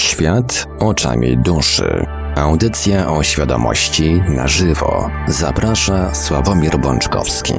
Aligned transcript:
Świat 0.00 0.66
oczami 0.78 1.38
duszy. 1.38 2.06
Audycja 2.36 3.12
o 3.12 3.22
świadomości 3.22 4.22
na 4.28 4.48
żywo. 4.48 5.10
Zaprasza 5.28 6.14
Sławomir 6.14 6.78
Bączkowski. 6.78 7.54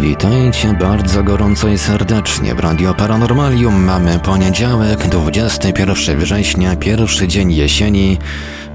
Witajcie 0.00 0.74
bardzo 0.80 1.22
gorąco 1.22 1.68
i 1.68 1.78
serdecznie 1.78 2.54
w 2.54 2.60
Radio 2.60 2.94
Paranormalium. 2.94 3.84
Mamy 3.84 4.18
poniedziałek, 4.18 5.08
21 5.08 6.18
września, 6.18 6.76
pierwszy 6.76 7.28
dzień 7.28 7.52
jesieni 7.52 8.18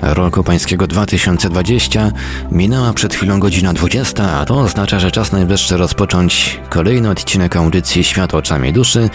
roku 0.02 0.44
pańskiego 0.44 0.88
2020. 0.88 2.12
Minęła 2.52 2.94
przed 2.94 3.14
chwilą 3.14 3.40
godzina 3.40 3.74
20, 3.74 4.32
a 4.32 4.46
to 4.46 4.60
oznacza, 4.60 5.00
że 5.00 5.12
czas 5.12 5.32
najwyższy 5.32 5.78
rozpocząć 5.78 6.60
kolejny 6.70 7.10
odcinek 7.10 7.56
audycji 7.56 8.04
Świat 8.04 8.34
oczami 8.34 8.74
duszy, 8.74 9.10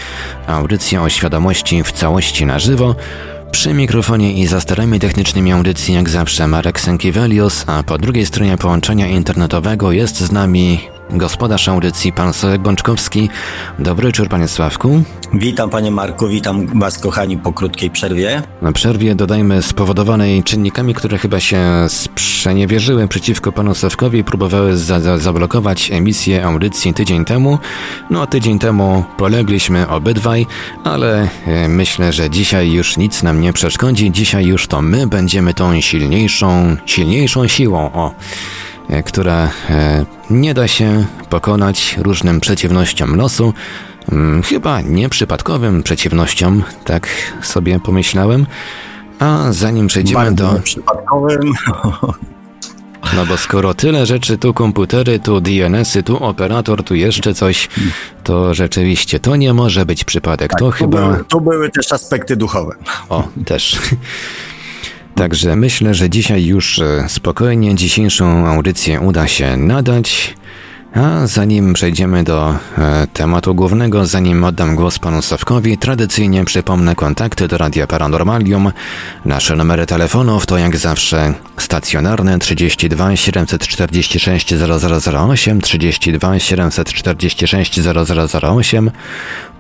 audycja 0.47 1.03
o 1.03 1.09
świadomości 1.09 1.83
w 1.83 1.93
całości 1.93 2.47
na 2.47 2.59
żywo. 2.59 2.95
Przy 3.51 3.75
mikrofonie 3.75 4.33
i 4.33 4.47
za 4.47 4.61
starami 4.61 5.01
technicznymi 5.01 5.53
audycji 5.53 5.95
jak 5.95 6.09
zawsze 6.09 6.47
Marek 6.49 6.81
Sękiewelios, 6.81 7.65
a 7.67 7.83
po 7.83 7.99
drugiej 7.99 8.27
stronie 8.27 8.57
połączenia 8.57 9.07
internetowego 9.07 9.93
jest 9.93 10.21
z 10.21 10.33
nami 10.33 10.81
gospodarz 11.13 11.69
audycji, 11.69 12.13
pan 12.13 12.33
Sławek 12.33 12.61
Bączkowski. 12.61 13.29
Dobry 13.79 14.13
wieczór, 14.13 14.29
panie 14.29 14.49
Sławku. 14.49 15.03
Witam, 15.35 15.71
panie 15.71 15.91
Marku, 15.91 16.29
witam 16.29 16.81
was, 16.81 16.99
kochani, 16.99 17.39
po 17.39 17.53
krótkiej 17.53 17.91
przerwie. 17.91 18.43
Na 18.63 18.73
przerwie 18.73 19.15
dodajmy 19.15 19.63
spowodowanej 19.63 20.43
czynnikami, 20.43 20.95
które 20.95 21.19
chyba 21.19 21.41
się 21.41 21.61
sprzeniewierzyły 21.89 23.09
przeciwko 23.09 23.53
panu 23.53 23.75
Sławkowi 23.75 24.19
i 24.19 24.25
próbowały 24.25 24.77
za 24.77 25.01
za 25.01 25.19
zablokować 25.19 25.91
emisję 25.91 26.45
audycji 26.45 26.95
tydzień 26.95 27.25
temu. 27.25 27.59
No, 28.11 28.27
tydzień 28.27 28.59
temu 28.59 29.05
polegliśmy 29.17 29.89
obydwaj, 29.89 30.47
ale 30.85 31.29
e, 31.47 31.69
myślę, 31.69 32.13
że 32.13 32.31
dzisiaj 32.31 32.73
już 32.73 32.97
nic 32.97 33.23
nam 33.23 33.41
nie 33.41 33.53
przeszkodzi. 33.53 34.13
Dzisiaj 34.13 34.47
już 34.47 34.67
to 34.67 34.83
my 34.83 35.07
będziemy 35.07 35.55
tą 35.55 35.81
silniejszą, 35.81 36.77
silniejszą 36.87 37.49
siłą. 37.49 37.91
O 37.93 38.15
która 39.05 39.51
e, 39.71 40.05
nie 40.31 40.55
da 40.55 40.69
się 40.69 41.07
pokonać 41.31 41.97
różnym 42.03 42.41
przeciwnościom 42.41 43.17
losu, 43.17 43.55
mm, 44.13 44.43
chyba 44.43 44.81
nieprzypadkowym 44.81 45.83
przeciwnościom, 45.83 46.63
tak 46.85 47.09
sobie 47.43 47.81
pomyślałem. 47.81 48.47
A 49.19 49.47
zanim 49.51 49.87
przejdziemy 49.87 50.25
Bardzo 50.25 50.53
do. 50.53 50.61
Przypadkowym. 50.61 51.41
No 53.17 53.27
bo 53.27 53.37
skoro 53.37 53.75
tyle 53.75 54.07
rzeczy, 54.07 54.39
tu 54.39 54.55
komputery, 54.55 55.19
tu 55.21 55.41
DNS-y, 55.41 56.03
tu 56.03 56.25
operator, 56.25 56.85
tu 56.85 56.95
jeszcze 56.95 57.35
coś, 57.35 57.69
to 58.25 58.55
rzeczywiście 58.55 59.21
to 59.21 59.37
nie 59.37 59.55
może 59.55 59.87
być 59.87 60.05
przypadek. 60.05 60.51
to 60.51 60.57
Tu 60.59 60.71
chyba. 60.71 61.07
były, 61.09 61.25
tu 61.25 61.41
były 61.41 61.71
też 61.71 61.93
aspekty 61.93 62.37
duchowe. 62.37 62.75
O, 63.09 63.29
też. 63.45 63.79
Także 65.15 65.57
myślę, 65.57 65.95
że 65.95 66.11
dzisiaj 66.11 66.45
już 66.45 66.79
e, 66.79 67.05
spokojnie 67.09 67.75
dzisiejszą 67.75 68.47
audycję 68.47 69.01
uda 69.01 69.29
się 69.29 69.57
nadać. 69.57 70.35
A 70.95 71.27
zanim 71.27 71.73
przejdziemy 71.73 72.25
do 72.25 72.55
e, 72.79 73.07
tematu 73.13 73.55
głównego, 73.55 74.07
zanim 74.07 74.45
oddam 74.45 74.77
głos 74.77 74.99
panu 74.99 75.23
Sawkowi, 75.23 75.79
tradycyjnie 75.79 76.45
przypomnę 76.45 76.95
kontakty 76.95 77.49
do 77.49 77.59
Radia 77.59 77.87
Paranormalium. 77.87 78.73
Nasze 79.25 79.57
numery 79.57 79.87
telefonów 79.87 80.47
to 80.47 80.59
jak 80.59 80.77
zawsze 80.77 81.35
stacjonarne 81.57 82.39
32 82.39 83.17
746 83.17 84.55
0008, 84.55 85.61
32 85.61 86.39
746 86.39 87.81
0008, 87.81 88.91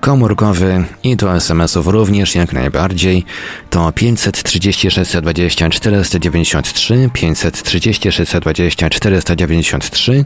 komórkowy 0.03 0.85
i 1.03 1.17
do 1.17 1.37
SMS-ów 1.37 1.87
również 1.87 2.35
jak 2.35 2.53
najbardziej. 2.53 3.25
To 3.71 3.93
536 3.93 5.17
20 5.23 5.71
493, 5.71 7.11
536 7.13 8.33
20 8.41 8.91
493, 8.91 10.25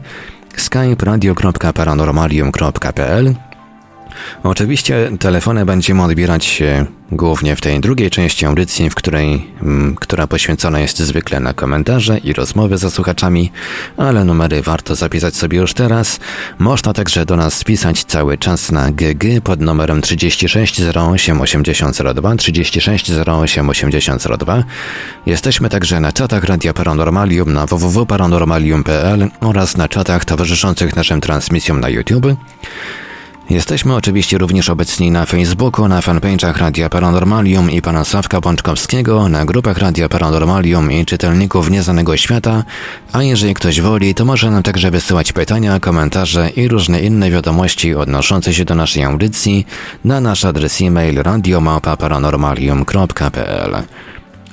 skype 0.57 1.05
radio.paranormalium.pl 1.05 3.33
Oczywiście 4.43 5.11
telefony 5.19 5.65
będziemy 5.65 6.03
odbierać 6.03 6.61
e, 6.61 6.85
głównie 7.11 7.55
w 7.55 7.61
tej 7.61 7.79
drugiej 7.79 8.09
części 8.09 8.45
audycji, 8.45 8.89
w 8.89 8.95
której, 8.95 9.47
m, 9.61 9.95
która 9.99 10.27
poświęcona 10.27 10.79
jest 10.79 10.99
zwykle 10.99 11.39
na 11.39 11.53
komentarze 11.53 12.17
i 12.17 12.33
rozmowy 12.33 12.77
ze 12.77 12.91
słuchaczami, 12.91 13.51
ale 13.97 14.23
numery 14.23 14.61
warto 14.61 14.95
zapisać 14.95 15.35
sobie 15.35 15.57
już 15.57 15.73
teraz. 15.73 16.19
Można 16.59 16.93
także 16.93 17.25
do 17.25 17.35
nas 17.35 17.63
pisać 17.63 18.03
cały 18.03 18.37
czas 18.37 18.71
na 18.71 18.91
GG 18.91 19.41
pod 19.43 19.61
numerem 19.61 20.01
36 20.01 20.81
08 20.81 21.41
8002, 21.41 22.35
36 22.35 23.11
08 23.27 23.69
8002. 23.69 24.63
Jesteśmy 25.25 25.69
także 25.69 25.99
na 25.99 26.11
czatach 26.11 26.43
Radia 26.43 26.73
Paranormalium 26.73 27.53
na 27.53 27.65
www.paranormalium.pl 27.65 29.29
oraz 29.41 29.77
na 29.77 29.87
czatach 29.87 30.25
towarzyszących 30.25 30.95
naszym 30.95 31.21
transmisjom 31.21 31.79
na 31.79 31.89
YouTube. 31.89 32.27
Jesteśmy 33.49 33.95
oczywiście 33.95 34.37
również 34.37 34.69
obecni 34.69 35.11
na 35.11 35.25
Facebooku, 35.25 35.87
na 35.87 36.01
fanpage'ach 36.01 36.57
Radia 36.57 36.89
Paranormalium 36.89 37.71
i 37.71 37.81
pana 37.81 38.03
Sławka 38.03 38.41
Bączkowskiego, 38.41 39.29
na 39.29 39.45
grupach 39.45 39.77
Radia 39.77 40.09
Paranormalium 40.09 40.91
i 40.91 41.05
czytelników 41.05 41.69
Nieznanego 41.69 42.17
Świata, 42.17 42.63
a 43.13 43.23
jeżeli 43.23 43.53
ktoś 43.53 43.81
woli, 43.81 44.15
to 44.15 44.25
może 44.25 44.51
nam 44.51 44.63
także 44.63 44.91
wysyłać 44.91 45.33
pytania, 45.33 45.79
komentarze 45.79 46.49
i 46.49 46.67
różne 46.67 47.01
inne 47.01 47.31
wiadomości 47.31 47.95
odnoszące 47.95 48.53
się 48.53 48.65
do 48.65 48.75
naszej 48.75 49.03
audycji 49.03 49.67
na 50.05 50.21
nasz 50.21 50.45
adres 50.45 50.81
e-mail 50.81 51.23
radiomapa.paranormalium.pl 51.23 53.75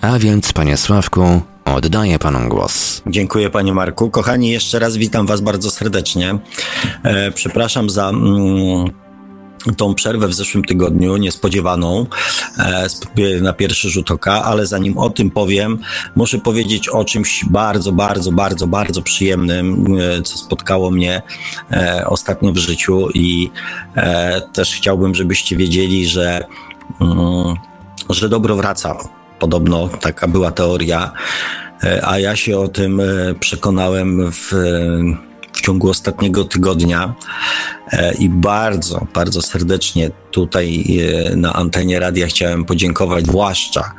A 0.00 0.18
więc, 0.18 0.52
panie 0.52 0.76
Sławku, 0.76 1.40
oddaję 1.64 2.18
panu 2.18 2.48
głos. 2.48 2.93
Dziękuję, 3.06 3.50
panie 3.50 3.74
Marku. 3.74 4.10
Kochani, 4.10 4.50
jeszcze 4.50 4.78
raz 4.78 4.96
witam 4.96 5.26
was 5.26 5.40
bardzo 5.40 5.70
serdecznie. 5.70 6.38
E, 7.02 7.30
przepraszam 7.30 7.90
za. 7.90 8.08
Mm, 8.08 9.04
tą 9.76 9.94
przerwę 9.94 10.28
w 10.28 10.34
zeszłym 10.34 10.64
tygodniu, 10.64 11.16
niespodziewaną 11.16 12.06
e, 12.58 12.84
sp- 12.96 13.40
na 13.40 13.52
pierwszy 13.52 13.90
rzut 13.90 14.10
oka, 14.10 14.44
ale 14.44 14.66
zanim 14.66 14.98
o 14.98 15.10
tym 15.10 15.30
powiem, 15.30 15.78
muszę 16.16 16.38
powiedzieć 16.38 16.88
o 16.88 17.04
czymś 17.04 17.44
bardzo, 17.50 17.92
bardzo, 17.92 18.32
bardzo, 18.32 18.66
bardzo 18.66 19.02
przyjemnym, 19.02 19.86
e, 20.18 20.22
co 20.22 20.38
spotkało 20.38 20.90
mnie 20.90 21.22
e, 21.72 22.04
ostatnio 22.06 22.52
w 22.52 22.56
życiu 22.56 23.08
i 23.14 23.50
e, 23.96 24.40
też 24.52 24.74
chciałbym, 24.74 25.14
żebyście 25.14 25.56
wiedzieli, 25.56 26.06
że, 26.06 26.44
mm, 27.00 27.54
że 28.10 28.28
dobro 28.28 28.56
wraca. 28.56 28.96
Podobno 29.38 29.88
taka 29.88 30.28
była 30.28 30.50
teoria, 30.50 31.12
e, 31.12 31.63
a 32.02 32.18
ja 32.18 32.36
się 32.36 32.58
o 32.58 32.68
tym 32.68 33.00
e, 33.00 33.04
przekonałem 33.40 34.32
w 34.32 34.52
ciągu 35.64 35.90
ostatniego 35.90 36.44
tygodnia 36.44 37.14
e, 37.92 38.14
i 38.14 38.28
bardzo, 38.28 39.06
bardzo 39.14 39.42
serdecznie 39.42 40.10
tutaj 40.30 40.84
e, 41.30 41.36
na 41.36 41.52
antenie 41.52 42.00
radia 42.00 42.26
chciałem 42.26 42.64
podziękować 42.64 43.26
zwłaszcza, 43.26 43.92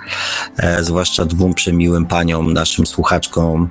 e, 0.58 0.84
zwłaszcza 0.84 1.26
dwóm 1.26 1.54
przemiłym 1.54 2.06
paniom, 2.06 2.54
naszym 2.54 2.86
słuchaczkom, 2.86 3.70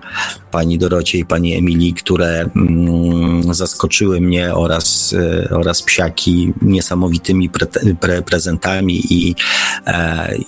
pani 0.51 0.79
Dorocie 0.79 1.19
i 1.19 1.25
pani 1.25 1.55
Emilii, 1.55 1.95
które 1.95 2.51
mm, 2.57 3.55
zaskoczyły 3.55 4.21
mnie 4.21 4.55
oraz, 4.55 5.15
oraz 5.51 5.83
psiaki 5.83 6.53
niesamowitymi 6.63 7.51
pre, 7.51 7.67
pre, 8.01 8.23
prezentami 8.23 9.13
i, 9.15 9.35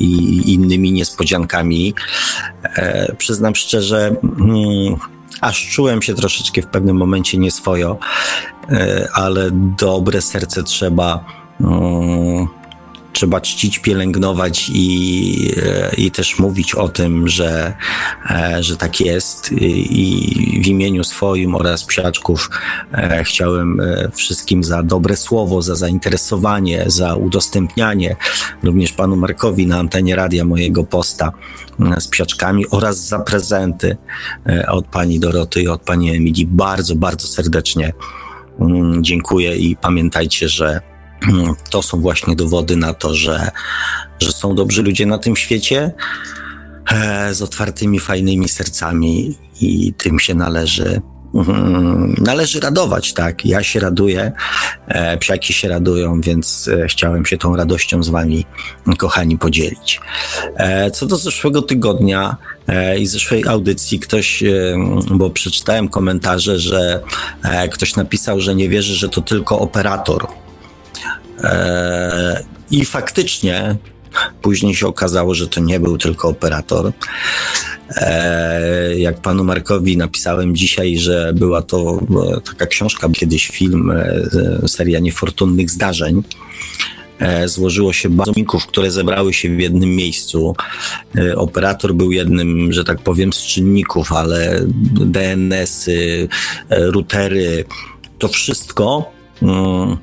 i 0.00 0.52
innymi 0.52 0.92
niespodziankami. 0.92 1.94
Przyznam 3.18 3.54
szczerze, 3.54 4.16
mm, 4.22 4.96
aż 5.40 5.68
czułem 5.68 6.02
się 6.02 6.14
troszeczkę 6.14 6.62
w 6.62 6.66
pewnym 6.66 6.96
momencie 6.96 7.38
nieswojo, 7.38 7.98
e, 8.70 9.08
ale 9.14 9.50
dobre 9.78 10.22
serce 10.22 10.62
trzeba, 10.62 11.24
mm, 11.60 12.46
trzeba 13.16 13.40
czcić, 13.40 13.78
pielęgnować 13.78 14.70
i, 14.74 15.52
e, 15.62 15.94
i 15.94 16.10
też 16.10 16.38
mówić 16.38 16.74
o 16.74 16.88
tym, 16.88 17.28
że, 17.28 17.72
e, 18.30 18.62
że 18.62 18.76
tak 18.76 19.00
jest. 19.00 19.52
I 19.52 20.60
w 20.64 20.66
imieniu 20.66 21.04
swoim 21.04 21.54
oraz 21.54 21.84
psiaczków 21.84 22.50
e, 22.92 23.24
chciałem 23.24 23.80
wszystkim 24.14 24.64
za 24.64 24.82
dobre 24.82 25.16
słowo, 25.16 25.62
za 25.62 25.74
zainteresowanie, 25.74 26.84
za 26.86 27.14
udostępnianie, 27.14 28.16
również 28.62 28.92
panu 28.92 29.16
Markowi 29.16 29.66
na 29.66 29.78
antenie 29.78 30.16
radia 30.16 30.44
mojego 30.44 30.84
posta 30.84 31.32
z 31.98 32.08
psiaczkami 32.08 32.66
oraz 32.70 33.06
za 33.08 33.18
prezenty 33.18 33.96
od 34.68 34.86
pani 34.86 35.20
Doroty 35.20 35.62
i 35.62 35.68
od 35.68 35.82
pani 35.82 36.16
Emilii. 36.16 36.46
Bardzo, 36.46 36.94
bardzo 36.94 37.28
serdecznie 37.28 37.92
mm, 38.60 39.04
dziękuję 39.04 39.56
i 39.56 39.76
pamiętajcie, 39.76 40.48
że 40.48 40.95
to 41.70 41.82
są 41.82 42.00
właśnie 42.00 42.36
dowody 42.36 42.76
na 42.76 42.94
to, 42.94 43.14
że, 43.14 43.50
że 44.20 44.32
są 44.32 44.54
dobrzy 44.54 44.82
ludzie 44.82 45.06
na 45.06 45.18
tym 45.18 45.36
świecie 45.36 45.92
e, 46.92 47.34
z 47.34 47.42
otwartymi, 47.42 48.00
fajnymi 48.00 48.48
sercami 48.48 49.38
i 49.60 49.94
tym 49.94 50.18
się 50.18 50.34
należy 50.34 51.00
mm, 51.34 52.14
należy 52.18 52.60
radować, 52.60 53.12
tak? 53.12 53.46
Ja 53.46 53.62
się 53.62 53.80
raduję, 53.80 54.32
e, 54.88 55.18
psiaki 55.18 55.52
się 55.52 55.68
radują, 55.68 56.20
więc 56.20 56.68
e, 56.68 56.88
chciałem 56.88 57.26
się 57.26 57.38
tą 57.38 57.56
radością 57.56 58.02
z 58.02 58.08
wami, 58.08 58.46
kochani, 58.98 59.38
podzielić. 59.38 60.00
Co 60.92 61.06
do 61.06 61.16
zeszłego 61.16 61.62
tygodnia 61.62 62.36
i 62.98 63.06
zeszłej 63.06 63.44
audycji, 63.48 64.00
ktoś, 64.00 64.44
bo 65.10 65.30
przeczytałem 65.30 65.88
komentarze, 65.88 66.58
że 66.58 67.00
ktoś 67.72 67.96
napisał, 67.96 68.40
że 68.40 68.54
nie 68.54 68.68
wierzy, 68.68 68.94
że 68.94 69.08
to 69.08 69.20
tylko 69.20 69.58
operator. 69.58 70.26
I 72.70 72.84
faktycznie 72.84 73.76
Później 74.42 74.74
się 74.74 74.86
okazało, 74.86 75.34
że 75.34 75.48
to 75.48 75.60
nie 75.60 75.80
był 75.80 75.98
tylko 75.98 76.28
operator. 76.28 76.92
E, 77.96 78.98
jak 78.98 79.20
panu 79.20 79.44
Markowi 79.44 79.96
napisałem 79.96 80.56
dzisiaj, 80.56 80.98
że 80.98 81.32
była 81.34 81.62
to 81.62 82.00
e, 82.36 82.40
taka 82.40 82.66
książka, 82.66 83.08
kiedyś 83.08 83.48
film, 83.48 83.90
e, 83.90 84.68
seria 84.68 84.98
niefortunnych 84.98 85.70
zdarzeń. 85.70 86.22
Złożyło 87.46 87.92
się 87.92 88.08
bardzo 88.08 88.32
czynników, 88.32 88.66
które 88.66 88.90
zebrały 88.90 89.32
się 89.32 89.56
w 89.56 89.60
jednym 89.60 89.90
miejscu. 89.90 90.54
Operator 91.36 91.94
był 91.94 92.12
jednym, 92.12 92.72
że 92.72 92.84
tak 92.84 92.98
powiem, 92.98 93.32
z 93.32 93.38
czynników, 93.38 94.12
ale 94.12 94.60
DNS-y, 94.92 96.28
routery, 96.70 97.64
to 98.18 98.28
wszystko 98.28 99.16
Mm, 99.42 99.96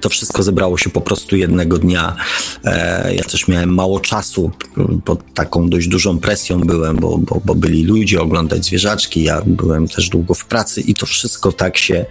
to 0.00 0.08
wszystko 0.08 0.42
zebrało 0.42 0.78
się 0.78 0.90
po 0.90 1.00
prostu 1.00 1.36
jednego 1.36 1.78
dnia. 1.78 2.16
E, 2.64 3.14
ja 3.14 3.24
też 3.24 3.48
miałem 3.48 3.74
mało 3.74 4.00
czasu, 4.00 4.50
pod 5.04 5.34
taką 5.34 5.68
dość 5.68 5.88
dużą 5.88 6.18
presją 6.18 6.60
byłem, 6.60 6.96
bo, 6.96 7.18
bo, 7.18 7.40
bo 7.44 7.54
byli 7.54 7.84
ludzie 7.84 8.20
oglądać 8.20 8.66
zwierzaczki. 8.66 9.22
Ja 9.22 9.42
byłem 9.46 9.88
też 9.88 10.08
długo 10.08 10.34
w 10.34 10.44
pracy 10.44 10.80
i 10.80 10.94
to 10.94 11.06
wszystko 11.06 11.52
tak 11.52 11.78
się 11.78 12.06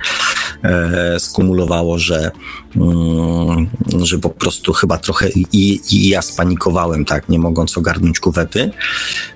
e, 0.63 1.19
skumulowało, 1.19 1.99
że, 1.99 2.31
mm, 2.75 3.69
że 4.03 4.19
po 4.19 4.29
prostu 4.29 4.73
chyba 4.73 4.97
trochę 4.97 5.29
i, 5.29 5.81
i 5.91 6.07
ja 6.07 6.21
spanikowałem, 6.21 7.05
tak, 7.05 7.29
nie 7.29 7.39
mogąc 7.39 7.77
ogarnąć 7.77 8.19
kuwety. 8.19 8.71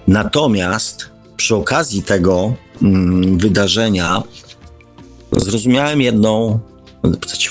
Natomiast 0.07 1.09
przy 1.37 1.55
okazji 1.55 2.03
tego 2.03 2.53
mm, 2.81 3.37
wydarzenia 3.37 4.23
zrozumiałem 5.31 6.01
jedną 6.01 6.59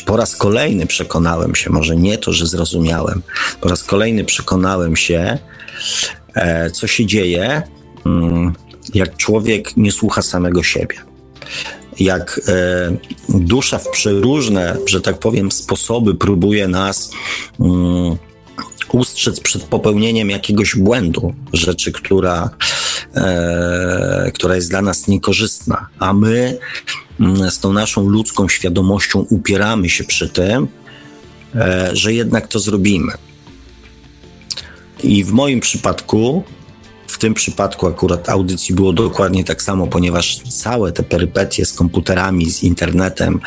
po 0.07 0.17
raz 0.17 0.37
kolejny 0.37 0.87
przekonałem 0.87 1.55
się, 1.55 1.71
może 1.71 1.97
nie 1.97 2.19
to, 2.19 2.33
że 2.33 2.47
zrozumiałem, 2.47 3.23
po 3.61 3.69
raz 3.69 3.85
kolejny 3.85 4.25
przekonałem 4.25 4.97
się, 4.97 5.39
e, 6.35 6.71
co 6.71 6.87
się 6.87 7.07
dzieje, 7.07 7.63
mm, 8.07 8.53
jak 8.95 9.17
człowiek 9.17 9.77
nie 9.77 9.93
słucha 9.93 10.23
samego 10.23 10.63
siebie. 10.63 10.97
Jak 12.01 12.41
e, 12.49 12.97
dusza 13.29 13.79
w 13.79 13.91
przeróżne, 13.91 14.77
że 14.87 15.01
tak 15.01 15.19
powiem, 15.19 15.53
sposoby 15.53 16.15
próbuje 16.15 16.69
nas 16.69 17.11
mm, 17.61 18.17
ustrzec 18.95 19.41
przed 19.41 19.63
popełnieniem 19.63 20.31
jakiegoś 20.31 20.77
błędu, 20.77 21.35
rzeczy, 21.53 21.93
która, 21.93 22.51
e, 23.15 24.31
która 24.35 24.57
jest 24.57 24.71
dla 24.71 24.83
nas 24.83 25.09
niekorzystna, 25.09 25.87
a 25.99 26.13
my 26.13 26.59
Mm, 27.21 27.51
z 27.51 27.61
tą 27.61 27.73
naszą 27.73 28.09
ludzką 28.09 28.49
świadomością 28.49 29.27
upieramy 29.31 29.89
się 29.89 30.05
przy 30.05 30.29
tym, 30.29 30.69
e, 31.55 31.91
że 31.93 32.13
jednak 32.13 32.49
to 32.49 32.59
zrobimy. 32.59 33.13
I 35.03 35.25
w 35.25 35.33
moim 35.33 35.61
przypadku, 35.61 36.45
w 37.07 37.19
tym 37.19 37.35
przypadku 37.35 37.87
akurat 37.87 38.29
audycji 38.29 38.75
było 38.75 38.93
dokładnie 38.93 39.45
tak 39.45 39.63
samo, 39.63 39.87
ponieważ 39.87 40.39
całe 40.39 40.93
te 40.93 41.03
perypetie 41.03 41.67
z 41.67 41.73
komputerami, 41.73 42.51
z 42.51 42.63
internetem, 42.63 43.41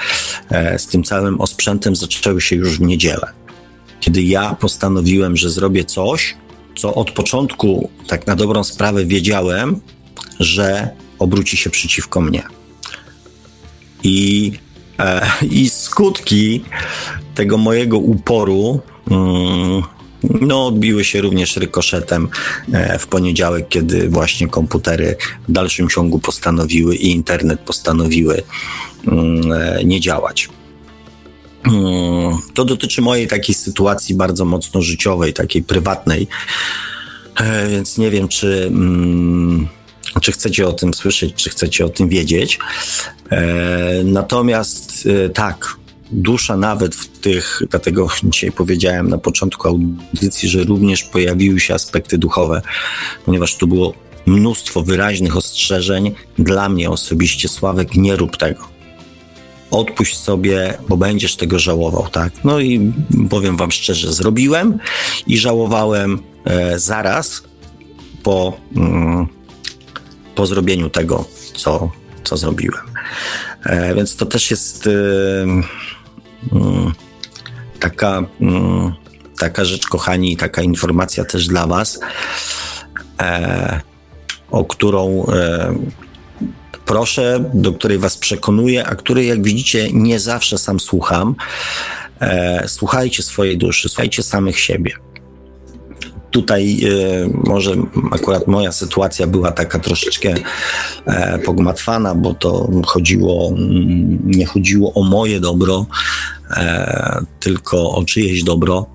e, 0.50 0.80
z 0.80 0.88
tym 0.88 1.04
całym 1.04 1.42
osprzętem 1.42 1.96
zaczęły 1.96 2.42
się 2.42 2.56
już 2.56 2.78
w 2.78 2.82
niedzielę. 2.82 3.39
Kiedy 4.00 4.24
ja 4.24 4.56
postanowiłem, 4.56 5.38
że 5.38 5.50
zrobię 5.50 5.86
coś, 5.86 6.36
co 6.76 6.94
od 6.94 7.12
początku, 7.12 7.90
tak 8.08 8.28
na 8.28 8.36
dobrą 8.36 8.64
sprawę, 8.64 9.06
wiedziałem, 9.06 9.80
że 10.40 10.90
obróci 11.20 11.58
się 11.58 11.70
przeciwko 11.70 12.22
mnie. 12.22 12.44
I, 14.04 14.52
e, 15.00 15.22
i 15.52 15.70
skutki 15.70 16.64
tego 17.36 17.58
mojego 17.58 17.98
uporu 17.98 18.80
mm, 19.12 19.84
no, 20.24 20.66
odbiły 20.66 21.04
się 21.04 21.22
również 21.22 21.58
rykoszetem 21.58 22.28
e, 22.74 23.00
w 23.00 23.08
poniedziałek, 23.08 23.70
kiedy 23.70 24.10
właśnie 24.10 24.48
komputery 24.48 25.16
w 25.48 25.52
dalszym 25.52 25.90
ciągu 25.90 26.20
postanowiły 26.20 26.96
i 26.96 27.12
internet 27.12 27.60
postanowiły 27.60 28.42
mm, 29.08 29.52
e, 29.52 29.84
nie 29.84 30.00
działać. 30.00 30.50
Mm, 31.64 32.38
to 32.54 32.66
dotyczy 32.66 33.02
mojej 33.02 33.28
takiej 33.28 33.56
sytuacji 33.56 34.16
bardzo 34.16 34.46
mocno 34.46 34.82
życiowej, 34.82 35.34
takiej 35.34 35.64
prywatnej, 35.64 36.28
e, 37.36 37.68
więc 37.70 37.98
nie 37.98 38.12
wiem, 38.12 38.28
czy. 38.28 38.66
Mm, 38.68 39.68
czy 40.22 40.32
chcecie 40.32 40.68
o 40.68 40.74
tym 40.74 40.94
słyszeć, 40.94 41.34
czy 41.36 41.50
chcecie 41.50 41.86
o 41.86 41.90
tym 41.90 42.10
wiedzieć. 42.10 42.60
E, 43.32 44.04
natomiast 44.04 45.08
e, 45.26 45.30
tak, 45.30 45.78
dusza 46.12 46.58
nawet 46.58 46.96
w 46.96 47.08
tych, 47.20 47.62
dlatego 47.70 48.08
dzisiaj 48.24 48.52
powiedziałem 48.52 49.10
na 49.10 49.18
początku 49.18 49.68
audycji, 49.68 50.50
że 50.50 50.64
również 50.64 51.04
pojawiły 51.04 51.60
się 51.60 51.74
aspekty 51.74 52.18
duchowe, 52.18 52.62
ponieważ 53.26 53.56
tu 53.56 53.68
było 53.68 53.94
mnóstwo 54.26 54.84
wyraźnych 54.84 55.38
ostrzeżeń. 55.38 56.16
Dla 56.40 56.70
mnie 56.70 56.90
osobiście, 56.90 57.50
Sławek, 57.50 57.96
nie 57.96 58.16
rób 58.16 58.38
tego. 58.38 58.79
Odpuść 59.72 60.18
sobie, 60.18 60.78
bo 60.90 60.98
będziesz 60.98 61.36
tego 61.36 61.60
żałował, 61.60 62.08
tak? 62.08 62.34
No 62.44 62.60
i 62.60 62.94
powiem 63.30 63.58
Wam 63.58 63.72
szczerze, 63.72 64.14
zrobiłem 64.14 64.80
i 65.28 65.38
żałowałem 65.38 66.20
e, 66.46 66.80
zaraz 66.80 67.44
po. 68.24 68.58
Mm, 68.76 69.40
po 70.40 70.46
zrobieniu 70.46 70.90
tego, 70.90 71.26
co, 71.54 71.92
co 72.24 72.38
zrobiłem. 72.38 72.86
E, 73.66 73.96
więc 73.96 74.16
to 74.16 74.26
też 74.26 74.52
jest 74.52 74.88
y, 74.88 74.90
y, 74.90 76.58
taka, 77.80 78.20
y, 78.20 79.36
taka 79.40 79.66
rzecz, 79.66 79.88
kochani, 79.88 80.38
taka 80.38 80.62
informacja 80.62 81.26
też 81.26 81.48
dla 81.48 81.68
Was, 81.68 82.00
e, 83.22 83.82
o 84.52 84.66
którą 84.66 85.26
e, 85.26 85.76
proszę, 86.90 87.50
do 87.54 87.74
której 87.74 87.98
Was 87.98 88.18
przekonuję, 88.18 88.86
a 88.86 88.96
której, 88.96 89.28
jak 89.28 89.44
widzicie, 89.44 89.88
nie 89.94 90.20
zawsze 90.20 90.58
sam 90.58 90.80
słucham. 90.80 91.36
Słuchajcie 92.68 93.24
swojej 93.24 93.58
duszy, 93.58 93.90
słuchajcie 93.90 94.24
samych 94.24 94.60
siebie 94.60 94.92
tutaj 96.32 96.78
y, 96.84 97.30
może 97.44 97.76
akurat 98.12 98.48
moja 98.48 98.72
sytuacja 98.72 99.28
była 99.28 99.52
taka 99.52 99.80
troszeczkę 99.80 100.34
e, 101.06 101.40
pogmatwana, 101.40 102.16
bo 102.16 102.34
to 102.34 102.70
chodziło, 102.86 103.50
mm, 103.50 104.20
nie 104.26 104.46
chodziło 104.46 104.94
o 104.94 105.04
moje 105.04 105.40
dobro, 105.40 105.86
e, 106.52 107.26
tylko 107.40 107.92
o 107.92 108.06
czyjeś 108.06 108.44
dobro. 108.44 108.86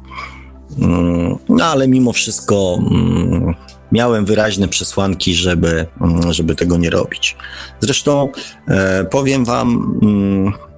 Mm, 0.78 1.37
no 1.49 1.64
ale 1.64 1.88
mimo 1.88 2.12
wszystko 2.12 2.78
mm, 2.90 3.54
miałem 3.95 4.25
wyraźne 4.25 4.69
przesłanki, 4.69 5.35
żeby, 5.35 5.87
żeby 6.31 6.55
tego 6.55 6.79
nie 6.79 6.91
robić. 6.91 7.37
Zresztą 7.81 8.29
e, 8.69 9.05
powiem 9.05 9.45
Wam 9.45 10.01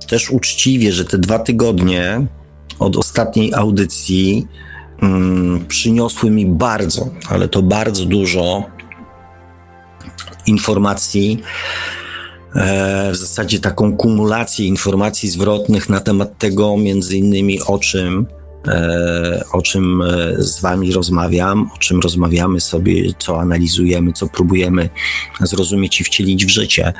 też 0.08 0.30
uczciwie, 0.30 0.92
że 0.92 1.04
te 1.04 1.18
dwa 1.18 1.38
tygodnie 1.38 2.26
od 2.78 2.96
ostatniej 2.96 3.54
audycji 3.54 4.46
mm, 5.02 5.66
przyniosły 5.66 6.30
mi 6.30 6.46
bardzo, 6.46 7.08
ale 7.28 7.48
to 7.48 7.62
bardzo 7.62 8.04
dużo 8.04 8.64
informacji, 10.46 11.42
e, 12.54 13.12
w 13.12 13.16
zasadzie 13.16 13.58
taką 13.58 13.96
kumulację 13.96 14.66
informacji 14.66 15.28
zwrotnych 15.28 15.88
na 15.88 16.00
temat 16.00 16.38
tego, 16.38 16.76
między 16.76 17.16
innymi 17.16 17.62
o 17.62 17.78
czym, 17.78 18.26
o 19.52 19.62
czym 19.62 20.02
e, 20.02 20.34
z 20.42 20.60
Wami 20.60 20.92
rozmawiam, 20.92 21.70
o 21.74 21.78
czym 21.78 22.00
rozmawiamy 22.00 22.60
sobie, 22.60 23.12
co 23.18 23.40
analizujemy, 23.40 24.12
co 24.12 24.26
próbujemy 24.26 24.88
zrozumieć 25.40 26.00
i 26.00 26.04
wcielić 26.04 26.46
w 26.46 26.48
życie. 26.48 26.92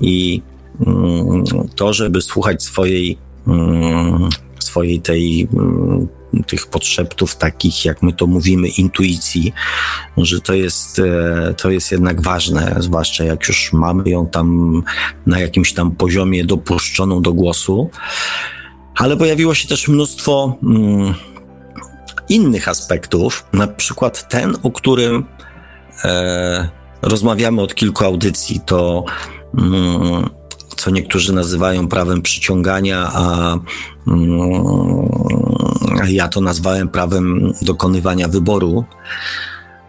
I 0.00 0.42
mm, 0.86 1.44
to, 1.76 1.92
żeby 1.92 2.22
słuchać 2.22 2.62
swojej, 2.62 3.18
mm, 3.46 4.28
swojej 4.58 5.00
tej 5.00 5.48
mm, 5.52 6.08
tych 6.46 6.66
podszeptów 6.66 7.36
takich, 7.36 7.84
jak 7.84 8.02
my 8.02 8.12
to 8.12 8.26
mówimy, 8.26 8.68
intuicji, 8.68 9.52
że 10.16 10.40
to 10.40 10.54
jest, 10.54 10.98
e, 10.98 11.54
to 11.56 11.70
jest 11.70 11.92
jednak 11.92 12.22
ważne, 12.22 12.76
zwłaszcza 12.78 13.24
jak 13.24 13.48
już 13.48 13.72
mamy 13.72 14.10
ją 14.10 14.26
tam 14.26 14.82
na 15.26 15.40
jakimś 15.40 15.72
tam 15.72 15.90
poziomie 15.90 16.44
dopuszczoną 16.44 17.22
do 17.22 17.32
głosu. 17.32 17.90
Ale 18.96 19.16
pojawiło 19.16 19.54
się 19.54 19.68
też 19.68 19.88
mnóstwo 19.88 20.56
mm, 20.62 21.14
innych 22.28 22.68
aspektów, 22.68 23.46
na 23.52 23.66
przykład 23.66 24.28
ten, 24.28 24.56
o 24.62 24.70
którym 24.70 25.24
e, 26.04 26.68
rozmawiamy 27.02 27.62
od 27.62 27.74
kilku 27.74 28.04
audycji, 28.04 28.60
to 28.66 29.04
mm, 29.58 30.30
co 30.76 30.90
niektórzy 30.90 31.32
nazywają 31.32 31.88
prawem 31.88 32.22
przyciągania, 32.22 33.10
a 33.14 33.56
mm, 34.08 35.08
ja 36.08 36.28
to 36.28 36.40
nazwałem 36.40 36.88
prawem 36.88 37.52
dokonywania 37.62 38.28
wyboru. 38.28 38.84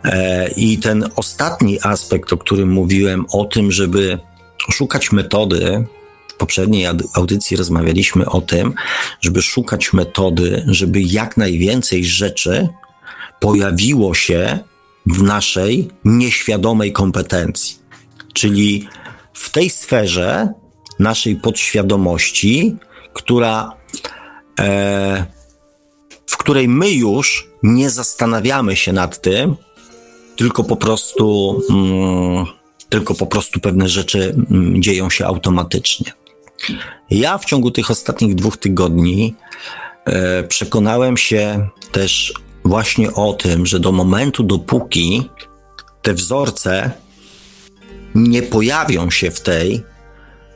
E, 0.03 0.47
I 0.47 0.77
ten 0.77 1.09
ostatni 1.15 1.79
aspekt, 1.83 2.33
o 2.33 2.37
którym 2.37 2.71
mówiłem, 2.71 3.25
o 3.33 3.45
tym, 3.45 3.71
żeby 3.71 4.19
szukać 4.71 5.11
metody, 5.11 5.85
w 6.33 6.37
poprzedniej 6.37 6.85
audycji 7.13 7.57
rozmawialiśmy 7.57 8.25
o 8.25 8.41
tym, 8.41 8.73
żeby 9.21 9.41
szukać 9.41 9.93
metody, 9.93 10.63
żeby 10.67 11.01
jak 11.01 11.37
najwięcej 11.37 12.05
rzeczy 12.05 12.69
pojawiło 13.39 14.13
się 14.13 14.59
w 15.05 15.23
naszej 15.23 15.89
nieświadomej 16.05 16.91
kompetencji. 16.91 17.77
Czyli 18.33 18.87
w 19.33 19.49
tej 19.49 19.69
sferze 19.69 20.53
naszej 20.99 21.35
podświadomości, 21.35 22.75
która, 23.13 23.71
e, 24.59 25.25
w 26.27 26.37
której 26.37 26.67
my 26.67 26.91
już 26.91 27.49
nie 27.63 27.89
zastanawiamy 27.89 28.75
się 28.75 28.93
nad 28.93 29.21
tym, 29.21 29.55
tylko 30.35 30.63
po 30.63 30.75
prostu, 30.75 31.59
mm, 31.69 32.45
tylko 32.89 33.15
po 33.15 33.25
prostu 33.25 33.59
pewne 33.59 33.89
rzeczy 33.89 34.35
mm, 34.51 34.81
dzieją 34.81 35.09
się 35.09 35.25
automatycznie. 35.25 36.22
Ja 37.09 37.37
w 37.37 37.45
ciągu 37.45 37.71
tych 37.71 37.91
ostatnich 37.91 38.35
dwóch 38.35 38.57
tygodni 38.57 39.35
e, 40.05 40.43
przekonałem 40.43 41.17
się 41.17 41.67
też 41.91 42.33
właśnie 42.65 43.13
o 43.13 43.33
tym, 43.33 43.65
że 43.65 43.79
do 43.79 43.91
momentu, 43.91 44.43
dopóki 44.43 45.29
te 46.01 46.13
wzorce 46.13 46.91
nie 48.15 48.41
pojawią 48.41 49.09
się 49.09 49.31
w 49.31 49.41
tej 49.41 49.83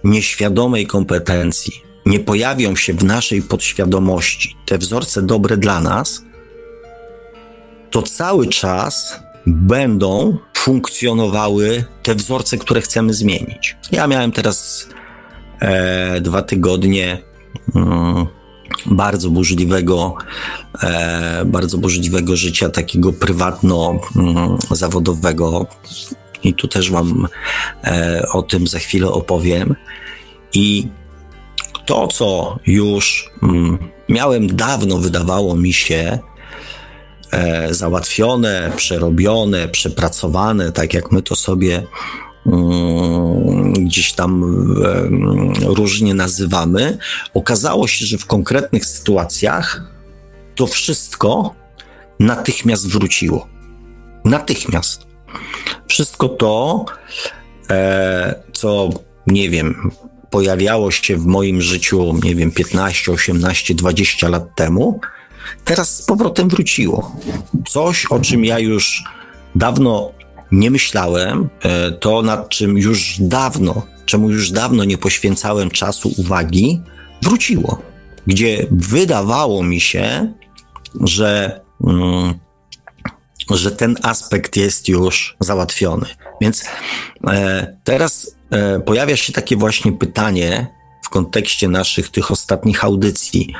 nieświadomej 0.03 0.87
kompetencji, 0.87 1.73
nie 2.05 2.19
pojawią 2.19 2.75
się 2.75 2.93
w 2.93 3.03
naszej 3.03 3.41
podświadomości, 3.41 4.55
te 4.65 4.77
wzorce 4.77 5.21
dobre 5.21 5.57
dla 5.57 5.79
nas, 5.79 6.21
to 7.91 8.01
cały 8.01 8.47
czas 8.47 9.19
będą 9.45 10.37
funkcjonowały 10.57 11.85
te 12.03 12.15
wzorce, 12.15 12.57
które 12.57 12.81
chcemy 12.81 13.13
zmienić. 13.13 13.75
Ja 13.91 14.07
miałem 14.07 14.31
teraz 14.31 14.87
e, 15.59 16.21
dwa 16.21 16.41
tygodnie 16.41 17.17
mm, 17.75 18.25
bardzo 18.85 19.29
burzliwego, 19.29 20.15
e, 20.83 21.45
bardzo 21.45 21.77
burzliwego 21.77 22.35
życia, 22.35 22.69
takiego 22.69 23.13
prywatno-zawodowego. 23.13 25.57
Mm, 25.57 25.67
I 26.43 26.53
tu 26.53 26.67
też 26.67 26.91
Wam 26.91 27.27
e, 27.83 28.25
o 28.33 28.41
tym 28.41 28.67
za 28.67 28.79
chwilę 28.79 29.07
opowiem. 29.07 29.75
I 30.53 30.87
to, 31.85 32.07
co 32.07 32.59
już 32.65 33.31
mm, 33.43 33.77
miałem 34.09 34.55
dawno, 34.55 34.97
wydawało 34.97 35.55
mi 35.55 35.73
się, 35.73 36.19
e, 37.31 37.73
załatwione, 37.73 38.71
przerobione, 38.75 39.67
przepracowane, 39.67 40.71
tak 40.71 40.93
jak 40.93 41.11
my 41.11 41.21
to 41.21 41.35
sobie 41.35 41.83
gdzieś 43.73 44.13
tam 44.13 44.43
różnie 45.65 46.13
nazywamy, 46.13 46.97
okazało 47.33 47.87
się, 47.87 48.05
że 48.05 48.17
w 48.17 48.25
konkretnych 48.25 48.85
sytuacjach 48.85 49.83
to 50.55 50.67
wszystko 50.67 51.55
natychmiast 52.19 52.89
wróciło. 52.89 53.47
Natychmiast. 54.25 55.07
Wszystko 55.87 56.29
to, 56.29 56.85
e, 57.69 58.43
co 58.53 58.89
nie 59.27 59.49
wiem, 59.49 59.91
pojawiało 60.29 60.91
się 60.91 61.17
w 61.17 61.25
moim 61.25 61.61
życiu, 61.61 62.19
nie 62.23 62.35
wiem, 62.35 62.51
15, 62.51 63.11
18, 63.11 63.75
20 63.75 64.29
lat 64.29 64.55
temu, 64.55 64.99
teraz 65.65 65.95
z 65.95 66.05
powrotem 66.05 66.49
wróciło. 66.49 67.15
Coś, 67.67 68.05
o 68.05 68.19
czym 68.19 68.45
ja 68.45 68.59
już 68.59 69.03
dawno 69.55 70.11
nie 70.51 70.71
myślałem, 70.71 71.49
e, 71.61 71.91
to 71.91 72.21
nad 72.21 72.49
czym 72.49 72.77
już 72.77 73.15
dawno, 73.19 73.85
czemu 74.05 74.29
już 74.29 74.51
dawno 74.51 74.83
nie 74.83 74.97
poświęcałem 74.97 75.71
czasu, 75.71 76.13
uwagi, 76.17 76.81
wróciło. 77.21 77.81
Gdzie 78.27 78.67
wydawało 78.71 79.63
mi 79.63 79.81
się, 79.81 80.33
że, 81.01 81.61
mm, 81.83 82.33
że 83.49 83.71
ten 83.71 83.95
aspekt 84.03 84.57
jest 84.57 84.87
już 84.87 85.37
załatwiony. 85.39 86.05
Więc 86.41 86.65
e, 87.27 87.77
teraz 87.83 88.35
e, 88.51 88.79
pojawia 88.79 89.17
się 89.17 89.33
takie 89.33 89.55
właśnie 89.55 89.91
pytanie 89.91 90.67
w 91.03 91.09
kontekście 91.09 91.67
naszych 91.67 92.09
tych 92.09 92.31
ostatnich 92.31 92.83
audycji 92.83 93.53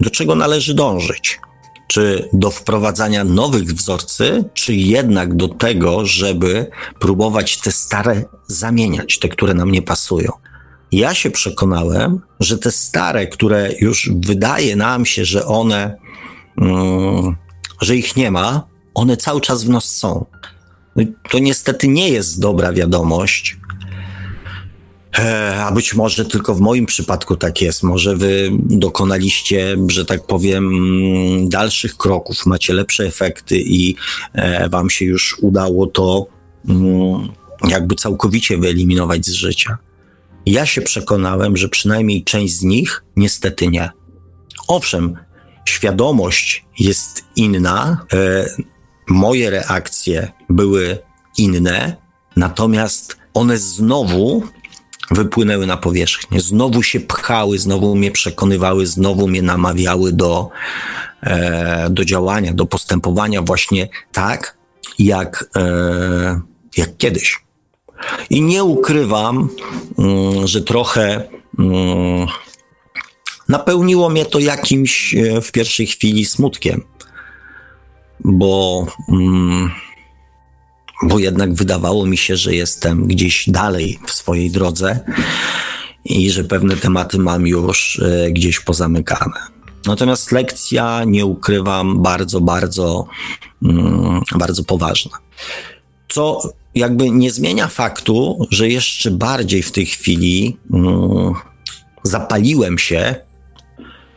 do 0.00 0.10
czego 0.10 0.34
należy 0.34 0.74
dążyć? 0.74 1.40
Czy 1.86 2.28
do 2.32 2.50
wprowadzania 2.50 3.24
nowych 3.24 3.64
wzorcy, 3.64 4.44
czy 4.54 4.74
jednak 4.74 5.34
do 5.34 5.48
tego, 5.48 6.06
żeby 6.06 6.66
próbować 7.00 7.60
te 7.60 7.72
stare 7.72 8.24
zamieniać, 8.46 9.18
te, 9.18 9.28
które 9.28 9.54
nam 9.54 9.72
nie 9.72 9.82
pasują? 9.82 10.32
Ja 10.92 11.14
się 11.14 11.30
przekonałem, 11.30 12.20
że 12.40 12.58
te 12.58 12.70
stare, 12.70 13.26
które 13.26 13.70
już 13.80 14.10
wydaje 14.16 14.76
nam 14.76 15.06
się, 15.06 15.24
że 15.24 15.46
one, 15.46 15.96
mm, 16.60 17.36
że 17.80 17.96
ich 17.96 18.16
nie 18.16 18.30
ma, 18.30 18.66
one 18.94 19.16
cały 19.16 19.40
czas 19.40 19.64
w 19.64 19.68
nas 19.68 19.84
są. 19.84 20.26
No 20.96 21.04
to 21.30 21.38
niestety 21.38 21.88
nie 21.88 22.08
jest 22.08 22.40
dobra 22.40 22.72
wiadomość, 22.72 23.56
a 25.58 25.72
być 25.72 25.94
może 25.94 26.24
tylko 26.24 26.54
w 26.54 26.60
moim 26.60 26.86
przypadku 26.86 27.36
tak 27.36 27.62
jest. 27.62 27.82
Może 27.82 28.16
wy 28.16 28.50
dokonaliście, 28.60 29.76
że 29.88 30.04
tak 30.04 30.26
powiem, 30.26 30.68
dalszych 31.48 31.96
kroków, 31.96 32.46
macie 32.46 32.72
lepsze 32.72 33.04
efekty 33.04 33.58
i 33.58 33.96
e, 34.32 34.68
wam 34.68 34.90
się 34.90 35.04
już 35.04 35.36
udało 35.40 35.86
to 35.86 36.26
mm, 36.68 37.28
jakby 37.68 37.94
całkowicie 37.94 38.58
wyeliminować 38.58 39.26
z 39.26 39.32
życia. 39.32 39.78
Ja 40.46 40.66
się 40.66 40.80
przekonałem, 40.80 41.56
że 41.56 41.68
przynajmniej 41.68 42.24
część 42.24 42.54
z 42.54 42.62
nich 42.62 43.04
niestety 43.16 43.68
nie. 43.68 43.90
Owszem, 44.68 45.16
świadomość 45.64 46.64
jest 46.78 47.24
inna, 47.36 48.06
e, 48.12 48.48
moje 49.08 49.50
reakcje 49.50 50.32
były 50.50 50.98
inne, 51.38 51.96
natomiast 52.36 53.16
one 53.34 53.58
znowu 53.58 54.42
wypłynęły 55.10 55.66
na 55.66 55.76
powierzchnię. 55.76 56.40
Znowu 56.40 56.82
się 56.82 57.00
pchały, 57.00 57.58
znowu 57.58 57.96
mnie 57.96 58.10
przekonywały, 58.10 58.86
znowu 58.86 59.28
mnie 59.28 59.42
namawiały 59.42 60.12
do, 60.12 60.50
e, 61.22 61.90
do 61.90 62.04
działania, 62.04 62.52
do 62.52 62.66
postępowania 62.66 63.42
właśnie 63.42 63.88
tak, 64.12 64.56
jak, 64.98 65.50
e, 65.56 66.40
jak 66.76 66.96
kiedyś. 66.96 67.40
I 68.30 68.42
nie 68.42 68.64
ukrywam, 68.64 69.48
mm, 69.98 70.46
że 70.46 70.62
trochę 70.62 71.28
mm, 71.58 72.26
napełniło 73.48 74.08
mnie 74.08 74.24
to 74.24 74.38
jakimś 74.38 75.14
e, 75.14 75.40
w 75.40 75.52
pierwszej 75.52 75.86
chwili 75.86 76.24
smutkiem, 76.24 76.82
bo. 78.20 78.86
Mm, 79.08 79.70
bo 81.02 81.18
jednak 81.18 81.54
wydawało 81.54 82.06
mi 82.06 82.16
się, 82.16 82.36
że 82.36 82.54
jestem 82.54 83.06
gdzieś 83.06 83.50
dalej 83.50 83.98
w 84.06 84.12
swojej 84.12 84.50
drodze 84.50 85.00
i 86.04 86.30
że 86.30 86.44
pewne 86.44 86.76
tematy 86.76 87.18
mam 87.18 87.46
już 87.46 88.00
e, 88.04 88.30
gdzieś 88.30 88.60
pozamykane. 88.60 89.56
Natomiast 89.86 90.32
lekcja, 90.32 91.04
nie 91.04 91.26
ukrywam, 91.26 92.02
bardzo, 92.02 92.40
bardzo, 92.40 93.06
mm, 93.62 94.20
bardzo 94.34 94.64
poważna. 94.64 95.18
Co 96.08 96.52
jakby 96.74 97.10
nie 97.10 97.30
zmienia 97.30 97.68
faktu, 97.68 98.46
że 98.50 98.68
jeszcze 98.68 99.10
bardziej 99.10 99.62
w 99.62 99.72
tej 99.72 99.86
chwili 99.86 100.56
mm, 100.72 101.32
zapaliłem 102.02 102.78
się 102.78 103.14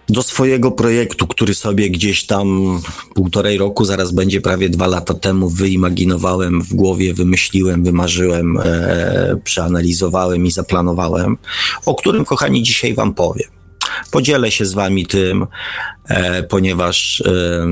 do 0.10 0.24
swojego 0.24 0.72
projektu, 0.72 1.28
który 1.28 1.54
sobie 1.54 1.90
gdzieś 1.90 2.26
tam 2.26 2.80
półtorej 3.16 3.58
roku, 3.58 3.86
zaraz 3.86 4.12
będzie 4.12 4.42
prawie 4.42 4.70
dwa 4.70 4.88
lata 4.88 5.14
temu 5.14 5.50
wyimaginowałem 5.50 6.62
w 6.62 6.74
głowie, 6.74 7.14
wymyśliłem, 7.14 7.84
wymarzyłem, 7.84 8.58
e, 8.58 9.36
przeanalizowałem 9.44 10.46
i 10.46 10.52
zaplanowałem, 10.52 11.38
o 11.86 11.96
którym, 11.96 12.26
kochani, 12.26 12.64
dzisiaj 12.64 12.94
Wam 12.94 13.14
powiem. 13.14 13.50
Podzielę 14.12 14.52
się 14.52 14.66
z 14.66 14.74
Wami 14.74 15.06
tym, 15.06 15.48
e, 16.08 16.44
ponieważ, 16.44 17.22
e, 17.26 17.68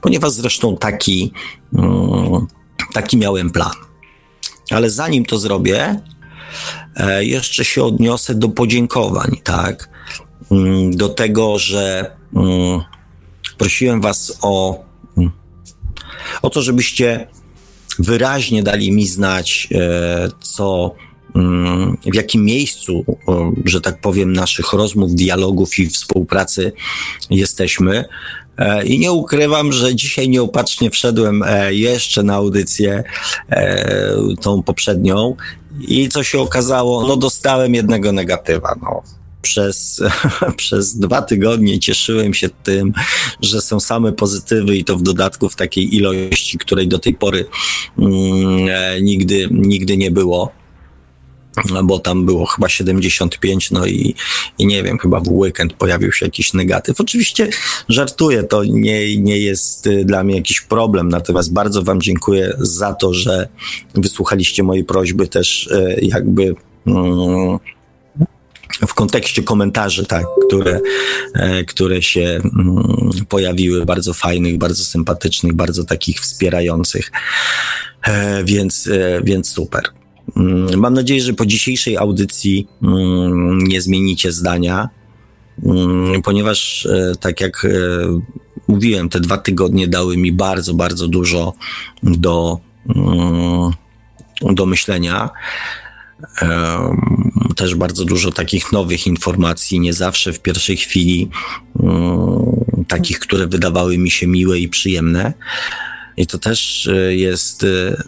ponieważ 0.00 0.30
zresztą 0.30 0.76
taki, 0.76 1.32
mm, 1.74 2.46
taki 2.92 3.16
miałem 3.16 3.50
plan. 3.50 3.72
Ale 4.70 4.90
zanim 4.90 5.24
to 5.24 5.38
zrobię, 5.38 6.00
e, 6.96 7.24
jeszcze 7.24 7.64
się 7.64 7.84
odniosę 7.84 8.34
do 8.34 8.48
podziękowań, 8.48 9.40
tak? 9.44 9.93
Mm, 10.50 10.96
do 10.96 11.08
tego, 11.08 11.58
że 11.58 12.10
mm, 12.36 12.80
prosiłem 13.58 14.00
Was 14.00 14.38
o, 14.42 14.84
mm, 15.16 15.30
o 16.42 16.50
to, 16.50 16.62
żebyście 16.62 17.26
wyraźnie 17.98 18.62
dali 18.62 18.92
mi 18.92 19.06
znać, 19.06 19.68
e, 19.74 20.28
co, 20.40 20.94
w 22.12 22.14
jakim 22.14 22.44
miejscu, 22.44 23.04
że 23.64 23.80
tak 23.80 24.00
powiem, 24.00 24.32
naszych 24.32 24.72
rozmów, 24.72 25.14
dialogów 25.14 25.78
i 25.78 25.86
współpracy 25.86 26.72
jesteśmy. 27.30 28.04
E, 28.58 28.86
I 28.86 28.98
nie 28.98 29.12
ukrywam, 29.12 29.72
że 29.72 29.94
dzisiaj 29.94 30.28
nieopatrznie 30.28 30.90
wszedłem 30.90 31.42
e, 31.42 31.74
jeszcze 31.74 32.22
na 32.22 32.34
audycję, 32.34 33.04
tą 34.40 34.62
poprzednią, 34.62 35.36
i 35.80 36.08
co 36.08 36.22
się 36.22 36.40
okazało, 36.40 37.06
no 37.06 37.16
dostałem 37.16 37.74
jednego 37.74 38.12
negatywa. 38.12 38.74
No 38.82 39.02
przez, 39.44 40.02
przez 40.56 40.98
dwa 40.98 41.22
tygodnie 41.22 41.78
cieszyłem 41.78 42.34
się 42.34 42.48
tym, 42.62 42.92
że 43.40 43.60
są 43.60 43.80
same 43.80 44.12
pozytywy 44.12 44.76
i 44.76 44.84
to 44.84 44.96
w 44.96 45.02
dodatku 45.02 45.48
w 45.48 45.56
takiej 45.56 45.96
ilości, 45.96 46.58
której 46.58 46.88
do 46.88 46.98
tej 46.98 47.14
pory 47.14 47.44
mm, 47.98 48.68
e, 48.70 49.02
nigdy, 49.02 49.48
nigdy 49.50 49.96
nie 49.96 50.10
było 50.10 50.64
bo 51.84 51.98
tam 51.98 52.26
było 52.26 52.46
chyba 52.46 52.68
75, 52.68 53.70
no 53.70 53.86
i, 53.86 54.14
i 54.58 54.66
nie 54.66 54.82
wiem, 54.82 54.98
chyba 54.98 55.20
w 55.20 55.28
weekend 55.28 55.72
pojawił 55.72 56.12
się 56.12 56.26
jakiś 56.26 56.54
negatyw. 56.54 57.00
Oczywiście 57.00 57.48
żartuję, 57.88 58.42
to 58.42 58.64
nie, 58.64 59.16
nie 59.16 59.38
jest 59.38 59.86
y, 59.86 60.04
dla 60.04 60.24
mnie 60.24 60.34
jakiś 60.34 60.60
problem, 60.60 61.08
natomiast 61.08 61.52
bardzo 61.52 61.82
Wam 61.82 62.00
dziękuję 62.00 62.54
za 62.58 62.94
to, 62.94 63.14
że 63.14 63.48
wysłuchaliście 63.94 64.62
mojej 64.62 64.84
prośby 64.84 65.28
też 65.28 65.66
y, 65.66 65.98
jakby. 66.02 66.54
Mm, 66.86 67.58
w 68.86 68.94
kontekście 68.94 69.42
komentarzy, 69.42 70.06
tak, 70.06 70.26
które, 70.46 70.80
e, 71.34 71.64
które 71.64 72.02
się 72.02 72.20
mm, 72.20 73.10
pojawiły, 73.28 73.86
bardzo 73.86 74.14
fajnych, 74.14 74.58
bardzo 74.58 74.84
sympatycznych, 74.84 75.52
bardzo 75.52 75.84
takich 75.84 76.20
wspierających, 76.20 77.12
e, 78.06 78.44
więc, 78.44 78.86
e, 78.86 79.20
więc 79.24 79.48
super. 79.48 79.82
Mm, 80.36 80.80
mam 80.80 80.94
nadzieję, 80.94 81.20
że 81.20 81.32
po 81.32 81.46
dzisiejszej 81.46 81.96
audycji 81.96 82.68
mm, 82.82 83.58
nie 83.58 83.80
zmienicie 83.80 84.32
zdania, 84.32 84.88
ponieważ 86.24 86.88
tak 87.20 87.40
jak 87.40 87.66
mówiłem, 88.68 89.08
te 89.08 89.20
dwa 89.20 89.38
tygodnie 89.38 89.88
dały 89.88 90.16
mi 90.16 90.32
bardzo, 90.32 90.74
bardzo 90.74 91.08
dużo 91.08 91.52
do, 92.02 92.58
do 94.42 94.66
myślenia 94.66 95.30
też 97.56 97.74
bardzo 97.74 98.04
dużo 98.04 98.32
takich 98.32 98.72
nowych 98.72 99.06
informacji, 99.06 99.80
nie 99.80 99.92
zawsze 99.92 100.32
w 100.32 100.40
pierwszej 100.40 100.76
chwili 100.76 101.30
takich, 102.88 103.18
które 103.18 103.46
wydawały 103.46 103.98
mi 103.98 104.10
się 104.10 104.26
miłe 104.26 104.58
i 104.58 104.68
przyjemne. 104.68 105.32
I 106.16 106.26
to 106.26 106.38
też 106.38 106.86
e, 106.86 107.16
jest 107.16 107.64
e, 107.64 108.02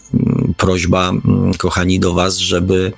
prośba, 0.57 1.13
kochani, 1.59 2.01
do 2.01 2.15
Was, 2.15 2.37
żeby, 2.37 2.93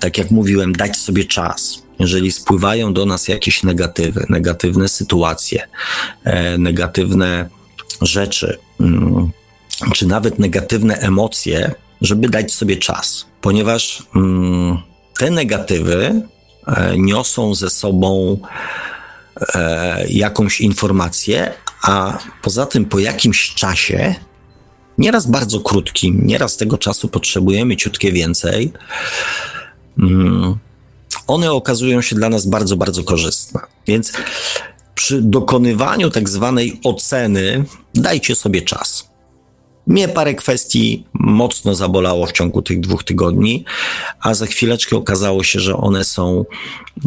tak 0.00 0.18
jak 0.18 0.30
mówiłem, 0.30 0.72
dać 0.72 0.96
sobie 0.96 1.24
czas. 1.24 1.82
Jeżeli 1.98 2.32
spływają 2.32 2.92
do 2.92 3.06
nas 3.06 3.28
jakieś 3.28 3.62
negatywy, 3.62 4.26
negatywne 4.28 4.88
sytuacje, 4.88 5.68
e, 6.24 6.58
negatywne 6.58 7.48
rzeczy, 8.00 8.58
czy 9.94 10.06
nawet 10.06 10.38
negatywne 10.38 10.98
emocje, 10.98 11.74
żeby 12.00 12.28
dać 12.28 12.52
sobie 12.52 12.76
czas 12.76 13.31
ponieważ 13.42 14.02
mm, 14.16 14.78
te 15.18 15.30
negatywy 15.30 16.22
e, 16.66 16.98
niosą 16.98 17.54
ze 17.54 17.70
sobą 17.70 18.38
e, 19.54 20.06
jakąś 20.08 20.60
informację, 20.60 21.54
a 21.82 22.18
poza 22.42 22.66
tym 22.66 22.84
po 22.84 22.98
jakimś 22.98 23.54
czasie, 23.54 24.14
nieraz 24.98 25.26
bardzo 25.26 25.60
krótkim, 25.60 26.26
nieraz 26.26 26.56
tego 26.56 26.78
czasu 26.78 27.08
potrzebujemy 27.08 27.76
ciutkie 27.76 28.12
więcej, 28.12 28.72
mm, 29.98 30.58
one 31.26 31.52
okazują 31.52 32.02
się 32.02 32.16
dla 32.16 32.28
nas 32.28 32.46
bardzo, 32.46 32.76
bardzo 32.76 33.04
korzystne. 33.04 33.60
Więc 33.86 34.12
przy 34.94 35.22
dokonywaniu 35.22 36.10
tak 36.10 36.28
zwanej 36.28 36.80
oceny 36.84 37.64
dajcie 37.94 38.34
sobie 38.34 38.62
czas. 38.62 39.11
Mnie 39.86 40.08
parę 40.08 40.34
kwestii 40.34 41.04
mocno 41.14 41.74
zabolało 41.74 42.26
w 42.26 42.32
ciągu 42.32 42.62
tych 42.62 42.80
dwóch 42.80 43.04
tygodni, 43.04 43.64
a 44.20 44.34
za 44.34 44.46
chwileczkę 44.46 44.96
okazało 44.96 45.44
się, 45.44 45.60
że 45.60 45.76
one 45.76 46.04
są 46.04 46.44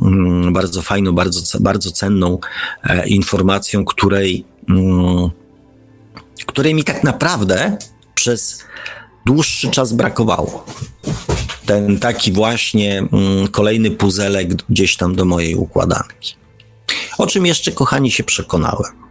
mm, 0.01 0.53
bardzo 0.53 0.81
fajną, 0.81 1.11
bardzo, 1.11 1.59
bardzo 1.59 1.91
cenną 1.91 2.39
e, 2.83 3.07
informacją, 3.07 3.85
której, 3.85 4.45
mm, 4.69 5.29
której 6.45 6.75
mi 6.75 6.83
tak 6.83 7.03
naprawdę 7.03 7.77
przez 8.15 8.63
dłuższy 9.25 9.69
czas 9.69 9.93
brakowało. 9.93 10.65
Ten 11.65 11.99
taki 11.99 12.31
właśnie 12.31 12.97
mm, 12.99 13.47
kolejny 13.47 13.91
puzelek 13.91 14.55
gdzieś 14.69 14.97
tam 14.97 15.15
do 15.15 15.25
mojej 15.25 15.55
układanki. 15.55 16.35
O 17.17 17.27
czym 17.27 17.45
jeszcze, 17.45 17.71
kochani, 17.71 18.11
się 18.11 18.23
przekonałem. 18.23 19.04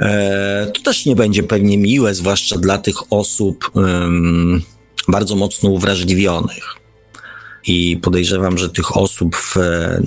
E, 0.00 0.70
to 0.74 0.82
też 0.82 1.06
nie 1.06 1.16
będzie 1.16 1.42
pewnie 1.42 1.78
miłe, 1.78 2.14
zwłaszcza 2.14 2.58
dla 2.58 2.78
tych 2.78 3.12
osób 3.12 3.70
bardzo 5.08 5.36
mocno 5.36 5.70
uwrażliwionych. 5.70 6.76
I 7.66 7.96
podejrzewam, 7.96 8.58
że 8.58 8.68
tych 8.68 8.96
osób 8.96 9.36
w 9.36 9.56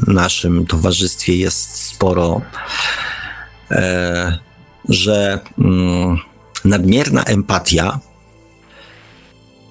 naszym 0.08 0.66
towarzystwie 0.66 1.36
jest 1.36 1.76
sporo, 1.76 2.42
e, 3.72 4.40
że 4.90 5.40
um, 5.58 6.18
nadmierna 6.66 7.24
empatia 7.24 8.00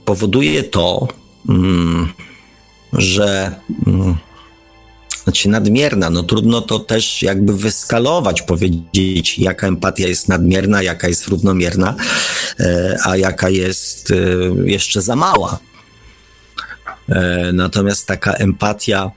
powoduje 0.05 0.63
to, 0.63 1.09
um, 1.49 2.13
że 2.93 3.55
znaczy 5.33 5.49
nadmierna, 5.49 6.11
no 6.11 6.23
trudno 6.23 6.61
to 6.61 6.79
też 6.79 7.23
jakby 7.23 7.57
wyskalować, 7.57 8.43
powiedzieć, 8.43 9.39
jaka 9.39 9.67
empatia 9.67 10.09
jest 10.09 10.29
nadmierna, 10.29 10.83
jaka 10.83 11.09
jest 11.09 11.29
równomierna, 11.29 11.95
e, 12.61 12.97
a 13.05 13.17
jaka 13.17 13.49
jest 13.49 14.11
e, 14.11 14.15
jeszcze 14.71 15.03
za 15.03 15.17
mała. 15.17 15.59
E, 17.09 17.51
natomiast 17.53 18.07
taka 18.07 18.33
empatia, 18.33 19.11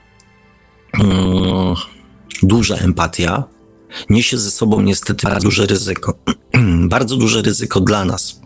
mm, 0.94 1.74
duża 2.42 2.76
empatia, 2.76 3.44
niesie 4.10 4.38
ze 4.38 4.50
sobą 4.50 4.80
niestety 4.80 5.26
bardzo 5.26 5.44
duże 5.44 5.66
ryzyko. 5.66 6.18
bardzo 6.94 7.16
duże 7.16 7.42
ryzyko 7.42 7.80
dla 7.80 8.04
nas. 8.04 8.40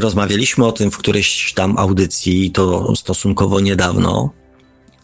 Rozmawialiśmy 0.00 0.66
o 0.66 0.72
tym 0.72 0.90
w 0.90 0.98
którejś 0.98 1.52
tam 1.52 1.78
audycji, 1.78 2.50
to 2.50 2.96
stosunkowo 2.96 3.60
niedawno, 3.60 4.41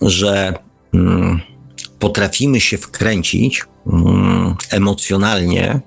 że 0.00 0.54
mm, 0.94 1.40
potrafimy 1.98 2.60
się 2.60 2.78
wkręcić 2.78 3.64
mm, 3.86 4.54
emocjonalnie 4.70 5.80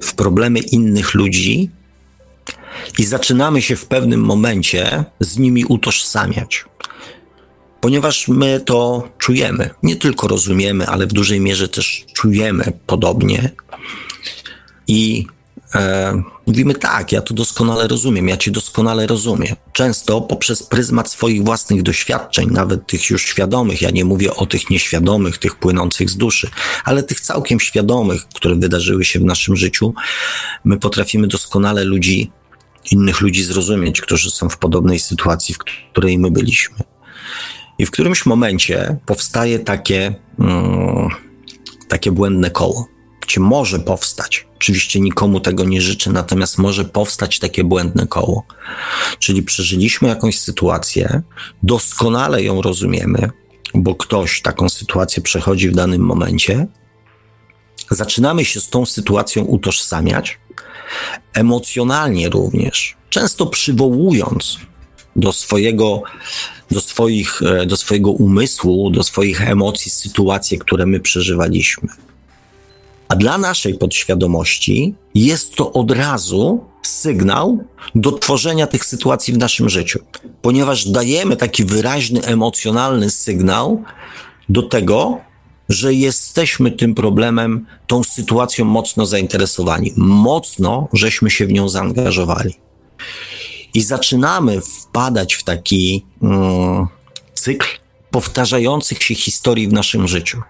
w 0.00 0.14
problemy 0.14 0.58
innych 0.58 1.14
ludzi 1.14 1.70
i 2.98 3.04
zaczynamy 3.04 3.62
się 3.62 3.76
w 3.76 3.86
pewnym 3.86 4.20
momencie 4.20 5.04
z 5.20 5.38
nimi 5.38 5.64
utożsamiać. 5.64 6.64
Ponieważ 7.80 8.28
my 8.28 8.60
to 8.60 9.08
czujemy, 9.18 9.70
nie 9.82 9.96
tylko 9.96 10.28
rozumiemy, 10.28 10.86
ale 10.86 11.06
w 11.06 11.12
dużej 11.12 11.40
mierze 11.40 11.68
też 11.68 12.04
czujemy 12.12 12.72
podobnie. 12.86 13.50
I 14.88 15.26
e, 15.74 16.22
mówimy 16.48 16.74
tak, 16.74 17.12
ja 17.12 17.22
to 17.22 17.34
doskonale 17.34 17.88
rozumiem, 17.88 18.28
ja 18.28 18.36
cię 18.36 18.50
doskonale 18.50 19.06
rozumiem. 19.06 19.56
Często 19.72 20.20
poprzez 20.20 20.62
pryzmat 20.62 21.10
swoich 21.10 21.44
własnych 21.44 21.82
doświadczeń, 21.82 22.48
nawet 22.50 22.86
tych 22.86 23.10
już 23.10 23.22
świadomych, 23.22 23.82
ja 23.82 23.90
nie 23.90 24.04
mówię 24.04 24.34
o 24.34 24.46
tych 24.46 24.70
nieświadomych, 24.70 25.38
tych 25.38 25.54
płynących 25.54 26.10
z 26.10 26.16
duszy, 26.16 26.50
ale 26.84 27.02
tych 27.02 27.20
całkiem 27.20 27.60
świadomych, 27.60 28.28
które 28.34 28.54
wydarzyły 28.54 29.04
się 29.04 29.20
w 29.20 29.24
naszym 29.24 29.56
życiu, 29.56 29.94
my 30.64 30.78
potrafimy 30.78 31.26
doskonale 31.26 31.84
ludzi, 31.84 32.30
innych 32.90 33.20
ludzi 33.20 33.44
zrozumieć, 33.44 34.00
którzy 34.00 34.30
są 34.30 34.48
w 34.48 34.58
podobnej 34.58 34.98
sytuacji, 34.98 35.54
w 35.54 35.58
której 35.92 36.18
my 36.18 36.30
byliśmy. 36.30 36.76
I 37.78 37.86
w 37.86 37.90
którymś 37.90 38.26
momencie 38.26 38.96
powstaje 39.06 39.58
takie, 39.58 40.14
mm, 40.38 41.08
takie 41.88 42.12
błędne 42.12 42.50
koło 42.50 42.97
gdzie 43.28 43.40
może 43.40 43.78
powstać. 43.78 44.46
Oczywiście 44.56 45.00
nikomu 45.00 45.40
tego 45.40 45.64
nie 45.64 45.80
życzę, 45.80 46.12
natomiast 46.12 46.58
może 46.58 46.84
powstać 46.84 47.38
takie 47.38 47.64
błędne 47.64 48.06
koło. 48.06 48.44
Czyli 49.18 49.42
przeżyliśmy 49.42 50.08
jakąś 50.08 50.38
sytuację, 50.38 51.22
doskonale 51.62 52.42
ją 52.42 52.62
rozumiemy, 52.62 53.30
bo 53.74 53.94
ktoś 53.94 54.42
taką 54.42 54.68
sytuację 54.68 55.22
przechodzi 55.22 55.68
w 55.68 55.74
danym 55.74 56.02
momencie. 56.02 56.66
Zaczynamy 57.90 58.44
się 58.44 58.60
z 58.60 58.68
tą 58.68 58.86
sytuacją 58.86 59.44
utożsamiać, 59.44 60.38
emocjonalnie 61.34 62.28
również, 62.28 62.96
często 63.10 63.46
przywołując 63.46 64.58
do 65.16 65.32
swojego, 65.32 66.02
do 66.70 66.80
swoich, 66.80 67.42
e, 67.42 67.66
do 67.66 67.76
swojego 67.76 68.10
umysłu, 68.10 68.90
do 68.90 69.02
swoich 69.02 69.48
emocji 69.48 69.90
sytuacje, 69.90 70.58
które 70.58 70.86
my 70.86 71.00
przeżywaliśmy. 71.00 71.88
A 73.08 73.16
dla 73.16 73.38
naszej 73.38 73.74
podświadomości 73.74 74.94
jest 75.14 75.54
to 75.54 75.72
od 75.72 75.90
razu 75.90 76.64
sygnał 76.82 77.64
do 77.94 78.12
tworzenia 78.12 78.66
tych 78.66 78.84
sytuacji 78.84 79.34
w 79.34 79.38
naszym 79.38 79.68
życiu, 79.68 79.98
ponieważ 80.42 80.88
dajemy 80.88 81.36
taki 81.36 81.64
wyraźny, 81.64 82.24
emocjonalny 82.24 83.10
sygnał 83.10 83.82
do 84.48 84.62
tego, 84.62 85.20
że 85.68 85.94
jesteśmy 85.94 86.70
tym 86.70 86.94
problemem, 86.94 87.66
tą 87.86 88.04
sytuacją 88.04 88.64
mocno 88.64 89.06
zainteresowani. 89.06 89.92
Mocno 89.96 90.88
żeśmy 90.92 91.30
się 91.30 91.46
w 91.46 91.52
nią 91.52 91.68
zaangażowali. 91.68 92.54
I 93.74 93.80
zaczynamy 93.80 94.60
wpadać 94.60 95.34
w 95.34 95.44
taki 95.44 96.04
mm, 96.22 96.86
cykl 97.34 97.66
powtarzających 98.10 99.02
się 99.02 99.14
historii 99.14 99.68
w 99.68 99.72
naszym 99.72 100.08
życiu. 100.08 100.42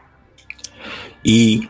I 1.25 1.68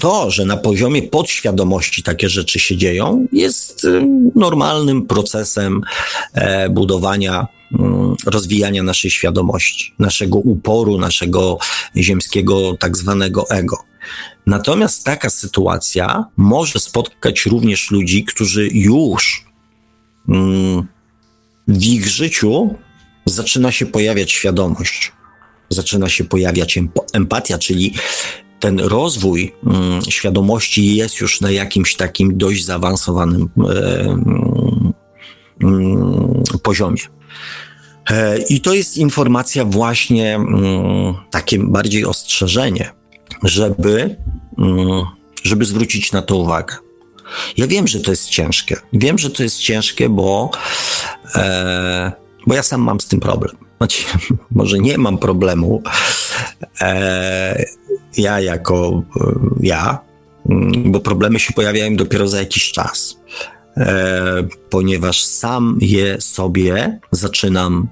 to, 0.00 0.30
że 0.30 0.44
na 0.44 0.56
poziomie 0.56 1.02
podświadomości 1.02 2.02
takie 2.02 2.28
rzeczy 2.28 2.58
się 2.58 2.76
dzieją, 2.76 3.26
jest 3.32 3.84
y, 3.84 4.06
normalnym 4.34 5.06
procesem 5.06 5.80
e, 6.32 6.68
budowania, 6.68 7.46
mm, 7.80 8.14
rozwijania 8.26 8.82
naszej 8.82 9.10
świadomości, 9.10 9.94
naszego 9.98 10.38
uporu, 10.38 10.98
naszego 10.98 11.58
ziemskiego 11.96 12.76
tak 12.80 12.96
zwanego 12.96 13.50
ego. 13.50 13.78
Natomiast 14.46 15.04
taka 15.04 15.30
sytuacja 15.30 16.24
może 16.36 16.78
spotkać 16.78 17.46
również 17.46 17.90
ludzi, 17.90 18.24
którzy 18.24 18.68
już 18.72 19.44
mm, 20.28 20.86
w 21.68 21.84
ich 21.84 22.08
życiu 22.08 22.74
zaczyna 23.26 23.72
się 23.72 23.86
pojawiać 23.86 24.32
świadomość, 24.32 25.12
zaczyna 25.74 26.08
się 26.08 26.24
pojawiać 26.24 26.78
empatia, 27.12 27.58
czyli 27.58 27.94
ten 28.60 28.80
rozwój 28.80 29.52
mm, 29.66 30.02
świadomości 30.08 30.96
jest 30.96 31.20
już 31.20 31.40
na 31.40 31.50
jakimś 31.50 31.96
takim 31.96 32.38
dość 32.38 32.64
zaawansowanym 32.64 33.48
e, 33.58 34.00
mm, 35.62 36.42
poziomie. 36.62 37.02
E, 38.10 38.38
I 38.38 38.60
to 38.60 38.74
jest 38.74 38.96
informacja 38.96 39.64
właśnie 39.64 40.34
mm, 40.34 41.14
takie 41.30 41.58
bardziej 41.58 42.04
ostrzeżenie, 42.04 42.92
żeby, 43.42 44.16
żeby 45.42 45.64
zwrócić 45.64 46.12
na 46.12 46.22
to 46.22 46.36
uwagę. 46.36 46.76
Ja 47.56 47.66
wiem, 47.66 47.88
że 47.88 48.00
to 48.00 48.10
jest 48.10 48.28
ciężkie. 48.28 48.76
Wiem, 48.92 49.18
że 49.18 49.30
to 49.30 49.42
jest 49.42 49.58
ciężkie, 49.58 50.08
bo, 50.08 50.50
e, 51.34 52.12
bo 52.46 52.54
ja 52.54 52.62
sam 52.62 52.80
mam 52.80 53.00
z 53.00 53.06
tym 53.06 53.20
problem. 53.20 53.63
Znaczy, 53.84 54.04
może 54.50 54.78
nie 54.78 54.98
mam 54.98 55.18
problemu, 55.18 55.82
e, 56.80 57.64
ja 58.16 58.40
jako 58.40 59.02
e, 59.16 59.32
ja, 59.60 59.98
mm, 60.50 60.92
bo 60.92 61.00
problemy 61.00 61.40
się 61.40 61.52
pojawiają 61.52 61.96
dopiero 61.96 62.28
za 62.28 62.38
jakiś 62.38 62.72
czas, 62.72 63.20
e, 63.76 64.46
ponieważ 64.70 65.24
sam 65.24 65.78
je 65.80 66.20
sobie 66.20 66.98
zaczynam 67.10 67.88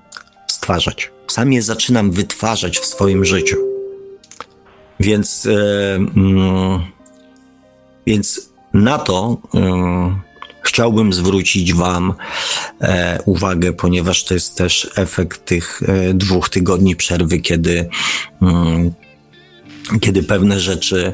stwarzać. 0.47 1.11
Sam 1.31 1.53
je 1.53 1.63
zaczynam 1.63 2.11
wytwarzać 2.11 2.79
w 2.79 2.87
swoim 2.87 3.25
życiu. 3.25 3.57
Więc, 5.01 5.47
e, 5.47 5.95
mm, 5.95 6.81
więc 8.07 8.51
na 8.75 8.99
to 8.99 9.37
e, 9.55 10.21
chciałbym 10.63 11.13
zwrócić 11.13 11.75
Wam 11.75 12.15
e, 12.81 13.19
uwagę, 13.25 13.73
ponieważ 13.73 14.25
to 14.25 14.35
jest 14.35 14.57
też 14.57 14.91
efekt 14.97 15.45
tych 15.45 15.83
e, 15.83 16.15
dwóch 16.15 16.49
tygodni 16.49 16.97
przerwy, 16.97 17.39
kiedy, 17.39 17.89
mm, 18.43 18.93
kiedy 20.01 20.23
pewne 20.23 20.61
rzeczy, 20.61 21.13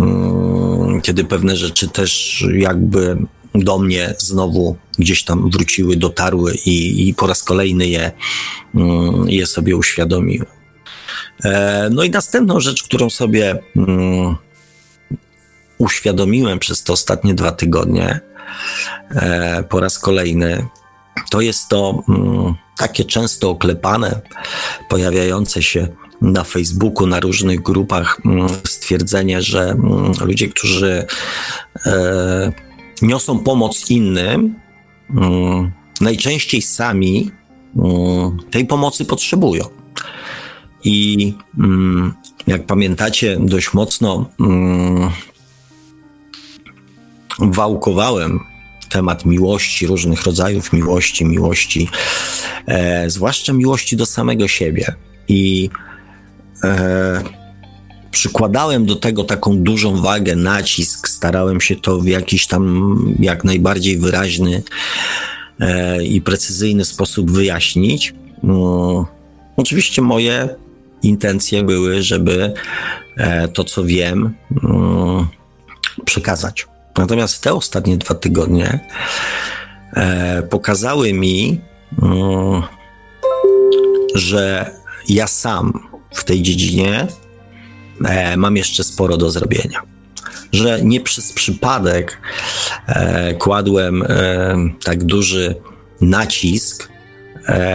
mm, 0.00 1.00
kiedy 1.00 1.24
pewne 1.24 1.56
rzeczy 1.56 1.88
też 1.88 2.44
jakby 2.52 3.16
do 3.54 3.78
mnie 3.78 4.14
znowu 4.18 4.76
gdzieś 4.98 5.24
tam 5.24 5.50
wróciły, 5.50 5.96
dotarły 5.96 6.54
i, 6.54 7.08
i 7.08 7.14
po 7.14 7.26
raz 7.26 7.42
kolejny 7.42 7.86
je, 7.86 8.12
mm, 8.74 9.28
je 9.28 9.46
sobie 9.46 9.76
uświadomiłem. 9.76 10.46
E, 11.44 11.88
no 11.92 12.02
i 12.02 12.10
następną 12.10 12.60
rzecz, 12.60 12.82
którą 12.82 13.10
sobie 13.10 13.58
uświadomiłem 15.78 16.58
przez 16.58 16.82
te 16.82 16.92
ostatnie 16.92 17.34
dwa 17.34 17.52
tygodnie, 17.52 18.20
po 19.68 19.80
raz 19.80 19.98
kolejny. 19.98 20.66
To 21.30 21.40
jest 21.40 21.68
to 21.68 22.02
mm, 22.08 22.54
takie 22.78 23.04
często 23.04 23.50
oklepane, 23.50 24.20
pojawiające 24.88 25.62
się 25.62 25.88
na 26.20 26.44
Facebooku, 26.44 27.06
na 27.06 27.20
różnych 27.20 27.62
grupach 27.62 28.20
mm, 28.24 28.48
stwierdzenie, 28.64 29.42
że 29.42 29.70
mm, 29.70 30.12
ludzie, 30.20 30.48
którzy 30.48 31.06
e, 31.86 32.52
niosą 33.02 33.38
pomoc 33.38 33.90
innym, 33.90 34.54
najczęściej 36.00 36.62
sami 36.62 37.30
tej 38.50 38.66
pomocy 38.66 39.04
potrzebują. 39.04 39.64
I 40.84 41.34
jak 42.46 42.66
pamiętacie, 42.66 43.36
dość 43.40 43.72
mocno 43.74 44.30
wałkowałem 47.40 48.40
temat 48.88 49.24
miłości, 49.24 49.86
różnych 49.86 50.22
rodzajów 50.22 50.72
miłości, 50.72 51.24
miłości, 51.24 51.88
e, 52.66 53.10
zwłaszcza 53.10 53.52
miłości 53.52 53.96
do 53.96 54.06
samego 54.06 54.48
siebie. 54.48 54.94
I 55.28 55.70
e, 56.64 57.22
przykładałem 58.10 58.86
do 58.86 58.96
tego 58.96 59.24
taką 59.24 59.58
dużą 59.58 60.02
wagę, 60.02 60.36
nacisk, 60.36 61.08
starałem 61.08 61.60
się 61.60 61.76
to 61.76 61.98
w 61.98 62.06
jakiś 62.06 62.46
tam 62.46 62.96
jak 63.18 63.44
najbardziej 63.44 63.98
wyraźny 63.98 64.62
e, 65.60 66.04
i 66.04 66.20
precyzyjny 66.20 66.84
sposób 66.84 67.30
wyjaśnić. 67.30 68.14
No, 68.42 69.06
oczywiście 69.56 70.02
moje 70.02 70.48
intencje 71.02 71.62
były, 71.62 72.02
żeby 72.02 72.54
e, 73.16 73.48
to, 73.48 73.64
co 73.64 73.84
wiem, 73.84 74.34
no, 74.62 75.28
przekazać. 76.04 76.69
Natomiast 77.00 77.42
te 77.42 77.54
ostatnie 77.54 77.96
dwa 77.96 78.14
tygodnie 78.14 78.80
e, 79.92 80.42
pokazały 80.42 81.12
mi, 81.12 81.60
mm, 82.02 82.62
że 84.14 84.70
ja 85.08 85.26
sam 85.26 85.88
w 86.14 86.24
tej 86.24 86.42
dziedzinie 86.42 87.06
e, 88.04 88.36
mam 88.36 88.56
jeszcze 88.56 88.84
sporo 88.84 89.16
do 89.16 89.30
zrobienia. 89.30 89.82
Że 90.52 90.82
nie 90.82 91.00
przez 91.00 91.32
przypadek 91.32 92.18
e, 92.86 93.34
kładłem 93.34 94.04
tak 94.84 95.04
duży 95.04 95.54
nacisk 96.00 96.88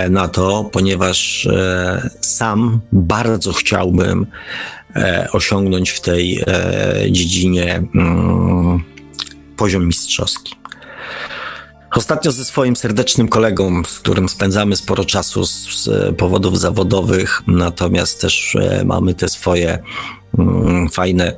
na 0.09 0.27
to, 0.27 0.69
ponieważ 0.71 1.47
sam 2.21 2.79
bardzo 2.91 3.53
chciałbym 3.53 4.25
osiągnąć 5.31 5.89
w 5.89 6.01
tej 6.01 6.43
dziedzinie 7.11 7.83
mm, 7.95 8.83
poziom 9.57 9.87
mistrzowski. 9.87 10.55
Ostatnio 11.95 12.31
ze 12.31 12.45
swoim 12.45 12.75
serdecznym 12.75 13.27
kolegą, 13.27 13.83
z 13.83 13.99
którym 13.99 14.29
spędzamy 14.29 14.75
sporo 14.75 15.05
czasu 15.05 15.45
z, 15.45 15.89
powodów 16.17 16.59
zawodowych, 16.59 17.41
natomiast 17.47 18.21
też 18.21 18.55
e, 18.55 18.85
mamy 18.85 19.13
te 19.13 19.29
swoje 19.29 19.79
mm, 20.39 20.89
fajne, 20.89 21.35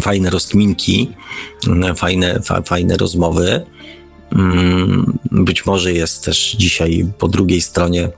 fajne 0.00 0.30
rozkminki, 0.30 1.12
mm, 1.66 1.96
fajne, 1.96 2.40
fa, 2.42 2.62
fajne 2.62 2.96
rozmowy. 2.96 3.64
Mm, 4.32 5.18
być 5.30 5.66
może 5.66 5.92
jest 5.92 6.24
też 6.24 6.56
dzisiaj 6.58 7.06
po 7.18 7.28
drugiej 7.28 7.60
stronie 7.60 8.08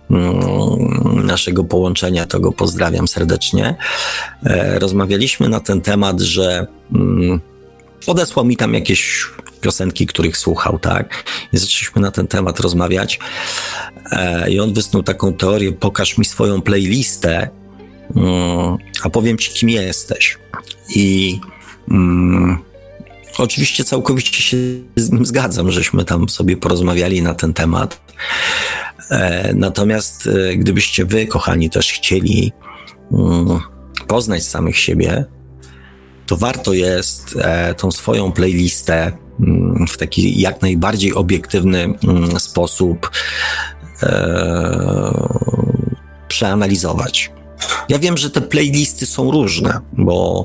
naszego 1.24 1.64
połączenia, 1.64 2.26
to 2.26 2.40
go 2.40 2.52
pozdrawiam 2.52 3.08
serdecznie. 3.08 3.76
E, 4.44 4.78
rozmawialiśmy 4.78 5.48
na 5.48 5.60
ten 5.60 5.80
temat, 5.80 6.20
że 6.20 6.66
mm, 8.02 8.16
odesłał 8.16 8.44
mi 8.44 8.56
tam 8.56 8.74
jakieś 8.74 9.26
piosenki, 9.60 10.06
których 10.06 10.36
słuchał, 10.36 10.78
tak? 10.78 11.24
I 11.52 11.58
zaczęliśmy 11.58 12.02
na 12.02 12.10
ten 12.10 12.26
temat 12.26 12.60
rozmawiać. 12.60 13.18
E, 14.12 14.50
I 14.50 14.60
on 14.60 14.74
wysnuł 14.74 15.02
taką 15.02 15.32
teorię: 15.32 15.72
pokaż 15.72 16.18
mi 16.18 16.24
swoją 16.24 16.62
playlistę, 16.62 17.48
mm, 18.16 18.76
a 19.02 19.10
powiem 19.10 19.38
ci, 19.38 19.50
kim 19.50 19.68
jesteś. 19.68 20.38
I 20.94 21.40
mm, 21.90 22.58
oczywiście 23.38 23.84
całkowicie 23.84 24.42
się 24.42 24.56
z 24.96 25.12
nim 25.12 25.26
zgadzam, 25.26 25.70
żeśmy 25.70 26.04
tam 26.04 26.28
sobie 26.28 26.56
porozmawiali 26.56 27.22
na 27.22 27.34
ten 27.34 27.54
temat. 27.54 28.00
E, 29.10 29.54
natomiast 29.54 30.26
e, 30.26 30.56
gdybyście 30.56 31.04
wy, 31.04 31.26
kochani, 31.26 31.70
też 31.70 31.92
chcieli 31.92 32.52
mm, 33.12 33.60
poznać 34.06 34.42
samych 34.42 34.78
siebie, 34.78 35.24
to 36.30 36.36
warto 36.36 36.72
jest 36.72 37.36
e, 37.40 37.74
tą 37.74 37.90
swoją 37.90 38.32
playlistę 38.32 39.12
mm, 39.40 39.86
w 39.86 39.96
taki 39.96 40.40
jak 40.40 40.62
najbardziej 40.62 41.14
obiektywny 41.14 41.84
mm, 41.84 42.40
sposób 42.40 43.10
e, 44.02 45.28
przeanalizować. 46.28 47.30
Ja 47.88 47.98
wiem, 47.98 48.16
że 48.16 48.30
te 48.30 48.40
playlisty 48.40 49.06
są 49.06 49.30
różne, 49.30 49.80
bo 49.92 50.44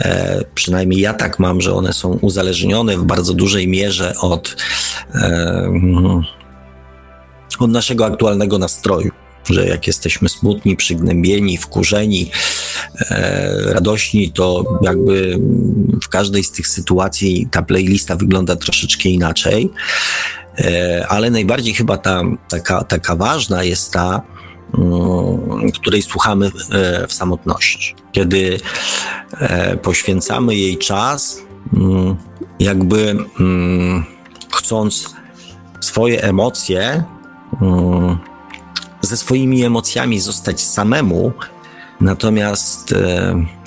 e, 0.00 0.44
przynajmniej 0.54 1.00
ja 1.00 1.14
tak 1.14 1.38
mam, 1.38 1.60
że 1.60 1.74
one 1.74 1.92
są 1.92 2.08
uzależnione 2.08 2.96
w 2.96 3.04
bardzo 3.04 3.34
dużej 3.34 3.68
mierze 3.68 4.14
od, 4.20 4.56
e, 5.14 5.72
od 7.58 7.70
naszego 7.70 8.06
aktualnego 8.06 8.58
nastroju. 8.58 9.10
Że 9.50 9.66
jak 9.66 9.86
jesteśmy 9.86 10.28
smutni, 10.28 10.76
przygnębieni, 10.76 11.58
wkurzeni, 11.58 12.30
e, 13.10 13.72
radośni, 13.72 14.32
to 14.32 14.78
jakby 14.82 15.38
w 16.02 16.08
każdej 16.08 16.44
z 16.44 16.50
tych 16.50 16.68
sytuacji 16.68 17.48
ta 17.50 17.62
playlista 17.62 18.16
wygląda 18.16 18.56
troszeczkę 18.56 19.08
inaczej. 19.08 19.70
E, 20.58 21.06
ale 21.08 21.30
najbardziej 21.30 21.74
chyba 21.74 21.96
ta, 21.96 22.22
taka, 22.48 22.84
taka 22.84 23.16
ważna 23.16 23.64
jest 23.64 23.92
ta, 23.92 24.22
mm, 24.78 25.72
której 25.72 26.02
słuchamy 26.02 26.46
e, 26.46 27.06
w 27.06 27.12
samotności. 27.12 27.94
Kiedy 28.12 28.60
e, 29.40 29.76
poświęcamy 29.76 30.54
jej 30.56 30.78
czas, 30.78 31.38
mm, 31.74 32.16
jakby 32.60 33.16
mm, 33.40 34.04
chcąc 34.52 35.14
swoje 35.80 36.22
emocje, 36.22 37.04
ze 39.02 39.16
swoimi 39.16 39.64
emocjami 39.64 40.20
zostać 40.20 40.60
samemu, 40.60 41.32
natomiast 42.00 42.94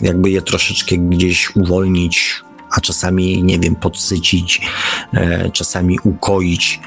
jakby 0.01 0.29
je 0.29 0.41
troszeczkę 0.41 0.97
gdzieś 0.97 1.55
uwolnić 1.55 2.45
a 2.75 2.81
czasami, 2.81 3.43
nie 3.43 3.59
wiem, 3.59 3.75
podsycić, 3.75 4.61
e, 5.13 5.49
czasami 5.51 5.99
ukoić. 6.03 6.79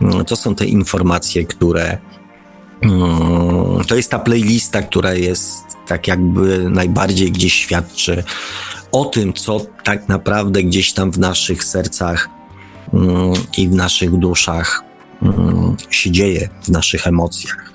Mm, 0.00 0.24
to 0.24 0.36
są 0.36 0.54
te 0.54 0.66
informacje, 0.66 1.44
które. 1.44 1.98
Mm, 2.82 3.84
to 3.88 3.96
jest 3.96 4.10
ta 4.10 4.18
playlista, 4.18 4.82
która 4.82 5.14
jest 5.14 5.64
tak 5.86 6.08
jakby 6.08 6.70
najbardziej 6.70 7.32
gdzieś 7.32 7.54
świadczy 7.54 8.24
o 8.92 9.04
tym, 9.04 9.32
co 9.32 9.60
tak 9.84 10.08
naprawdę 10.08 10.62
gdzieś 10.62 10.92
tam 10.92 11.10
w 11.10 11.18
naszych 11.18 11.64
sercach 11.64 12.28
mm, 12.94 13.32
i 13.56 13.68
w 13.68 13.72
naszych 13.72 14.10
duszach 14.10 14.84
się 15.90 16.10
dzieje, 16.10 16.48
w 16.62 16.68
naszych 16.68 17.06
emocjach. 17.06 17.71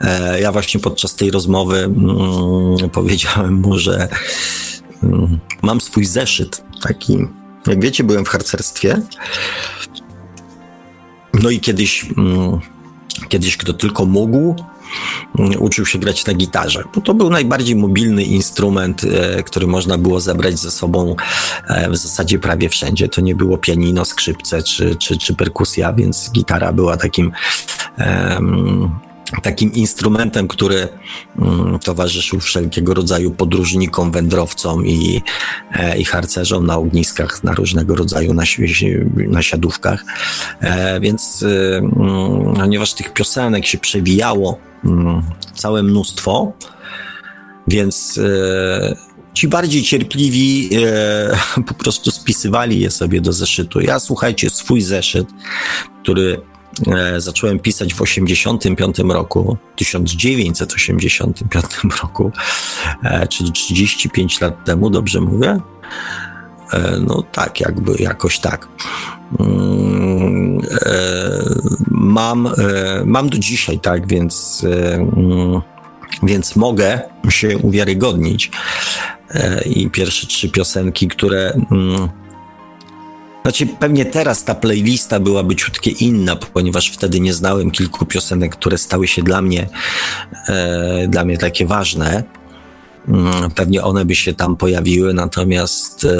E, 0.00 0.40
ja 0.40 0.52
właśnie 0.52 0.80
podczas 0.80 1.14
tej 1.14 1.30
rozmowy 1.30 1.90
powiedziałem 2.92 3.54
mu, 3.54 3.78
że 3.78 4.08
mam 5.62 5.80
swój 5.80 6.04
zeszyt 6.04 6.62
taki. 6.82 7.18
Jak 7.66 7.80
wiecie, 7.80 8.04
byłem 8.04 8.24
w 8.24 8.28
harcerstwie. 8.28 9.02
No 11.42 11.50
i 11.50 11.60
kiedyś, 11.60 12.06
mm, 12.18 12.60
kiedyś 13.28 13.56
kto 13.56 13.72
tylko 13.72 14.06
mógł, 14.06 14.54
mm, 15.38 15.62
uczył 15.62 15.86
się 15.86 15.98
grać 15.98 16.26
na 16.26 16.34
gitarze, 16.34 16.84
bo 16.94 17.00
to 17.00 17.14
był 17.14 17.30
najbardziej 17.30 17.76
mobilny 17.76 18.24
instrument, 18.24 19.04
e, 19.04 19.42
który 19.42 19.66
można 19.66 19.98
było 19.98 20.20
zabrać 20.20 20.58
ze 20.58 20.70
sobą 20.70 21.16
e, 21.68 21.90
w 21.90 21.96
zasadzie 21.96 22.38
prawie 22.38 22.68
wszędzie. 22.68 23.08
To 23.08 23.20
nie 23.20 23.34
było 23.34 23.58
pianino, 23.58 24.04
skrzypce 24.04 24.62
czy, 24.62 24.96
czy, 24.96 25.18
czy 25.18 25.34
perkusja, 25.34 25.92
więc 25.92 26.30
gitara 26.32 26.72
była 26.72 26.96
takim 26.96 27.32
takim 29.42 29.72
instrumentem, 29.72 30.48
który 30.48 30.88
mm, 31.38 31.78
towarzyszył 31.78 32.40
wszelkiego 32.40 32.94
rodzaju 32.94 33.30
podróżnikom, 33.30 34.10
wędrowcom 34.10 34.86
i, 34.86 35.22
e, 35.72 35.98
i 35.98 36.04
harcerzom 36.04 36.66
na 36.66 36.76
ogniskach, 36.76 37.44
na 37.44 37.52
różnego 37.52 37.94
rodzaju 37.94 38.34
nasiadówkach. 39.14 40.04
E, 40.60 41.00
więc 41.00 41.42
y, 41.42 41.80
mm, 41.82 42.54
ponieważ 42.54 42.94
tych 42.94 43.12
piosenek 43.12 43.66
się 43.66 43.78
przewijało 43.78 44.58
mm, 44.84 45.22
całe 45.54 45.82
mnóstwo, 45.82 46.52
więc 47.68 48.18
e, 48.18 48.96
ci 49.34 49.48
bardziej 49.48 49.82
cierpliwi 49.82 50.70
po 51.68 51.74
prostu 51.74 52.10
spisywali 52.10 52.80
je 52.80 52.90
sobie 52.90 53.20
do 53.20 53.32
zeszytu. 53.32 53.80
Ja 53.80 54.00
słuchajcie, 54.00 54.50
swój 54.50 54.80
zeszyt, 54.80 55.28
który 56.02 56.40
zacząłem 57.18 57.58
pisać 57.58 57.94
w 57.94 58.02
85 58.02 58.96
roku, 58.98 59.56
1985 59.76 61.64
roku, 62.02 62.32
e, 63.04 63.26
czyli 63.26 63.52
35 63.52 64.40
lat 64.40 64.64
temu, 64.64 64.90
dobrze 64.90 65.20
mówię? 65.20 65.60
E, 66.72 66.98
no 67.00 67.22
tak, 67.32 67.60
jakby 67.60 67.94
jakoś 67.98 68.38
tak. 68.38 68.68
Mm, 69.40 70.60
mam, 71.90 72.48
mam 73.04 73.28
do 73.28 73.38
dzisiaj, 73.38 73.80
tak, 73.80 74.06
więc, 74.08 74.64
mm, 75.16 75.60
więc 76.22 76.56
mogę 76.56 77.00
się 77.28 77.58
uwiarygodnić. 77.58 78.50
I 79.66 79.90
pierwsze 79.90 80.26
trzy 80.26 80.48
piosenki, 80.48 81.08
które 81.08 81.52
mm, 81.70 82.08
znaczy, 83.46 83.66
pewnie 83.66 84.04
teraz 84.04 84.44
ta 84.44 84.54
playlista 84.54 85.20
byłaby 85.20 85.56
ciutkie 85.56 85.90
inna, 85.90 86.36
ponieważ 86.36 86.90
wtedy 86.90 87.20
nie 87.20 87.32
znałem 87.32 87.70
kilku 87.70 88.06
piosenek, 88.06 88.56
które 88.56 88.78
stały 88.78 89.08
się 89.08 89.22
dla 89.22 89.42
mnie, 89.42 89.68
e, 90.48 91.08
dla 91.08 91.24
mnie 91.24 91.38
takie 91.38 91.66
ważne. 91.66 92.24
Mm, 93.08 93.50
pewnie 93.50 93.82
one 93.82 94.04
by 94.04 94.14
się 94.14 94.34
tam 94.34 94.56
pojawiły, 94.56 95.14
natomiast 95.14 96.04
e, 96.04 96.10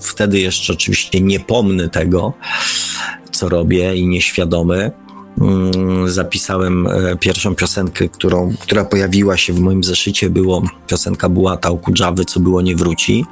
wtedy 0.00 0.40
jeszcze 0.40 0.72
oczywiście 0.72 1.20
nie 1.20 1.40
pomnę 1.40 1.88
tego, 1.88 2.32
co 3.32 3.48
robię 3.48 3.96
i 3.96 4.06
nieświadomy. 4.06 4.90
Mm, 5.40 6.10
zapisałem 6.10 6.86
e, 6.86 7.16
pierwszą 7.16 7.54
piosenkę, 7.54 8.08
którą, 8.08 8.54
która 8.60 8.84
pojawiła 8.84 9.36
się 9.36 9.52
w 9.52 9.60
moim 9.60 9.84
zeszycie, 9.84 10.30
było 10.30 10.62
piosenka 10.86 11.28
była 11.28 11.56
Tałku 11.56 11.92
Dżawy, 11.92 12.24
co 12.24 12.40
było 12.40 12.62
nie 12.62 12.76
wróci. 12.76 13.24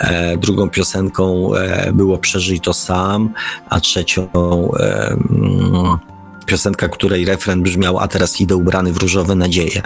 E, 0.00 0.36
drugą 0.36 0.70
piosenką 0.70 1.54
e, 1.54 1.92
było 1.92 2.18
Przeżyj 2.18 2.60
to 2.60 2.74
sam, 2.74 3.30
a 3.70 3.80
trzecią 3.80 4.28
e, 4.32 5.16
mm, 5.30 5.98
piosenka, 6.46 6.88
której 6.88 7.24
refren 7.24 7.62
brzmiał 7.62 7.98
A 7.98 8.08
teraz 8.08 8.40
idę 8.40 8.56
ubrany 8.56 8.92
w 8.92 8.96
różowe 8.96 9.34
nadzieje. 9.34 9.82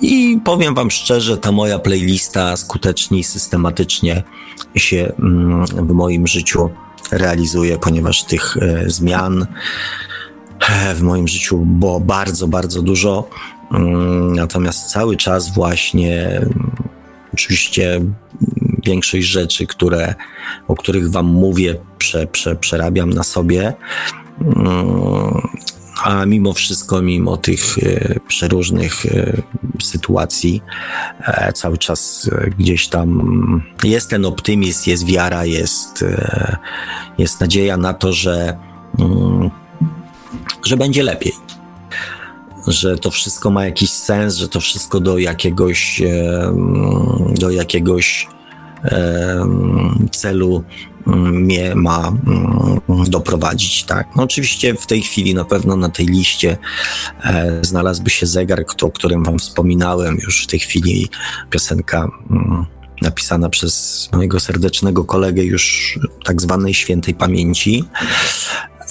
I 0.00 0.40
powiem 0.44 0.74
wam 0.74 0.90
szczerze, 0.90 1.38
ta 1.38 1.52
moja 1.52 1.78
playlista 1.78 2.56
skutecznie 2.56 3.18
i 3.18 3.24
systematycznie 3.24 4.22
się 4.76 5.12
mm, 5.18 5.66
w 5.66 5.92
moim 5.92 6.26
życiu 6.26 6.70
realizuje, 7.10 7.78
ponieważ 7.78 8.24
tych 8.24 8.56
zmian 8.86 9.46
w 10.94 11.02
moim 11.02 11.28
życiu 11.28 11.58
było 11.58 12.00
bardzo, 12.00 12.48
bardzo 12.48 12.82
dużo. 12.82 13.28
Mm, 13.72 14.34
natomiast 14.34 14.90
cały 14.90 15.16
czas 15.16 15.54
właśnie 15.54 16.40
Oczywiście 17.38 18.00
większość 18.84 19.26
rzeczy, 19.26 19.66
które, 19.66 20.14
o 20.68 20.74
których 20.74 21.10
Wam 21.10 21.26
mówię, 21.26 21.76
prze, 21.98 22.26
prze, 22.26 22.56
przerabiam 22.56 23.10
na 23.10 23.22
sobie. 23.22 23.72
Mm, 24.40 25.48
a 26.04 26.26
mimo 26.26 26.52
wszystko, 26.52 27.02
mimo 27.02 27.36
tych 27.36 27.78
e, 27.78 28.20
przeróżnych 28.28 29.06
e, 29.06 29.42
sytuacji, 29.82 30.62
e, 31.20 31.52
cały 31.52 31.78
czas 31.78 32.30
gdzieś 32.58 32.88
tam 32.88 33.62
jest 33.84 34.10
ten 34.10 34.24
optymizm, 34.24 34.90
jest 34.90 35.06
wiara, 35.06 35.44
jest, 35.44 36.04
jest 37.18 37.40
nadzieja 37.40 37.76
na 37.76 37.94
to, 37.94 38.12
że, 38.12 38.58
mm, 38.98 39.50
że 40.64 40.76
będzie 40.76 41.02
lepiej 41.02 41.32
że 42.68 42.98
to 42.98 43.10
wszystko 43.10 43.50
ma 43.50 43.64
jakiś 43.64 43.90
sens, 43.90 44.36
że 44.36 44.48
to 44.48 44.60
wszystko 44.60 45.00
do 45.00 45.18
jakiegoś, 45.18 46.02
do 47.40 47.50
jakiegoś 47.50 48.28
celu 50.12 50.64
mnie 51.06 51.74
ma 51.74 52.12
doprowadzić, 53.08 53.84
tak. 53.84 54.08
No 54.16 54.22
oczywiście 54.22 54.74
w 54.74 54.86
tej 54.86 55.02
chwili 55.02 55.34
na 55.34 55.44
pewno 55.44 55.76
na 55.76 55.88
tej 55.88 56.06
liście 56.06 56.56
e, 57.24 57.58
znalazłby 57.62 58.10
się 58.10 58.26
zegar, 58.26 58.64
o 58.82 58.90
którym 58.90 59.24
wam 59.24 59.38
wspominałem, 59.38 60.18
już 60.22 60.44
w 60.44 60.46
tej 60.46 60.60
chwili 60.60 61.08
piosenka 61.50 62.08
napisana 63.02 63.48
przez 63.48 64.08
mojego 64.12 64.40
serdecznego 64.40 65.04
kolegę 65.04 65.44
już 65.44 65.98
tak 66.24 66.42
zwanej 66.42 66.74
świętej 66.74 67.14
pamięci. 67.14 67.84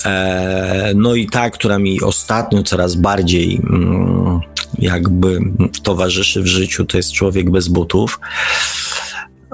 E, 0.07 0.91
no 0.95 1.15
i 1.15 1.27
ta, 1.27 1.49
która 1.49 1.79
mi 1.79 2.01
ostatnio 2.01 2.63
coraz 2.63 2.95
bardziej 2.95 3.61
mm, 3.69 4.39
jakby 4.79 5.39
towarzyszy 5.83 6.41
w 6.41 6.47
życiu, 6.47 6.85
to 6.85 6.97
jest 6.97 7.11
Człowiek 7.11 7.51
bez 7.51 7.67
butów. 7.67 8.19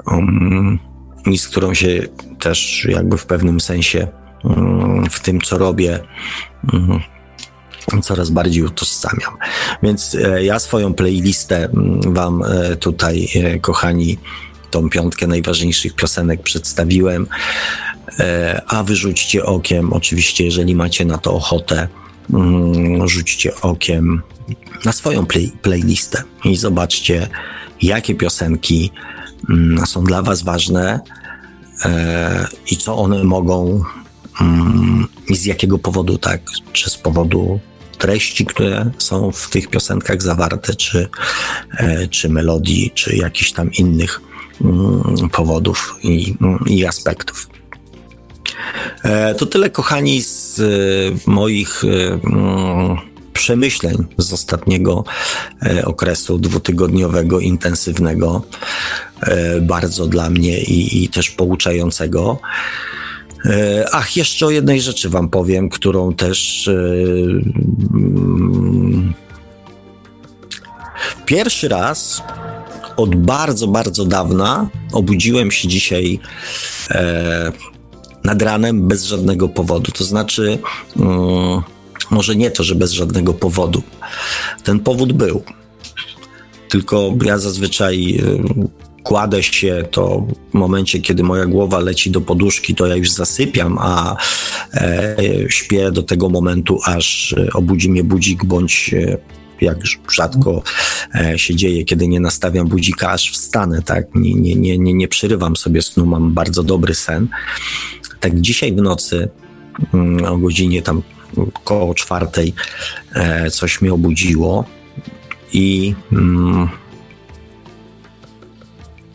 Um, 0.06 0.78
I 1.26 1.38
z 1.38 1.48
którą 1.48 1.74
się 1.74 2.02
też 2.40 2.86
jakby 2.90 3.18
w 3.18 3.26
pewnym 3.26 3.60
sensie 3.60 4.08
um, 4.44 5.06
w 5.10 5.20
tym, 5.20 5.40
co 5.40 5.58
robię, 5.58 6.00
um, 6.72 7.00
coraz 8.02 8.30
bardziej 8.30 8.62
utożsamiam. 8.62 9.36
Więc 9.82 10.14
e, 10.14 10.44
ja 10.44 10.58
swoją 10.58 10.94
playlistę 10.94 11.68
Wam 12.06 12.42
e, 12.42 12.76
tutaj, 12.76 13.28
kochani, 13.60 14.18
tą 14.70 14.90
piątkę 14.90 15.26
najważniejszych 15.26 15.94
piosenek 15.94 16.42
przedstawiłem. 16.42 17.26
E, 18.20 18.62
a 18.66 18.84
wyrzućcie 18.84 19.44
okiem, 19.44 19.92
oczywiście, 19.92 20.44
jeżeli 20.44 20.74
macie 20.74 21.04
na 21.04 21.18
to 21.18 21.34
ochotę, 21.34 21.88
mm, 22.34 23.08
rzućcie 23.08 23.60
okiem 23.60 24.22
na 24.84 24.92
swoją 24.92 25.26
play, 25.26 25.52
playlistę 25.62 26.22
i 26.44 26.56
zobaczcie, 26.56 27.28
jakie 27.82 28.14
piosenki 28.14 28.90
mm, 29.50 29.86
są 29.86 30.04
dla 30.04 30.22
Was 30.22 30.42
ważne 30.42 31.00
e, 31.84 32.46
i 32.70 32.76
co 32.76 32.96
one 32.96 33.24
mogą 33.24 33.84
mm, 34.40 35.08
i 35.28 35.36
z 35.36 35.44
jakiego 35.44 35.78
powodu, 35.78 36.18
tak? 36.18 36.40
Czy 36.72 36.90
z 36.90 36.96
powodu 36.96 37.60
treści, 37.98 38.46
które 38.46 38.90
są 38.98 39.32
w 39.32 39.50
tych 39.50 39.68
piosenkach 39.68 40.22
zawarte, 40.22 40.74
czy, 40.74 41.08
e, 41.76 42.08
czy 42.08 42.28
melodii, 42.28 42.90
czy 42.94 43.16
jakichś 43.16 43.52
tam 43.52 43.72
innych 43.72 44.20
powodów 45.32 45.98
i, 46.02 46.34
i 46.66 46.86
aspektów. 46.86 47.48
E, 49.04 49.34
to 49.34 49.46
tyle, 49.46 49.70
kochani, 49.70 50.22
z 50.22 50.60
e, 50.60 51.30
moich 51.30 51.84
mm, 51.84 52.96
przemyśleń 53.32 54.04
z 54.18 54.32
ostatniego 54.32 55.04
okresu 55.84 56.38
dwutygodniowego, 56.38 57.40
intensywnego, 57.40 58.42
bardzo 59.60 60.06
dla 60.06 60.30
mnie 60.30 60.62
i, 60.62 61.04
i 61.04 61.08
też 61.08 61.30
pouczającego. 61.30 62.38
E, 63.46 63.86
ach, 63.92 64.16
jeszcze 64.16 64.46
o 64.46 64.50
jednej 64.50 64.80
rzeczy 64.80 65.08
Wam 65.08 65.28
powiem, 65.28 65.68
którą 65.68 66.14
też. 66.14 66.66
Yy, 66.66 67.44
pierwszy 71.26 71.68
raz 71.68 72.22
od 72.96 73.16
bardzo, 73.16 73.66
bardzo 73.66 74.04
dawna 74.04 74.68
obudziłem 74.92 75.50
się 75.50 75.68
dzisiaj 75.68 76.20
e, 76.90 77.52
nad 78.24 78.42
ranem 78.42 78.88
bez 78.88 79.04
żadnego 79.04 79.48
powodu. 79.48 79.92
To 79.92 80.04
znaczy, 80.04 80.58
yy, 80.96 81.04
może 82.10 82.36
nie 82.36 82.50
to, 82.50 82.64
że 82.64 82.74
bez 82.74 82.92
żadnego 82.92 83.34
powodu. 83.34 83.82
Ten 84.64 84.80
powód 84.80 85.12
był. 85.12 85.42
Tylko 86.68 87.14
ja 87.24 87.38
zazwyczaj. 87.38 88.04
Yy, 88.04 88.68
kładę 89.04 89.42
się, 89.42 89.84
to 89.90 90.26
w 90.50 90.54
momencie, 90.54 91.00
kiedy 91.00 91.22
moja 91.22 91.46
głowa 91.46 91.78
leci 91.78 92.10
do 92.10 92.20
poduszki, 92.20 92.74
to 92.74 92.86
ja 92.86 92.96
już 92.96 93.10
zasypiam, 93.10 93.78
a 93.80 94.16
e, 94.74 95.16
śpię 95.48 95.92
do 95.92 96.02
tego 96.02 96.28
momentu, 96.28 96.80
aż 96.84 97.34
obudzi 97.54 97.90
mnie 97.90 98.04
budzik, 98.04 98.44
bądź 98.44 98.94
e, 98.94 99.18
jak 99.60 99.78
rzadko 100.10 100.62
e, 101.14 101.38
się 101.38 101.56
dzieje, 101.56 101.84
kiedy 101.84 102.08
nie 102.08 102.20
nastawiam 102.20 102.68
budzika, 102.68 103.10
aż 103.10 103.32
wstanę, 103.32 103.82
tak? 103.82 104.14
Nie, 104.14 104.34
nie, 104.34 104.78
nie, 104.78 104.94
nie 104.94 105.08
przerywam 105.08 105.56
sobie 105.56 105.82
snu, 105.82 106.06
mam 106.06 106.32
bardzo 106.32 106.62
dobry 106.62 106.94
sen. 106.94 107.28
Tak 108.24 108.40
dzisiaj 108.40 108.72
w 108.72 108.76
nocy 108.76 109.28
mm, 109.94 110.24
o 110.24 110.38
godzinie 110.38 110.82
tam 110.82 111.02
koło 111.64 111.94
czwartej 111.94 112.54
e, 113.14 113.50
coś 113.50 113.80
mnie 113.80 113.92
obudziło 113.92 114.64
i 115.52 115.94
mm, 116.12 116.68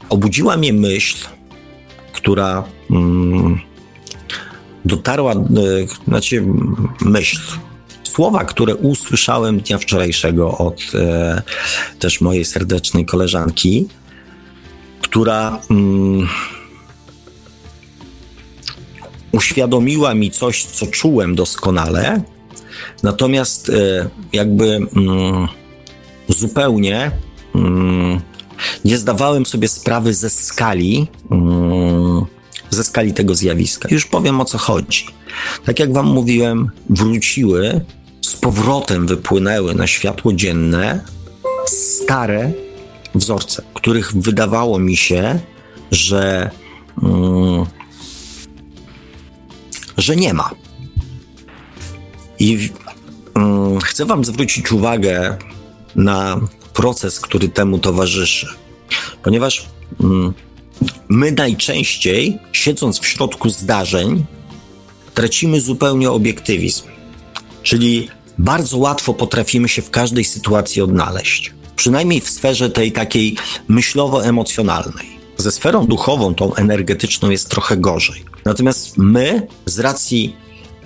obudziła 0.09 0.57
mnie 0.57 0.73
myśl, 0.73 1.27
która 2.13 2.63
mm, 2.91 3.59
dotarła, 4.85 5.33
e, 5.33 5.37
znaczy 6.07 6.45
myśl, 7.01 7.39
słowa, 8.03 8.45
które 8.45 8.75
usłyszałem 8.75 9.59
dnia 9.59 9.77
wczorajszego 9.77 10.57
od 10.57 10.81
e, 10.95 11.41
też 11.99 12.21
mojej 12.21 12.45
serdecznej 12.45 13.05
koleżanki, 13.05 13.87
która 15.01 15.59
mm, 15.71 16.27
uświadomiła 19.31 20.13
mi 20.13 20.31
coś, 20.31 20.65
co 20.65 20.87
czułem 20.87 21.35
doskonale, 21.35 22.21
natomiast 23.03 23.69
e, 23.69 24.09
jakby 24.33 24.65
mm, 24.65 25.47
zupełnie 26.27 27.11
mm, 27.55 28.21
nie 28.85 28.97
zdawałem 28.97 29.45
sobie 29.45 29.67
sprawy 29.67 30.13
ze 30.13 30.29
skali, 30.29 31.07
mm, 31.31 32.25
ze 32.69 32.83
skali 32.83 33.13
tego 33.13 33.35
zjawiska. 33.35 33.89
Już 33.91 34.05
powiem 34.05 34.41
o 34.41 34.45
co 34.45 34.57
chodzi. 34.57 35.05
Tak 35.65 35.79
jak 35.79 35.93
Wam 35.93 36.05
mówiłem, 36.05 36.71
wróciły, 36.89 37.81
z 38.21 38.35
powrotem 38.35 39.07
wypłynęły 39.07 39.75
na 39.75 39.87
światło 39.87 40.33
dzienne 40.33 41.03
stare 41.65 42.51
wzorce, 43.15 43.63
których 43.73 44.13
wydawało 44.13 44.79
mi 44.79 44.97
się, 44.97 45.39
że, 45.91 46.51
że 50.01 50.15
nie 50.15 50.33
ma. 50.33 50.49
I 52.39 52.69
mm, 53.35 53.79
chcę 53.79 54.05
Wam 54.05 54.25
zwrócić 54.25 54.71
uwagę 54.71 55.37
na 55.95 56.39
proces, 56.73 57.19
który 57.19 57.49
temu 57.49 57.79
towarzyszy. 57.79 58.47
Ponieważ 59.23 59.65
mm, 59.99 60.33
my 61.09 61.31
najczęściej, 61.31 62.39
siedząc 62.53 62.99
w 62.99 63.07
środku 63.07 63.49
zdarzeń, 63.49 64.25
tracimy 65.13 65.61
zupełnie 65.61 66.11
obiektywizm. 66.11 66.83
Czyli 67.63 68.09
bardzo 68.37 68.77
łatwo 68.77 69.13
potrafimy 69.13 69.69
się 69.69 69.81
w 69.81 69.89
każdej 69.89 70.25
sytuacji 70.25 70.81
odnaleźć. 70.81 71.53
Przynajmniej 71.75 72.21
w 72.21 72.29
sferze 72.29 72.69
tej 72.69 72.91
takiej 72.91 73.37
myślowo-emocjonalnej. 73.67 75.05
Ze 75.37 75.51
sferą 75.51 75.85
duchową, 75.85 76.35
tą 76.35 76.55
energetyczną, 76.55 77.29
jest 77.29 77.49
trochę 77.49 77.77
gorzej. 77.77 78.28
Natomiast 78.45 78.97
my, 78.97 79.47
z 79.65 79.79
racji 79.79 80.35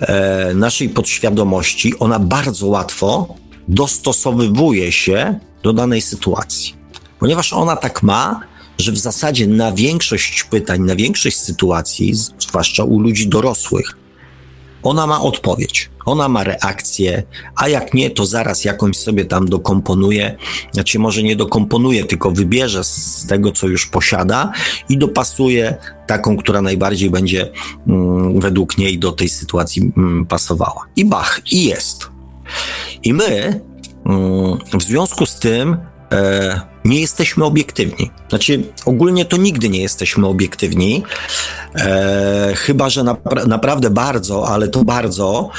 e, 0.00 0.54
naszej 0.54 0.88
podświadomości, 0.88 1.98
ona 1.98 2.18
bardzo 2.18 2.66
łatwo 2.66 3.34
dostosowywuje 3.68 4.92
się 4.92 5.38
do 5.62 5.72
danej 5.72 6.00
sytuacji. 6.00 6.74
Ponieważ 7.18 7.52
ona 7.52 7.76
tak 7.76 8.02
ma, 8.02 8.40
że 8.78 8.92
w 8.92 8.98
zasadzie 8.98 9.46
na 9.46 9.72
większość 9.72 10.44
pytań, 10.44 10.80
na 10.80 10.96
większość 10.96 11.40
sytuacji, 11.40 12.14
zwłaszcza 12.38 12.84
u 12.84 13.00
ludzi 13.00 13.28
dorosłych, 13.28 13.96
ona 14.84 15.06
ma 15.06 15.20
odpowiedź, 15.20 15.90
ona 16.04 16.28
ma 16.28 16.44
reakcję, 16.44 17.22
a 17.56 17.68
jak 17.68 17.94
nie, 17.94 18.10
to 18.10 18.26
zaraz 18.26 18.64
jakąś 18.64 18.96
sobie 18.96 19.24
tam 19.24 19.48
dokomponuje, 19.48 20.36
znaczy 20.72 20.98
może 20.98 21.22
nie 21.22 21.36
dokomponuje, 21.36 22.04
tylko 22.04 22.30
wybierze 22.30 22.84
z 22.84 23.26
tego, 23.28 23.52
co 23.52 23.68
już 23.68 23.86
posiada 23.86 24.52
i 24.88 24.98
dopasuje 24.98 25.76
taką, 26.06 26.36
która 26.36 26.62
najbardziej 26.62 27.10
będzie 27.10 27.50
mm, 27.86 28.40
według 28.40 28.78
niej 28.78 28.98
do 28.98 29.12
tej 29.12 29.28
sytuacji 29.28 29.92
mm, 29.96 30.26
pasowała. 30.26 30.86
I 30.96 31.04
bach, 31.04 31.40
i 31.52 31.64
jest. 31.64 32.08
I 33.02 33.12
my 33.12 33.60
mm, 34.06 34.58
w 34.78 34.82
związku 34.82 35.26
z 35.26 35.38
tym 35.38 35.76
e, 36.12 36.73
nie 36.84 37.00
jesteśmy 37.00 37.44
obiektywni. 37.44 38.10
Znaczy, 38.28 38.62
ogólnie 38.86 39.24
to 39.24 39.36
nigdy 39.36 39.68
nie 39.68 39.80
jesteśmy 39.80 40.26
obiektywni, 40.26 41.02
e, 41.74 42.52
chyba 42.56 42.90
że 42.90 43.04
napra 43.04 43.46
naprawdę 43.46 43.90
bardzo, 43.90 44.48
ale 44.48 44.68
to 44.68 44.84
bardzo 44.84 45.50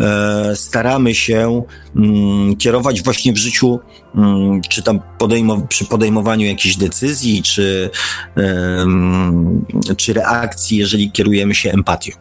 e, 0.00 0.56
staramy 0.56 1.14
się 1.14 1.62
mm, 1.96 2.56
kierować 2.56 3.02
właśnie 3.02 3.32
w 3.32 3.36
życiu, 3.36 3.80
mm, 4.14 4.60
czy 4.60 4.82
tam 4.82 5.00
podejmow 5.18 5.60
przy 5.68 5.84
podejmowaniu 5.84 6.46
jakichś 6.46 6.76
decyzji, 6.76 7.42
czy, 7.42 7.90
czy 9.96 10.12
reakcji, 10.12 10.78
jeżeli 10.78 11.10
kierujemy 11.10 11.54
się 11.54 11.72
empatią. 11.72 12.12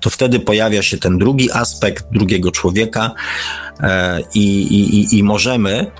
To 0.00 0.10
wtedy 0.10 0.40
pojawia 0.40 0.82
się 0.82 0.98
ten 0.98 1.18
drugi 1.18 1.52
aspekt 1.52 2.06
drugiego 2.12 2.50
człowieka 2.50 3.10
e, 3.80 4.20
i, 4.34 4.62
i, 4.62 5.18
i 5.18 5.22
możemy 5.22 5.90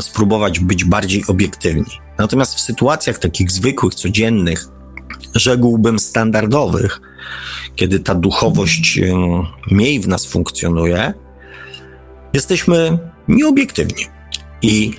spróbować 0.00 0.60
być 0.60 0.84
bardziej 0.84 1.24
obiektywni. 1.28 2.00
Natomiast 2.18 2.54
w 2.54 2.60
sytuacjach 2.60 3.18
takich 3.18 3.50
zwykłych, 3.50 3.94
codziennych, 3.94 4.68
rzekłbym 5.34 5.98
standardowych, 5.98 7.00
kiedy 7.76 8.00
ta 8.00 8.14
duchowość 8.14 8.98
mm, 8.98 9.46
mniej 9.70 10.00
w 10.00 10.08
nas 10.08 10.26
funkcjonuje, 10.26 11.14
jesteśmy 12.32 12.98
nieobiektywni. 13.28 14.06
I 14.62 14.92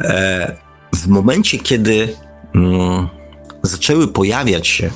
e, 0.00 0.56
w 0.94 1.06
momencie, 1.06 1.58
kiedy 1.58 2.14
mm, 2.54 3.08
zaczęły 3.62 4.08
pojawiać 4.08 4.68
się 4.68 4.90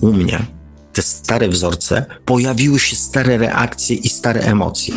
u 0.00 0.12
mnie 0.12 0.38
te 0.92 1.02
stare 1.02 1.48
wzorce, 1.48 2.06
pojawiły 2.24 2.78
się 2.78 2.96
stare 2.96 3.38
reakcje 3.38 3.96
i 3.96 4.08
stare 4.08 4.40
emocje. 4.40 4.94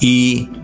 I 0.00 0.46
Mm, 0.48 0.63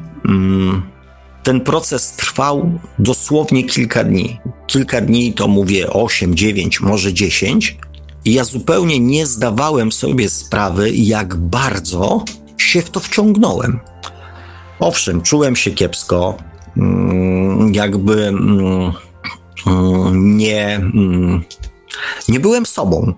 ten 1.42 1.60
proces 1.60 2.12
trwał 2.12 2.78
dosłownie 2.98 3.64
kilka 3.64 4.04
dni. 4.04 4.40
Kilka 4.66 5.00
dni 5.00 5.32
to 5.32 5.48
mówię 5.48 5.90
8, 5.90 6.34
9, 6.34 6.80
może 6.80 7.12
10. 7.12 7.78
I 8.24 8.32
ja 8.32 8.44
zupełnie 8.44 9.00
nie 9.00 9.26
zdawałem 9.26 9.92
sobie 9.92 10.28
sprawy, 10.28 10.90
jak 10.90 11.36
bardzo 11.36 12.24
się 12.56 12.82
w 12.82 12.90
to 12.90 13.00
wciągnąłem. 13.00 13.80
Owszem, 14.80 15.22
czułem 15.22 15.56
się 15.56 15.70
kiepsko, 15.70 16.36
mm, 16.76 17.74
jakby 17.74 18.26
mm, 18.26 18.92
nie, 20.12 20.80
nie 22.28 22.40
byłem 22.40 22.66
sobą. 22.66 23.12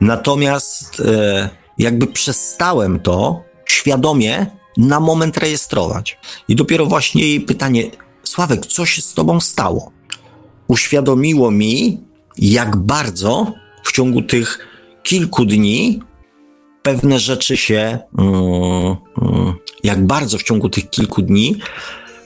Natomiast 0.00 1.00
e, 1.00 1.50
jakby 1.78 2.06
przestałem 2.06 3.00
to 3.00 3.42
świadomie 3.64 4.46
na 4.78 5.00
moment 5.00 5.36
rejestrować. 5.36 6.18
I 6.48 6.56
dopiero 6.56 6.86
właśnie 6.86 7.22
jej 7.22 7.40
pytanie, 7.40 7.90
Sławek, 8.28 8.66
co 8.66 8.86
się 8.86 9.02
z 9.02 9.14
tobą 9.14 9.40
stało? 9.40 9.92
Uświadomiło 10.68 11.50
mi, 11.50 12.00
jak 12.38 12.76
bardzo 12.76 13.52
w 13.84 13.92
ciągu 13.92 14.22
tych 14.22 14.58
kilku 15.02 15.44
dni 15.44 16.02
pewne 16.82 17.18
rzeczy 17.18 17.56
się, 17.56 17.98
mm, 18.18 18.96
mm, 19.22 19.54
jak 19.84 20.06
bardzo 20.06 20.38
w 20.38 20.42
ciągu 20.42 20.68
tych 20.68 20.90
kilku 20.90 21.22
dni 21.22 21.56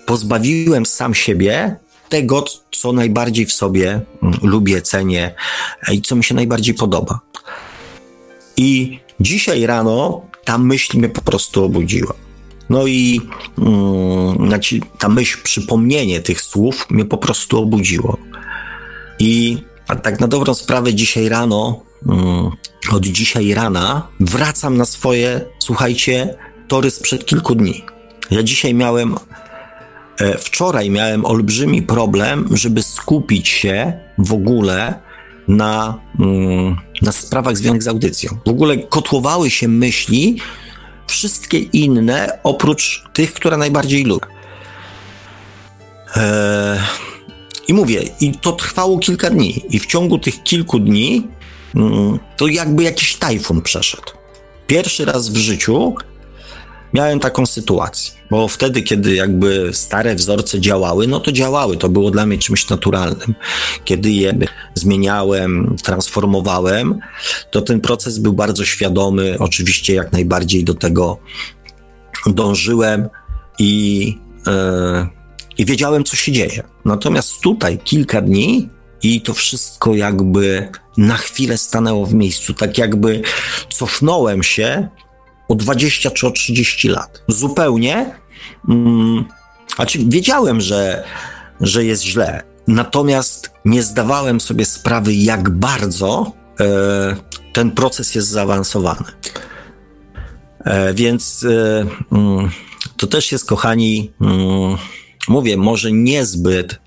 pozbawiłem 0.07 0.87
sam 0.87 1.15
siebie 1.15 1.77
tego, 2.09 2.45
co 2.71 2.93
najbardziej 2.93 3.47
w 3.47 3.53
sobie 3.53 4.01
mm, 4.23 4.39
lubię, 4.43 4.83
cenię 4.83 5.35
i 5.93 6.03
co 6.03 6.17
mi 6.17 6.25
się 6.25 6.35
najbardziej 6.35 6.75
podoba. 6.75 7.21
I 8.57 8.99
dzisiaj 9.21 9.67
rano 9.67 10.27
ta 10.45 10.59
myśl 10.59 10.99
mnie 10.99 11.09
po 11.09 11.23
prostu 11.23 11.65
obudziła. 11.65 12.15
No 12.71 12.87
i 12.87 13.21
mm, 13.59 14.47
znaczy, 14.49 14.81
ta 14.99 15.09
myśl, 15.09 15.39
przypomnienie 15.43 16.21
tych 16.21 16.41
słów 16.41 16.87
mnie 16.91 17.05
po 17.05 17.19
prostu 17.19 17.59
obudziło. 17.59 18.17
I 19.19 19.59
tak 20.03 20.21
na 20.21 20.29
dobrą 20.29 20.55
sprawę 20.55 20.95
dzisiaj 20.95 21.29
rano, 21.29 21.83
mm, 22.09 22.51
od 22.93 23.07
dzisiaj 23.07 23.55
rana, 23.55 24.09
wracam 24.21 24.77
na 24.77 24.85
swoje, 24.85 25.41
słuchajcie, 25.59 26.35
tory 26.69 26.91
sprzed 26.91 27.27
kilku 27.27 27.55
dni. 27.55 27.85
Ja 28.31 28.43
dzisiaj 28.43 28.75
miałem, 28.75 29.15
e, 30.19 30.39
wczoraj 30.39 30.91
miałem 30.91 31.25
olbrzymi 31.25 31.83
problem, 31.83 32.49
żeby 32.51 32.83
skupić 32.83 33.49
się 33.49 33.93
w 34.19 34.33
ogóle 34.33 34.95
na, 35.49 35.99
mm, 36.21 36.77
na 37.03 37.13
sprawach 37.13 37.57
związanych 37.57 37.83
z 37.83 37.89
audycją. 37.89 38.39
W 38.47 38.49
ogóle 38.49 38.79
kotłowały 38.79 39.51
się 39.51 39.69
myśli, 39.69 40.37
wszystkie 41.13 41.59
inne, 41.59 42.39
oprócz 42.43 43.05
tych, 43.13 43.35
które 43.35 43.57
najbardziej 43.57 44.05
lubię. 44.05 44.27
Eee, 46.17 46.79
I 47.69 47.75
mówię, 47.75 48.03
i 48.21 48.33
to 48.33 48.53
trwało 48.53 48.99
kilka 48.99 49.31
dni. 49.31 49.63
I 49.71 49.79
w 49.79 49.87
ciągu 49.87 50.19
tych 50.19 50.43
kilku 50.43 50.79
dni 50.79 51.27
mm, 51.75 52.19
to 52.37 52.47
jakby 52.47 52.83
jakiś 52.83 53.17
tajfun 53.17 53.63
przeszedł. 53.63 54.13
Pierwszy 54.67 55.05
raz 55.05 55.29
w 55.29 55.37
życiu 55.37 55.95
miałem 56.95 57.21
taką 57.21 57.47
sytuację, 57.47 58.13
bo 58.31 58.49
wtedy, 58.49 58.83
kiedy 58.83 59.15
jakby 59.15 59.71
stare 59.73 60.15
wzorce 60.15 60.61
działały, 60.61 61.07
no 61.07 61.21
to 61.21 61.33
działały, 61.33 61.77
to 61.77 61.89
było 61.89 62.11
dla 62.11 62.27
mnie 62.27 62.39
czymś 62.39 62.69
naturalnym. 62.69 63.35
Kiedy 63.85 64.11
je 64.11 64.39
zmieniałem, 64.75 65.77
transformowałem, 65.83 66.99
to 67.51 67.63
ten 67.63 67.81
proces 67.81 68.19
był 68.19 68.33
bardzo 68.33 68.65
świadomy, 68.65 69.37
oczywiście 69.39 69.95
jak 69.95 70.13
najbardziej 70.13 70.65
do 70.65 70.75
tego 70.75 71.19
dążyłem 72.27 73.09
i, 73.59 74.07
yy, 74.47 75.07
i 75.59 75.65
wiedziałem, 75.65 76.05
co 76.05 76.17
się 76.17 76.33
dzieje. 76.33 76.63
Natomiast 76.85 77.41
tutaj 77.41 77.79
kilka 77.79 78.21
dni 78.21 78.69
i 79.03 79.21
to 79.21 79.35
wszystko 79.35 79.95
jakby 79.95 80.69
na 80.97 81.17
chwilę 81.17 81.59
stanęło 81.59 82.07
w 82.07 82.15
miejscu, 82.15 82.55
tak 82.55 82.79
jakby 82.79 83.23
cofnąłem 83.71 84.43
się 84.43 84.89
o 85.53 85.55
20 85.55 86.11
czy 86.11 86.27
o 86.27 86.31
30 86.31 86.89
lat. 86.89 87.23
Zupełnie. 87.29 88.15
Mm, 88.69 89.25
znaczy, 89.77 89.99
wiedziałem, 90.09 90.61
że, 90.61 91.05
że 91.61 91.85
jest 91.85 92.03
źle, 92.03 92.43
natomiast 92.69 93.51
nie 93.65 93.83
zdawałem 93.83 94.41
sobie 94.41 94.65
sprawy, 94.65 95.15
jak 95.15 95.51
bardzo 95.51 96.33
e, 96.61 97.17
ten 97.53 97.71
proces 97.71 98.15
jest 98.15 98.29
zaawansowany. 98.29 99.05
E, 100.65 100.95
więc 100.95 101.45
e, 101.45 101.87
mm, 102.13 102.51
to 102.97 103.07
też 103.07 103.33
jest, 103.33 103.47
kochani, 103.47 104.11
mm, 104.21 104.77
mówię, 105.29 105.57
może 105.57 105.93
niezbyt 105.93 106.79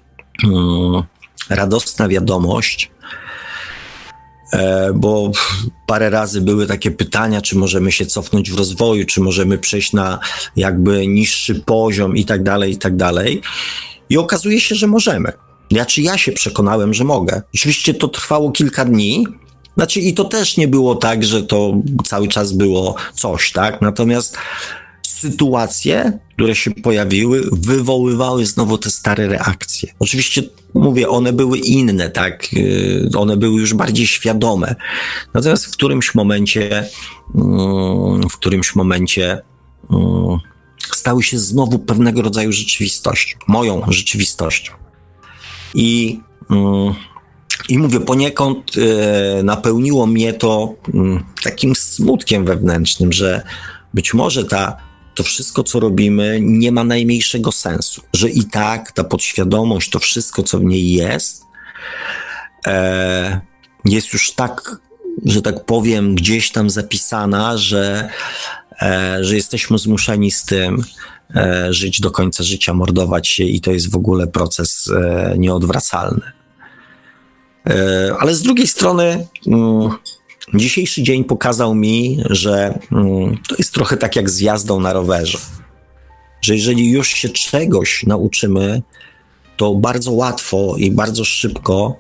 mm, 0.44 1.04
radosna 1.50 2.08
wiadomość, 2.08 2.92
bo 4.96 5.32
parę 5.88 6.10
razy 6.10 6.42
były 6.42 6.68
takie 6.68 6.92
pytania, 6.92 7.42
czy 7.42 7.58
możemy 7.58 7.92
się 7.92 8.06
cofnąć 8.06 8.52
w 8.52 8.58
rozwoju, 8.58 9.06
czy 9.06 9.22
możemy 9.22 9.58
przejść 9.58 9.94
na 9.94 10.20
jakby 10.56 11.08
niższy 11.08 11.56
poziom 11.56 12.18
i 12.18 12.26
tak 12.26 12.44
dalej, 12.44 12.72
i 12.72 12.78
tak 12.78 12.96
dalej. 12.96 13.42
I 14.10 14.18
okazuje 14.18 14.62
się, 14.62 14.76
że 14.76 14.88
możemy. 14.88 15.32
Ja 15.72 15.86
czy 15.86 16.02
ja 16.02 16.18
się 16.18 16.32
przekonałem, 16.32 16.94
że 16.94 17.04
mogę. 17.04 17.42
Oczywiście 17.56 17.94
to 17.94 18.08
trwało 18.08 18.52
kilka 18.52 18.86
dni. 18.86 19.28
Znaczy, 19.78 20.00
i 20.00 20.14
to 20.14 20.24
też 20.24 20.58
nie 20.58 20.68
było 20.68 20.96
tak, 20.96 21.24
że 21.24 21.44
to 21.44 21.74
cały 22.06 22.28
czas 22.28 22.54
było 22.54 22.96
coś, 23.14 23.52
tak? 23.52 23.82
Natomiast 23.82 24.38
sytuacje, 25.20 26.20
które 26.34 26.56
się 26.56 26.72
pojawiły, 26.72 27.44
wywoływały 27.52 28.46
znowu 28.46 28.78
te 28.78 28.90
stare 28.90 29.28
reakcje. 29.28 29.94
Oczywiście 30.00 30.44
mówię, 30.74 31.10
one 31.10 31.34
były 31.34 31.58
inne, 31.58 32.10
tak? 32.10 32.48
Y, 32.54 33.10
one 33.18 33.38
były 33.38 33.60
już 33.62 33.74
bardziej 33.74 34.08
świadome. 34.08 34.76
Natomiast 35.34 35.66
w 35.66 35.72
którymś 35.72 36.16
momencie, 36.16 36.90
mm, 37.36 38.30
w 38.30 38.38
którymś 38.38 38.76
momencie 38.76 39.42
mm, 39.92 40.38
stały 40.92 41.24
się 41.24 41.40
znowu 41.40 41.80
pewnego 41.80 42.22
rodzaju 42.22 42.52
rzeczywistością, 42.52 43.38
moją 43.48 43.82
rzeczywistością. 43.88 44.74
I, 45.74 46.20
mm, 46.50 46.94
i 47.70 47.78
mówię, 47.78 48.00
poniekąd 48.00 48.78
y, 48.78 49.44
napełniło 49.44 50.08
mnie 50.08 50.34
to 50.34 50.76
takim 51.44 51.76
smutkiem 51.76 52.46
wewnętrznym, 52.46 53.14
że 53.14 53.42
być 53.94 54.14
może 54.14 54.46
ta 54.46 54.85
to 55.16 55.24
wszystko, 55.24 55.64
co 55.64 55.80
robimy, 55.80 56.40
nie 56.42 56.72
ma 56.72 56.84
najmniejszego 56.84 57.52
sensu. 57.52 58.02
Że 58.14 58.30
i 58.30 58.44
tak 58.44 58.92
ta 58.92 59.04
podświadomość, 59.04 59.90
to 59.90 60.00
wszystko, 60.00 60.44
co 60.44 60.60
w 60.60 60.64
niej 60.64 60.92
jest, 60.92 61.44
e, 62.68 63.42
jest 63.86 64.14
już 64.14 64.32
tak, 64.32 64.78
że 65.26 65.42
tak 65.42 65.66
powiem, 65.66 66.16
gdzieś 66.16 66.52
tam 66.52 66.70
zapisana, 66.70 67.58
że, 67.58 68.10
e, 68.82 69.18
że 69.22 69.36
jesteśmy 69.36 69.78
zmuszeni 69.78 70.32
z 70.32 70.46
tym 70.46 70.84
e, 71.36 71.74
żyć 71.74 72.02
do 72.02 72.12
końca 72.12 72.44
życia, 72.44 72.74
mordować 72.74 73.28
się 73.28 73.44
i 73.44 73.62
to 73.62 73.72
jest 73.72 73.92
w 73.92 73.96
ogóle 73.96 74.28
proces 74.28 74.90
e, 74.96 75.36
nieodwracalny. 75.38 76.32
E, 77.70 78.16
ale 78.20 78.36
z 78.36 78.42
drugiej 78.42 78.68
strony, 78.68 79.28
mm, 79.48 79.90
Dzisiejszy 80.54 81.04
dzień 81.04 81.24
pokazał 81.24 81.76
mi, 81.76 82.20
że 82.30 82.80
mm, 82.92 83.38
to 83.48 83.56
jest 83.58 83.74
trochę 83.74 83.98
tak 83.98 84.16
jak 84.16 84.30
z 84.30 84.40
jazdą 84.40 84.80
na 84.80 84.94
rowerze. 84.94 85.38
Że 86.42 86.56
jeżeli 86.56 86.92
już 86.92 87.08
się 87.08 87.30
czegoś 87.30 88.04
nauczymy, 88.04 88.82
to 89.58 89.76
bardzo 89.76 90.12
łatwo 90.12 90.76
i 90.78 90.92
bardzo 90.92 91.26
szybko 91.26 91.96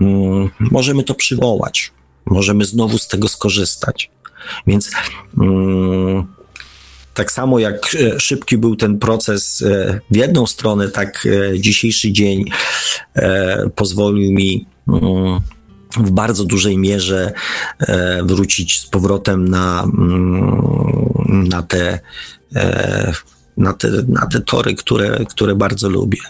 mm, 0.00 0.50
możemy 0.60 1.02
to 1.02 1.14
przywołać. 1.14 1.92
Możemy 2.26 2.64
znowu 2.64 2.98
z 2.98 3.08
tego 3.08 3.28
skorzystać. 3.28 4.10
Więc 4.66 4.90
mm, 5.38 6.26
tak 7.14 7.32
samo 7.32 7.58
jak 7.58 7.94
e, 7.94 8.20
szybki 8.20 8.58
był 8.58 8.76
ten 8.76 8.98
proces 8.98 9.62
e, 9.62 10.00
w 10.10 10.16
jedną 10.16 10.46
stronę, 10.46 10.88
tak 10.88 11.26
e, 11.26 11.60
dzisiejszy 11.60 12.12
dzień 12.12 12.44
pozwolił 13.74 14.32
mi 14.32 14.66
w 15.96 16.10
bardzo 16.10 16.44
dużej 16.44 16.78
mierze 16.78 17.32
e, 17.78 18.22
wrócić 18.22 18.78
z 18.78 18.86
powrotem 18.86 19.48
na, 19.48 19.82
mm, 19.82 21.48
na, 21.48 21.62
te, 21.62 21.98
e, 22.56 23.12
na, 23.56 23.72
te, 23.72 23.88
na 24.08 24.26
te 24.26 24.40
tory, 24.40 24.74
które, 24.74 25.24
które 25.24 25.54
bardzo 25.54 25.88
lubię. 25.88 26.20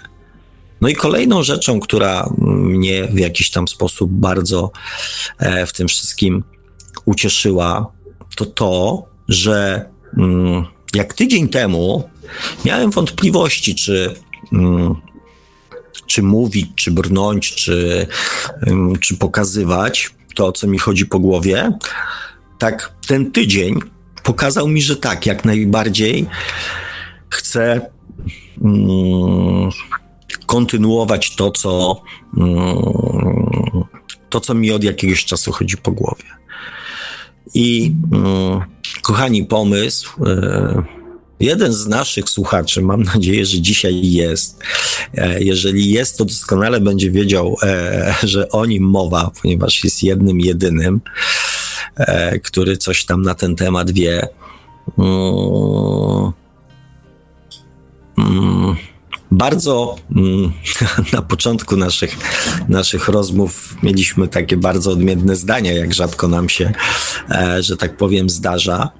No 0.80 0.88
i 0.88 0.94
kolejną 0.94 1.42
rzeczą, 1.42 1.80
która 1.80 2.30
mnie 2.38 3.08
w 3.08 3.18
jakiś 3.18 3.50
tam 3.50 3.68
sposób 3.68 4.10
bardzo 4.10 4.70
e, 5.38 5.66
w 5.66 5.72
tym 5.72 5.88
wszystkim 5.88 6.44
ucieszyła, 7.04 7.92
to 8.36 8.46
to, 8.46 9.02
że 9.28 9.88
mm, 10.18 10.64
jak 10.94 11.14
tydzień 11.14 11.48
temu 11.48 12.10
miałem 12.64 12.90
wątpliwości, 12.90 13.74
czy 13.74 14.14
mm, 14.52 14.94
czy 16.10 16.22
mówić, 16.22 16.70
czy 16.74 16.90
brnąć, 16.90 17.54
czy, 17.54 18.06
czy 19.00 19.16
pokazywać 19.16 20.10
to, 20.34 20.52
co 20.52 20.66
mi 20.66 20.78
chodzi 20.78 21.06
po 21.06 21.18
głowie, 21.18 21.72
tak 22.58 22.92
ten 23.06 23.32
tydzień 23.32 23.80
pokazał 24.22 24.68
mi, 24.68 24.82
że 24.82 24.96
tak, 24.96 25.26
jak 25.26 25.44
najbardziej 25.44 26.26
chcę 27.28 27.80
mm, 28.64 29.70
kontynuować 30.46 31.36
to, 31.36 31.50
co, 31.50 32.02
mm, 32.36 32.76
to, 34.28 34.40
co 34.40 34.54
mi 34.54 34.72
od 34.72 34.84
jakiegoś 34.84 35.24
czasu 35.24 35.52
chodzi 35.52 35.76
po 35.76 35.92
głowie. 35.92 36.24
I 37.54 37.94
mm, 38.12 38.60
kochani, 39.02 39.44
pomysł. 39.44 40.24
Y, 40.24 40.99
Jeden 41.40 41.72
z 41.72 41.86
naszych 41.86 42.30
słuchaczy, 42.30 42.82
mam 42.82 43.02
nadzieję, 43.02 43.46
że 43.46 43.60
dzisiaj 43.60 44.12
jest. 44.12 44.62
E, 45.14 45.42
jeżeli 45.42 45.90
jest, 45.90 46.18
to 46.18 46.24
doskonale 46.24 46.80
będzie 46.80 47.10
wiedział, 47.10 47.56
e, 47.62 48.14
że 48.22 48.48
o 48.48 48.66
nim 48.66 48.84
mowa, 48.84 49.30
ponieważ 49.42 49.84
jest 49.84 50.02
jednym, 50.02 50.40
jedynym, 50.40 51.00
e, 51.96 52.38
który 52.38 52.76
coś 52.76 53.04
tam 53.04 53.22
na 53.22 53.34
ten 53.34 53.56
temat 53.56 53.90
wie. 53.90 54.28
mm, 54.98 56.32
mm, 58.18 58.76
bardzo 59.30 59.96
mm, 60.16 60.52
na 61.12 61.22
początku 61.22 61.76
naszych, 61.76 62.16
naszych 62.68 63.08
rozmów 63.08 63.76
mieliśmy 63.82 64.28
takie 64.28 64.56
bardzo 64.56 64.90
odmienne 64.90 65.36
zdania, 65.36 65.72
jak 65.72 65.94
rzadko 65.94 66.28
nam 66.28 66.48
się, 66.48 66.72
że 67.60 67.76
tak 67.76 67.96
powiem, 67.96 68.30
zdarza. 68.30 68.90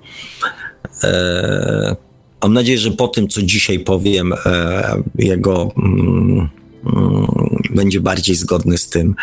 Mam 2.43 2.53
nadzieję, 2.53 2.79
że 2.79 2.91
po 2.91 3.09
tym, 3.09 3.29
co 3.29 3.43
dzisiaj 3.43 3.79
powiem, 3.79 4.33
e, 4.47 5.03
jego 5.19 5.73
mm, 5.77 6.49
mm, 6.87 7.27
będzie 7.71 8.01
bardziej 8.01 8.37
zgodny 8.37 8.79
z 8.79 8.89
tym, 8.89 9.15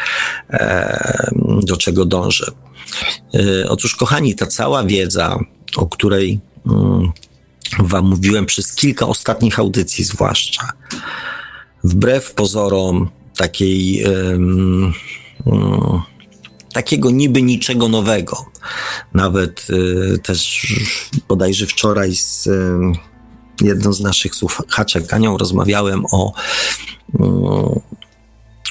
do 1.63 1.77
czego 1.77 2.05
dążę. 2.05 2.51
Otóż, 3.69 3.95
kochani, 3.95 4.35
ta 4.35 4.45
cała 4.45 4.83
wiedza, 4.83 5.39
o 5.75 5.85
której 5.85 6.39
Wam 7.79 8.05
mówiłem 8.05 8.45
przez 8.45 8.75
kilka 8.75 9.07
ostatnich 9.07 9.59
audycji, 9.59 10.03
zwłaszcza. 10.03 10.71
Wbrew 11.83 12.33
pozorom 12.33 13.09
takiej. 13.37 14.05
Um, 14.05 14.93
takiego 16.77 17.11
niby 17.11 17.41
niczego 17.41 17.89
nowego. 17.89 18.45
Nawet 19.13 19.67
y, 19.69 20.19
też 20.23 20.67
bodajże 21.27 21.65
wczoraj 21.65 22.15
z 22.15 22.47
y, 22.47 22.79
jedną 23.61 23.93
z 23.93 23.99
naszych 24.01 24.35
słuchaczek, 24.35 25.13
Anią, 25.13 25.37
rozmawiałem 25.37 26.05
o 26.11 26.33
y, 27.15 27.97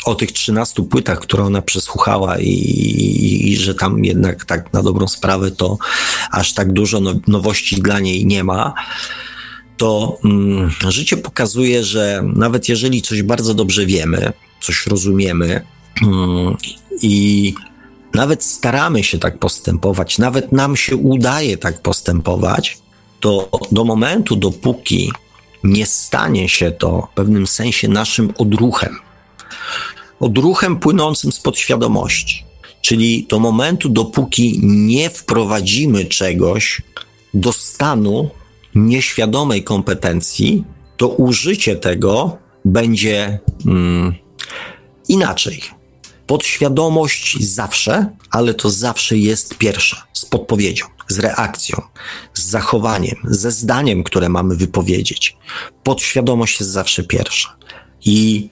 o 0.05 0.15
tych 0.15 0.33
13 0.33 0.83
płytach, 0.83 1.19
które 1.19 1.45
ona 1.45 1.63
przesłuchała 1.63 2.39
i, 2.39 2.49
i, 2.49 3.53
i, 3.53 3.57
że 3.57 3.75
tam 3.75 4.05
jednak 4.05 4.45
tak 4.45 4.73
na 4.73 4.83
dobrą 4.83 5.09
sprawę 5.09 5.51
to 5.51 5.79
aż 6.31 6.55
tak 6.55 6.73
dużo 6.73 7.01
no, 7.01 7.15
nowości 7.27 7.83
dla 7.83 8.01
niej 8.01 8.27
nie 8.27 8.45
ma, 8.45 8.75
to 9.77 10.19
mm, 10.25 10.71
życie 10.89 11.17
pokazuje, 11.17 11.85
że 11.85 12.23
nawet 12.35 12.69
jeżeli 12.69 13.03
coś 13.03 13.23
bardzo 13.23 13.55
dobrze 13.55 13.87
wiemy, 13.87 14.33
coś 14.61 14.87
rozumiemy 14.87 15.67
mm, 16.03 16.57
i 17.03 17.55
nawet 18.17 18.45
staramy 18.45 19.05
się 19.05 19.19
tak 19.19 19.39
postępować, 19.39 20.19
nawet 20.19 20.53
nam 20.53 20.77
się 20.77 20.97
udaje 20.97 21.57
tak 21.57 21.83
postępować, 21.83 22.79
to 23.21 23.49
do 23.73 23.85
momentu, 23.85 24.37
dopóki 24.37 25.13
nie 25.65 25.87
stanie 25.87 26.49
się 26.49 26.71
to 26.71 27.09
w 27.13 27.15
pewnym 27.15 27.47
sensie 27.47 27.89
naszym 27.89 28.33
odruchem, 28.39 28.97
odruchem 30.21 30.79
płynącym 30.79 31.33
z 31.33 31.41
podświadomości. 31.41 32.45
Czyli 32.83 33.27
do 33.29 33.39
momentu, 33.39 33.89
dopóki 33.89 34.61
nie 34.63 35.11
wprowadzimy 35.11 36.05
czegoś 36.05 36.83
do 37.35 37.53
stanu 37.53 38.31
nieświadomej 38.75 39.65
kompetencji, 39.65 40.65
to 40.97 41.09
użycie 41.09 41.77
tego 41.77 42.39
będzie 42.65 43.39
mm, 43.67 44.15
inaczej. 45.09 45.76
Podświadomość 46.27 47.45
zawsze, 47.45 48.11
ale 48.31 48.55
to 48.55 48.71
zawsze 48.71 49.17
jest 49.17 49.55
pierwsza, 49.59 50.07
z 50.13 50.25
podpowiedzią, 50.25 50.85
z 51.09 51.19
reakcją, 51.19 51.83
z 52.35 52.43
zachowaniem, 52.43 53.17
ze 53.25 53.51
zdaniem, 53.51 54.05
które 54.05 54.29
mamy 54.29 54.57
wypowiedzieć. 54.57 55.37
Podświadomość 55.83 56.61
jest 56.61 56.73
zawsze 56.73 57.03
pierwsza. 57.05 57.57
I 58.05 58.49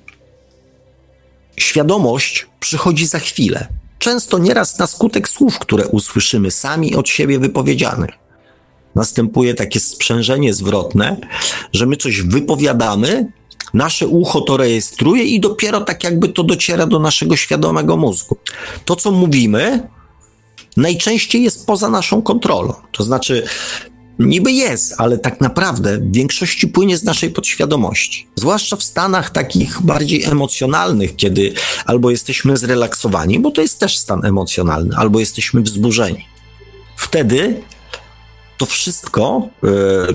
Świadomość 1.57 2.47
przychodzi 2.61 3.07
za 3.07 3.19
chwilę, 3.19 3.69
często 3.99 4.39
nieraz 4.39 4.79
na 4.79 4.87
skutek 4.87 5.29
słów, 5.29 5.59
które 5.59 5.87
usłyszymy 5.87 6.51
sami 6.51 6.95
od 6.95 7.09
siebie 7.09 7.39
wypowiedzianych. 7.39 8.11
Następuje 8.95 9.55
takie 9.55 9.81
sprzężenie 9.81 10.55
zwrotne, 10.55 11.17
że 11.73 11.87
my 11.87 11.97
coś 11.97 12.21
wypowiadamy, 12.21 13.33
nasze 13.75 14.07
ucho 14.07 14.41
to 14.41 14.57
rejestruje 14.57 15.25
i 15.25 15.41
dopiero 15.41 15.81
tak 15.81 16.05
jakby 16.05 16.29
to 16.29 16.43
dociera 16.43 16.87
do 16.87 16.99
naszego 16.99 17.37
świadomego 17.37 17.97
mózgu. 17.97 18.37
To, 18.85 18.97
co 18.97 19.11
mówimy, 19.11 19.89
najczęściej 20.77 21.43
jest 21.43 21.67
poza 21.67 21.91
naszą 21.91 22.23
kontrolą. 22.23 22.75
To 22.93 23.05
znaczy, 23.05 23.45
Niby 24.19 24.53
jest, 24.53 24.95
ale 24.99 25.19
tak 25.19 25.41
naprawdę 25.41 25.99
w 25.99 26.13
większości 26.13 26.69
płynie 26.69 26.97
z 26.97 27.05
naszej 27.05 27.31
podświadomości. 27.31 28.27
Zwłaszcza 28.35 28.77
w 28.77 28.83
stanach 28.83 29.31
takich 29.31 29.83
bardziej 29.83 30.25
emocjonalnych, 30.25 31.17
kiedy 31.17 31.53
albo 31.85 32.11
jesteśmy 32.11 32.57
zrelaksowani, 32.57 33.41
bo 33.41 33.51
to 33.51 33.61
jest 33.61 33.79
też 33.79 33.99
stan 33.99 34.25
emocjonalny, 34.25 34.97
albo 34.97 35.21
jesteśmy 35.21 35.61
wzburzeni. 35.61 36.25
Wtedy 36.97 37.63
to 38.59 38.67
wszystko, 38.67 39.49
e, 39.65 39.67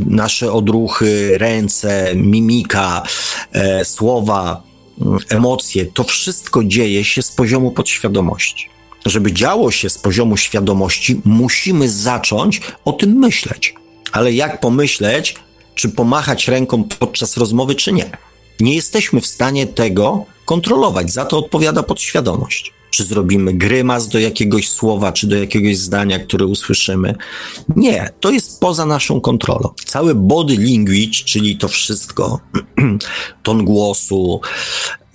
nasze 0.05 0.53
odruchy, 0.53 1.37
ręce, 1.37 2.15
mimika, 2.15 3.03
e, 3.51 3.85
słowa, 3.85 4.63
mm, 5.01 5.19
emocje, 5.29 5.85
to 5.85 6.03
wszystko 6.03 6.63
dzieje 6.63 7.03
się 7.03 7.21
z 7.21 7.31
poziomu 7.31 7.71
podświadomości. 7.71 8.69
Żeby 9.05 9.33
działo 9.33 9.71
się 9.71 9.89
z 9.89 9.97
poziomu 9.97 10.37
świadomości, 10.37 11.21
musimy 11.25 11.89
zacząć 11.89 12.61
o 12.85 12.91
tym 12.91 13.09
myśleć 13.09 13.73
ale 14.11 14.33
jak 14.33 14.59
pomyśleć, 14.59 15.35
czy 15.75 15.89
pomachać 15.89 16.47
ręką 16.47 16.83
podczas 16.83 17.37
rozmowy, 17.37 17.75
czy 17.75 17.91
nie. 17.91 18.09
Nie 18.59 18.75
jesteśmy 18.75 19.21
w 19.21 19.27
stanie 19.27 19.67
tego 19.67 20.25
kontrolować, 20.45 21.11
za 21.11 21.25
to 21.25 21.37
odpowiada 21.37 21.83
podświadomość. 21.83 22.73
Czy 22.91 23.03
zrobimy 23.03 23.53
grymas 23.53 24.07
do 24.07 24.19
jakiegoś 24.19 24.69
słowa, 24.69 25.11
czy 25.11 25.27
do 25.27 25.35
jakiegoś 25.35 25.77
zdania, 25.77 26.19
które 26.19 26.45
usłyszymy? 26.45 27.15
Nie, 27.75 28.09
to 28.19 28.31
jest 28.31 28.59
poza 28.59 28.85
naszą 28.85 29.21
kontrolą. 29.21 29.69
Cały 29.85 30.15
body 30.15 30.57
language, 30.57 31.23
czyli 31.25 31.57
to 31.57 31.67
wszystko, 31.67 32.39
ton 33.43 33.65
głosu, 33.65 34.41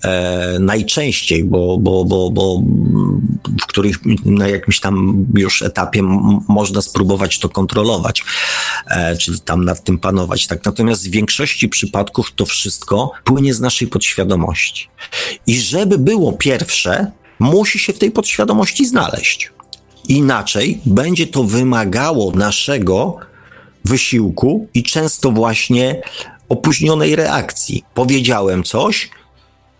e, 0.03 0.57
najczęściej, 0.59 1.43
bo, 1.43 1.77
bo, 1.77 2.05
bo, 2.05 2.31
bo 2.31 2.61
w 3.61 3.65
których 3.65 3.97
na 4.25 4.47
jakimś 4.47 4.79
tam 4.79 5.25
już 5.35 5.61
etapie 5.61 6.03
można 6.47 6.81
spróbować 6.81 7.39
to 7.39 7.49
kontrolować, 7.49 8.23
e, 8.87 9.17
czyli 9.17 9.39
tam 9.39 9.65
nad 9.65 9.83
tym 9.83 9.99
panować. 9.99 10.47
Tak, 10.47 10.65
natomiast 10.65 11.07
w 11.07 11.11
większości 11.11 11.69
przypadków 11.69 12.31
to 12.35 12.45
wszystko 12.45 13.11
płynie 13.23 13.53
z 13.53 13.59
naszej 13.59 13.87
podświadomości. 13.87 14.89
I 15.47 15.59
żeby 15.59 15.97
było 15.97 16.33
pierwsze, 16.33 17.11
musi 17.39 17.79
się 17.79 17.93
w 17.93 17.99
tej 17.99 18.11
podświadomości 18.11 18.85
znaleźć. 18.85 19.51
Inaczej 20.07 20.79
będzie 20.85 21.27
to 21.27 21.43
wymagało 21.43 22.31
naszego 22.31 23.17
wysiłku 23.85 24.67
i 24.73 24.83
często 24.83 25.31
właśnie 25.31 26.01
opóźnionej 26.49 27.15
reakcji. 27.15 27.83
Powiedziałem 27.93 28.63
coś, 28.63 29.09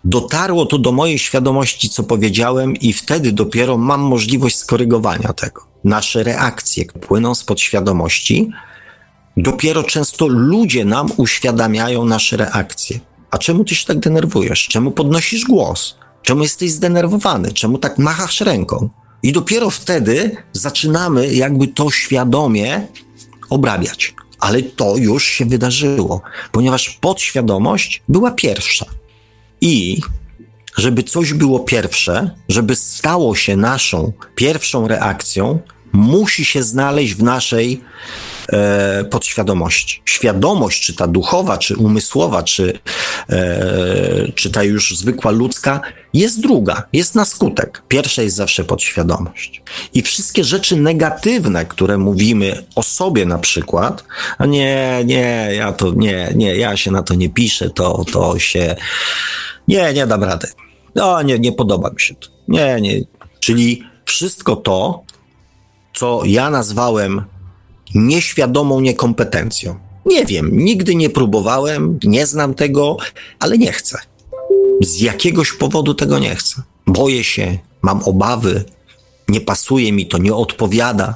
dotarło 0.04 0.66
to 0.66 0.78
do 0.78 0.92
mojej 0.92 1.18
świadomości, 1.18 1.90
co 1.90 2.02
powiedziałem, 2.02 2.76
i 2.76 2.92
wtedy 2.92 3.32
dopiero 3.32 3.78
mam 3.78 4.00
możliwość 4.00 4.56
skorygowania 4.56 5.32
tego. 5.32 5.66
Nasze 5.84 6.22
reakcje 6.22 6.84
płyną 6.84 7.34
z 7.34 7.44
podświadomości, 7.44 8.50
dopiero 9.36 9.82
często 9.82 10.26
ludzie 10.26 10.84
nam 10.84 11.08
uświadamiają 11.16 12.04
nasze 12.04 12.36
reakcje. 12.36 13.00
A 13.30 13.38
czemu 13.38 13.64
ty 13.64 13.74
się 13.74 13.86
tak 13.86 13.98
denerwujesz? 13.98 14.68
Czemu 14.68 14.90
podnosisz 14.90 15.44
głos? 15.44 15.96
Czemu 16.26 16.42
jesteś 16.42 16.70
zdenerwowany? 16.70 17.52
Czemu 17.52 17.78
tak 17.78 17.98
machasz 17.98 18.40
ręką? 18.40 18.88
I 19.22 19.32
dopiero 19.32 19.70
wtedy 19.70 20.36
zaczynamy 20.52 21.34
jakby 21.34 21.68
to 21.68 21.90
świadomie 21.90 22.86
obrabiać. 23.50 24.14
Ale 24.38 24.62
to 24.62 24.96
już 24.96 25.24
się 25.24 25.44
wydarzyło, 25.44 26.22
ponieważ 26.52 26.90
podświadomość 26.90 28.02
była 28.08 28.30
pierwsza. 28.30 28.86
I 29.60 30.00
żeby 30.76 31.02
coś 31.02 31.32
było 31.32 31.60
pierwsze, 31.60 32.30
żeby 32.48 32.76
stało 32.76 33.34
się 33.34 33.56
naszą 33.56 34.12
pierwszą 34.34 34.88
reakcją, 34.88 35.58
musi 35.92 36.44
się 36.44 36.62
znaleźć 36.62 37.14
w 37.14 37.22
naszej 37.22 37.80
e, 38.52 39.04
podświadomości. 39.04 40.02
Świadomość, 40.04 40.82
czy 40.82 40.94
ta 40.94 41.06
duchowa, 41.06 41.58
czy 41.58 41.76
umysłowa, 41.76 42.42
czy, 42.42 42.78
e, 43.30 44.32
czy 44.34 44.50
ta 44.50 44.62
już 44.62 44.96
zwykła 44.96 45.30
ludzka, 45.30 45.80
jest 46.14 46.40
druga, 46.40 46.82
jest 46.92 47.14
na 47.14 47.24
skutek. 47.24 47.82
Pierwsza 47.88 48.22
jest 48.22 48.36
zawsze 48.36 48.64
podświadomość. 48.64 49.62
I 49.94 50.02
wszystkie 50.02 50.44
rzeczy 50.44 50.76
negatywne, 50.76 51.64
które 51.64 51.98
mówimy 51.98 52.64
o 52.74 52.82
sobie 52.82 53.26
na 53.26 53.38
przykład, 53.38 54.04
a 54.38 54.46
nie, 54.46 55.02
nie, 55.04 55.48
ja 55.52 55.72
to 55.72 55.92
nie, 55.96 56.32
nie, 56.34 56.56
ja 56.56 56.76
się 56.76 56.90
na 56.90 57.02
to 57.02 57.14
nie 57.14 57.28
piszę, 57.28 57.70
to, 57.70 58.04
to 58.12 58.38
się 58.38 58.76
nie, 59.68 59.92
nie 59.92 60.06
dam 60.06 60.24
rady. 60.24 60.48
No, 60.94 61.22
nie, 61.22 61.38
nie 61.38 61.52
podoba 61.52 61.90
mi 61.90 62.00
się 62.00 62.14
to. 62.14 62.28
Nie, 62.48 62.80
nie. 62.80 63.00
Czyli 63.40 63.82
wszystko 64.04 64.56
to, 64.56 65.02
co 65.94 66.22
ja 66.24 66.50
nazwałem 66.50 67.24
nieświadomą 67.94 68.80
niekompetencją. 68.80 69.78
Nie 70.06 70.26
wiem, 70.26 70.50
nigdy 70.52 70.94
nie 70.94 71.10
próbowałem, 71.10 71.98
nie 72.04 72.26
znam 72.26 72.54
tego, 72.54 72.96
ale 73.38 73.58
nie 73.58 73.72
chcę. 73.72 73.98
Z 74.80 75.00
jakiegoś 75.00 75.52
powodu 75.52 75.94
tego 75.94 76.18
nie 76.18 76.34
chcę. 76.34 76.62
Boję 76.86 77.24
się, 77.24 77.58
mam 77.82 78.02
obawy, 78.02 78.64
nie 79.28 79.40
pasuje 79.40 79.92
mi 79.92 80.06
to, 80.06 80.18
nie 80.18 80.34
odpowiada. 80.34 81.14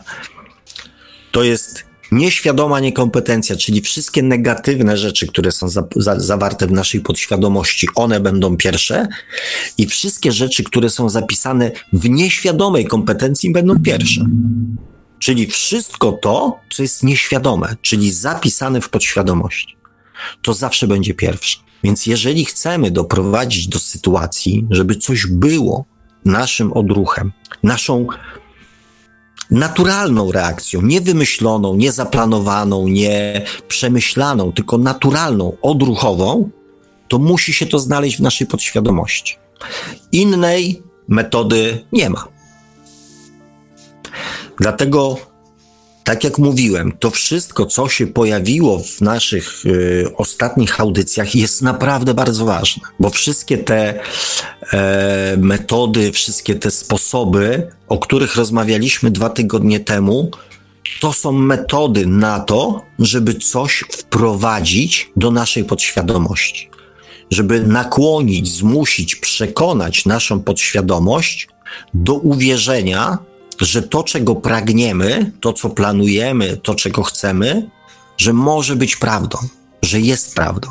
To 1.32 1.42
jest 1.42 1.90
Nieświadoma 2.12 2.80
niekompetencja, 2.80 3.56
czyli 3.56 3.80
wszystkie 3.80 4.22
negatywne 4.22 4.96
rzeczy, 4.96 5.26
które 5.26 5.52
są 5.52 5.68
za, 5.68 5.84
za, 5.96 6.20
zawarte 6.20 6.66
w 6.66 6.72
naszej 6.72 7.00
podświadomości, 7.00 7.88
one 7.94 8.20
będą 8.20 8.56
pierwsze 8.56 9.08
i 9.78 9.86
wszystkie 9.86 10.32
rzeczy, 10.32 10.64
które 10.64 10.90
są 10.90 11.08
zapisane 11.08 11.70
w 11.92 12.08
nieświadomej 12.08 12.86
kompetencji 12.86 13.52
będą 13.52 13.82
pierwsze. 13.82 14.26
Czyli 15.20 15.46
wszystko 15.46 16.12
to, 16.12 16.60
co 16.72 16.82
jest 16.82 17.02
nieświadome, 17.02 17.76
czyli 17.82 18.12
zapisane 18.12 18.80
w 18.80 18.88
podświadomości, 18.88 19.76
to 20.42 20.54
zawsze 20.54 20.86
będzie 20.86 21.14
pierwsze. 21.14 21.58
Więc 21.84 22.06
jeżeli 22.06 22.44
chcemy 22.44 22.90
doprowadzić 22.90 23.68
do 23.68 23.78
sytuacji, 23.78 24.66
żeby 24.70 24.96
coś 24.96 25.26
było 25.26 25.84
naszym 26.24 26.72
odruchem, 26.72 27.32
naszą 27.62 28.06
naturalną 29.50 30.32
reakcją, 30.32 30.82
nie 30.82 31.00
wymyśloną, 31.00 31.76
nie 31.76 31.92
zaplanowaną, 31.92 32.88
nie 32.88 33.42
przemyślaną, 33.68 34.52
tylko 34.52 34.78
naturalną, 34.78 35.56
odruchową, 35.62 36.50
to 37.08 37.18
musi 37.18 37.52
się 37.52 37.66
to 37.66 37.78
znaleźć 37.78 38.16
w 38.16 38.20
naszej 38.20 38.46
podświadomości. 38.46 39.36
Innej 40.12 40.82
metody 41.08 41.84
nie 41.92 42.10
ma. 42.10 42.39
Dlatego, 44.58 45.16
tak 46.04 46.24
jak 46.24 46.38
mówiłem, 46.38 46.92
to 46.98 47.10
wszystko, 47.10 47.66
co 47.66 47.88
się 47.88 48.06
pojawiło 48.06 48.78
w 48.78 49.00
naszych 49.00 49.66
y, 49.66 50.06
ostatnich 50.16 50.80
audycjach, 50.80 51.34
jest 51.34 51.62
naprawdę 51.62 52.14
bardzo 52.14 52.44
ważne, 52.44 52.82
bo 53.00 53.10
wszystkie 53.10 53.58
te 53.58 54.00
e, 54.72 55.36
metody, 55.36 56.12
wszystkie 56.12 56.54
te 56.54 56.70
sposoby, 56.70 57.70
o 57.88 57.98
których 57.98 58.36
rozmawialiśmy 58.36 59.10
dwa 59.10 59.30
tygodnie 59.30 59.80
temu, 59.80 60.30
to 61.00 61.12
są 61.12 61.32
metody 61.32 62.06
na 62.06 62.40
to, 62.40 62.82
żeby 62.98 63.34
coś 63.34 63.84
wprowadzić 63.90 65.10
do 65.16 65.30
naszej 65.30 65.64
podświadomości, 65.64 66.70
żeby 67.30 67.60
nakłonić, 67.60 68.52
zmusić, 68.52 69.16
przekonać 69.16 70.04
naszą 70.06 70.40
podświadomość 70.40 71.48
do 71.94 72.14
uwierzenia, 72.14 73.18
że 73.61 73.82
to, 73.82 74.02
czego 74.02 74.34
pragniemy, 74.34 75.32
to, 75.40 75.52
co 75.52 75.70
planujemy, 75.70 76.56
to, 76.56 76.74
czego 76.74 77.02
chcemy, 77.02 77.70
że 78.18 78.32
może 78.32 78.76
być 78.76 78.96
prawdą, 78.96 79.38
że 79.82 80.00
jest 80.00 80.34
prawdą. 80.34 80.68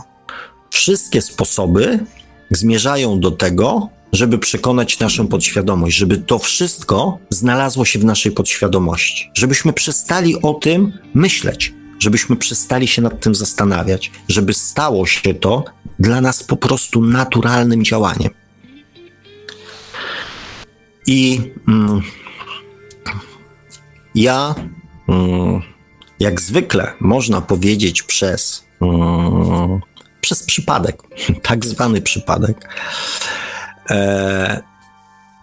Wszystkie 0.71 1.21
sposoby 1.21 2.05
zmierzają 2.51 3.19
do 3.19 3.31
tego, 3.31 3.89
żeby 4.13 4.37
przekonać 4.37 4.99
naszą 4.99 5.27
podświadomość, 5.27 5.97
żeby 5.97 6.17
to 6.17 6.39
wszystko 6.39 7.17
znalazło 7.29 7.85
się 7.85 7.99
w 7.99 8.05
naszej 8.05 8.31
podświadomości, 8.31 9.31
żebyśmy 9.33 9.73
przestali 9.73 10.41
o 10.41 10.53
tym 10.53 10.93
myśleć, 11.13 11.73
żebyśmy 11.99 12.35
przestali 12.35 12.87
się 12.87 13.01
nad 13.01 13.21
tym 13.21 13.35
zastanawiać, 13.35 14.11
żeby 14.29 14.53
stało 14.53 15.05
się 15.05 15.33
to 15.33 15.63
dla 15.99 16.21
nas 16.21 16.43
po 16.43 16.57
prostu 16.57 17.01
naturalnym 17.01 17.83
działaniem. 17.83 18.29
I 21.07 21.41
mm, 21.67 22.01
ja, 24.19 24.55
mm, 25.07 25.61
jak 26.19 26.41
zwykle, 26.41 26.93
można 26.99 27.41
powiedzieć 27.41 28.03
przez, 28.03 28.65
mm, 28.81 29.79
przez 30.21 30.43
przypadek, 30.43 31.03
tak 31.49 31.65
zwany 31.65 32.01
przypadek, 32.01 32.69
e, 33.89 34.63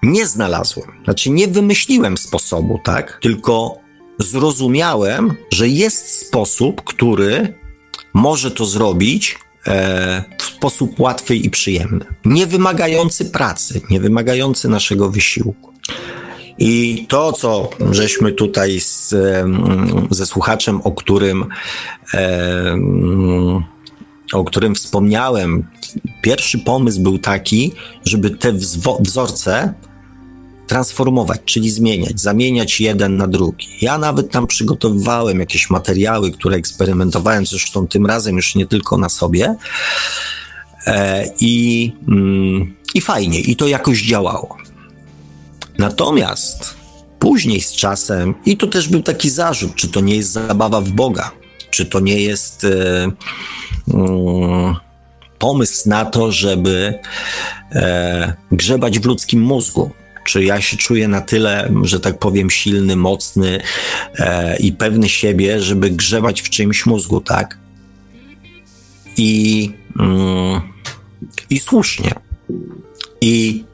nie 0.02 0.26
znalazłem, 0.26 0.90
znaczy 1.04 1.30
nie 1.30 1.48
wymyśliłem 1.48 2.18
sposobu, 2.18 2.80
tak? 2.84 3.18
Tylko 3.22 3.78
zrozumiałem, 4.18 5.34
że 5.52 5.68
jest 5.68 6.26
sposób, 6.26 6.84
który 6.84 7.54
może 8.14 8.50
to 8.50 8.66
zrobić 8.66 9.38
e, 9.66 10.24
w 10.38 10.42
sposób 10.42 11.00
łatwy 11.00 11.36
i 11.36 11.50
przyjemny, 11.50 12.04
nie 12.24 12.46
wymagający 12.46 13.24
pracy, 13.24 13.80
nie 13.90 14.00
wymagający 14.00 14.68
naszego 14.68 15.10
wysiłku. 15.10 15.72
I 16.58 17.04
to, 17.08 17.32
co 17.32 17.70
żeśmy 17.90 18.32
tutaj 18.32 18.80
z, 18.80 19.14
ze 20.10 20.26
słuchaczem, 20.26 20.80
o 20.84 20.92
którym, 20.92 21.46
o 24.32 24.44
którym 24.44 24.74
wspomniałem, 24.74 25.66
pierwszy 26.22 26.58
pomysł 26.58 27.00
był 27.02 27.18
taki, 27.18 27.72
żeby 28.04 28.30
te 28.30 28.52
wzorce 29.00 29.74
transformować, 30.66 31.40
czyli 31.44 31.70
zmieniać, 31.70 32.20
zamieniać 32.20 32.80
jeden 32.80 33.16
na 33.16 33.26
drugi. 33.26 33.68
Ja 33.80 33.98
nawet 33.98 34.30
tam 34.30 34.46
przygotowywałem 34.46 35.40
jakieś 35.40 35.70
materiały, 35.70 36.30
które 36.30 36.56
eksperymentowałem, 36.56 37.46
zresztą 37.46 37.88
tym 37.88 38.06
razem 38.06 38.36
już 38.36 38.54
nie 38.54 38.66
tylko 38.66 38.96
na 38.96 39.08
sobie. 39.08 39.56
E, 40.86 41.24
I, 41.40 41.92
mm, 42.08 42.74
i 42.94 43.00
fajnie, 43.00 43.40
i 43.40 43.56
to 43.56 43.68
jakoś 43.68 44.02
działało. 44.02 44.56
Natomiast 45.78 46.74
później 47.18 47.60
z 47.60 47.72
czasem, 47.72 48.34
i 48.46 48.56
to 48.56 48.66
też 48.66 48.88
był 48.88 49.02
taki 49.02 49.30
zarzut, 49.30 49.74
czy 49.74 49.88
to 49.88 50.00
nie 50.00 50.16
jest 50.16 50.32
zabawa 50.32 50.80
w 50.80 50.90
Boga, 50.90 51.30
czy 51.70 51.86
to 51.86 52.00
nie 52.00 52.22
jest 52.22 52.64
e, 52.64 53.10
mm, 53.94 54.74
pomysł 55.38 55.88
na 55.88 56.04
to, 56.04 56.32
żeby 56.32 56.98
e, 57.72 58.34
grzebać 58.52 58.98
w 58.98 59.04
ludzkim 59.04 59.40
mózgu. 59.40 59.90
Czy 60.24 60.44
ja 60.44 60.60
się 60.60 60.76
czuję 60.76 61.08
na 61.08 61.20
tyle, 61.20 61.72
że 61.82 62.00
tak 62.00 62.18
powiem, 62.18 62.50
silny, 62.50 62.96
mocny 62.96 63.60
e, 64.18 64.56
i 64.56 64.72
pewny 64.72 65.08
siebie, 65.08 65.60
żeby 65.60 65.90
grzebać 65.90 66.42
w 66.42 66.50
czyimś 66.50 66.86
mózgu, 66.86 67.20
tak? 67.20 67.58
I, 69.16 69.70
mm, 70.00 70.60
i 71.50 71.58
słusznie. 71.58 72.14
I 73.20 73.64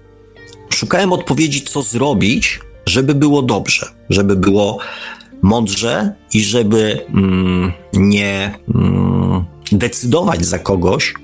szukałem 0.75 1.12
odpowiedzi, 1.12 1.62
co 1.62 1.83
zrobić, 1.83 2.61
żeby 2.87 3.14
było 3.14 3.43
dobrze, 3.43 3.87
żeby 4.11 4.37
było 4.37 4.79
mądrze 5.43 6.14
i 6.33 6.45
żeby 6.45 7.07
mm, 7.09 7.73
nie 7.93 8.55
mm, 8.75 9.45
decydować 9.73 10.45
za 10.45 10.59
kogoś, 10.59 11.14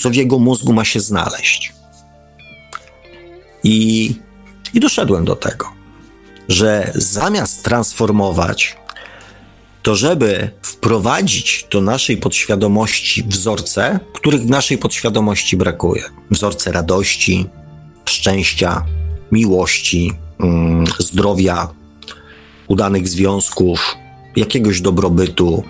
co 0.00 0.10
w 0.10 0.14
jego 0.14 0.38
mózgu 0.38 0.72
ma 0.72 0.84
się 0.84 1.00
znaleźć. 1.00 1.72
I, 3.64 4.14
I 4.74 4.80
doszedłem 4.80 5.24
do 5.24 5.36
tego, 5.36 5.66
że 6.48 6.92
zamiast 6.94 7.62
transformować, 7.62 8.76
to 9.82 9.96
żeby 9.96 10.50
wprowadzić 10.62 11.66
do 11.70 11.80
naszej 11.80 12.16
podświadomości 12.16 13.22
wzorce, 13.22 14.00
których 14.14 14.42
w 14.42 14.50
naszej 14.50 14.78
podświadomości 14.78 15.56
brakuje. 15.56 16.02
Wzorce 16.30 16.72
radości, 16.72 17.46
szczęścia, 18.12 18.84
miłości, 19.32 20.12
mm, 20.40 20.84
zdrowia, 20.98 21.68
udanych 22.68 23.08
związków, 23.08 23.96
jakiegoś 24.36 24.80
dobrobytu 24.80 25.64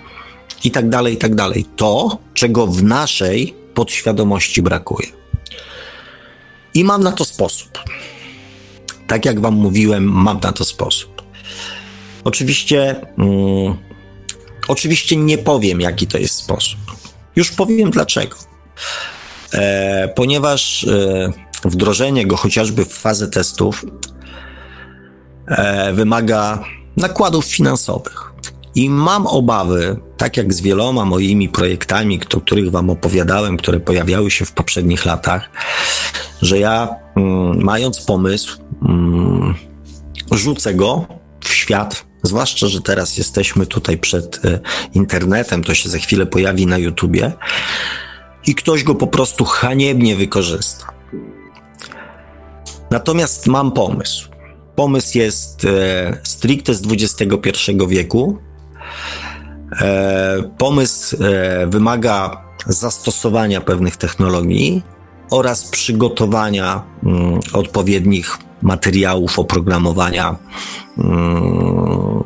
i 0.63 0.71
tak 0.71 0.89
dalej, 0.89 1.17
tak 1.17 1.35
dalej. 1.35 1.65
To, 1.75 2.17
czego 2.33 2.67
w 2.67 2.83
naszej 2.83 3.53
podświadomości 3.73 4.61
brakuje. 4.61 5.07
I 6.73 6.83
mam 6.83 7.03
na 7.03 7.11
to 7.11 7.25
sposób. 7.25 7.79
Tak 9.07 9.25
jak 9.25 9.39
Wam 9.39 9.53
mówiłem, 9.53 10.03
mam 10.03 10.39
na 10.39 10.51
to 10.51 10.65
sposób. 10.65 11.23
Oczywiście, 12.23 12.95
mm, 13.17 13.77
oczywiście 14.67 15.15
nie 15.15 15.37
powiem, 15.37 15.81
jaki 15.81 16.07
to 16.07 16.17
jest 16.17 16.35
sposób. 16.35 16.79
Już 17.35 17.51
powiem 17.51 17.91
dlaczego. 17.91 18.35
E, 19.53 20.07
ponieważ 20.15 20.83
e, 20.83 21.31
wdrożenie 21.65 22.27
go 22.27 22.37
chociażby 22.37 22.85
w 22.85 22.93
fazę 22.93 23.27
testów 23.27 23.85
e, 25.47 25.93
wymaga 25.93 26.63
nakładów 26.97 27.45
finansowych. 27.45 28.33
I 28.75 28.89
mam 28.89 29.27
obawy, 29.27 29.97
tak 30.17 30.37
jak 30.37 30.53
z 30.53 30.61
wieloma 30.61 31.05
moimi 31.05 31.49
projektami, 31.49 32.19
o 32.35 32.41
których 32.41 32.71
Wam 32.71 32.89
opowiadałem, 32.89 33.57
które 33.57 33.79
pojawiały 33.79 34.31
się 34.31 34.45
w 34.45 34.51
poprzednich 34.51 35.05
latach, 35.05 35.49
że 36.41 36.59
ja, 36.59 36.95
mm, 37.15 37.63
mając 37.63 38.01
pomysł, 38.01 38.61
mm, 38.81 39.53
rzucę 40.31 40.73
go 40.73 41.05
w 41.43 41.53
świat. 41.53 42.05
Zwłaszcza, 42.23 42.67
że 42.67 42.81
teraz 42.81 43.17
jesteśmy 43.17 43.65
tutaj 43.65 43.97
przed 43.97 44.45
e, 44.45 44.59
internetem, 44.93 45.63
to 45.63 45.73
się 45.73 45.89
za 45.89 45.97
chwilę 45.97 46.25
pojawi 46.25 46.67
na 46.67 46.77
YouTubie 46.77 47.31
i 48.47 48.55
ktoś 48.55 48.83
go 48.83 48.95
po 48.95 49.07
prostu 49.07 49.45
haniebnie 49.45 50.15
wykorzysta. 50.15 50.92
Natomiast 52.93 53.47
mam 53.47 53.71
pomysł. 53.71 54.29
Pomysł 54.75 55.17
jest 55.17 55.65
e, 55.65 56.17
stricte 56.23 56.73
z 56.73 56.81
XXI 56.91 57.71
wieku. 57.87 58.37
E, 59.81 60.43
pomysł 60.57 61.23
e, 61.23 61.67
wymaga 61.67 62.43
zastosowania 62.67 63.61
pewnych 63.61 63.97
technologii 63.97 64.83
oraz 65.31 65.63
przygotowania 65.69 66.83
mm, 67.03 67.39
odpowiednich 67.53 68.37
materiałów 68.61 69.39
oprogramowania 69.39 70.35
mm, 70.97 72.23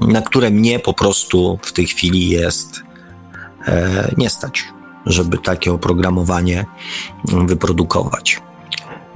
na 0.00 0.22
które 0.22 0.50
mnie 0.50 0.78
po 0.78 0.94
prostu 0.94 1.58
w 1.62 1.72
tej 1.72 1.86
chwili 1.86 2.28
jest 2.28 2.82
e, 3.66 4.14
nie 4.16 4.30
stać, 4.30 4.64
żeby 5.06 5.38
takie 5.38 5.72
oprogramowanie 5.72 6.66
wyprodukować. 7.24 8.42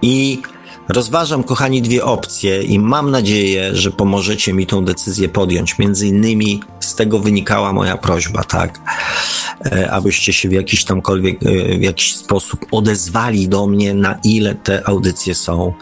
I 0.03 0.43
rozważam, 0.89 1.43
kochani, 1.43 1.83
dwie 1.83 2.05
opcje 2.05 2.63
i 2.63 2.79
mam 2.79 3.11
nadzieję, 3.11 3.77
że 3.77 3.91
pomożecie 3.91 4.53
mi 4.53 4.67
tą 4.67 4.85
decyzję 4.85 5.29
podjąć. 5.29 5.79
Między 5.79 6.07
innymi 6.07 6.61
z 6.81 6.95
tego 6.95 7.19
wynikała 7.19 7.73
moja 7.73 7.97
prośba, 7.97 8.45
tak, 8.45 8.81
e, 9.67 9.91
abyście 9.91 10.33
się 10.33 10.49
w 10.49 10.53
jakiś 10.53 10.85
tamkolwiek, 10.85 11.43
e, 11.43 11.79
w 11.79 11.83
jakiś 11.83 12.17
sposób 12.17 12.67
odezwali 12.73 13.49
do 13.49 13.67
mnie, 13.67 13.95
na 13.95 14.19
ile 14.25 14.55
te 14.55 14.89
audycje 14.89 15.35
są 15.35 15.73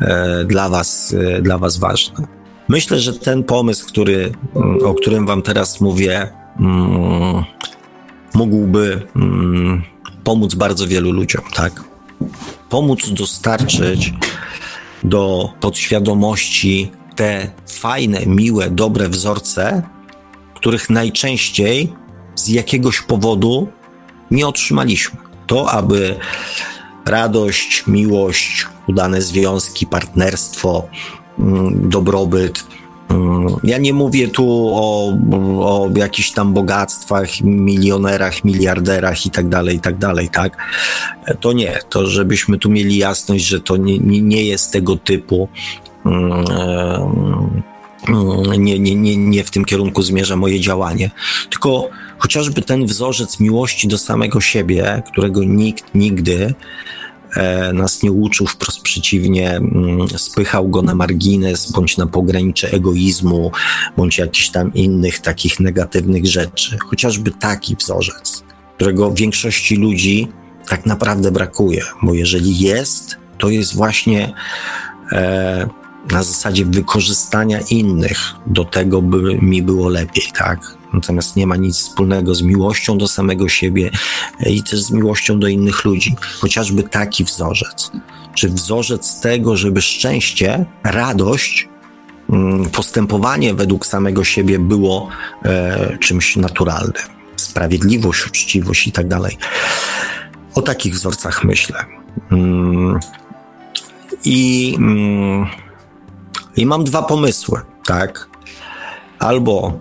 e, 0.00 0.44
dla 0.44 0.68
was, 0.68 1.14
dla 1.42 1.58
was 1.58 1.76
ważne. 1.76 2.26
Myślę, 2.68 3.00
że 3.00 3.12
ten 3.12 3.44
pomysł, 3.44 3.86
który, 3.86 4.32
mm, 4.56 4.86
o 4.86 4.94
którym 4.94 5.26
wam 5.26 5.42
teraz 5.42 5.80
mówię, 5.80 6.28
mm, 6.60 7.44
mógłby 8.34 9.02
mm, 9.16 9.82
pomóc 10.24 10.54
bardzo 10.54 10.86
wielu 10.86 11.12
ludziom, 11.12 11.42
tak? 11.54 11.85
Pomóc 12.68 13.08
dostarczyć 13.08 14.12
do 15.04 15.50
podświadomości 15.60 16.90
te 17.16 17.50
fajne, 17.66 18.26
miłe, 18.26 18.70
dobre 18.70 19.08
wzorce, 19.08 19.82
których 20.54 20.90
najczęściej 20.90 21.92
z 22.34 22.48
jakiegoś 22.48 23.00
powodu 23.00 23.68
nie 24.30 24.46
otrzymaliśmy. 24.46 25.18
To, 25.46 25.70
aby 25.70 26.18
radość, 27.06 27.84
miłość, 27.86 28.66
udane 28.88 29.22
związki, 29.22 29.86
partnerstwo, 29.86 30.88
mm, 31.38 31.90
dobrobyt, 31.90 32.64
ja 33.64 33.78
nie 33.78 33.92
mówię 33.92 34.28
tu 34.28 34.44
o, 34.74 35.12
o 35.60 35.90
jakichś 35.96 36.30
tam 36.30 36.54
bogactwach, 36.54 37.40
milionerach, 37.40 38.44
miliarderach 38.44 39.26
i 39.26 39.30
tak 39.30 39.48
dalej, 39.48 39.76
i 39.76 39.80
tak 39.80 39.98
dalej, 39.98 40.28
tak? 40.28 40.56
To 41.40 41.52
nie, 41.52 41.78
to 41.88 42.06
żebyśmy 42.06 42.58
tu 42.58 42.70
mieli 42.70 42.96
jasność, 42.96 43.44
że 43.44 43.60
to 43.60 43.76
nie, 43.76 43.98
nie, 43.98 44.44
jest 44.44 44.72
tego 44.72 44.96
typu. 44.96 45.48
Mm, 46.06 46.32
mm, 48.08 48.64
nie, 48.64 48.78
nie, 48.78 48.94
nie, 48.94 49.16
nie 49.16 49.44
w 49.44 49.50
tym 49.50 49.64
kierunku 49.64 50.02
zmierza 50.02 50.36
moje 50.36 50.60
działanie, 50.60 51.10
tylko 51.50 51.88
chociażby 52.18 52.62
ten 52.62 52.86
wzorzec 52.86 53.40
miłości 53.40 53.88
do 53.88 53.98
samego 53.98 54.40
siebie, 54.40 55.02
którego 55.12 55.44
nikt 55.44 55.94
nigdy 55.94 56.54
nas 57.72 58.02
nie 58.02 58.12
uczył, 58.12 58.46
wprost 58.46 58.80
przeciwnie, 58.80 59.50
mm, 59.50 60.08
spychał 60.16 60.68
go 60.68 60.82
na 60.82 60.94
margines 60.94 61.72
bądź 61.72 61.96
na 61.96 62.06
pogranicze 62.06 62.70
egoizmu, 62.70 63.52
bądź 63.96 64.18
jakichś 64.18 64.48
tam 64.48 64.74
innych 64.74 65.18
takich 65.18 65.60
negatywnych 65.60 66.26
rzeczy. 66.26 66.78
Chociażby 66.78 67.30
taki 67.30 67.76
wzorzec, 67.76 68.44
którego 68.76 69.12
większości 69.12 69.76
ludzi 69.76 70.28
tak 70.68 70.86
naprawdę 70.86 71.30
brakuje, 71.30 71.82
bo 72.02 72.14
jeżeli 72.14 72.58
jest, 72.58 73.16
to 73.38 73.48
jest 73.48 73.74
właśnie 73.74 74.32
e, 75.12 75.68
na 76.10 76.22
zasadzie 76.22 76.64
wykorzystania 76.64 77.60
innych 77.60 78.18
do 78.46 78.64
tego, 78.64 79.02
by 79.02 79.38
mi 79.42 79.62
było 79.62 79.88
lepiej, 79.88 80.24
tak? 80.38 80.76
Natomiast 80.92 81.36
nie 81.36 81.46
ma 81.46 81.56
nic 81.56 81.76
wspólnego 81.76 82.34
z 82.34 82.42
miłością 82.42 82.98
do 82.98 83.08
samego 83.08 83.48
siebie 83.48 83.90
i 84.46 84.62
też 84.62 84.82
z 84.82 84.90
miłością 84.90 85.38
do 85.38 85.48
innych 85.48 85.84
ludzi. 85.84 86.16
Chociażby 86.40 86.82
taki 86.82 87.24
wzorzec. 87.24 87.90
Czy 88.34 88.48
wzorzec 88.48 89.20
tego, 89.20 89.56
żeby 89.56 89.82
szczęście, 89.82 90.64
radość, 90.84 91.68
mm, 92.30 92.70
postępowanie 92.70 93.54
według 93.54 93.86
samego 93.86 94.24
siebie 94.24 94.58
było 94.58 95.08
e, 95.44 95.98
czymś 96.00 96.36
naturalnym. 96.36 97.02
Sprawiedliwość, 97.36 98.26
uczciwość 98.26 98.86
i 98.86 98.92
tak 98.92 99.08
dalej. 99.08 99.38
O 100.54 100.62
takich 100.62 100.94
wzorcach 100.94 101.44
myślę. 101.44 101.84
Mm, 102.30 102.98
I, 104.24 104.74
mm, 104.78 105.46
I 106.56 106.66
mam 106.66 106.84
dwa 106.84 107.02
pomysły, 107.02 107.60
tak? 107.86 108.28
Albo 109.18 109.72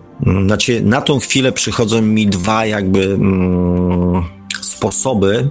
znaczy, 0.46 0.82
na 0.82 1.02
tą 1.02 1.20
chwilę 1.20 1.52
przychodzą 1.52 2.02
mi 2.02 2.28
dwa 2.28 2.66
jakby 2.66 3.04
mm, 3.04 4.24
sposoby 4.62 5.50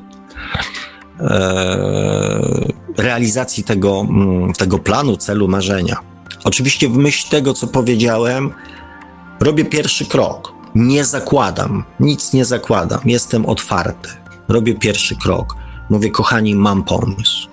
e, 1.20 2.74
realizacji 2.96 3.64
tego, 3.64 4.00
mm, 4.00 4.52
tego 4.52 4.78
planu, 4.78 5.16
celu, 5.16 5.48
marzenia. 5.48 5.96
Oczywiście 6.44 6.88
w 6.88 6.96
myśl 6.96 7.30
tego, 7.30 7.54
co 7.54 7.66
powiedziałem, 7.66 8.52
robię 9.40 9.64
pierwszy 9.64 10.06
krok. 10.06 10.52
Nie 10.74 11.04
zakładam, 11.04 11.84
nic 12.00 12.32
nie 12.32 12.44
zakładam, 12.44 13.00
jestem 13.04 13.46
otwarty. 13.46 14.08
Robię 14.48 14.74
pierwszy 14.74 15.16
krok. 15.16 15.56
Mówię, 15.90 16.10
kochani, 16.10 16.54
mam 16.54 16.84
pomysł. 16.84 17.48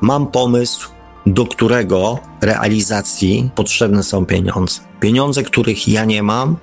Mam 0.00 0.26
pomysł, 0.26 0.90
do 1.26 1.46
którego 1.46 2.18
realizacji 2.40 3.50
potrzebne 3.54 4.02
są 4.02 4.26
pieniądze. 4.26 4.80
Pieniądze, 5.00 5.42
których 5.42 5.88
ja 5.88 6.04
nie 6.04 6.22
mam, 6.22 6.56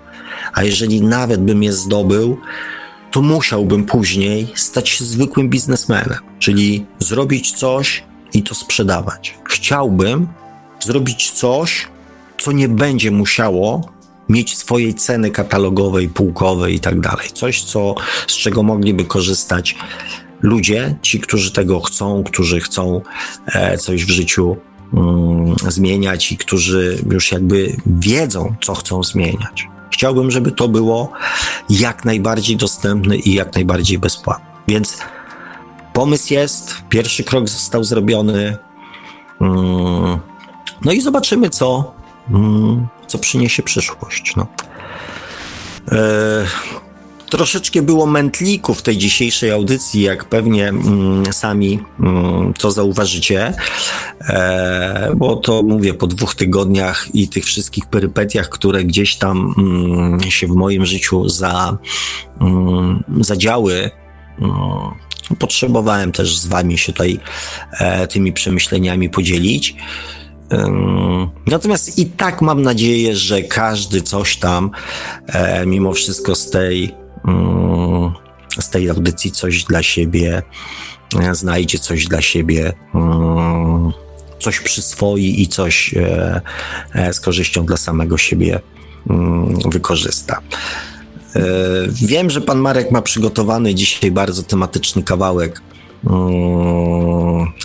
a 0.53 0.64
jeżeli 0.64 1.01
nawet 1.01 1.41
bym 1.41 1.64
je 1.64 1.74
zdobył, 1.74 2.38
to 3.12 3.22
musiałbym 3.22 3.86
później 3.86 4.47
stać 4.55 4.89
się 4.89 5.05
zwykłym 5.05 5.49
biznesmenem, 5.49 6.20
czyli 6.39 6.86
zrobić 6.99 7.51
coś 7.51 8.03
i 8.34 8.43
to 8.43 8.55
sprzedawać. 8.55 9.38
Chciałbym 9.43 10.28
zrobić 10.80 11.32
coś, 11.32 11.88
co 12.41 12.51
nie 12.51 12.70
będzie 12.70 13.12
musiało 13.12 13.91
mieć 14.30 14.57
swojej 14.57 14.93
ceny 14.93 15.32
katalogowej, 15.32 16.09
półkowej 16.09 16.76
i 16.76 16.80
tak 16.80 16.99
dalej. 16.99 17.30
Coś, 17.34 17.64
co, 17.64 17.95
z 18.28 18.38
czego 18.38 18.64
mogliby 18.64 19.05
korzystać 19.05 19.76
ludzie, 20.42 20.96
ci, 21.02 21.20
którzy 21.20 21.52
tego 21.52 21.80
chcą, 21.80 22.24
którzy 22.24 22.60
chcą 22.60 23.02
e, 23.46 23.78
coś 23.78 24.06
w 24.06 24.10
życiu 24.10 24.58
mm, 24.94 25.56
zmieniać 25.68 26.32
i 26.32 26.38
którzy 26.38 27.04
już 27.12 27.32
jakby 27.32 27.76
wiedzą, 27.86 28.56
co 28.62 28.76
chcą 28.76 29.04
zmieniać. 29.04 29.68
Chciałbym, 29.92 30.32
żeby 30.32 30.52
to 30.52 30.68
było 30.68 31.12
jak 31.70 32.06
najbardziej 32.06 32.58
dostępne 32.58 33.18
i 33.18 33.34
jak 33.34 33.56
najbardziej 33.56 34.00
bezpłatne. 34.00 34.46
Więc 34.68 34.98
pomysł 35.94 36.34
jest, 36.34 36.76
pierwszy 36.89 37.24
krok 37.24 37.50
został 37.50 37.84
zrobiony. 37.84 38.58
Mm, 39.42 40.20
no 40.86 40.92
i 40.92 41.02
zobaczymy, 41.02 41.50
co, 41.50 41.94
mm, 42.30 42.88
co 43.08 43.18
przyniesie 43.18 43.64
przyszłość. 43.64 44.36
No. 44.36 44.48
E, 45.92 46.46
Troszeczkę 47.32 47.82
było 47.82 48.06
mętlików 48.06 48.80
w 48.80 48.82
tej 48.82 48.98
dzisiejszej 48.98 49.52
audycji, 49.52 50.02
jak 50.02 50.26
pewnie 50.26 50.70
mm, 50.70 51.34
sami 51.34 51.80
mm, 52.00 52.54
to 52.54 52.72
zauważycie, 52.72 53.54
e, 54.22 55.12
bo 55.16 55.36
to 55.36 55.64
mówię 55.64 55.94
po 55.94 56.08
dwóch 56.08 56.36
tygodniach 56.36 57.16
i 57.16 57.28
tych 57.28 57.46
wszystkich 57.46 57.86
perypetiach, 57.86 58.50
które 58.50 58.84
gdzieś 58.84 59.16
tam 59.16 59.54
mm, 59.58 60.32
się 60.32 60.48
w 60.48 60.52
moim 60.52 60.86
życiu 60.86 61.30
za, 61.30 61.78
mm, 62.42 63.04
zadziały. 63.20 63.92
Mm, 64.40 64.56
potrzebowałem 65.40 66.12
też 66.12 66.38
z 66.38 66.48
wami 66.48 66.78
się 66.78 66.92
tutaj 66.92 67.20
e, 67.72 68.08
tymi 68.08 68.34
przemyśleniami 68.34 69.10
podzielić. 69.10 69.76
Natomiast 71.48 72.00
i 72.00 72.06
tak 72.06 72.42
mam 72.42 72.62
nadzieję, 72.62 73.16
że 73.16 73.42
każdy 73.42 74.02
coś 74.02 74.38
tam, 74.38 74.72
e, 75.28 75.66
mimo 75.66 75.94
wszystko 75.94 76.36
z 76.36 76.50
tej 76.50 77.01
z 78.60 78.70
tej 78.70 78.90
audycji 78.90 79.32
coś 79.32 79.64
dla 79.64 79.84
siebie, 79.84 80.44
e, 81.20 81.36
znajdzie 81.36 81.80
coś 81.80 82.08
dla 82.08 82.22
siebie, 82.22 82.74
mm, 82.96 83.92
coś 84.40 84.60
przyswoi 84.60 85.42
i 85.42 85.48
coś 85.48 85.94
e, 85.94 86.42
e, 86.94 87.14
z 87.14 87.20
korzyścią 87.20 87.66
dla 87.66 87.78
samego 87.78 88.18
siebie 88.18 88.60
mm, 89.10 89.56
wykorzysta. 89.70 90.42
Wiem, 91.88 92.30
że 92.30 92.42
pan 92.42 92.60
Marek 92.60 92.92
ma 92.92 93.02
przygotowany 93.02 93.76
dzisiaj 93.76 94.12
bardzo 94.12 94.44
tematyczny 94.44 95.04
kawałek, 95.04 95.62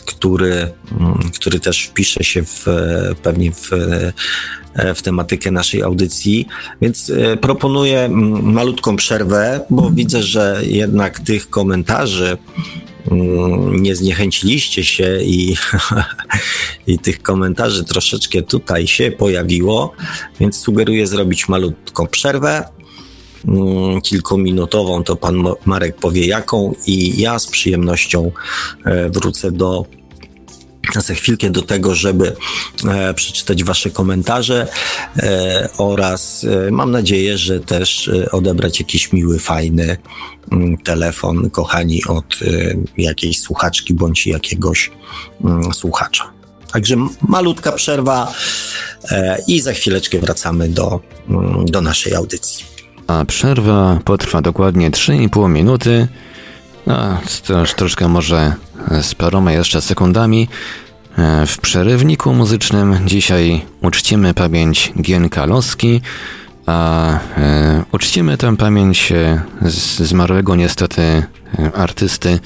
który, 0.06 0.72
który 1.36 1.60
też 1.60 1.84
wpisze 1.84 2.24
się 2.24 2.42
w, 2.44 2.66
pewnie 3.22 3.52
w 3.52 3.70
E, 4.76 4.94
w 4.94 5.02
tematykę 5.02 5.50
naszej 5.50 5.82
audycji, 5.82 6.46
więc 6.82 7.10
e, 7.10 7.36
proponuję 7.36 8.08
malutką 8.42 8.96
przerwę, 8.96 9.60
bo 9.70 9.90
widzę, 9.90 10.22
że 10.22 10.60
jednak 10.62 11.20
tych 11.20 11.50
komentarzy 11.50 12.38
nie 13.70 13.96
zniechęciliście 13.96 14.84
się 14.84 15.18
i, 15.22 15.56
i 16.86 16.98
tych 16.98 17.22
komentarzy 17.22 17.84
troszeczkę 17.84 18.42
tutaj 18.42 18.86
się 18.86 19.10
pojawiło, 19.10 19.92
więc 20.40 20.56
sugeruję 20.56 21.06
zrobić 21.06 21.48
malutką 21.48 22.06
przerwę 22.06 22.64
kilkuminutową, 24.02 25.04
to 25.04 25.16
pan 25.16 25.44
Marek 25.64 25.96
powie 25.96 26.26
jaką 26.26 26.74
i 26.86 27.20
ja 27.20 27.38
z 27.38 27.46
przyjemnością 27.46 28.32
e, 28.84 29.10
wrócę 29.10 29.52
do 29.52 29.86
za 30.94 31.14
chwilkę 31.14 31.50
do 31.50 31.62
tego, 31.62 31.94
żeby 31.94 32.36
e, 32.88 33.14
przeczytać 33.14 33.64
Wasze 33.64 33.90
komentarze 33.90 34.66
e, 35.16 35.68
oraz 35.78 36.44
e, 36.44 36.70
mam 36.70 36.90
nadzieję, 36.90 37.38
że 37.38 37.60
też 37.60 38.08
e, 38.08 38.30
odebrać 38.30 38.80
jakiś 38.80 39.12
miły, 39.12 39.38
fajny 39.38 39.96
m, 40.52 40.62
mm, 40.62 40.76
telefon, 40.76 41.50
kochani, 41.50 42.04
od 42.04 42.24
e, 42.42 42.74
jakiejś 42.98 43.40
słuchaczki 43.40 43.94
bądź 43.94 44.26
jakiegoś 44.26 44.90
m, 45.44 45.50
mm, 45.50 45.74
słuchacza. 45.74 46.32
Także 46.72 46.96
malutka 47.28 47.72
przerwa 47.72 48.32
e, 49.10 49.38
i 49.46 49.60
za 49.60 49.72
chwileczkę 49.72 50.18
wracamy 50.18 50.68
do, 50.68 51.00
m, 51.28 51.36
mm, 51.36 51.64
do 51.66 51.80
naszej 51.80 52.14
audycji. 52.14 52.64
A 53.06 53.24
przerwa 53.24 54.00
potrwa 54.04 54.42
dokładnie 54.42 54.90
3,5 54.90 55.48
minuty. 55.50 56.08
No, 56.86 57.18
już 57.60 57.74
troszkę 57.74 58.08
może 58.08 58.54
z 59.02 59.14
paroma 59.14 59.52
jeszcze 59.52 59.80
sekundami. 59.80 60.48
E, 61.18 61.46
w 61.46 61.58
przerywniku 61.58 62.34
muzycznym 62.34 62.98
dzisiaj 63.06 63.62
uczcimy 63.82 64.34
pamięć 64.34 64.92
Gienka 65.00 65.46
Loski, 65.46 66.00
a 66.66 67.08
e, 67.36 67.84
uczcimy 67.92 68.36
tę 68.36 68.56
pamięć 68.56 69.12
e, 69.12 69.42
zmarłego 69.98 70.56
niestety 70.56 71.22
artysty 71.74 72.40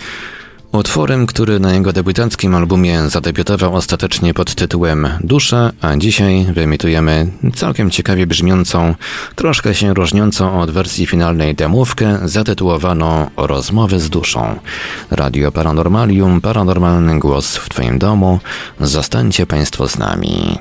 Utworem, 0.72 1.26
który 1.26 1.60
na 1.60 1.72
jego 1.74 1.92
debiutanckim 1.92 2.54
albumie 2.54 3.08
zadebiutował 3.08 3.74
ostatecznie 3.74 4.34
pod 4.34 4.54
tytułem 4.54 5.08
Dusza, 5.20 5.72
a 5.80 5.96
dzisiaj 5.96 6.46
wyemitujemy 6.52 7.26
całkiem 7.54 7.90
ciekawie 7.90 8.26
brzmiącą, 8.26 8.94
troszkę 9.34 9.74
się 9.74 9.94
różniącą 9.94 10.60
od 10.60 10.70
wersji 10.70 11.06
finalnej 11.06 11.54
demówkę 11.54 12.18
zatytułowaną 12.24 13.30
Rozmowy 13.36 14.00
z 14.00 14.10
duszą. 14.10 14.58
Radio 15.10 15.52
Paranormalium, 15.52 16.40
paranormalny 16.40 17.18
głos 17.18 17.56
w 17.56 17.68
Twoim 17.68 17.98
domu. 17.98 18.40
Zostańcie 18.80 19.46
Państwo 19.46 19.88
z 19.88 19.98
nami. 19.98 20.58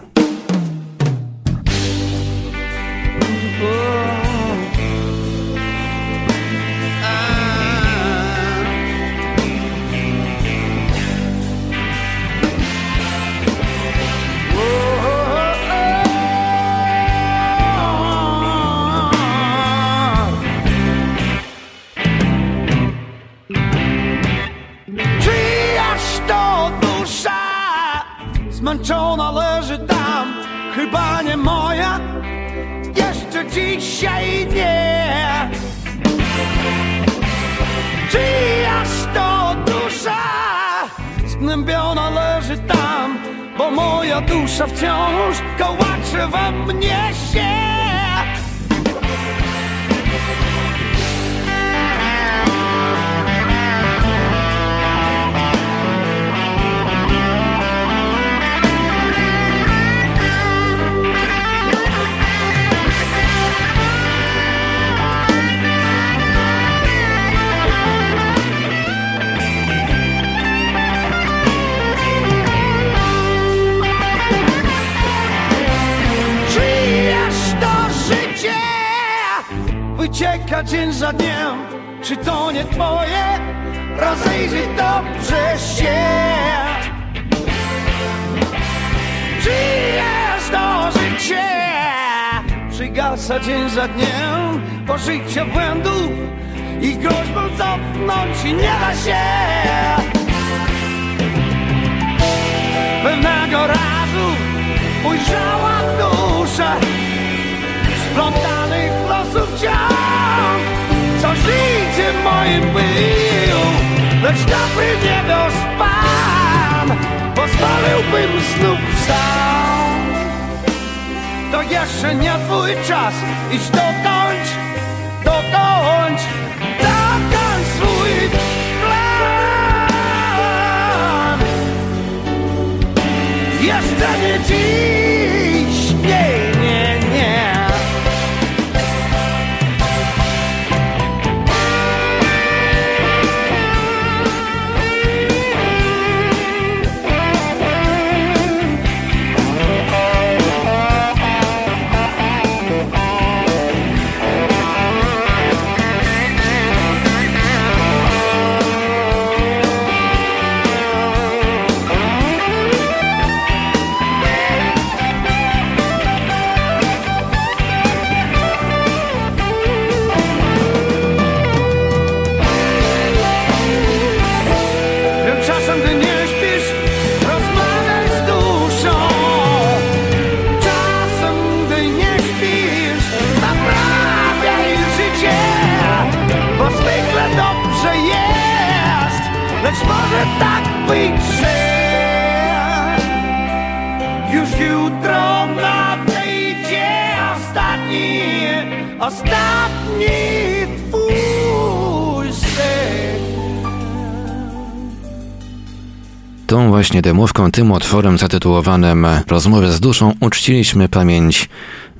Właśnie 206.80 207.02
demówką, 207.02 207.52
tym 207.52 207.72
otworem 207.72 208.18
zatytułowanym 208.18 209.08
Rozmowy 209.28 209.72
z 209.72 209.80
duszą 209.80 210.14
uczciliśmy 210.20 210.90
pamięć 210.90 211.50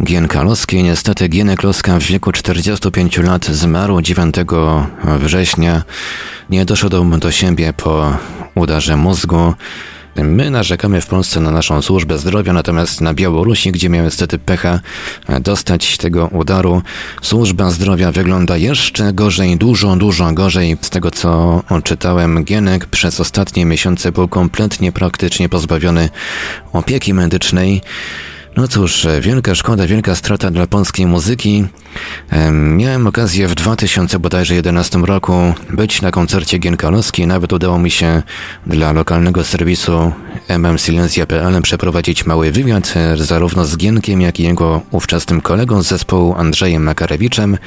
Gienka 0.04 0.44
Loskiej. 0.44 0.84
Niestety 0.84 1.28
Gienek 1.28 1.64
Loska 1.64 2.00
w 2.00 2.04
wieku 2.04 2.32
45 2.32 3.18
lat 3.18 3.46
zmarł 3.46 4.02
9 4.02 4.36
września. 5.20 5.84
Nie 6.50 6.66
doszedł 6.66 7.18
do 7.18 7.32
siebie 7.32 7.74
po 7.74 8.18
udarze 8.56 8.98
mózgu. 8.98 9.54
My 10.24 10.52
narzekamy 10.52 11.02
w 11.02 11.08
Polsce 11.08 11.40
na 11.40 11.52
naszą 11.52 11.82
służbę 11.82 12.18
zdrowia, 12.18 12.54
natomiast 12.54 13.02
na 13.02 13.14
Białorusi, 13.14 13.72
gdzie 13.72 13.90
miałem 13.90 14.06
niestety 14.06 14.40
pecha 14.40 14.80
e, 15.28 15.40
dostać 15.40 15.98
tego 15.98 16.28
udaru, 16.28 16.82
służba 17.22 17.70
zdrowia 17.72 18.12
wygląda 18.12 18.58
jeszcze 18.58 19.14
gorzej, 19.14 19.58
dużo, 19.58 19.96
dużo 19.96 20.32
gorzej. 20.34 20.78
Z 20.82 20.90
tego 20.90 21.12
co 21.12 21.64
czytałem, 21.84 22.44
Gienek 22.44 22.86
przez 22.86 23.20
ostatnie 23.20 23.66
miesiące 23.66 24.12
był 24.12 24.28
kompletnie 24.28 24.92
praktycznie 24.92 25.50
pozbawiony 25.50 26.10
opieki 26.74 27.14
medycznej. 27.14 27.82
No 28.60 28.68
cóż, 28.68 29.08
wielka 29.22 29.56
szkoda, 29.56 29.88
wielka 29.88 30.16
strata 30.16 30.52
dla 30.52 30.68
polskiej 30.68 31.06
muzyki. 31.06 31.66
Miałem 32.52 33.08
okazję 33.08 33.48
w 33.48 33.56
2011 33.56 34.98
roku 34.98 35.54
być 35.70 36.02
na 36.02 36.12
koncercie 36.12 36.58
Gienkalowski. 36.58 37.28
Nawet 37.28 37.54
udało 37.54 37.80
mi 37.80 37.92
się 37.92 38.24
dla 38.68 38.92
lokalnego 38.92 39.44
serwisu 39.44 40.12
mmsilencia.pl 40.50 41.62
przeprowadzić 41.62 42.26
mały 42.26 42.52
wywiad 42.52 42.94
e, 42.96 43.18
zarówno 43.18 43.66
z 43.66 43.78
Gienkiem, 43.78 44.22
jak 44.22 44.40
i 44.40 44.44
jego 44.44 44.82
ówczesnym 44.92 45.42
kolegą 45.42 45.84
z 45.84 45.88
zespołu 45.88 46.36
Andrzejem 46.38 46.84
Makarewiczem. 46.84 47.58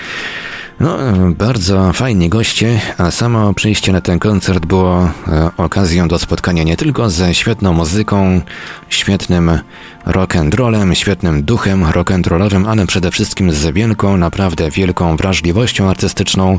No, 0.82 0.98
bardzo 1.38 1.92
fajni 1.92 2.28
goście, 2.28 2.80
a 2.98 3.10
samo 3.10 3.54
przyjście 3.54 3.92
na 3.92 4.00
ten 4.00 4.18
koncert 4.18 4.66
było 4.66 5.10
e, 5.28 5.50
okazją 5.56 6.08
do 6.08 6.18
spotkania 6.18 6.62
nie 6.62 6.76
tylko 6.76 7.10
ze 7.10 7.34
świetną 7.34 7.72
muzyką, 7.72 8.40
świetnym 8.88 9.58
rock'n'rollem, 10.06 10.94
świetnym 10.94 11.42
duchem 11.42 11.84
rock'n'rollowym, 11.84 12.68
ale 12.68 12.86
przede 12.86 13.10
wszystkim 13.10 13.52
z 13.52 13.74
wielką, 13.74 14.16
naprawdę 14.16 14.70
wielką 14.70 15.16
wrażliwością 15.16 15.90
artystyczną, 15.90 16.58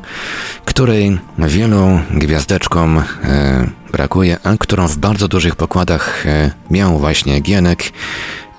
której 0.65 1.19
wielu 1.37 1.99
gwiazdeczkom 2.11 2.97
e, 3.23 3.67
brakuje, 3.91 4.37
a 4.43 4.57
którą 4.57 4.87
w 4.87 4.97
bardzo 4.97 5.27
dużych 5.27 5.55
pokładach 5.55 6.27
e, 6.27 6.51
miał 6.71 6.99
właśnie 6.99 7.39
Gienek 7.39 7.83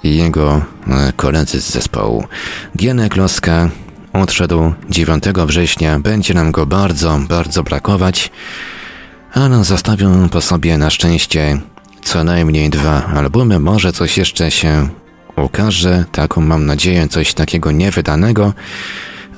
i 0.03 0.17
jego 0.17 0.63
e, 0.89 1.13
koledzy 1.17 1.61
z 1.61 1.71
zespołu. 1.71 2.25
Gienek 2.77 3.17
Loska 3.17 3.71
odszedł 4.15 4.73
9 4.91 5.25
września, 5.47 5.99
będzie 5.99 6.35
nam 6.35 6.53
go 6.53 6.67
bardzo, 6.67 7.21
bardzo 7.29 7.63
brakować, 7.63 8.31
ale 9.33 9.65
zostawił 9.65 10.29
po 10.29 10.41
sobie 10.41 10.79
na 10.79 10.91
szczęście 10.91 11.61
co 12.03 12.25
najmniej 12.25 12.71
dwa 12.71 13.07
albumy, 13.07 13.59
może 13.61 13.93
coś 13.93 14.19
jeszcze 14.19 14.51
się 14.51 14.89
ukaże, 15.37 16.05
taką 16.13 16.41
mam 16.41 16.67
nadzieję, 16.67 17.09
coś 17.09 17.35
takiego 17.35 17.71
niewydanego. 17.71 18.53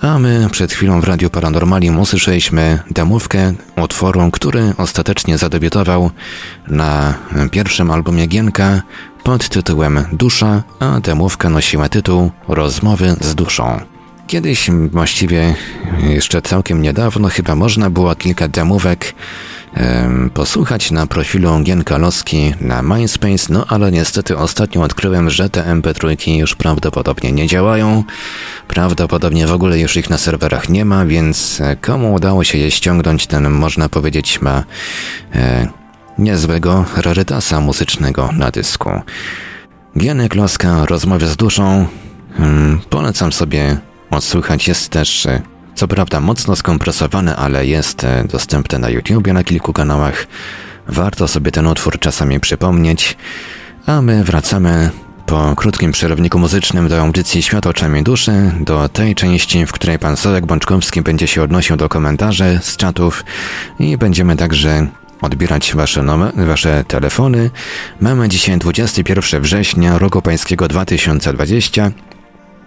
A 0.03 0.19
my 0.19 0.49
przed 0.51 0.73
chwilą 0.73 1.01
w 1.01 1.05
Radiu 1.05 1.31
Paranormalium 1.31 1.99
usłyszeliśmy 1.99 2.79
demówkę 2.91 3.53
utworu, 3.85 4.31
który 4.31 4.73
ostatecznie 4.77 5.39
zadebiutował 5.39 6.11
na 6.69 7.15
pierwszym 7.51 7.91
albumie 7.91 8.27
Gienka 8.27 8.83
pod 9.25 9.49
tytułem 9.49 10.05
Dusza, 10.13 10.63
a 10.81 11.01
demówka 11.01 11.51
nosiła 11.51 11.89
tytuł 11.89 12.31
Rozmowy 12.49 13.17
z 13.21 13.35
duszą. 13.35 13.96
Kiedyś, 14.27 14.71
właściwie 14.93 15.55
jeszcze 16.03 16.43
całkiem 16.43 16.83
niedawno, 16.83 17.29
chyba 17.29 17.55
można 17.55 17.91
było 17.91 18.15
kilka 18.15 18.49
demówek 18.49 19.15
posłuchać 20.35 20.91
na 20.91 21.07
profilu 21.07 21.61
Gienka 21.63 21.99
Loski 21.99 22.55
na 22.61 22.83
MySpace, 22.83 23.53
no 23.53 23.67
ale 23.69 23.93
niestety 23.93 24.39
ostatnio 24.39 24.83
odkryłem, 24.83 25.31
że 25.31 25.51
te 25.51 25.63
MP3 25.63 26.31
już 26.31 26.55
prawdopodobnie 26.55 27.33
nie 27.33 27.47
działają. 27.47 28.05
Prawdopodobnie 28.69 29.47
w 29.47 29.53
ogóle 29.53 29.79
już 29.79 29.97
ich 29.97 30.11
na 30.11 30.19
serwerach 30.19 30.69
nie 30.69 30.85
ma, 30.85 31.07
więc 31.07 31.61
e, 31.61 31.77
komu 31.77 32.15
udało 32.15 32.45
się 32.45 32.59
je 32.59 32.71
ściągnąć, 32.71 33.27
ten 33.27 33.51
można 33.51 33.89
powiedzieć 33.89 34.43
ma 34.43 34.65
e, 35.35 35.69
niezłego 36.19 36.85
rarytasa 36.97 37.61
muzycznego 37.61 38.31
na 38.33 38.51
dysku. 38.51 38.91
Gienek 39.99 40.35
Loska, 40.35 40.87
rozmowy 40.87 41.27
z 41.27 41.37
duszą. 41.37 41.87
Hmm, 42.37 42.81
polecam 42.91 43.33
sobie 43.33 43.77
odsłuchać. 44.11 44.69
Jest 44.69 44.89
też 44.89 45.27
e, 45.27 45.43
co 45.75 45.89
prawda 45.89 46.21
mocno 46.21 46.57
skompresowane, 46.57 47.37
ale 47.37 47.67
jest 47.67 48.05
e, 48.05 48.25
dostępne 48.25 48.79
na 48.79 48.91
YouTubie 48.91 49.33
na 49.33 49.45
kilku 49.45 49.73
kanałach. 49.73 50.27
Warto 50.89 51.29
sobie 51.29 51.53
ten 51.53 51.67
utwór 51.67 51.99
czasami 51.99 52.41
przypomnieć. 52.41 53.17
A 53.87 54.03
my 54.03 54.25
wracamy 54.25 54.91
po 55.27 55.57
krótkim 55.57 55.93
przerwniku 55.93 56.39
muzycznym 56.39 56.89
do 56.89 57.01
audycji 57.01 57.43
Świat 57.43 57.67
oczami 57.67 58.03
duszy, 58.03 58.53
do 58.61 58.89
tej 58.89 59.15
części, 59.15 59.67
w 59.67 59.73
której 59.73 59.99
pan 59.99 60.17
Sławek 60.17 60.47
Bączkowski 60.47 61.03
będzie 61.03 61.27
się 61.27 61.43
odnosił 61.43 61.77
do 61.77 61.89
komentarzy 61.89 62.59
z 62.63 62.77
czatów 62.77 63.25
i 63.79 63.97
będziemy 63.97 64.37
także 64.37 64.87
odbierać 65.21 65.75
wasze, 65.75 66.05
wasze 66.37 66.85
telefony. 66.85 67.51
Mamy 68.01 68.29
dzisiaj 68.29 68.59
21 68.59 69.43
września 69.43 69.99
roku 69.99 70.23
pańskiego 70.23 70.69
2020. 70.69 71.91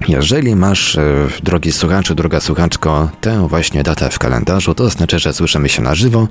Jeżeli 0.07 0.55
masz, 0.55 0.95
e, 0.95 1.27
drogi 1.43 1.71
słuchaczu, 1.71 2.15
droga 2.15 2.39
słuchaczko, 2.39 3.09
tę 3.21 3.47
właśnie 3.47 3.83
datę 3.83 4.09
w 4.09 4.19
kalendarzu, 4.19 4.75
to 4.75 4.89
znaczy, 4.89 5.19
że 5.19 5.33
słyszymy 5.33 5.69
się 5.69 5.81
na 5.81 5.95
żywo, 5.95 6.27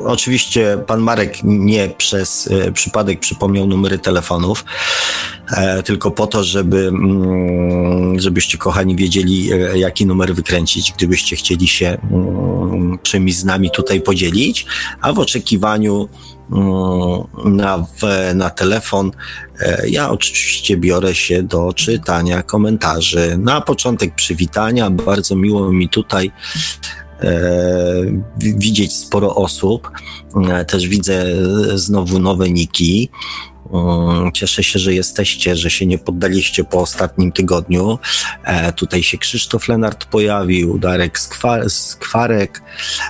oczywiście 0.05 0.79
pan 0.87 1.01
Marek 1.01 1.39
nie 1.43 1.89
przez 1.89 2.49
e, 2.51 2.73
przypadek 2.73 3.21
przypomniał 3.21 3.67
numery 3.67 3.99
telefonów, 3.99 4.65
e, 5.53 5.83
tylko 5.83 6.11
po 6.11 6.27
to, 6.27 6.45
żeby, 6.45 6.79
mm, 6.89 8.21
żebyście 8.21 8.59
kochani 8.59 8.97
wiedzieli, 8.97 9.51
jaki 9.75 10.07
numer 10.07 10.35
wykręcić, 10.35 10.93
gdybyście 10.93 11.37
chcieli 11.37 11.69
się 11.69 11.99
mm, 12.11 12.99
czymś 13.03 13.37
z 13.37 13.45
nami 13.45 13.71
tutaj 13.71 14.01
podzielić, 14.01 14.67
a 15.01 15.13
w 15.13 15.19
oczekiwaniu 15.19 16.09
na, 17.45 17.87
na 18.35 18.51
telefon. 18.51 19.11
E, 19.61 19.89
ja 19.89 20.11
oczywiście 20.11 20.77
biorę 20.77 21.15
się 21.15 21.43
do 21.43 21.73
czytania 21.73 22.43
komentarzy. 22.43 23.39
Na 23.39 23.61
początek 23.61 24.15
przywitania. 24.15 24.91
Bardzo 24.91 25.37
miło 25.37 25.73
mi 25.73 25.89
tutaj 25.89 26.31
e, 27.21 27.33
widzieć 28.37 28.93
sporo 28.97 29.35
osób. 29.35 29.91
E, 30.51 30.65
też 30.65 30.89
widzę 30.89 31.25
znowu 31.75 32.19
nowe 32.19 32.51
niki. 32.51 33.11
Cieszę 34.35 34.63
się, 34.63 34.79
że 34.79 34.95
jesteście, 34.95 35.57
że 35.57 35.71
się 35.71 35.87
nie 35.87 35.99
poddaliście 35.99 36.65
po 36.65 36.81
ostatnim 36.81 37.33
tygodniu. 37.33 37.99
E, 38.45 38.73
tutaj 38.73 39.03
się 39.03 39.19
Krzysztof 39.19 39.69
Lenart 39.69 40.05
pojawił, 40.05 40.79
Darek 40.79 41.19
Skwar 41.19 41.71
Skwarek, 41.71 42.63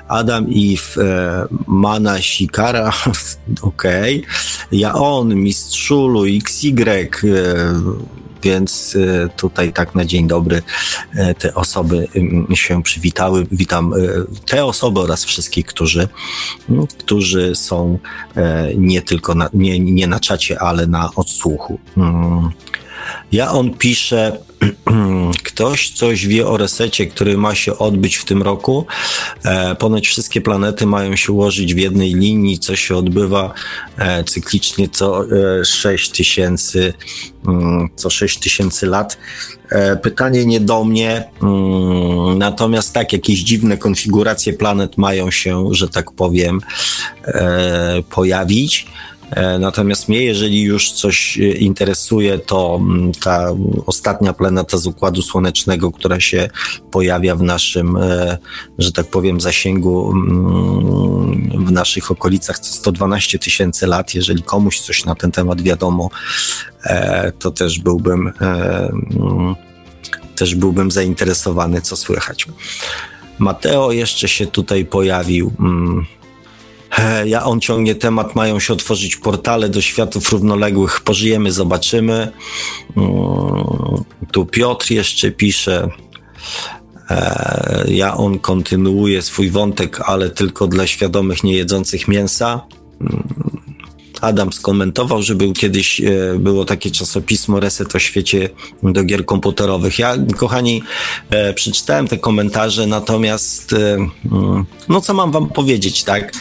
Adam 0.08 0.48
Iw, 0.48 0.96
e, 0.98 1.46
Mana 1.66 2.22
Sikara, 2.22 2.92
okej, 3.62 4.20
okay. 4.20 4.78
ja 4.78 4.94
on, 4.94 5.34
Mistrzulu, 5.34 6.24
XY, 6.24 6.80
e, 6.90 7.08
więc 8.43 8.95
y, 8.95 9.28
tutaj 9.36 9.72
tak 9.72 9.95
na 9.95 10.05
dzień 10.05 10.26
dobry 10.26 10.62
y, 11.14 11.34
te 11.34 11.55
osoby 11.55 12.09
się 12.55 12.82
przywitały. 12.82 13.47
Witam 13.53 13.93
te 14.47 14.64
osoby 14.64 15.01
oraz 15.01 15.24
wszystkich, 15.24 15.66
którzy, 15.66 16.09
którzy 16.99 17.55
są 17.55 17.99
nie 18.76 19.03
tylko 19.03 19.34
na, 19.34 19.51
nie, 19.53 19.80
nie 19.80 20.07
na 20.07 20.20
czacie, 20.20 20.61
ale 20.61 20.86
na 20.86 21.11
odsłuchu. 21.16 21.78
Ja 23.32 23.53
on 23.53 23.74
pisze, 23.74 24.38
ktoś 25.44 25.90
coś 25.90 26.26
wie 26.26 26.46
o 26.46 26.57
resecie, 26.57 27.07
który 27.07 27.38
ma 27.38 27.55
się 27.55 27.78
odbyć 27.78 28.16
w 28.16 28.24
tym 28.24 28.42
roku. 28.42 28.86
E, 29.44 29.74
ponoć 29.74 30.09
wszystkie 30.09 30.40
planety 30.40 30.86
mają 30.86 31.16
się 31.16 31.32
ułożyć 31.32 31.74
w 31.74 31.78
jednej 31.78 32.14
linii, 32.14 32.59
co 32.59 32.76
się 32.76 32.96
odbywa 32.96 33.55
e, 33.98 34.24
cyklicznie 34.24 34.88
co 34.88 35.24
e, 35.61 35.64
6 35.64 36.11
tysięcy, 36.11 36.94
mm, 37.46 37.88
co 37.96 38.11
6 38.11 38.38
tysięcy 38.38 38.86
lat. 38.86 39.18
E, 39.70 39.96
pytanie 39.96 40.46
nie 40.46 40.61
do 40.61 40.84
mnie, 40.84 41.24
mm, 41.42 42.38
natomiast 42.38 42.94
tak, 42.94 43.12
jakieś 43.12 43.40
dziwne 43.40 43.78
konfiguracje 43.78 44.53
planet 44.53 44.98
mają 44.98 45.30
się, 45.30 45.68
że 45.70 45.88
tak 45.88 46.12
powiem, 46.12 46.61
e, 47.24 48.03
pojawić. 48.11 48.86
E, 49.31 49.59
natomiast 49.59 50.09
mnie, 50.09 50.24
jeżeli 50.24 50.62
już 50.62 50.93
coś 50.93 51.39
e, 51.39 51.43
interesuje, 51.43 52.39
to 52.39 52.81
mm, 52.81 53.12
ta 53.12 53.47
ostatnia 53.87 54.33
planeta 54.33 54.76
z 54.76 54.87
Układu 54.87 55.22
Słonecznego, 55.22 55.93
która 55.93 56.20
się 56.20 56.51
pojawia 56.91 57.37
w 57.37 57.43
naszym, 57.43 57.97
e, 57.97 58.39
że 58.78 58.93
tak 58.93 59.07
powiem, 59.07 59.41
zasięgu 59.41 60.12
mm, 60.12 61.66
w 61.66 61.72
naszych 61.72 62.11
okolicach 62.11 62.59
112 62.59 63.39
tysięcy 63.39 63.87
lat. 63.87 64.14
Jeżeli 64.14 64.43
komuś 64.43 64.81
coś 64.81 65.05
na 65.05 65.14
ten 65.14 65.31
temat 65.31 65.62
wiadomo, 65.62 66.11
to 67.39 67.51
też 67.51 67.78
byłbym, 67.78 68.33
mm, 68.41 69.55
też 70.37 70.55
byłbym 70.55 70.91
zainteresowany, 70.91 71.81
co 71.81 71.97
słychać. 71.97 72.47
Mateo 73.39 73.93
jeszcze 73.93 74.28
się 74.28 74.47
tutaj 74.47 74.85
pojawił. 74.85 75.53
Ja 77.24 77.45
on 77.45 77.61
ciągnie 77.61 77.95
temat, 77.95 78.36
mają 78.36 78.61
się 78.61 78.72
otworzyć 78.72 79.16
portale 79.16 79.68
do 79.68 79.80
światów 79.80 80.32
równoległych. 80.32 81.01
Pożyjemy, 81.01 81.53
zobaczymy. 81.53 82.32
Mm, 82.97 83.11
tu 84.32 84.47
Piotr 84.47 84.91
jeszcze 84.91 85.30
pisze. 85.30 85.88
Ja 87.88 88.16
on 88.16 88.38
kontynuuje 88.38 89.22
swój 89.22 89.51
wątek, 89.51 90.01
ale 90.01 90.30
tylko 90.30 90.66
dla 90.66 90.86
świadomych, 90.86 91.45
niejedzących 91.45 92.09
mięsa. 92.09 92.61
Adam 94.21 94.53
skomentował, 94.53 95.23
że 95.23 95.35
był 95.35 95.53
kiedyś, 95.53 96.01
e, 96.01 96.05
było 96.39 96.64
takie 96.64 96.91
czasopismo 96.91 97.61
Reset 97.61 97.95
o 97.95 97.99
świecie 97.99 98.49
do 98.83 99.05
gier 99.05 99.25
komputerowych. 99.25 99.99
Ja, 99.99 100.16
kochani, 100.37 100.83
e, 101.31 101.55
przeczytałem 101.55 102.09
te 102.09 102.18
komentarze, 102.18 102.87
natomiast 102.87 103.73
e, 103.73 103.97
mm, 104.33 104.64
no 104.89 105.01
co 105.01 105.14
mam 105.14 105.33
wam 105.33 105.49
powiedzieć, 105.49 106.05
tak? 106.05 106.33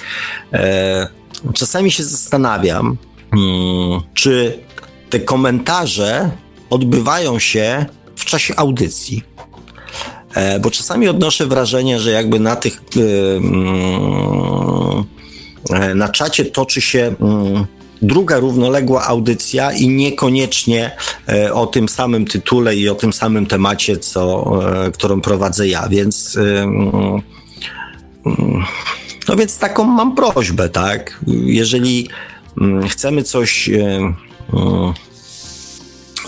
Czasami 1.54 1.92
się 1.92 2.04
zastanawiam, 2.04 2.98
mm, 3.32 4.02
czy 4.14 4.60
te 5.10 5.20
komentarze 5.20 6.32
odbywają 6.70 7.40
się 7.40 7.86
w 8.16 8.26
czasie 8.26 8.56
audycji. 8.56 9.24
Bo 10.62 10.72
czasami 10.72 11.08
odnoszę 11.08 11.46
wrażenie, 11.46 12.00
że 12.00 12.12
jakby 12.12 12.40
na 12.40 12.56
tych 12.56 12.82
mm, 13.38 15.06
na 15.96 16.10
czacie 16.10 16.46
toczy 16.46 16.82
się 16.82 17.16
mm, 17.22 17.66
druga 18.02 18.38
równoległa 18.38 19.06
audycja 19.06 19.72
i 19.72 19.88
niekoniecznie 19.88 20.92
e, 21.30 21.54
o 21.54 21.68
tym 21.68 21.90
samym 21.90 22.26
tytule 22.26 22.76
i 22.76 22.90
o 22.90 22.96
tym 22.96 23.14
samym 23.14 23.46
temacie, 23.46 23.98
co, 23.98 24.54
e, 24.86 24.92
którą 24.92 25.22
prowadzę 25.22 25.68
ja, 25.68 25.90
więc 25.90 26.38
mm, 26.38 27.22
mm, 28.26 28.64
no 29.28 29.36
więc 29.36 29.58
taką 29.58 29.84
mam 29.84 30.16
prośbę, 30.16 30.70
tak? 30.70 31.20
Jeżeli 31.46 32.10
chcemy 32.90 33.24
coś 33.24 33.70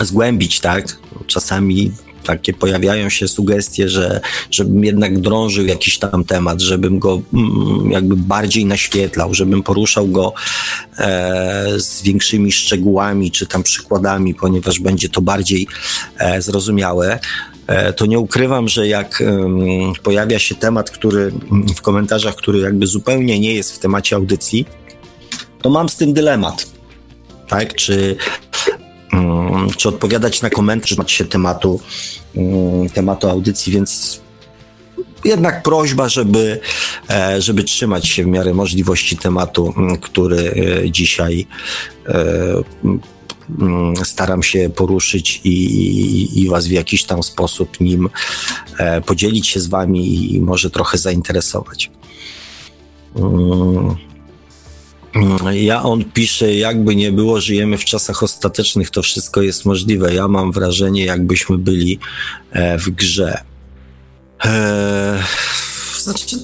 zgłębić, 0.00 0.60
tak? 0.60 0.98
Czasami 1.26 1.92
takie 2.22 2.52
pojawiają 2.52 3.08
się 3.08 3.28
sugestie, 3.28 3.88
że 3.88 4.20
żebym 4.50 4.84
jednak 4.84 5.20
drążył 5.20 5.66
jakiś 5.66 5.98
tam 5.98 6.24
temat, 6.24 6.60
żebym 6.60 6.98
go 6.98 7.22
mm, 7.34 7.90
jakby 7.90 8.16
bardziej 8.16 8.66
naświetlał, 8.66 9.34
żebym 9.34 9.62
poruszał 9.62 10.08
go 10.08 10.32
e, 10.98 11.80
z 11.80 12.02
większymi 12.02 12.52
szczegółami 12.52 13.30
czy 13.30 13.46
tam 13.46 13.62
przykładami, 13.62 14.34
ponieważ 14.34 14.80
będzie 14.80 15.08
to 15.08 15.22
bardziej 15.22 15.66
e, 16.18 16.42
zrozumiałe 16.42 17.18
e, 17.66 17.92
to 17.92 18.06
nie 18.06 18.18
ukrywam, 18.18 18.68
że 18.68 18.88
jak 18.88 19.22
pojawia 20.02 20.38
się 20.38 20.54
temat, 20.54 20.90
który 20.90 21.32
w 21.76 21.82
komentarzach, 21.82 22.36
który 22.36 22.58
jakby 22.58 22.86
zupełnie 22.86 23.40
nie 23.40 23.54
jest 23.54 23.72
w 23.72 23.78
temacie 23.78 24.16
audycji, 24.16 24.66
to 25.62 25.70
mam 25.70 25.88
z 25.88 25.96
tym 25.96 26.12
dylemat. 26.12 26.66
Tak? 27.48 27.74
Czy 27.74 28.16
czy 29.76 29.88
odpowiadać 29.88 30.42
na 30.42 30.50
komentarz 30.50 30.96
się 31.06 31.24
tematu, 31.24 31.80
mm, 32.36 32.88
tematu 32.90 33.28
audycji, 33.28 33.72
więc 33.72 34.20
jednak 35.24 35.62
prośba, 35.62 36.08
żeby, 36.08 36.60
e, 37.10 37.42
żeby 37.42 37.64
trzymać 37.64 38.08
się 38.08 38.24
w 38.24 38.26
miarę 38.26 38.54
możliwości 38.54 39.16
tematu, 39.16 39.74
mm, 39.76 39.96
który 39.96 40.54
e, 40.84 40.90
dzisiaj 40.90 41.46
e, 42.08 42.62
staram 44.04 44.42
się 44.42 44.70
poruszyć 44.70 45.40
i, 45.44 46.42
i 46.42 46.48
Was 46.48 46.66
w 46.66 46.70
jakiś 46.70 47.04
tam 47.04 47.22
sposób 47.22 47.80
nim 47.80 48.10
podzielić 49.06 49.48
się 49.48 49.60
z 49.60 49.66
Wami 49.66 50.34
i 50.34 50.40
może 50.40 50.70
trochę 50.70 50.98
zainteresować. 50.98 51.90
Ja 55.52 55.82
on 55.82 56.04
pisze, 56.04 56.54
jakby 56.54 56.96
nie 56.96 57.12
było, 57.12 57.40
żyjemy 57.40 57.78
w 57.78 57.84
czasach 57.84 58.22
ostatecznych, 58.22 58.90
to 58.90 59.02
wszystko 59.02 59.42
jest 59.42 59.64
możliwe. 59.64 60.14
Ja 60.14 60.28
mam 60.28 60.52
wrażenie, 60.52 61.04
jakbyśmy 61.04 61.58
byli 61.58 61.98
e, 62.52 62.78
w 62.78 62.90
grze. 62.90 63.40
Eee, 64.44 65.22
znaczy, 65.98 66.36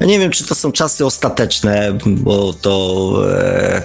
ja 0.00 0.06
nie 0.06 0.18
wiem, 0.18 0.30
czy 0.30 0.44
to 0.44 0.54
są 0.54 0.72
czasy 0.72 1.06
ostateczne, 1.06 1.98
bo 2.06 2.52
to. 2.52 3.14
E, 3.32 3.82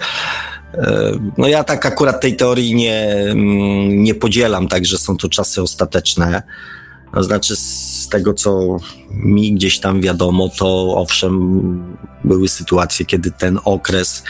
e, 0.73 1.11
no 1.37 1.47
ja 1.47 1.63
tak 1.63 1.85
akurat 1.85 2.21
tej 2.21 2.35
teorii 2.35 2.75
nie, 2.75 3.05
mm, 3.05 4.03
nie 4.03 4.15
podzielam, 4.15 4.67
tak, 4.67 4.85
że 4.85 4.97
są 4.97 5.17
to 5.17 5.29
czasy 5.29 5.61
ostateczne. 5.61 6.43
To 7.13 7.23
znaczy, 7.23 7.55
tego 8.13 8.33
co 8.33 8.77
mi 9.11 9.53
gdzieś 9.53 9.79
tam 9.79 10.01
wiadomo, 10.01 10.49
to 10.57 10.95
owszem, 10.95 11.95
były 12.23 12.47
sytuacje, 12.47 13.05
kiedy 13.05 13.31
ten 13.31 13.59
okres 13.65 14.23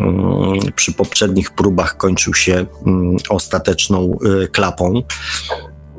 mm, 0.00 0.72
przy 0.76 0.92
poprzednich 0.92 1.50
próbach 1.50 1.96
kończył 1.96 2.34
się 2.34 2.66
mm, 2.86 3.16
ostateczną 3.28 4.18
y, 4.42 4.48
klapą. 4.48 5.02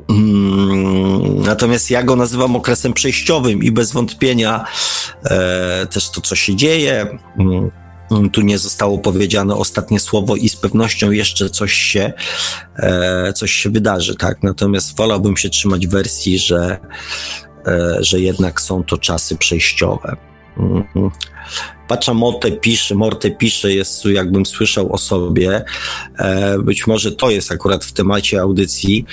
Mm, 0.08 1.42
natomiast 1.42 1.90
ja 1.90 2.02
go 2.02 2.16
nazywam 2.16 2.56
okresem 2.56 2.92
przejściowym 2.92 3.62
i 3.62 3.70
bez 3.70 3.92
wątpienia 3.92 4.64
e, 5.24 5.86
też 5.86 6.10
to, 6.10 6.20
co 6.20 6.36
się 6.36 6.56
dzieje, 6.56 7.18
tu 8.32 8.40
nie 8.40 8.58
zostało 8.58 8.98
powiedziane 8.98 9.54
ostatnie 9.54 10.00
słowo 10.00 10.36
i 10.36 10.48
z 10.48 10.56
pewnością 10.56 11.10
jeszcze 11.10 11.50
coś 11.50 11.72
się, 11.72 12.12
e, 12.76 13.32
coś 13.32 13.52
się 13.52 13.70
wydarzy, 13.70 14.14
tak? 14.14 14.42
Natomiast 14.42 14.96
wolałbym 14.96 15.36
się 15.36 15.50
trzymać 15.50 15.86
wersji, 15.86 16.38
że, 16.38 16.78
e, 17.66 17.96
że 18.00 18.20
jednak 18.20 18.60
są 18.60 18.84
to 18.84 18.98
czasy 18.98 19.36
przejściowe. 19.36 20.16
Mhm. 20.56 21.10
Patrza 21.88 22.14
Morte 22.14 22.50
pisze, 22.50 22.94
Morte 22.94 23.30
pisze, 23.30 23.72
jest 23.72 24.04
jakbym 24.04 24.46
słyszał 24.46 24.92
o 24.92 24.98
sobie. 24.98 25.64
E, 26.18 26.58
być 26.58 26.86
może 26.86 27.12
to 27.12 27.30
jest 27.30 27.52
akurat 27.52 27.84
w 27.84 27.92
temacie 27.92 28.40
audycji 28.40 29.04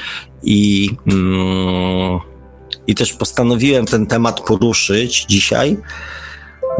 i, 0.43 0.89
mm, 1.07 2.19
i 2.87 2.95
też 2.95 3.13
postanowiłem 3.13 3.85
ten 3.85 4.07
temat 4.07 4.41
poruszyć 4.41 5.25
dzisiaj 5.29 5.77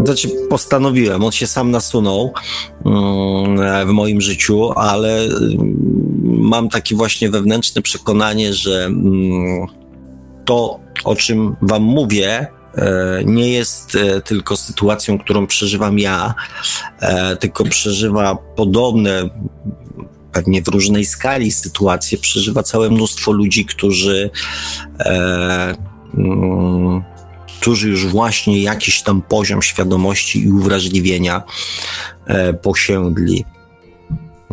znaczy, 0.06 0.30
postanowiłem, 0.50 1.24
on 1.24 1.32
się 1.32 1.48
sam 1.48 1.72
nasunął 1.72 2.34
mm, 2.86 3.88
w 3.88 3.92
moim 3.92 4.22
życiu, 4.22 4.72
ale 4.72 5.24
mm, 5.24 6.08
mam 6.24 6.70
takie 6.70 6.96
właśnie 6.96 7.30
wewnętrzne 7.30 7.82
przekonanie, 7.82 8.54
że 8.54 8.86
mm, 8.86 9.68
to, 10.46 10.80
o 11.04 11.16
czym 11.16 11.56
Wam 11.62 11.84
mówię, 11.84 12.48
e, 12.76 13.22
nie 13.26 13.50
jest 13.50 13.96
e, 13.96 14.22
tylko 14.22 14.58
sytuacją, 14.58 15.20
którą 15.20 15.48
przeżywam 15.48 16.00
ja, 16.00 16.34
e, 17.00 17.36
tylko 17.36 17.64
przeżywa 17.64 18.36
podobne, 18.36 19.30
pewnie 20.32 20.62
w 20.62 20.68
różnej 20.68 21.06
skali 21.06 21.52
sytuacje, 21.52 22.18
przeżywa 22.18 22.64
całe 22.64 22.90
mnóstwo 22.90 23.32
ludzi, 23.32 23.66
którzy 23.66 24.30
którzy 27.60 27.90
już 27.90 28.08
właśnie 28.08 28.62
jakiś 28.62 29.02
tam 29.02 29.22
poziom 29.22 29.62
świadomości 29.62 30.44
i 30.44 30.52
uwrażliwienia 30.52 31.44
e, 32.26 32.54
posiędli. 32.54 33.46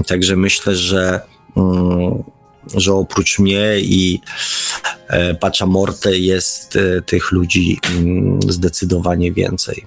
Także 0.06 0.36
myślę, 0.36 0.76
że 0.76 1.20
mm, 1.56 2.22
że 2.74 2.94
oprócz 2.94 3.39
mnie 3.39 3.78
i 3.81 4.20
e, 5.09 5.35
Pacza 5.35 5.66
Morte 5.66 6.18
jest 6.18 6.76
e, 6.76 7.02
tych 7.02 7.32
ludzi 7.32 7.78
mm, 7.98 8.39
zdecydowanie 8.48 9.32
więcej. 9.32 9.85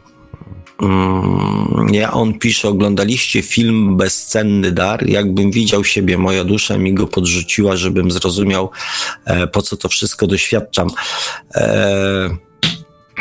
Mm, 0.82 1.94
ja 1.94 2.14
on 2.14 2.40
pisze, 2.40 2.70
oglądaliście 2.70 3.42
film 3.42 3.98
Bezcenny 3.98 4.72
Dar? 4.72 5.10
Jakbym 5.10 5.52
widział 5.52 5.84
siebie, 5.84 6.18
moja 6.18 6.44
dusza 6.44 6.78
mi 6.78 6.94
go 6.94 7.08
podrzuciła, 7.08 7.76
żebym 7.76 8.12
zrozumiał, 8.12 8.70
po 9.52 9.62
co 9.62 9.78
to 9.78 9.90
wszystko 9.90 10.28
doświadczam. 10.28 10.90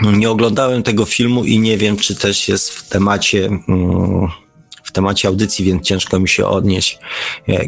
Nie 0.03 0.31
oglądałem 0.31 0.83
tego 0.83 1.05
filmu 1.05 1.45
i 1.45 1.59
nie 1.59 1.79
wiem, 1.79 1.97
czy 1.97 2.15
też 2.15 2.49
jest 2.49 2.71
w 2.71 2.89
temacie 2.89 3.47
mm, 3.47 4.29
w 4.87 4.93
temacie 4.93 5.29
audycji, 5.29 5.65
więc 5.65 5.87
ciężko 5.87 6.21
mi 6.21 6.29
się 6.29 6.47
odnieść. 6.47 6.99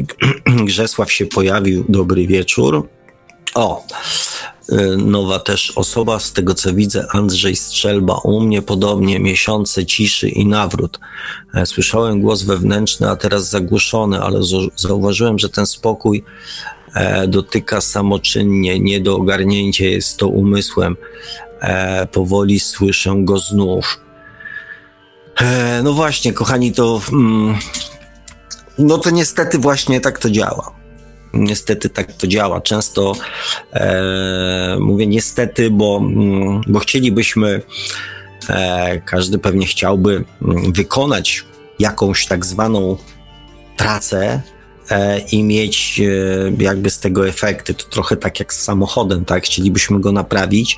Grzesław 0.65 1.11
się 1.11 1.25
pojawił, 1.25 1.85
dobry 1.89 2.27
wieczór. 2.27 2.89
O, 3.55 3.85
y, 4.71 4.97
nowa 4.97 5.39
też 5.39 5.71
osoba, 5.75 6.19
z 6.19 6.33
tego 6.33 6.53
co 6.53 6.73
widzę, 6.73 7.07
Andrzej 7.11 7.55
Strzelba. 7.55 8.17
U 8.23 8.41
mnie 8.41 8.61
podobnie, 8.61 9.19
miesiące 9.19 9.85
ciszy 9.85 10.29
i 10.29 10.45
nawrót. 10.45 10.99
E, 11.53 11.65
słyszałem 11.65 12.21
głos 12.21 12.43
wewnętrzny, 12.43 13.09
a 13.09 13.15
teraz 13.15 13.49
zagłuszony, 13.49 14.21
ale 14.21 14.39
zauważyłem, 14.75 15.39
że 15.39 15.49
ten 15.49 15.65
spokój 15.65 16.23
e, 16.95 17.27
dotyka 17.27 17.81
samoczynnie, 17.81 18.79
nie 18.79 18.99
do 18.99 19.15
ogarnięcia 19.15 19.85
jest 19.85 20.17
to 20.17 20.27
umysłem. 20.27 20.95
E, 21.61 22.07
powoli 22.07 22.59
słyszę 22.59 23.13
go 23.17 23.37
znów. 23.37 23.99
E, 25.41 25.81
no 25.83 25.93
właśnie, 25.93 26.33
kochani, 26.33 26.71
to. 26.71 27.01
Mm, 27.11 27.55
no 28.77 28.97
to 28.97 29.09
niestety 29.09 29.57
właśnie 29.57 30.01
tak 30.01 30.19
to 30.19 30.29
działa. 30.29 30.71
Niestety 31.33 31.89
tak 31.89 32.13
to 32.13 32.27
działa. 32.27 32.61
Często 32.61 33.13
e, 33.73 34.77
mówię 34.79 35.07
niestety, 35.07 35.69
bo, 35.69 35.97
mm, 35.97 36.61
bo 36.67 36.79
chcielibyśmy, 36.79 37.61
e, 38.49 39.01
każdy 39.01 39.39
pewnie 39.39 39.65
chciałby 39.65 40.23
mm, 40.41 40.73
wykonać 40.73 41.45
jakąś 41.79 42.25
tak 42.25 42.45
zwaną 42.45 42.97
pracę, 43.77 44.41
i 45.31 45.43
mieć 45.43 45.99
e, 45.99 46.63
jakby 46.63 46.89
z 46.89 46.99
tego 46.99 47.27
efekty. 47.27 47.73
To 47.73 47.85
trochę 47.85 48.17
tak 48.17 48.39
jak 48.39 48.53
z 48.53 48.63
samochodem, 48.63 49.25
tak? 49.25 49.43
Chcielibyśmy 49.43 49.99
go 49.99 50.11
naprawić 50.11 50.77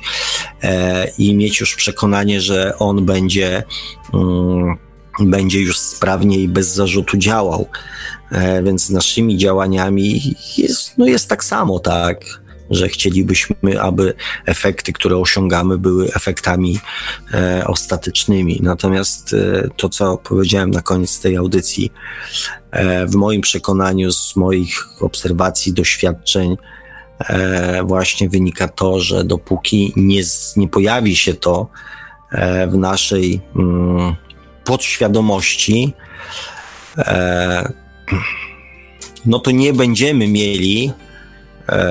e, 0.62 1.08
i 1.18 1.34
mieć 1.34 1.60
już 1.60 1.74
przekonanie, 1.74 2.40
że 2.40 2.78
on 2.78 3.06
będzie, 3.06 3.62
mm, 4.14 4.76
będzie 5.20 5.60
już 5.60 5.78
sprawnie 5.78 6.38
i 6.38 6.48
bez 6.48 6.74
zarzutu 6.74 7.16
działał. 7.16 7.68
Więc 8.62 8.84
z 8.84 8.90
naszymi 8.90 9.36
działaniami 9.36 10.34
jest, 10.58 10.98
no 10.98 11.06
jest 11.06 11.28
tak 11.28 11.44
samo, 11.44 11.78
tak? 11.78 12.41
Że 12.72 12.88
chcielibyśmy, 12.88 13.80
aby 13.80 14.14
efekty, 14.46 14.92
które 14.92 15.16
osiągamy, 15.16 15.78
były 15.78 16.14
efektami 16.14 16.80
e, 17.34 17.64
ostatecznymi. 17.66 18.60
Natomiast 18.62 19.34
e, 19.34 19.68
to, 19.76 19.88
co 19.88 20.16
powiedziałem 20.16 20.70
na 20.70 20.82
koniec 20.82 21.20
tej 21.20 21.36
audycji, 21.36 21.92
e, 22.70 23.06
w 23.06 23.14
moim 23.14 23.40
przekonaniu, 23.40 24.12
z 24.12 24.36
moich 24.36 24.86
obserwacji, 25.00 25.72
doświadczeń, 25.72 26.56
e, 27.18 27.82
właśnie 27.82 28.28
wynika 28.28 28.68
to, 28.68 29.00
że 29.00 29.24
dopóki 29.24 29.92
nie, 29.96 30.22
nie 30.56 30.68
pojawi 30.68 31.16
się 31.16 31.34
to 31.34 31.68
e, 32.32 32.66
w 32.66 32.76
naszej 32.76 33.40
mm, 33.56 34.14
podświadomości, 34.64 35.92
e, 36.98 37.72
no 39.26 39.38
to 39.38 39.50
nie 39.50 39.72
będziemy 39.72 40.28
mieli 40.28 40.92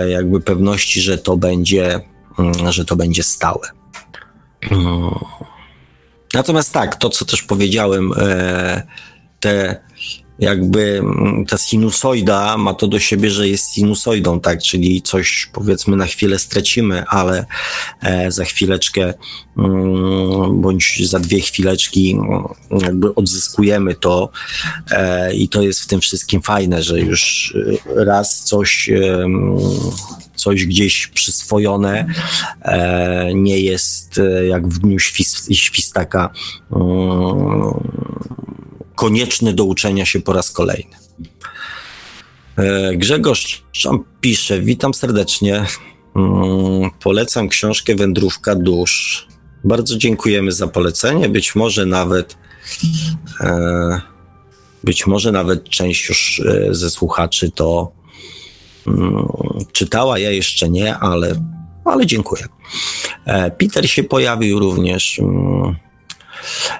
jakby 0.10 0.42
pewności, 0.42 1.02
że 1.02 1.18
to 1.18 1.38
będzie, 1.38 2.00
mm, 2.40 2.72
że 2.72 2.86
to 2.86 2.96
będzie 2.96 3.24
stałe. 3.24 3.68
Mm. 4.72 5.16
Natomiast 6.34 6.74
tak, 6.74 6.96
to 6.96 7.10
co 7.10 7.26
też 7.26 7.44
powiedziałem, 7.44 8.14
e, 8.18 8.84
te 9.40 9.82
jakby 10.42 11.00
mm, 11.00 11.46
ta 11.46 11.58
sinusoida 11.58 12.58
ma 12.58 12.74
to 12.74 12.88
do 12.88 13.00
siebie, 13.00 13.30
że 13.30 13.48
jest 13.48 13.74
sinusoidą, 13.74 14.40
tak, 14.40 14.64
czyli 14.64 15.02
coś 15.02 15.50
powiedzmy 15.54 15.98
na 15.98 16.06
chwilę 16.06 16.40
stracimy, 16.40 17.04
ale 17.08 17.46
e, 18.02 18.32
za 18.32 18.46
chwileczkę 18.46 19.14
mm, 19.58 20.62
bądź 20.62 21.10
za 21.10 21.20
dwie 21.20 21.40
chwileczki 21.40 22.12
mm, 22.12 22.44
jakby 22.82 23.16
odzyskujemy 23.16 23.96
to 23.96 24.30
e, 24.92 25.34
i 25.34 25.50
to 25.50 25.62
jest 25.62 25.80
w 25.80 25.88
tym 25.88 26.02
wszystkim 26.02 26.42
fajne, 26.42 26.84
że 26.84 27.00
już 27.00 27.54
e, 27.98 28.06
raz 28.06 28.44
coś 28.44 28.90
coś 30.36 30.66
gdzieś 30.66 31.08
przyswojone 31.08 32.06
nie 33.34 33.60
jest 33.60 34.22
jak 34.50 34.68
w 34.68 34.80
dniu 34.80 35.00
świstaka 35.52 36.30
konieczny 39.02 39.54
do 39.54 39.64
uczenia 39.64 40.06
się 40.06 40.22
po 40.22 40.34
raz 40.34 40.52
kolejny. 40.52 40.96
E, 42.58 42.96
Grzegorz 42.96 43.64
Czam 43.72 44.04
pisze, 44.22 44.62
witam 44.62 44.94
serdecznie. 44.94 45.66
Mm, 46.16 46.92
polecam 47.04 47.50
książkę 47.50 47.96
Wędrówka 47.96 48.56
dusz. 48.56 49.28
Bardzo 49.64 49.98
dziękujemy 49.98 50.52
za 50.52 50.68
polecenie. 50.68 51.30
Być 51.30 51.56
może 51.56 51.86
nawet 51.86 52.38
e, 53.40 54.02
być 54.84 55.08
może 55.08 55.32
nawet 55.32 55.70
część 55.70 56.10
już 56.10 56.42
e, 56.46 56.74
ze 56.74 56.90
słuchaczy 56.90 57.52
to 57.52 57.92
mm, 58.88 59.28
czytała, 59.72 60.20
ja 60.20 60.32
jeszcze 60.32 60.70
nie, 60.70 60.98
ale, 60.98 61.36
ale 61.86 62.06
dziękuję. 62.06 62.46
Peter 63.58 63.90
się 63.90 64.04
pojawił 64.04 64.60
również. 64.60 65.22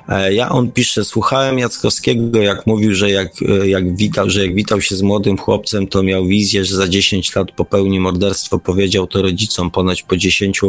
E, 0.10 0.34
ja 0.34 0.50
on 0.50 0.72
pisze, 0.72 1.06
słuchałem 1.06 1.60
Jackowskiego, 1.60 2.42
jak 2.42 2.68
mówił, 2.68 2.96
że 2.96 3.12
jak, 3.12 3.28
e, 3.50 3.68
jak 3.68 3.96
witał, 3.96 4.30
że 4.30 4.46
jak 4.46 4.56
witał 4.56 4.82
się 4.82 4.96
z 4.96 5.02
młodym 5.02 5.38
chłopcem, 5.38 5.88
to 5.88 6.04
miał 6.04 6.26
wizję, 6.26 6.66
że 6.66 6.76
za 6.76 6.88
10 6.88 7.36
lat 7.36 7.52
popełni 7.52 8.00
morderstwo. 8.00 8.60
Powiedział 8.60 9.08
to 9.08 9.22
rodzicom. 9.22 9.72
Ponoć 9.72 10.04
po 10.04 10.18
10 10.18 10.62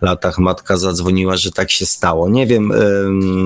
latach 0.00 0.38
matka 0.38 0.76
zadzwoniła, 0.76 1.36
że 1.36 1.52
tak 1.52 1.70
się 1.70 1.86
stało. 1.86 2.28
Nie 2.28 2.46
wiem, 2.46 2.72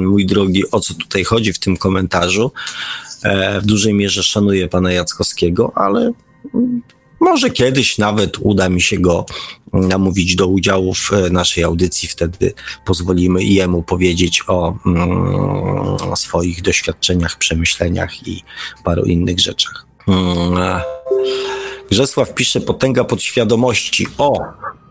mój 0.06 0.26
drogi, 0.26 0.70
o 0.70 0.80
co 0.80 0.94
tutaj 0.94 1.24
chodzi 1.24 1.52
w 1.52 1.58
tym 1.58 1.76
komentarzu. 1.76 2.52
E, 3.22 3.60
w 3.60 3.66
dużej 3.66 3.94
mierze 3.94 4.22
szanuję 4.22 4.68
pana 4.68 4.92
Jackowskiego, 4.92 5.72
ale 5.74 6.12
może 7.20 7.50
kiedyś 7.50 7.98
nawet 7.98 8.38
uda 8.40 8.68
mi 8.68 8.80
się 8.82 8.98
go 8.98 9.26
namówić 9.72 10.36
do 10.36 10.46
udziału 10.46 10.94
w 10.94 11.12
e, 11.12 11.30
naszej 11.30 11.64
audycji. 11.64 12.08
Wtedy 12.08 12.54
pozwolimy 12.84 13.44
jemu 13.44 13.82
powiedzieć 13.82 14.42
o 14.46 14.74
mm, 14.86 16.16
swoich 16.16 16.62
doświadczeniach, 16.62 17.38
przemyśleniach 17.38 18.28
i 18.28 18.42
paru 18.84 19.02
innych 19.02 19.40
rzeczach. 19.40 19.86
Mm. 20.08 20.80
Grzesław 21.90 22.34
pisze 22.34 22.60
potęga 22.60 23.04
podświadomości. 23.04 24.06
O, 24.18 24.40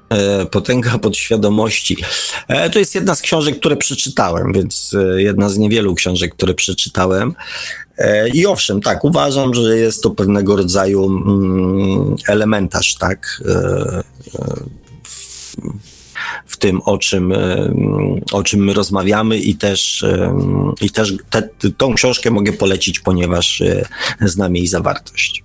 e, 0.09 0.45
Potęga 0.45 0.97
podświadomości. 0.97 1.97
E, 2.47 2.69
to 2.69 2.79
jest 2.79 2.95
jedna 2.95 3.15
z 3.15 3.21
książek, 3.21 3.59
które 3.59 3.75
przeczytałem, 3.75 4.53
więc 4.53 4.95
jedna 5.17 5.49
z 5.49 5.57
niewielu 5.57 5.95
książek, 5.95 6.35
które 6.35 6.53
przeczytałem. 6.53 7.35
E, 7.97 8.29
I 8.29 8.45
owszem, 8.45 8.81
tak, 8.81 9.03
uważam, 9.03 9.53
że 9.53 9.77
jest 9.77 10.03
to 10.03 10.09
pewnego 10.09 10.55
rodzaju 10.55 11.05
mm, 11.05 12.15
elementarz, 12.27 12.95
tak, 12.95 13.43
e, 13.45 13.53
e, 13.53 14.03
w 16.45 16.57
tym, 16.57 16.81
o 16.81 16.97
czym, 16.97 17.33
o 18.31 18.43
czym 18.43 18.65
my 18.65 18.73
rozmawiamy 18.73 19.37
i 19.37 19.55
też, 19.55 20.05
i 20.81 20.89
też 20.89 21.13
te, 21.29 21.49
tą 21.77 21.93
książkę 21.93 22.31
mogę 22.31 22.53
polecić, 22.53 22.99
ponieważ 22.99 23.63
znam 24.21 24.55
jej 24.55 24.67
zawartość. 24.67 25.43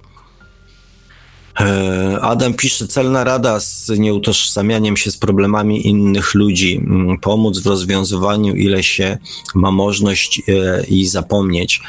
E, 1.60 2.18
Adam 2.20 2.54
pisze, 2.54 2.88
celna 2.88 3.24
rada 3.24 3.60
z 3.60 3.90
nieutożsamianiem 3.98 4.96
się 4.96 5.10
z 5.10 5.16
problemami 5.16 5.86
innych 5.86 6.34
ludzi, 6.34 6.76
mm, 6.76 7.18
pomóc 7.18 7.58
w 7.58 7.66
rozwiązywaniu, 7.66 8.54
ile 8.54 8.82
się 8.82 9.18
ma 9.54 9.70
możliwość 9.70 10.42
e, 10.48 10.84
i 10.84 11.06
zapomnieć. 11.06 11.80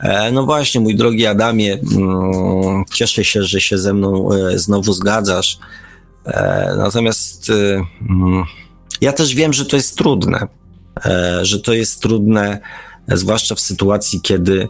E, 0.00 0.32
no 0.32 0.46
właśnie, 0.46 0.80
mój 0.80 0.96
drogi 0.96 1.26
Adamie, 1.26 1.72
mm, 1.72 2.84
cieszę 2.94 3.24
się, 3.24 3.42
że 3.42 3.60
się 3.60 3.78
ze 3.78 3.94
mną 3.94 4.28
znowu 4.54 4.92
zgadzasz. 4.92 5.58
Natomiast 6.76 7.50
mm, 8.10 8.44
ja 9.00 9.12
też 9.12 9.34
wiem, 9.34 9.52
że 9.52 9.66
to 9.66 9.76
jest 9.76 9.96
trudne, 9.98 10.48
że 11.42 11.60
to 11.60 11.72
jest 11.72 12.02
trudne, 12.02 12.60
zwłaszcza 13.08 13.54
w 13.54 13.60
sytuacji, 13.60 14.20
kiedy 14.20 14.68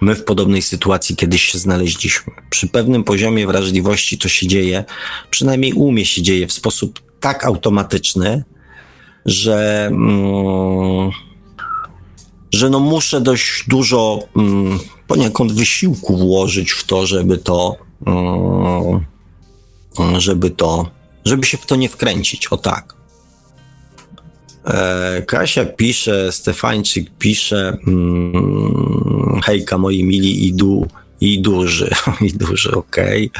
My 0.00 0.14
w 0.14 0.24
podobnej 0.24 0.62
sytuacji 0.62 1.16
kiedyś 1.16 1.42
się 1.42 1.58
znaleźliśmy. 1.58 2.32
Przy 2.50 2.68
pewnym 2.68 3.04
poziomie 3.04 3.46
wrażliwości 3.46 4.18
to 4.18 4.28
się 4.28 4.46
dzieje, 4.46 4.84
przynajmniej 5.30 5.72
u 5.72 5.92
mnie 5.92 6.06
się 6.06 6.22
dzieje 6.22 6.46
w 6.46 6.52
sposób 6.52 7.00
tak 7.20 7.44
automatyczny, 7.44 8.44
że, 9.26 9.88
mm, 9.92 11.10
że 12.52 12.70
no 12.70 12.80
muszę 12.80 13.20
dość 13.20 13.64
dużo 13.68 14.18
mm, 14.36 14.78
poniekąd 15.06 15.52
wysiłku 15.52 16.16
włożyć 16.16 16.70
w 16.70 16.84
to, 16.84 17.06
żeby 17.06 17.38
to 17.38 17.76
żeby 20.18 20.50
to, 20.50 20.90
żeby 21.24 21.46
się 21.46 21.56
w 21.58 21.66
to 21.66 21.76
nie 21.76 21.88
wkręcić, 21.88 22.46
o 22.46 22.56
tak. 22.56 22.97
E, 24.68 25.22
Kasia 25.26 25.64
pisze, 25.64 26.32
Stefańczyk 26.32 27.10
pisze, 27.18 27.76
hmm, 27.84 29.40
hejka 29.44 29.78
moi 29.78 30.04
mili 30.04 30.46
i, 30.46 30.52
du, 30.52 30.88
i 31.20 31.40
duży, 31.40 31.90
i 32.28 32.32
duży, 32.32 32.72
okej. 32.72 33.30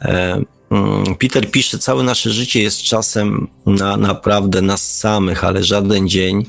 Okay. 0.00 0.44
Mm, 0.70 1.14
Peter 1.18 1.50
pisze, 1.50 1.78
całe 1.78 2.02
nasze 2.02 2.30
życie 2.30 2.62
jest 2.62 2.82
czasem 2.82 3.48
na 3.66 3.96
naprawdę 3.96 4.62
nas 4.62 4.98
samych, 4.98 5.44
ale 5.44 5.64
żaden 5.64 6.08
dzień 6.08 6.46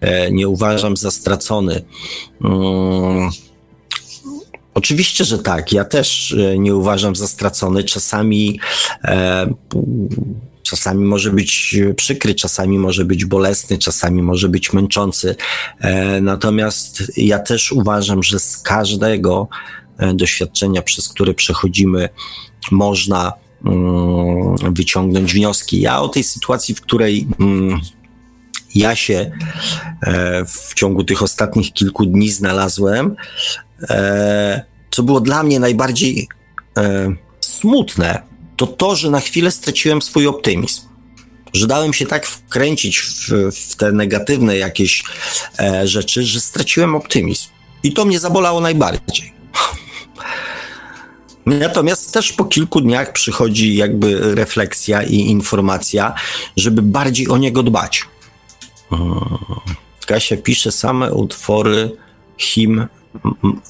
e, 0.00 0.32
nie 0.32 0.48
uważam 0.48 0.96
za 0.96 1.10
stracony. 1.10 1.84
Mm, 2.44 3.30
oczywiście, 4.74 5.24
że 5.24 5.38
tak. 5.38 5.72
Ja 5.72 5.84
też 5.84 6.32
e, 6.32 6.58
nie 6.58 6.76
uważam 6.76 7.16
za 7.16 7.26
stracony. 7.26 7.84
Czasami, 7.84 8.60
e, 9.04 9.46
czasami 10.70 11.04
może 11.04 11.30
być 11.30 11.76
przykry, 11.96 12.34
czasami 12.34 12.78
może 12.78 13.04
być 13.04 13.24
bolesny, 13.24 13.78
czasami 13.78 14.22
może 14.22 14.48
być 14.48 14.72
męczący. 14.72 15.36
Natomiast 16.22 17.12
ja 17.16 17.38
też 17.38 17.72
uważam, 17.72 18.22
że 18.22 18.38
z 18.38 18.56
każdego 18.58 19.48
doświadczenia, 20.14 20.82
przez 20.82 21.08
które 21.08 21.34
przechodzimy, 21.34 22.08
można 22.70 23.32
mm, 23.66 24.74
wyciągnąć 24.74 25.34
wnioski. 25.34 25.80
Ja 25.80 26.00
o 26.00 26.08
tej 26.08 26.24
sytuacji, 26.24 26.74
w 26.74 26.80
której 26.80 27.28
mm, 27.40 27.80
ja 28.74 28.96
się 28.96 29.30
e, 30.02 30.44
w 30.44 30.74
ciągu 30.74 31.04
tych 31.04 31.22
ostatnich 31.22 31.72
kilku 31.72 32.06
dni 32.06 32.30
znalazłem, 32.30 33.16
e, 33.90 34.64
co 34.90 35.02
było 35.02 35.20
dla 35.20 35.42
mnie 35.42 35.60
najbardziej 35.60 36.28
e, 36.78 37.12
smutne, 37.40 38.29
to 38.60 38.66
to, 38.66 38.96
że 38.96 39.10
na 39.10 39.20
chwilę 39.20 39.50
straciłem 39.50 40.02
swój 40.02 40.26
optymizm. 40.26 40.82
Że 41.52 41.66
dałem 41.66 41.92
się 41.92 42.06
tak 42.06 42.26
wkręcić 42.26 42.98
w, 42.98 43.28
w 43.52 43.76
te 43.76 43.92
negatywne 43.92 44.56
jakieś 44.56 45.04
rzeczy, 45.84 46.22
że 46.22 46.40
straciłem 46.40 46.94
optymizm. 46.94 47.48
I 47.82 47.92
to 47.92 48.04
mnie 48.04 48.20
zabolało 48.20 48.60
najbardziej. 48.60 49.32
Natomiast 51.46 52.12
też 52.12 52.32
po 52.32 52.44
kilku 52.44 52.80
dniach 52.80 53.12
przychodzi 53.12 53.76
jakby 53.76 54.34
refleksja 54.34 55.02
i 55.02 55.16
informacja, 55.16 56.14
żeby 56.56 56.82
bardziej 56.82 57.28
o 57.28 57.38
niego 57.38 57.62
dbać. 57.62 58.04
Kasia 60.06 60.36
pisze 60.36 60.72
same 60.72 61.12
utwory 61.12 61.96
him. 62.38 62.86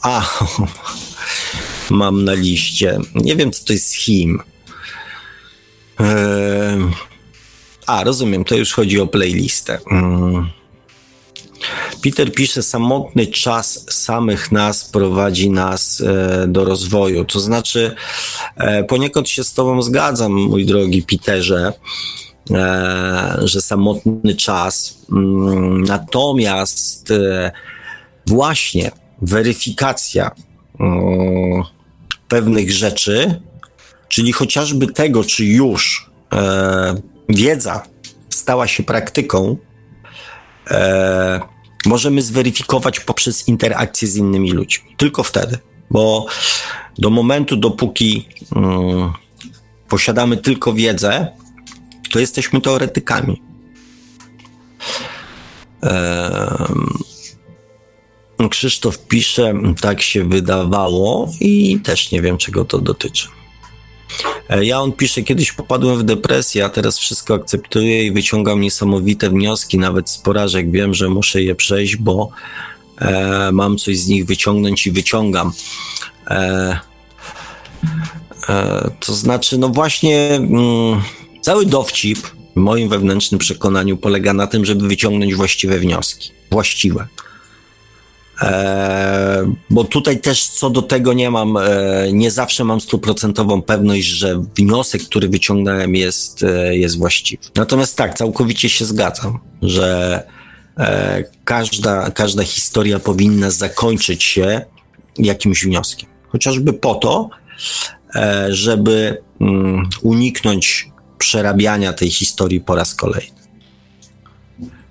A, 0.02 0.30
mam 1.90 2.24
na 2.24 2.34
liście. 2.34 2.98
Nie 3.14 3.36
wiem, 3.36 3.50
co 3.50 3.64
to 3.64 3.72
jest 3.72 3.94
him. 3.94 4.42
A, 7.86 8.04
rozumiem, 8.04 8.44
to 8.44 8.54
już 8.54 8.72
chodzi 8.72 9.00
o 9.00 9.06
playlistę. 9.06 9.78
Mm. 9.90 10.50
Peter 12.02 12.32
pisze, 12.32 12.62
samotny 12.62 13.26
czas 13.26 13.84
samych 13.90 14.52
nas 14.52 14.84
prowadzi 14.84 15.50
nas 15.50 16.00
e, 16.00 16.46
do 16.46 16.64
rozwoju. 16.64 17.24
To 17.24 17.40
znaczy, 17.40 17.94
e, 18.56 18.84
poniekąd 18.84 19.28
się 19.28 19.44
z 19.44 19.54
Tobą 19.54 19.82
zgadzam, 19.82 20.32
mój 20.32 20.66
drogi 20.66 21.02
Peterze, 21.02 21.72
e, 22.50 23.36
że 23.44 23.62
samotny 23.62 24.34
czas. 24.34 24.98
Mm, 25.12 25.82
natomiast 25.82 27.12
właśnie 28.26 28.90
weryfikacja 29.22 30.30
mm, 30.80 31.62
pewnych 32.28 32.72
rzeczy, 32.72 33.40
czyli 34.10 34.32
chociażby 34.32 34.86
tego, 34.86 35.24
czy 35.24 35.44
już 35.44 36.10
e, 36.32 36.94
wiedza 37.28 37.82
stała 38.30 38.66
się 38.66 38.82
praktyką, 38.82 39.56
e, 40.70 41.40
możemy 41.86 42.22
zweryfikować 42.22 43.00
poprzez 43.00 43.48
interakcję 43.48 44.08
z 44.08 44.16
innymi 44.16 44.52
ludźmi. 44.52 44.94
Tylko 44.96 45.22
wtedy, 45.22 45.58
bo 45.90 46.26
do 46.98 47.10
momentu, 47.10 47.56
dopóki 47.56 48.28
mm, 48.56 49.12
posiadamy 49.88 50.36
tylko 50.36 50.72
wiedzę, 50.72 51.26
to 52.10 52.18
jesteśmy 52.18 52.60
teoretykami. 52.60 53.42
Krzysztof 58.50 58.98
pisze, 58.98 59.54
tak 59.80 60.02
się 60.02 60.24
wydawało, 60.28 61.28
i 61.40 61.80
też 61.80 62.10
nie 62.10 62.22
wiem, 62.22 62.38
czego 62.38 62.64
to 62.64 62.78
dotyczy. 62.78 63.28
E, 64.50 64.64
ja 64.64 64.80
on 64.80 64.92
pisze, 64.92 65.22
kiedyś 65.22 65.52
popadłem 65.52 65.98
w 65.98 66.02
depresję, 66.02 66.64
a 66.64 66.68
teraz 66.68 66.98
wszystko 66.98 67.34
akceptuję 67.34 68.04
i 68.04 68.12
wyciągam 68.12 68.60
niesamowite 68.60 69.30
wnioski, 69.30 69.78
nawet 69.78 70.10
z 70.10 70.18
porażek. 70.18 70.70
Wiem, 70.70 70.94
że 70.94 71.08
muszę 71.08 71.42
je 71.42 71.54
przejść, 71.54 71.96
bo 71.96 72.30
e, 72.98 73.50
mam 73.52 73.78
coś 73.78 73.98
z 73.98 74.08
nich 74.08 74.26
wyciągnąć 74.26 74.86
i 74.86 74.90
wyciągam. 74.90 75.52
E, 76.26 76.80
e, 78.48 78.90
to 79.00 79.14
znaczy, 79.14 79.58
no 79.58 79.68
właśnie, 79.68 80.30
mm, 80.34 81.00
cały 81.40 81.66
dowcip 81.66 82.18
w 82.56 82.56
moim 82.56 82.88
wewnętrznym 82.88 83.38
przekonaniu 83.38 83.96
polega 83.96 84.32
na 84.32 84.46
tym, 84.46 84.64
żeby 84.64 84.88
wyciągnąć 84.88 85.34
właściwe 85.34 85.78
wnioski. 85.78 86.30
Właściwe. 86.50 87.06
E, 88.40 89.52
bo 89.70 89.84
tutaj 89.84 90.20
też 90.20 90.46
co 90.46 90.70
do 90.70 90.82
tego 90.82 91.12
nie 91.12 91.30
mam, 91.30 91.56
e, 91.56 91.62
nie 92.12 92.30
zawsze 92.30 92.64
mam 92.64 92.80
stuprocentową 92.80 93.62
pewność, 93.62 94.06
że 94.06 94.44
wniosek, 94.56 95.02
który 95.02 95.28
wyciągnąłem 95.28 95.94
jest, 95.94 96.42
e, 96.42 96.76
jest 96.76 96.98
właściwy. 96.98 97.42
Natomiast 97.54 97.96
tak, 97.96 98.14
całkowicie 98.14 98.68
się 98.68 98.84
zgadzam, 98.84 99.38
że 99.62 100.22
każda, 101.44 102.10
każda 102.10 102.42
historia 102.42 102.98
powinna 102.98 103.50
zakończyć 103.50 104.24
się 104.24 104.64
jakimś 105.18 105.64
wnioskiem. 105.64 106.08
Chociażby 106.28 106.72
po 106.72 106.94
to, 106.94 107.30
żeby 108.48 109.22
mm, 109.40 109.88
uniknąć 110.02 110.88
przerabiania 111.18 111.92
tej 111.92 112.10
historii 112.10 112.60
po 112.60 112.74
raz 112.74 112.94
kolejny. 112.94 113.39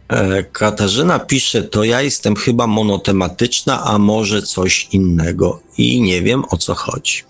E, 0.09 0.43
Katarzyna 0.43 1.19
pisze, 1.19 1.63
to 1.63 1.83
ja 1.83 2.01
jestem 2.01 2.35
chyba 2.35 2.67
monotematyczna, 2.67 3.83
a 3.83 3.97
może 3.97 4.41
coś 4.41 4.87
innego 4.91 5.61
i 5.77 6.01
nie 6.01 6.21
wiem 6.21 6.43
o 6.49 6.57
co 6.57 6.75
chodzi. 6.75 7.23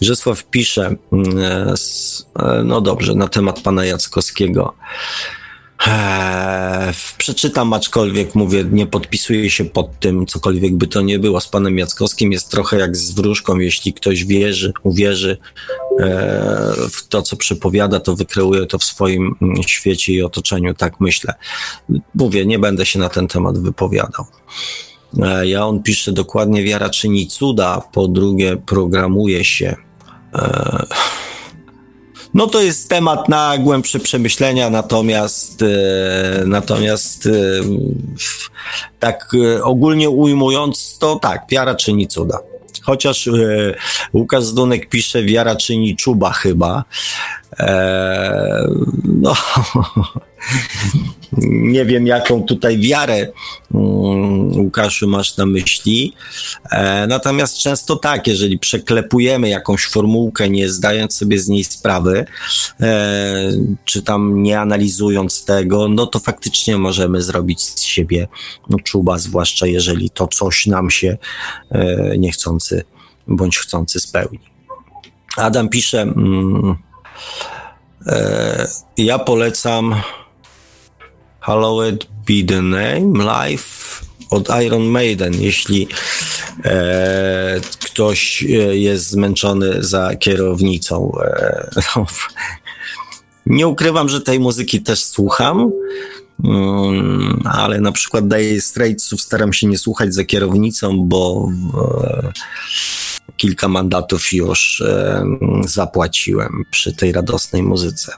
Grzesław 0.00 0.44
pisze, 0.44 0.96
mm, 1.12 1.38
e, 1.38 1.74
e, 2.38 2.62
no 2.64 2.80
dobrze, 2.80 3.14
na 3.14 3.28
temat 3.28 3.60
pana 3.60 3.84
Jackowskiego. 3.84 4.74
Eee, 5.86 6.92
przeczytam, 7.18 7.72
aczkolwiek 7.72 8.34
mówię, 8.34 8.64
nie 8.72 8.86
podpisuję 8.86 9.50
się 9.50 9.64
pod 9.64 9.98
tym, 10.00 10.26
cokolwiek 10.26 10.76
by 10.76 10.86
to 10.86 11.00
nie 11.00 11.18
było. 11.18 11.40
Z 11.40 11.48
panem 11.48 11.78
Jackowskim 11.78 12.32
jest 12.32 12.50
trochę 12.50 12.78
jak 12.78 12.96
z 12.96 13.10
wróżką. 13.10 13.58
Jeśli 13.58 13.92
ktoś 13.92 14.24
wierzy, 14.24 14.72
uwierzy 14.82 15.38
eee, 16.00 16.08
w 16.90 17.08
to, 17.08 17.22
co 17.22 17.36
przepowiada, 17.36 18.00
to 18.00 18.16
wykreuje 18.16 18.66
to 18.66 18.78
w 18.78 18.84
swoim 18.84 19.34
mm, 19.42 19.62
świecie 19.62 20.12
i 20.12 20.22
otoczeniu. 20.22 20.74
Tak 20.74 21.00
myślę. 21.00 21.34
Mówię, 22.14 22.46
nie 22.46 22.58
będę 22.58 22.86
się 22.86 22.98
na 22.98 23.08
ten 23.08 23.28
temat 23.28 23.58
wypowiadał. 23.58 24.24
Eee, 25.22 25.50
ja 25.50 25.66
on 25.66 25.82
pisze 25.82 26.12
dokładnie, 26.12 26.64
wiara 26.64 26.90
czyni 26.90 27.26
cuda, 27.26 27.82
po 27.92 28.08
drugie 28.08 28.56
programuje 28.56 29.44
się. 29.44 29.76
Eee, 30.34 30.86
no 32.34 32.46
to 32.46 32.62
jest 32.62 32.88
temat 32.88 33.28
na 33.28 33.58
głębsze 33.58 33.98
przemyślenia, 33.98 34.70
natomiast 34.70 35.62
e, 35.62 35.66
natomiast 36.46 37.26
e, 37.26 37.30
tak 38.98 39.28
e, 39.56 39.64
ogólnie 39.64 40.10
ujmując, 40.10 40.98
to 40.98 41.16
tak, 41.16 41.42
wiara 41.50 41.74
czyni 41.74 42.08
cuda. 42.08 42.38
Chociaż 42.82 43.28
Łukasz 44.14 44.44
Zdunek 44.44 44.88
pisze, 44.88 45.22
wiara 45.22 45.56
czyni 45.56 45.96
czuba 45.96 46.32
chyba. 46.32 46.84
No, 49.04 49.34
nie 51.38 51.84
wiem, 51.84 52.06
jaką 52.06 52.42
tutaj 52.42 52.78
wiarę 52.78 53.28
mm, 53.74 54.52
Łukaszu 54.60 55.08
masz 55.08 55.36
na 55.36 55.46
myśli. 55.46 56.14
E, 56.70 57.06
natomiast 57.06 57.58
często 57.58 57.96
tak, 57.96 58.26
jeżeli 58.26 58.58
przeklepujemy 58.58 59.48
jakąś 59.48 59.86
formułkę, 59.86 60.48
nie 60.48 60.68
zdając 60.68 61.16
sobie 61.16 61.38
z 61.38 61.48
niej 61.48 61.64
sprawy, 61.64 62.24
e, 62.80 63.52
czy 63.84 64.02
tam 64.02 64.42
nie 64.42 64.60
analizując 64.60 65.44
tego, 65.44 65.88
no 65.88 66.06
to 66.06 66.18
faktycznie 66.18 66.78
możemy 66.78 67.22
zrobić 67.22 67.62
z 67.62 67.82
siebie 67.82 68.28
no, 68.70 68.78
czuba, 68.84 69.18
zwłaszcza 69.18 69.66
jeżeli 69.66 70.10
to 70.10 70.28
coś 70.28 70.66
nam 70.66 70.90
się 70.90 71.16
e, 71.70 72.18
niechcący 72.18 72.84
bądź 73.28 73.58
chcący 73.58 74.00
spełni. 74.00 74.40
Adam 75.36 75.68
pisze, 75.68 76.02
mm, 76.02 76.76
ja 78.96 79.18
polecam 79.18 79.94
Hallowed 81.42 82.06
Be 82.26 82.46
The 82.46 82.62
Name 82.62 83.24
Live 83.24 84.00
od 84.30 84.48
Iron 84.64 84.84
Maiden. 84.84 85.34
Jeśli 85.34 85.88
e, 86.64 87.60
ktoś 87.84 88.42
jest 88.72 89.10
zmęczony 89.10 89.84
za 89.84 90.16
kierownicą. 90.16 91.12
No, 91.96 92.06
nie 93.46 93.66
ukrywam, 93.66 94.08
że 94.08 94.20
tej 94.20 94.40
muzyki 94.40 94.82
też 94.82 95.04
słucham, 95.04 95.70
mm, 96.44 97.42
ale 97.44 97.80
na 97.80 97.92
przykład 97.92 98.28
daję 98.28 98.60
Straightsów, 98.60 99.20
staram 99.20 99.52
się 99.52 99.66
nie 99.66 99.78
słuchać 99.78 100.14
za 100.14 100.24
kierownicą, 100.24 100.98
bo 101.08 101.48
kilka 103.36 103.68
mandatów 103.68 104.32
już 104.32 104.82
zapłaciłem 105.64 106.64
przy 106.70 106.92
tej 106.96 107.12
radosnej 107.12 107.62
muzyce. 107.62 108.12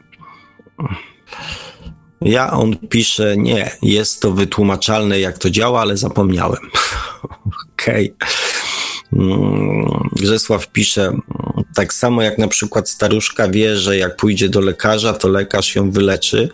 Ja 2.24 2.52
on 2.52 2.76
pisze, 2.76 3.36
nie, 3.36 3.70
jest 3.82 4.22
to 4.22 4.32
wytłumaczalne, 4.32 5.20
jak 5.20 5.38
to 5.38 5.50
działa, 5.50 5.80
ale 5.80 5.96
zapomniałem. 5.96 6.60
Okej. 7.74 8.14
Okay. 8.16 8.28
Mm, 9.12 10.08
Grzesław 10.12 10.68
pisze, 10.72 11.12
tak 11.74 11.94
samo 11.94 12.22
jak 12.22 12.38
na 12.38 12.48
przykład 12.48 12.88
staruszka 12.88 13.48
wie, 13.48 13.76
że 13.76 13.96
jak 13.96 14.16
pójdzie 14.16 14.48
do 14.48 14.60
lekarza, 14.60 15.12
to 15.12 15.28
lekarz 15.28 15.74
ją 15.74 15.90
wyleczy 15.90 16.48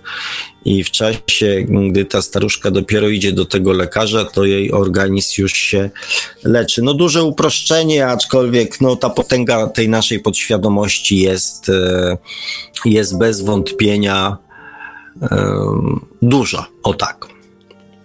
i 0.64 0.84
w 0.84 0.90
czasie, 0.90 1.66
gdy 1.90 2.04
ta 2.04 2.22
staruszka 2.22 2.70
dopiero 2.70 3.08
idzie 3.08 3.32
do 3.32 3.44
tego 3.44 3.72
lekarza, 3.72 4.24
to 4.24 4.44
jej 4.44 4.72
organizm 4.72 5.42
już 5.42 5.52
się 5.52 5.90
leczy. 6.44 6.82
No 6.82 6.94
duże 6.94 7.22
uproszczenie, 7.24 8.06
aczkolwiek 8.06 8.80
no, 8.80 8.96
ta 8.96 9.10
potęga 9.10 9.66
tej 9.66 9.88
naszej 9.88 10.20
podświadomości 10.20 11.18
jest, 11.18 11.68
e, 11.68 12.16
jest 12.84 13.18
bez 13.18 13.40
wątpienia 13.40 14.36
duża, 16.22 16.66
o 16.82 16.94
tak. 16.94 17.26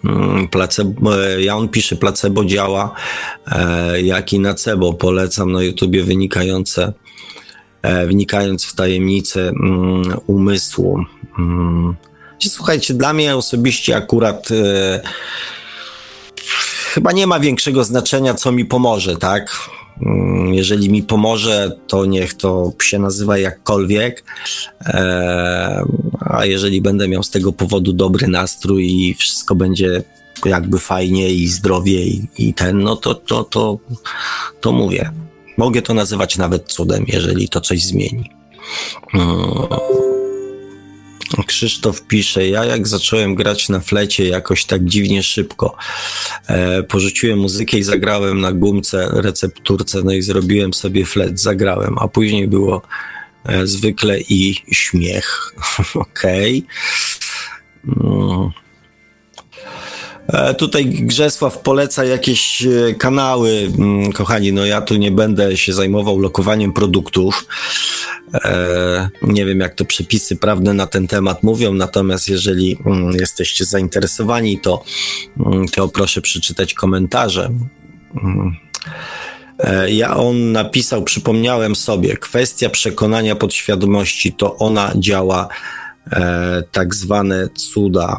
Mm, 0.05 0.47
placebo, 0.47 1.15
ja 1.39 1.57
on 1.57 1.69
pisze, 1.69 1.95
placebo 1.95 2.45
działa, 2.45 2.91
e, 3.51 4.01
jak 4.01 4.33
i 4.33 4.39
nacebo. 4.39 4.93
Polecam 4.93 5.51
na 5.51 5.63
YouTubie 5.63 6.03
wynikające, 6.03 6.93
e, 7.81 8.07
wnikając 8.07 8.65
w 8.65 8.75
tajemnice 8.75 9.49
mm, 9.49 10.17
umysłu. 10.27 10.99
Mm. 11.39 11.95
Słuchajcie, 12.39 12.93
dla 12.93 13.13
mnie 13.13 13.35
osobiście 13.35 13.95
akurat 13.95 14.51
e, 14.51 15.01
chyba 16.93 17.11
nie 17.11 17.27
ma 17.27 17.39
większego 17.39 17.83
znaczenia, 17.83 18.33
co 18.33 18.51
mi 18.51 18.65
pomoże, 18.65 19.15
tak? 19.15 19.69
Mm, 20.01 20.53
jeżeli 20.53 20.89
mi 20.89 21.03
pomoże, 21.03 21.71
to 21.87 22.05
niech 22.05 22.33
to 22.33 22.73
się 22.81 22.99
nazywa 22.99 23.37
jakkolwiek. 23.37 24.23
E, 24.85 25.83
a 26.19 26.45
jeżeli 26.45 26.81
będę 26.81 27.07
miał 27.07 27.23
z 27.23 27.29
tego 27.29 27.53
powodu 27.53 27.93
dobry 27.93 28.27
nastrój 28.27 28.85
i 28.85 29.13
wszystko 29.13 29.55
będzie 29.55 30.03
jakby 30.45 30.79
fajnie 30.79 31.29
i 31.29 31.47
zdrowie 31.47 32.05
i, 32.05 32.27
i 32.37 32.53
ten, 32.53 32.79
no 32.79 32.95
to, 32.95 33.15
to, 33.15 33.43
to, 33.43 33.79
to 34.61 34.71
mówię. 34.71 35.11
Mogę 35.57 35.81
to 35.81 35.93
nazywać 35.93 36.37
nawet 36.37 36.71
cudem, 36.71 37.05
jeżeli 37.07 37.49
to 37.49 37.61
coś 37.61 37.83
zmieni. 37.83 38.31
Hmm. 39.11 40.14
Krzysztof 41.47 42.01
pisze, 42.01 42.47
ja 42.47 42.65
jak 42.65 42.87
zacząłem 42.87 43.35
grać 43.35 43.69
na 43.69 43.79
flecie 43.79 44.27
jakoś 44.27 44.65
tak 44.65 44.85
dziwnie 44.85 45.23
szybko, 45.23 45.75
e, 46.47 46.83
porzuciłem 46.83 47.39
muzykę 47.39 47.77
i 47.77 47.83
zagrałem 47.83 48.41
na 48.41 48.51
gumce, 48.51 49.09
recepturce, 49.13 50.01
no 50.03 50.11
i 50.11 50.21
zrobiłem 50.21 50.73
sobie 50.73 51.05
flet, 51.05 51.39
zagrałem, 51.39 51.97
a 51.99 52.07
później 52.07 52.47
było 52.47 52.81
e, 53.45 53.67
zwykle 53.67 54.19
i 54.19 54.55
śmiech. 54.71 55.53
Okej. 55.95 56.65
Okay. 57.83 58.09
Mm. 58.09 58.49
E, 60.27 60.53
tutaj 60.53 60.85
Grzesław 60.85 61.59
poleca 61.59 62.05
jakieś 62.05 62.65
e, 62.65 62.93
kanały. 62.93 63.71
Mm, 63.77 64.11
kochani, 64.11 64.53
no 64.53 64.65
ja 64.65 64.81
tu 64.81 64.95
nie 64.95 65.11
będę 65.11 65.57
się 65.57 65.73
zajmował 65.73 66.19
lokowaniem 66.19 66.73
produktów. 66.73 67.45
E, 68.33 69.09
nie 69.21 69.45
wiem, 69.45 69.59
jak 69.59 69.75
to 69.75 69.85
przepisy 69.85 70.35
prawne 70.35 70.73
na 70.73 70.87
ten 70.87 71.07
temat 71.07 71.43
mówią, 71.43 71.73
natomiast 71.73 72.29
jeżeli 72.29 72.77
mm, 72.85 73.11
jesteście 73.11 73.65
zainteresowani, 73.65 74.59
to, 74.59 74.83
mm, 75.45 75.67
to 75.67 75.87
proszę 75.87 76.21
przeczytać 76.21 76.73
komentarze. 76.73 77.49
Ja 79.87 80.17
on 80.17 80.51
napisał, 80.51 81.03
przypomniałem 81.03 81.75
sobie, 81.75 82.17
kwestia 82.17 82.69
przekonania 82.69 83.35
podświadomości 83.35 84.33
to 84.33 84.55
ona 84.57 84.91
działa, 84.95 85.47
tak 86.71 86.95
zwane 86.95 87.49
cuda. 87.49 88.17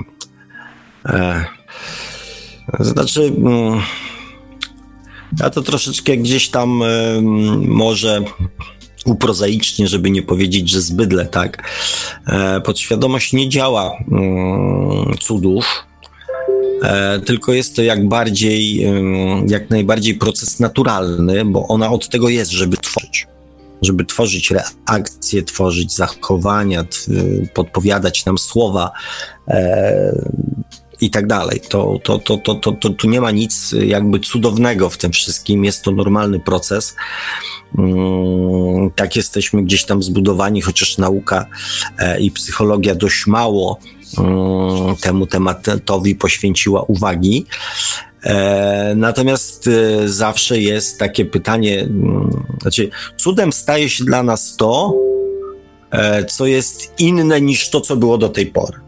Znaczy, 2.81 3.23
mm, 3.23 3.81
ja 5.41 5.51
to 5.51 5.63
troszeczkę 5.63 6.17
gdzieś 6.17 6.49
tam 6.49 6.83
może 7.67 8.25
uprozaicznie, 9.07 9.89
żeby 9.89 10.11
nie 10.11 10.23
powiedzieć, 10.23 10.71
że 10.71 10.81
zbydle, 10.81 11.27
tak. 11.27 11.71
E, 12.27 12.61
podświadomość 12.61 13.33
nie 13.33 13.49
działa 13.49 13.93
mm, 14.13 15.15
cudów, 15.21 15.85
e, 16.83 17.21
tylko 17.21 17.53
jest 17.53 17.77
to 17.77 17.83
jak 17.83 18.09
bardziej, 18.09 18.87
jak 19.47 19.71
najbardziej 19.71 20.15
proces 20.15 20.61
naturalny, 20.61 21.45
bo 21.45 21.69
ona 21.69 21.91
od 21.91 22.09
tego 22.09 22.29
jest, 22.29 22.51
żeby 22.51 22.77
tworzyć. 22.77 23.27
Żeby 23.83 24.05
tworzyć 24.05 24.51
reakcje, 24.51 25.43
tworzyć 25.43 25.95
zachowania, 25.95 26.85
podpowiadać 27.55 28.25
nam 28.25 28.39
słowa, 28.39 28.91
e, 29.49 30.27
i 31.01 31.11
tak 31.11 31.27
dalej. 31.27 31.61
To, 31.69 31.99
to, 32.03 32.19
to, 32.19 32.37
to, 32.37 32.55
to, 32.55 32.73
to, 32.73 32.91
tu 32.91 33.11
nie 33.11 33.21
ma 33.21 33.31
nic 33.31 33.75
jakby 33.87 34.21
cudownego 34.21 34.91
w 34.91 34.99
tym 34.99 35.13
wszystkim, 35.13 35.65
jest 35.65 35.83
to 35.83 35.91
normalny 35.91 36.41
proces. 36.41 36.97
Mm, 37.79 38.91
tak 38.91 39.17
jesteśmy 39.17 39.63
gdzieś 39.63 39.85
tam 39.85 40.03
zbudowani, 40.03 40.63
chociaż 40.63 40.99
nauka 40.99 41.47
e, 41.99 42.21
i 42.21 42.31
psychologia 42.31 42.95
dość 42.95 43.27
mało 43.27 43.79
mm, 44.19 44.97
temu 44.97 45.27
tematowi 45.27 46.15
poświęciła 46.15 46.83
uwagi. 46.83 47.47
E, 48.23 48.95
natomiast 48.97 49.69
e, 49.69 50.09
zawsze 50.09 50.61
jest 50.61 50.99
takie 50.99 51.25
pytanie, 51.25 51.81
mm, 51.81 52.45
znaczy 52.63 52.91
cudem 53.17 53.53
staje 53.53 53.89
się 53.89 54.05
dla 54.05 54.23
nas 54.23 54.57
to, 54.57 54.95
co 56.29 56.47
jest 56.47 56.93
inne 56.99 57.41
niż 57.41 57.71
to, 57.71 57.81
co 57.81 57.97
było 57.97 58.19
do 58.19 58.29
tej 58.29 58.47
pory. 58.47 58.79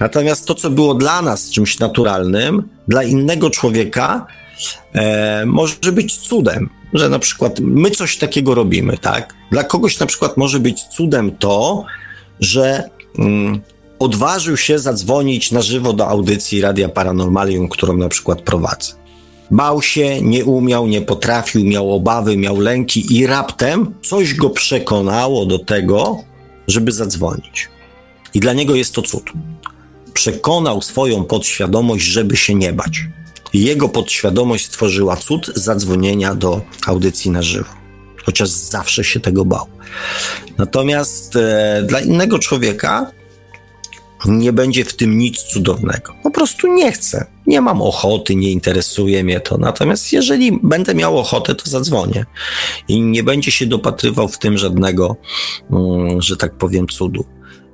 Natomiast 0.00 0.46
to, 0.46 0.54
co 0.54 0.70
było 0.70 0.94
dla 0.94 1.22
nas 1.22 1.50
czymś 1.50 1.78
naturalnym, 1.78 2.68
dla 2.88 3.02
innego 3.02 3.50
człowieka 3.50 4.26
e, 4.94 5.46
może 5.46 5.92
być 5.92 6.16
cudem, 6.16 6.70
że 6.92 7.08
na 7.08 7.18
przykład 7.18 7.60
my 7.60 7.90
coś 7.90 8.16
takiego 8.16 8.54
robimy, 8.54 8.98
tak? 8.98 9.34
Dla 9.50 9.64
kogoś 9.64 10.00
na 10.00 10.06
przykład 10.06 10.36
może 10.36 10.60
być 10.60 10.82
cudem 10.82 11.36
to, 11.38 11.84
że 12.40 12.90
mm, 13.18 13.60
odważył 13.98 14.56
się 14.56 14.78
zadzwonić 14.78 15.52
na 15.52 15.62
żywo 15.62 15.92
do 15.92 16.08
audycji 16.08 16.60
Radia 16.60 16.88
Paranormalium, 16.88 17.68
którą 17.68 17.96
na 17.96 18.08
przykład 18.08 18.42
prowadzę. 18.42 18.92
Bał 19.50 19.82
się, 19.82 20.22
nie 20.22 20.44
umiał, 20.44 20.86
nie 20.86 21.00
potrafił, 21.00 21.64
miał 21.64 21.92
obawy, 21.92 22.36
miał 22.36 22.60
lęki 22.60 23.16
i 23.16 23.26
raptem 23.26 23.94
coś 24.02 24.34
go 24.34 24.50
przekonało 24.50 25.46
do 25.46 25.58
tego, 25.58 26.24
żeby 26.68 26.92
zadzwonić. 26.92 27.68
I 28.34 28.40
dla 28.40 28.52
niego 28.52 28.74
jest 28.74 28.94
to 28.94 29.02
cud 29.02 29.32
przekonał 30.14 30.82
swoją 30.82 31.24
podświadomość, 31.24 32.04
żeby 32.04 32.36
się 32.36 32.54
nie 32.54 32.72
bać. 32.72 33.04
Jego 33.52 33.88
podświadomość 33.88 34.66
stworzyła 34.66 35.16
cud 35.16 35.50
zadzwonienia 35.54 36.34
do 36.34 36.60
audycji 36.86 37.30
na 37.30 37.42
żywo, 37.42 37.70
chociaż 38.24 38.48
zawsze 38.48 39.04
się 39.04 39.20
tego 39.20 39.44
bał. 39.44 39.66
Natomiast 40.58 41.36
e, 41.36 41.82
dla 41.86 42.00
innego 42.00 42.38
człowieka 42.38 43.12
nie 44.26 44.52
będzie 44.52 44.84
w 44.84 44.96
tym 44.96 45.18
nic 45.18 45.42
cudownego. 45.42 46.14
Po 46.22 46.30
prostu 46.30 46.74
nie 46.74 46.92
chcę. 46.92 47.26
Nie 47.46 47.60
mam 47.60 47.82
ochoty, 47.82 48.36
nie 48.36 48.50
interesuje 48.50 49.24
mnie 49.24 49.40
to. 49.40 49.58
Natomiast 49.58 50.12
jeżeli 50.12 50.58
będę 50.62 50.94
miał 50.94 51.18
ochotę, 51.18 51.54
to 51.54 51.70
zadzwonię. 51.70 52.26
I 52.88 53.00
nie 53.00 53.22
będzie 53.22 53.50
się 53.50 53.66
dopatrywał 53.66 54.28
w 54.28 54.38
tym 54.38 54.58
żadnego, 54.58 55.16
mm, 55.70 56.22
że 56.22 56.36
tak 56.36 56.58
powiem, 56.58 56.86
cudu. 56.88 57.24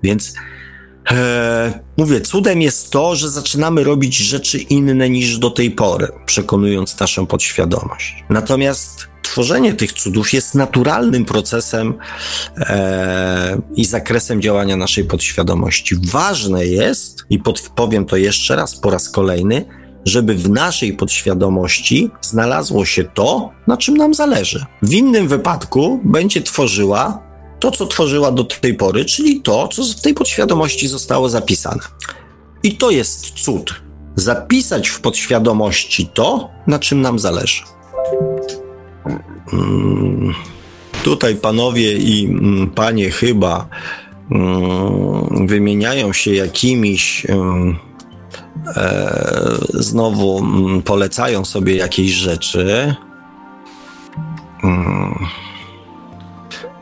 Więc 0.03 0.35
E, 1.11 1.81
mówię, 1.97 2.21
cudem 2.21 2.63
jest 2.63 2.91
to, 2.91 3.17
że 3.17 3.31
zaczynamy 3.31 3.85
robić 3.85 4.17
rzeczy 4.17 4.59
inne 4.59 5.11
niż 5.11 5.39
do 5.39 5.51
tej 5.51 5.71
pory, 5.71 6.09
przekonując 6.27 7.01
naszą 7.01 7.27
podświadomość. 7.27 8.25
Natomiast 8.31 9.08
tworzenie 9.29 9.75
tych 9.75 9.93
cudów 9.93 10.33
jest 10.33 10.55
naturalnym 10.55 11.25
procesem 11.25 11.95
e, 12.57 13.61
i 13.77 13.85
zakresem 13.85 14.43
działania 14.43 14.77
naszej 14.77 15.05
podświadomości. 15.05 15.97
Ważne 16.03 16.67
jest, 16.67 17.25
i 17.31 17.39
powiem 17.75 18.05
to 18.05 18.17
jeszcze 18.17 18.57
raz 18.57 18.77
po 18.77 18.91
raz 18.91 19.11
kolejny, 19.11 19.65
żeby 20.05 20.35
w 20.35 20.51
naszej 20.51 20.93
podświadomości 20.93 22.11
znalazło 22.21 22.85
się 22.85 23.05
to, 23.05 23.51
na 23.67 23.77
czym 23.77 23.97
nam 23.97 24.15
zależy. 24.15 24.65
W 24.83 24.93
innym 24.93 25.29
wypadku 25.29 26.01
będzie 26.05 26.43
tworzyła 26.43 27.23
to, 27.61 27.71
co 27.71 27.87
tworzyła 27.87 28.33
do 28.33 28.45
tej 28.45 28.75
pory, 28.75 29.05
czyli 29.05 29.41
to, 29.41 29.69
co 29.69 29.83
w 29.85 30.01
tej 30.01 30.15
podświadomości 30.15 30.89
zostało 30.89 31.29
zapisane. 31.29 31.83
I 32.63 32.77
to 32.77 32.91
jest 32.91 33.31
cud. 33.31 33.75
Zapisać 34.17 34.89
w 34.89 35.01
podświadomości 35.01 36.11
to, 36.15 36.51
na 36.67 36.79
czym 36.79 37.01
nam 37.01 37.19
zależy. 37.19 37.63
Mm, 39.53 40.35
tutaj 41.05 41.37
panowie 41.37 41.93
i 41.93 42.27
mm, 42.27 42.71
panie 42.71 43.11
chyba 43.11 43.69
mm, 44.31 45.47
wymieniają 45.47 46.13
się 46.13 46.35
jakimiś 46.35 47.27
e, 47.27 48.99
znowu 49.71 50.43
polecają 50.85 51.45
sobie 51.45 51.77
jakieś 51.77 52.11
rzeczy. 52.11 52.95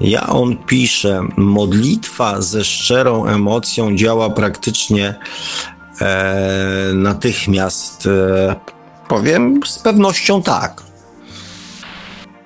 Ja 0.01 0.27
on 0.27 0.57
pisze, 0.57 1.29
modlitwa 1.37 2.43
ze 2.43 2.65
szczerą 2.65 3.27
emocją 3.27 3.97
działa 3.97 4.31
praktycznie 4.31 5.15
e, 6.01 6.91
natychmiast. 6.95 8.07
E, 8.07 8.57
powiem 9.09 9.61
z 9.67 9.79
pewnością 9.79 10.43
tak. 10.43 10.86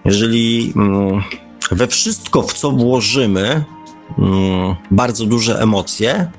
Jeżeli 0.04 0.72
mm, 0.76 1.22
we 1.70 1.86
wszystko, 1.86 2.42
w 2.42 2.52
co 2.52 2.70
włożymy 2.70 3.64
mm, 4.18 4.76
bardzo 4.90 5.26
duże 5.26 5.60
emocje, 5.62 6.30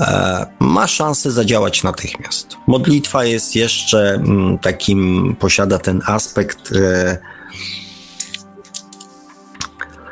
e, 0.00 0.46
ma 0.60 0.86
szansę 0.86 1.30
zadziałać 1.30 1.82
natychmiast. 1.82 2.56
Modlitwa 2.66 3.24
jest 3.24 3.56
jeszcze 3.56 4.14
mm, 4.14 4.58
takim, 4.58 5.36
posiada 5.38 5.78
ten 5.78 6.00
aspekt 6.06 6.72
e, 6.72 7.18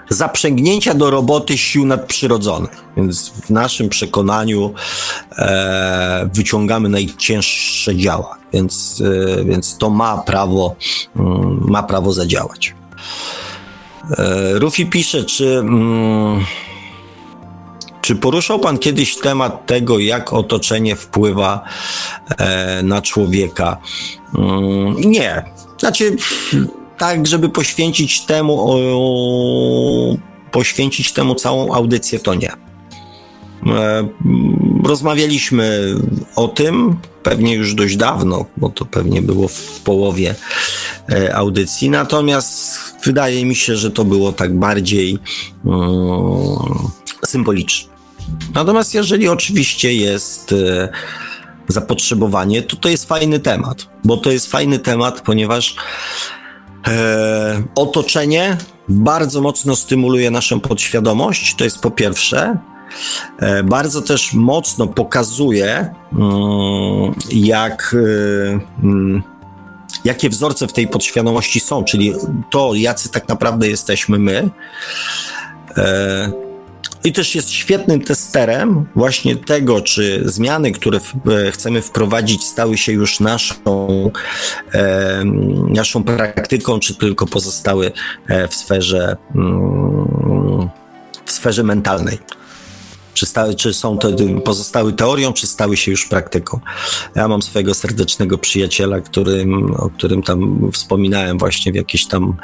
zaprzęgnięcia 0.09 0.95
do 0.95 1.11
roboty 1.11 1.59
sił 1.59 1.87
nadprzyrodzonych. 1.87 2.85
Więc 2.97 3.29
w 3.29 3.51
naszym 3.51 3.89
przekonaniu 3.89 4.75
e, 5.39 6.31
wyciągamy 6.35 6.89
najcięższe 6.89 7.97
działa, 7.97 8.39
więc, 8.53 9.03
e, 9.41 9.45
więc 9.45 9.79
to 9.79 9.91
ma 9.91 10.19
prawo, 10.19 10.77
mm, 11.17 11.61
ma 11.69 11.83
prawo 11.83 12.13
zadziałać. 12.13 12.75
E, 14.19 14.59
Rufi 14.59 14.87
pisze, 14.87 15.25
czy, 15.25 15.59
mm, 15.59 16.45
czy 18.03 18.17
poruszał 18.17 18.59
Pan 18.59 18.79
kiedyś 18.79 19.17
temat 19.17 19.67
tego, 19.67 19.99
jak 19.99 20.33
otoczenie 20.33 20.97
wpływa 20.97 21.65
e, 22.39 22.83
na 22.83 23.03
człowieka? 23.03 23.77
Mm, 24.39 25.01
nie. 25.01 25.45
Znaczy, 25.79 26.17
tak, 26.99 27.27
żeby 27.27 27.49
poświęcić 27.49 28.21
temu, 28.21 28.59
o, 28.61 30.17
poświęcić 30.51 31.13
temu 31.13 31.35
całą 31.35 31.75
audycję, 31.75 32.19
to 32.19 32.35
nie. 32.35 32.53
E, 33.67 34.09
rozmawialiśmy 34.85 35.95
o 36.37 36.49
tym 36.49 36.97
pewnie 37.23 37.55
już 37.55 37.75
dość 37.75 37.97
dawno, 37.97 38.45
bo 38.57 38.69
to 38.69 38.85
pewnie 38.85 39.23
było 39.23 39.49
w 39.49 39.81
połowie 39.85 40.35
e, 41.13 41.37
audycji, 41.37 41.91
natomiast 41.91 42.79
wydaje 43.05 43.45
mi 43.45 43.55
się, 43.55 43.77
że 43.77 43.91
to 43.91 44.05
było 44.05 44.33
tak 44.33 44.59
bardziej 44.59 45.19
um, 45.65 46.89
symboliczne. 47.27 47.93
Natomiast 48.55 48.95
jeżeli 48.95 49.29
oczywiście 49.29 49.95
jest 49.95 50.53
e, 50.53 50.89
zapotrzebowanie, 51.69 52.63
to 52.63 52.77
to 52.77 52.89
jest 52.89 53.09
fajny 53.09 53.41
temat, 53.41 53.89
bo 54.05 54.17
to 54.17 54.31
jest 54.31 54.51
fajny 54.51 54.79
temat, 54.79 55.21
ponieważ 55.21 55.77
E, 56.89 57.63
otoczenie 57.75 58.57
bardzo 58.89 59.41
mocno 59.41 59.77
stymuluje 59.77 60.31
naszą 60.31 60.61
podświadomość, 60.61 61.55
to 61.55 61.65
jest 61.65 61.81
po 61.81 61.91
pierwsze. 61.91 62.59
E, 63.39 63.63
bardzo 63.63 64.03
też 64.03 64.35
mocno 64.35 64.87
pokazuje, 64.87 65.95
mm, 66.13 67.15
jak, 67.31 67.97
e, 67.99 68.61
mm, 68.83 69.23
jakie 70.05 70.29
wzorce 70.29 70.69
w 70.69 70.73
tej 70.73 70.89
podświadomości 70.89 71.61
są, 71.61 71.85
czyli 71.85 72.15
to, 72.51 72.75
jacy 72.75 73.09
tak 73.09 73.29
naprawdę 73.29 73.69
jesteśmy 73.69 74.19
my. 74.19 74.51
I 77.05 77.13
też 77.13 77.35
jest 77.35 77.51
świetnym 77.51 78.01
testerem 78.01 78.87
właśnie 78.97 79.37
tego, 79.37 79.81
czy 79.81 80.23
zmiany, 80.25 80.73
które 80.73 80.99
e, 80.99 81.51
chcemy 81.51 81.83
wprowadzić, 81.83 82.45
stały 82.45 82.79
się 82.79 82.93
już 82.93 83.21
naszą, 83.21 84.11
e, 84.75 85.23
naszą 85.69 86.05
praktyką, 86.05 86.81
czy 86.81 86.95
tylko 86.95 87.27
pozostały 87.27 87.93
e, 88.27 88.49
w 88.49 88.55
sferze, 88.55 89.17
mm, 89.35 90.69
w 91.25 91.33
sferze 91.33 91.63
mentalnej 91.63 92.19
czy, 93.19 93.55
czy 93.57 93.75
są 93.75 93.99
to, 93.99 94.09
pozostały 94.45 94.93
teorią, 94.93 95.33
czy 95.33 95.47
stały 95.47 95.77
się 95.77 95.91
już 95.91 96.07
praktyką. 96.07 96.61
Ja 97.15 97.29
mam 97.29 97.43
swojego 97.43 97.75
serdecznego 97.75 98.39
przyjaciela, 98.39 99.01
którym, 99.01 99.75
o 99.75 99.91
którym 99.91 100.23
tam 100.23 100.71
wspominałem 100.73 101.39
właśnie 101.39 101.73
w 101.73 101.75
jakiejś 101.75 102.07
tam 102.07 102.37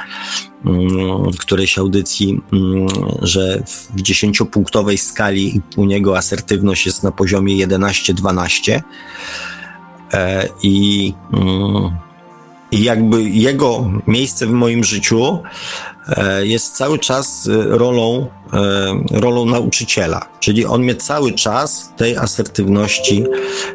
mm, 0.65 1.31
w 1.31 1.37
którejś 1.37 1.77
audycji, 1.77 2.41
mm, 2.53 2.87
że 3.21 3.63
w 3.67 4.01
dziesięciopunktowej 4.01 4.97
skali 4.97 5.61
u 5.75 5.85
niego 5.85 6.17
asertywność 6.17 6.85
jest 6.85 7.03
na 7.03 7.11
poziomie 7.11 7.67
11-12 7.67 8.81
e, 10.13 10.49
i 10.63 11.13
mm, 11.33 12.04
i 12.75 12.83
jakby 12.83 13.23
jego 13.23 13.91
miejsce 14.07 14.47
w 14.47 14.51
moim 14.51 14.83
życiu 14.83 15.39
e, 16.07 16.45
jest 16.47 16.75
cały 16.75 16.99
czas 16.99 17.47
e, 17.47 17.77
rolą, 17.77 18.27
e, 18.53 19.19
rolą 19.19 19.45
nauczyciela. 19.45 20.25
Czyli 20.39 20.65
on 20.65 20.81
mnie 20.81 20.95
cały 20.95 21.31
czas 21.33 21.89
tej 21.97 22.17
asertywności 22.17 23.25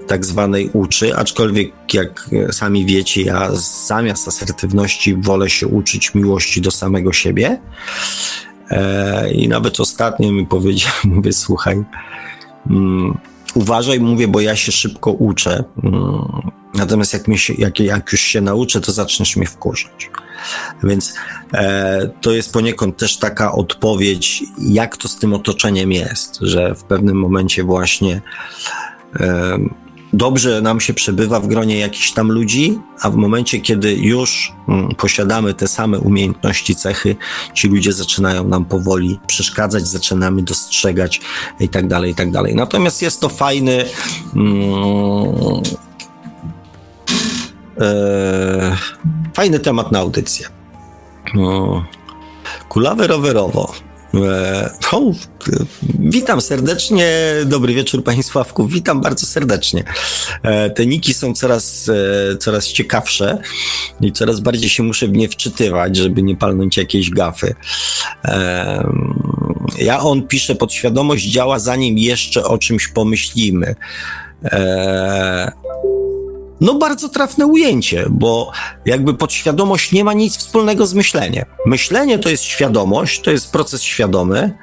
tak 0.06 0.24
zwanej 0.24 0.70
uczy, 0.72 1.16
aczkolwiek 1.16 1.72
jak 1.92 2.30
sami 2.52 2.86
wiecie, 2.86 3.22
ja 3.22 3.50
zamiast 3.86 4.28
asertywności 4.28 5.16
wolę 5.16 5.50
się 5.50 5.66
uczyć 5.66 6.14
miłości 6.14 6.60
do 6.60 6.70
samego 6.70 7.12
siebie. 7.12 7.60
I 9.32 9.48
nawet 9.48 9.80
ostatnio 9.80 10.32
mi 10.32 10.46
powiedział, 10.46 10.92
mówię, 11.04 11.32
słuchaj, 11.32 11.84
mm, 12.70 13.18
uważaj, 13.54 14.00
mówię, 14.00 14.28
bo 14.28 14.40
ja 14.40 14.56
się 14.56 14.72
szybko 14.72 15.10
uczę. 15.10 15.64
Natomiast 16.74 17.12
jak, 17.12 17.28
mi 17.28 17.38
się, 17.38 17.54
jak, 17.58 17.80
jak 17.80 18.12
już 18.12 18.20
się 18.20 18.40
nauczę, 18.40 18.80
to 18.80 18.92
zaczniesz 18.92 19.36
mnie 19.36 19.46
wkurzać. 19.46 20.10
Więc 20.82 21.14
e, 21.54 22.10
to 22.20 22.32
jest 22.32 22.52
poniekąd 22.52 22.96
też 22.96 23.16
taka 23.16 23.52
odpowiedź, 23.52 24.44
jak 24.58 24.96
to 24.96 25.08
z 25.08 25.18
tym 25.18 25.34
otoczeniem 25.34 25.92
jest, 25.92 26.38
że 26.40 26.74
w 26.74 26.84
pewnym 26.84 27.16
momencie 27.16 27.64
właśnie 27.64 28.22
e, 29.20 29.58
dobrze 30.12 30.62
nam 30.62 30.80
się 30.80 30.94
przebywa 30.94 31.40
w 31.40 31.46
gronie 31.46 31.78
jakichś 31.78 32.12
tam 32.12 32.32
ludzi, 32.32 32.78
a 33.00 33.10
w 33.10 33.16
momencie, 33.16 33.60
kiedy 33.60 33.94
już 33.94 34.52
mm, 34.68 34.88
posiadamy 34.88 35.54
te 35.54 35.68
same 35.68 35.98
umiejętności, 35.98 36.76
cechy, 36.76 37.16
ci 37.54 37.68
ludzie 37.68 37.92
zaczynają 37.92 38.48
nam 38.48 38.64
powoli 38.64 39.20
przeszkadzać, 39.26 39.88
zaczynamy 39.88 40.42
dostrzegać 40.42 41.20
i 41.60 41.68
tak 41.68 41.88
dalej, 41.88 42.10
i 42.10 42.14
tak 42.14 42.30
dalej. 42.30 42.54
Natomiast 42.54 43.02
jest 43.02 43.20
to 43.20 43.28
fajny. 43.28 43.84
Mm, 44.36 45.80
fajny 49.34 49.58
temat 49.58 49.92
na 49.92 49.98
audycję. 49.98 50.46
No. 51.34 51.84
Kulawy 52.68 53.06
rowerowo. 53.06 53.74
E, 54.14 54.70
o, 54.92 55.12
witam 55.98 56.40
serdecznie, 56.40 57.06
dobry 57.46 57.74
wieczór 57.74 58.04
Panie 58.04 58.22
Sławku, 58.22 58.66
witam 58.66 59.00
bardzo 59.00 59.26
serdecznie. 59.26 59.84
E, 60.42 60.70
te 60.70 60.86
niki 60.86 61.14
są 61.14 61.34
coraz, 61.34 61.90
coraz 62.40 62.66
ciekawsze 62.66 63.38
i 64.00 64.12
coraz 64.12 64.40
bardziej 64.40 64.70
się 64.70 64.82
muszę 64.82 65.08
w 65.08 65.12
nie 65.12 65.28
wczytywać, 65.28 65.96
żeby 65.96 66.22
nie 66.22 66.36
palnąć 66.36 66.76
jakiejś 66.76 67.10
gafy. 67.10 67.54
Ja 69.78 70.00
on 70.00 70.22
pisze, 70.22 70.54
podświadomość 70.54 71.24
działa 71.24 71.58
zanim 71.58 71.98
jeszcze 71.98 72.44
o 72.44 72.58
czymś 72.58 72.88
pomyślimy. 72.88 73.74
No 76.60 76.74
bardzo 76.74 77.08
trafne 77.08 77.46
ujęcie, 77.46 78.06
bo 78.10 78.50
jakby 78.86 79.14
podświadomość 79.14 79.92
nie 79.92 80.04
ma 80.04 80.12
nic 80.12 80.36
wspólnego 80.36 80.86
z 80.86 80.94
myśleniem. 80.94 81.44
Myślenie 81.66 82.18
to 82.18 82.28
jest 82.28 82.44
świadomość, 82.44 83.20
to 83.20 83.30
jest 83.30 83.52
proces 83.52 83.82
świadomy, 83.82 84.58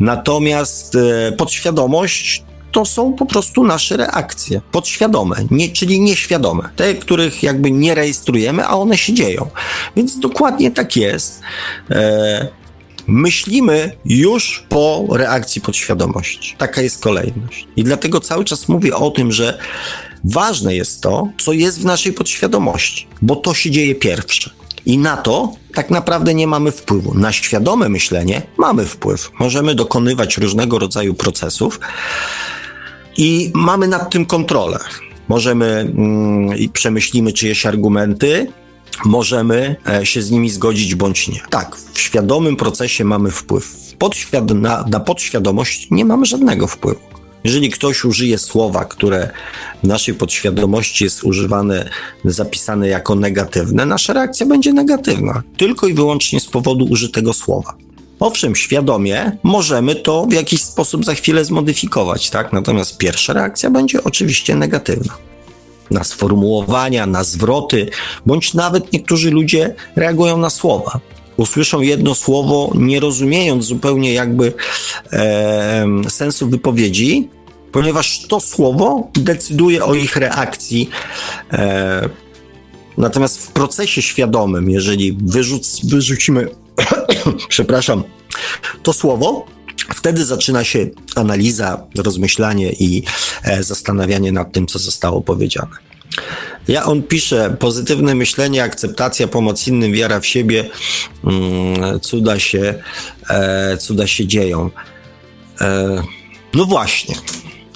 natomiast 0.00 0.96
e, 0.96 1.32
podświadomość 1.32 2.44
to 2.72 2.84
są 2.84 3.12
po 3.12 3.26
prostu 3.26 3.64
nasze 3.64 3.96
reakcje, 3.96 4.60
podświadome, 4.72 5.36
nie, 5.50 5.68
czyli 5.68 6.00
nieświadome, 6.00 6.68
te, 6.76 6.94
których 6.94 7.42
jakby 7.42 7.70
nie 7.70 7.94
rejestrujemy, 7.94 8.66
a 8.66 8.74
one 8.74 8.98
się 8.98 9.12
dzieją. 9.12 9.50
Więc 9.96 10.18
dokładnie 10.18 10.70
tak 10.70 10.96
jest. 10.96 11.40
E, 11.90 12.48
myślimy 13.06 13.92
już 14.04 14.66
po 14.68 15.06
reakcji 15.10 15.60
podświadomości. 15.60 16.54
Taka 16.58 16.82
jest 16.82 17.02
kolejność. 17.02 17.68
I 17.76 17.84
dlatego 17.84 18.20
cały 18.20 18.44
czas 18.44 18.68
mówię 18.68 18.96
o 18.96 19.10
tym, 19.10 19.32
że 19.32 19.58
Ważne 20.24 20.74
jest 20.74 21.00
to, 21.00 21.28
co 21.38 21.52
jest 21.52 21.80
w 21.80 21.84
naszej 21.84 22.12
podświadomości, 22.12 23.06
bo 23.22 23.36
to 23.36 23.54
się 23.54 23.70
dzieje 23.70 23.94
pierwsze. 23.94 24.50
I 24.86 24.98
na 24.98 25.16
to 25.16 25.52
tak 25.74 25.90
naprawdę 25.90 26.34
nie 26.34 26.46
mamy 26.46 26.72
wpływu. 26.72 27.14
Na 27.14 27.32
świadome 27.32 27.88
myślenie 27.88 28.42
mamy 28.58 28.84
wpływ. 28.84 29.30
Możemy 29.38 29.74
dokonywać 29.74 30.38
różnego 30.38 30.78
rodzaju 30.78 31.14
procesów 31.14 31.80
i 33.16 33.52
mamy 33.54 33.88
nad 33.88 34.10
tym 34.10 34.26
kontrolę. 34.26 34.78
Możemy 35.28 35.66
mm, 35.66 36.50
przemyślimy 36.72 37.32
czyjeś 37.32 37.66
argumenty, 37.66 38.52
możemy 39.04 39.76
e, 39.88 40.06
się 40.06 40.22
z 40.22 40.30
nimi 40.30 40.50
zgodzić 40.50 40.94
bądź 40.94 41.28
nie. 41.28 41.40
Tak, 41.50 41.76
w 41.76 42.00
świadomym 42.00 42.56
procesie 42.56 43.04
mamy 43.04 43.30
wpływ. 43.30 43.94
Podświad 43.98 44.50
na, 44.50 44.84
na 44.90 45.00
podświadomość 45.00 45.88
nie 45.90 46.04
mamy 46.04 46.26
żadnego 46.26 46.66
wpływu. 46.66 47.00
Jeżeli 47.44 47.70
ktoś 47.70 48.04
użyje 48.04 48.38
słowa, 48.38 48.84
które 48.84 49.30
w 49.82 49.86
naszej 49.86 50.14
podświadomości 50.14 51.04
jest 51.04 51.24
używane, 51.24 51.90
zapisane 52.24 52.88
jako 52.88 53.14
negatywne, 53.14 53.86
nasza 53.86 54.12
reakcja 54.12 54.46
będzie 54.46 54.72
negatywna, 54.72 55.42
tylko 55.56 55.86
i 55.86 55.94
wyłącznie 55.94 56.40
z 56.40 56.46
powodu 56.46 56.84
użytego 56.84 57.32
słowa. 57.32 57.74
Owszem, 58.20 58.56
świadomie 58.56 59.36
możemy 59.42 59.94
to 59.94 60.26
w 60.26 60.32
jakiś 60.32 60.62
sposób 60.62 61.04
za 61.04 61.14
chwilę 61.14 61.44
zmodyfikować, 61.44 62.30
tak? 62.30 62.52
Natomiast 62.52 62.98
pierwsza 62.98 63.32
reakcja 63.32 63.70
będzie 63.70 64.04
oczywiście 64.04 64.54
negatywna. 64.56 65.14
Na 65.90 66.04
sformułowania, 66.04 67.06
na 67.06 67.24
zwroty, 67.24 67.90
bądź 68.26 68.54
nawet 68.54 68.92
niektórzy 68.92 69.30
ludzie 69.30 69.74
reagują 69.96 70.36
na 70.36 70.50
słowa. 70.50 71.00
Usłyszą 71.36 71.80
jedno 71.80 72.14
słowo, 72.14 72.72
nie 72.74 73.00
rozumiejąc 73.00 73.64
zupełnie 73.64 74.12
jakby 74.12 74.52
e, 75.12 75.86
sensu 76.08 76.48
wypowiedzi, 76.48 77.28
ponieważ 77.72 78.26
to 78.28 78.40
słowo 78.40 79.10
decyduje 79.14 79.84
o 79.84 79.94
ich 79.94 80.16
reakcji. 80.16 80.90
E, 81.52 82.08
natomiast 82.98 83.38
w 83.38 83.48
procesie 83.48 84.02
świadomym, 84.02 84.70
jeżeli 84.70 85.18
wyrzuc, 85.22 85.80
wyrzucimy 85.84 86.48
przepraszam, 87.48 88.02
to 88.82 88.92
słowo, 88.92 89.46
wtedy 89.94 90.24
zaczyna 90.24 90.64
się 90.64 90.86
analiza, 91.16 91.86
rozmyślanie 91.98 92.72
i 92.72 93.02
e, 93.44 93.62
zastanawianie 93.62 94.32
nad 94.32 94.52
tym, 94.52 94.66
co 94.66 94.78
zostało 94.78 95.20
powiedziane. 95.20 95.93
Ja 96.68 96.84
on 96.84 97.02
pisze, 97.02 97.56
pozytywne 97.58 98.14
myślenie, 98.14 98.62
akceptacja, 98.62 99.28
pomoc 99.28 99.68
innym, 99.68 99.92
wiara 99.92 100.20
w 100.20 100.26
siebie, 100.26 100.70
mm, 101.24 102.00
cuda 102.00 102.38
się, 102.38 102.74
e, 103.30 103.76
cuda 103.76 104.06
się 104.06 104.26
dzieją. 104.26 104.70
E, 105.60 106.02
no 106.54 106.64
właśnie, 106.64 107.14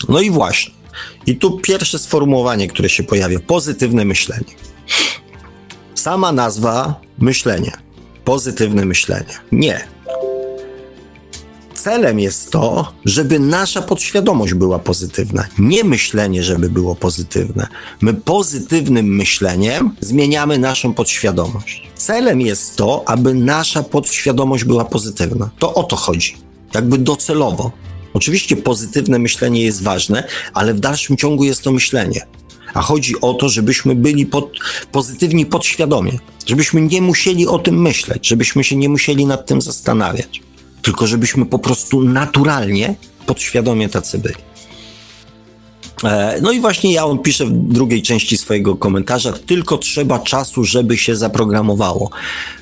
no 0.09 0.21
i 0.21 0.31
właśnie. 0.31 0.75
I 1.27 1.37
tu 1.37 1.59
pierwsze 1.59 1.99
sformułowanie, 1.99 2.69
które 2.69 2.89
się 2.89 3.03
pojawia, 3.03 3.39
pozytywne 3.41 4.05
myślenie. 4.05 4.55
Sama 5.95 6.33
nazwa 6.33 7.01
myślenie 7.19 7.89
pozytywne 8.29 8.85
myślenie. 8.85 9.35
Nie. 9.53 9.85
Celem 11.89 12.21
jest 12.21 12.51
to, 12.51 12.93
żeby 13.05 13.39
nasza 13.39 13.83
podświadomość 13.83 14.55
była 14.55 14.79
pozytywna. 14.79 15.45
Nie 15.59 15.85
myślenie, 15.85 16.43
żeby 16.43 16.71
było 16.71 16.95
pozytywne. 16.95 17.67
My 18.01 18.15
pozytywnym 18.15 19.17
myśleniem 19.17 19.97
zmieniamy 20.01 20.59
naszą 20.59 20.95
podświadomość. 20.95 21.89
Celem 21.97 22.41
jest 22.41 22.77
to, 22.77 23.03
aby 23.07 23.35
nasza 23.35 23.83
podświadomość 23.83 24.65
była 24.65 24.85
pozytywna. 24.85 25.51
To 25.59 25.75
o 25.75 25.83
to 25.83 25.97
chodzi. 25.97 26.37
Jakby 26.75 26.99
docelowo. 26.99 27.73
Oczywiście 28.15 28.57
pozytywne 28.57 29.19
myślenie 29.19 29.65
jest 29.65 29.83
ważne, 29.83 30.25
ale 30.55 30.75
w 30.75 30.81
dalszym 30.81 31.17
ciągu 31.17 31.45
jest 31.45 31.63
to 31.63 31.73
myślenie 31.73 32.27
a 32.75 32.83
chodzi 32.83 33.21
o 33.21 33.35
to, 33.35 33.49
żebyśmy 33.49 33.95
byli 33.95 34.27
pod, 34.27 34.51
pozytywni 34.93 35.47
podświadomie, 35.47 36.19
żebyśmy 36.47 36.81
nie 36.81 37.03
musieli 37.03 37.47
o 37.47 37.59
tym 37.59 37.83
myśleć, 37.83 38.29
żebyśmy 38.29 38.65
się 38.65 38.77
nie 38.77 38.89
musieli 38.89 39.27
nad 39.27 39.47
tym 39.47 39.61
zastanawiać, 39.61 40.43
tylko 40.83 41.07
żebyśmy 41.07 41.47
po 41.47 41.59
prostu 41.59 42.05
naturalnie, 42.05 42.95
podświadomie 43.27 43.89
tacy 43.89 44.19
byli. 44.19 44.49
E, 46.05 46.39
no 46.43 46.53
i 46.53 46.61
właśnie 46.61 46.93
ja 46.93 47.05
on 47.05 47.19
pisze 47.19 47.47
w 47.47 47.53
drugiej 47.53 48.03
części 48.03 48.37
swojego 48.37 48.77
komentarza, 48.77 49.33
tylko 49.33 49.79
trzeba 49.79 50.19
czasu, 50.19 50.65
żeby 50.65 50.99
się 50.99 51.17
zaprogramowało. 51.17 52.11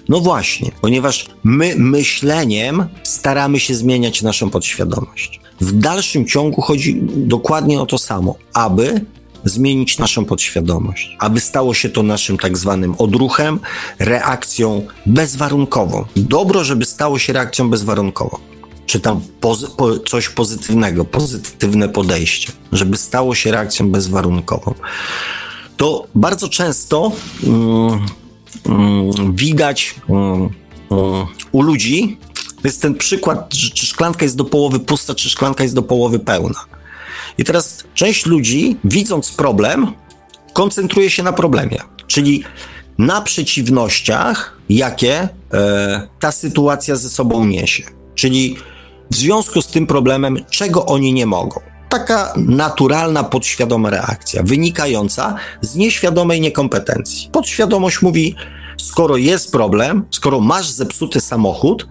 No 0.09 0.21
właśnie, 0.21 0.71
ponieważ 0.81 1.27
my 1.45 1.75
myśleniem 1.77 2.85
staramy 3.03 3.61
się 3.61 3.75
zmieniać 3.75 4.23
naszą 4.23 4.51
podświadomość. 4.51 5.41
W 5.61 5.73
dalszym 5.73 6.27
ciągu 6.27 6.63
chodzi 6.63 7.01
dokładnie 7.17 7.81
o 7.81 7.87
to 7.87 7.99
samo, 7.99 8.35
aby 8.53 9.01
zmienić 9.49 9.99
naszą 9.99 10.25
podświadomość, 10.25 11.17
aby 11.19 11.41
stało 11.41 11.75
się 11.75 11.89
to 11.89 12.03
naszym 12.03 12.39
tak 12.39 12.59
zwanym 12.59 12.95
odruchem, 12.99 13.61
reakcją 13.99 14.87
bezwarunkową. 15.07 16.05
Dobro, 16.17 16.65
żeby 16.65 16.85
stało 16.85 17.19
się 17.19 17.33
reakcją 17.33 17.71
bezwarunkową. 17.71 18.39
Czy 18.87 19.01
tam 19.01 19.21
pozy 19.41 19.67
po 19.77 19.99
coś 19.99 20.29
pozytywnego, 20.29 21.05
pozytywne 21.05 21.89
podejście, 21.89 22.53
żeby 22.73 22.97
stało 22.97 23.35
się 23.35 23.51
reakcją 23.51 23.91
bezwarunkową. 23.91 24.75
To 25.77 26.07
bardzo 26.15 26.49
często 26.49 27.13
mm, 27.45 28.07
mm, 28.67 29.37
widać 29.37 29.95
mm, 30.09 30.51
mm 30.91 31.27
u 31.53 31.63
ludzi, 31.63 32.19
jest 32.65 32.83
ten 32.83 32.95
przykład, 32.95 33.49
czy 33.49 33.87
szklanka 33.87 34.25
jest 34.25 34.37
do 34.37 34.45
połowy 34.45 34.81
pusta, 34.81 35.15
czy 35.15 35.31
szklanka 35.31 35.63
jest 35.63 35.75
do 35.75 35.83
połowy 35.83 36.19
pełna. 36.19 36.76
I 37.39 37.45
teraz 37.45 37.85
część 37.95 38.27
ludzi, 38.27 38.77
widząc 38.85 39.33
problem, 39.33 39.93
koncentruje 40.53 41.11
się 41.11 41.23
na 41.23 41.33
problemie, 41.33 41.79
czyli 42.07 42.45
na 42.99 43.21
przeciwnościach, 43.21 44.57
jakie 44.69 45.29
e, 45.53 46.09
ta 46.21 46.33
sytuacja 46.33 46.97
ze 46.97 47.09
sobą 47.09 47.45
niesie. 47.45 47.83
Czyli 48.15 48.57
w 49.11 49.17
związku 49.17 49.63
z 49.63 49.67
tym 49.67 49.87
problemem, 49.87 50.45
czego 50.51 50.87
oni 50.87 51.13
nie 51.13 51.27
mogą. 51.27 51.61
Taka 51.89 52.33
naturalna, 52.37 53.25
podświadoma 53.25 53.91
reakcja, 53.91 54.43
wynikająca 54.43 55.35
z 55.61 55.77
nieświadomej 55.77 56.41
niekompetencji. 56.41 57.29
Podświadomość 57.33 58.03
mówi: 58.03 58.35
skoro 58.77 59.17
jest 59.17 59.53
problem, 59.53 60.05
skoro 60.11 60.41
masz 60.41 60.69
zepsuty 60.69 61.21
samochód, 61.21 61.89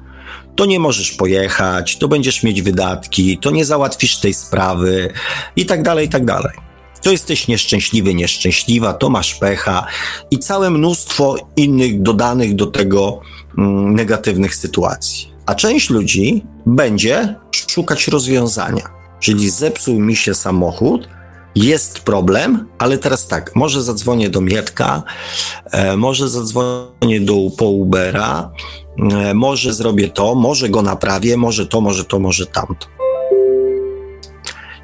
to 0.56 0.65
nie 0.65 0.80
możesz 0.80 1.11
pojechać, 1.11 1.98
to 1.98 2.07
będziesz 2.07 2.44
mieć 2.44 2.61
wydatki, 2.61 3.38
to 3.38 3.52
nie 3.52 3.65
załatwisz 3.65 4.19
tej 4.19 4.34
sprawy 4.34 5.14
i 5.56 5.65
tak 5.65 5.84
dalej, 5.84 6.06
i 6.06 6.10
tak 6.10 6.26
dalej. 6.26 6.53
To 7.02 7.11
jesteś 7.11 7.48
nieszczęśliwy, 7.48 8.14
nieszczęśliwa, 8.14 8.94
to 8.94 9.10
masz 9.10 9.36
pecha 9.36 9.88
i 10.32 10.40
całe 10.40 10.69
mnóstwo 10.69 11.36
innych 11.56 12.02
dodanych 12.02 12.56
do 12.56 12.65
tego 12.68 13.19
mm, 13.57 13.95
negatywnych 13.95 14.56
sytuacji. 14.56 15.34
A 15.45 15.56
część 15.56 15.90
ludzi 15.90 16.45
będzie 16.65 17.36
szukać 17.68 18.07
rozwiązania, 18.07 18.90
czyli 19.19 19.49
zepsuł 19.49 19.99
mi 19.99 20.15
się 20.15 20.34
samochód, 20.34 21.07
jest 21.56 21.99
problem, 21.99 22.68
ale 22.77 22.98
teraz 22.98 23.27
tak, 23.27 23.56
może 23.56 23.82
zadzwonię 23.82 24.30
do 24.30 24.41
Mietka, 24.41 25.03
e, 25.72 25.98
może 25.98 26.30
zadzwonię 26.30 27.22
do 27.22 27.36
po 27.57 27.65
Ubera, 27.65 28.52
może 29.35 29.73
zrobię 29.73 30.07
to, 30.07 30.35
może 30.35 30.69
go 30.69 30.81
naprawię, 30.81 31.38
może 31.38 31.67
to, 31.67 31.81
może 31.81 32.05
to, 32.05 32.19
może 32.19 32.45
tamto. 32.45 32.88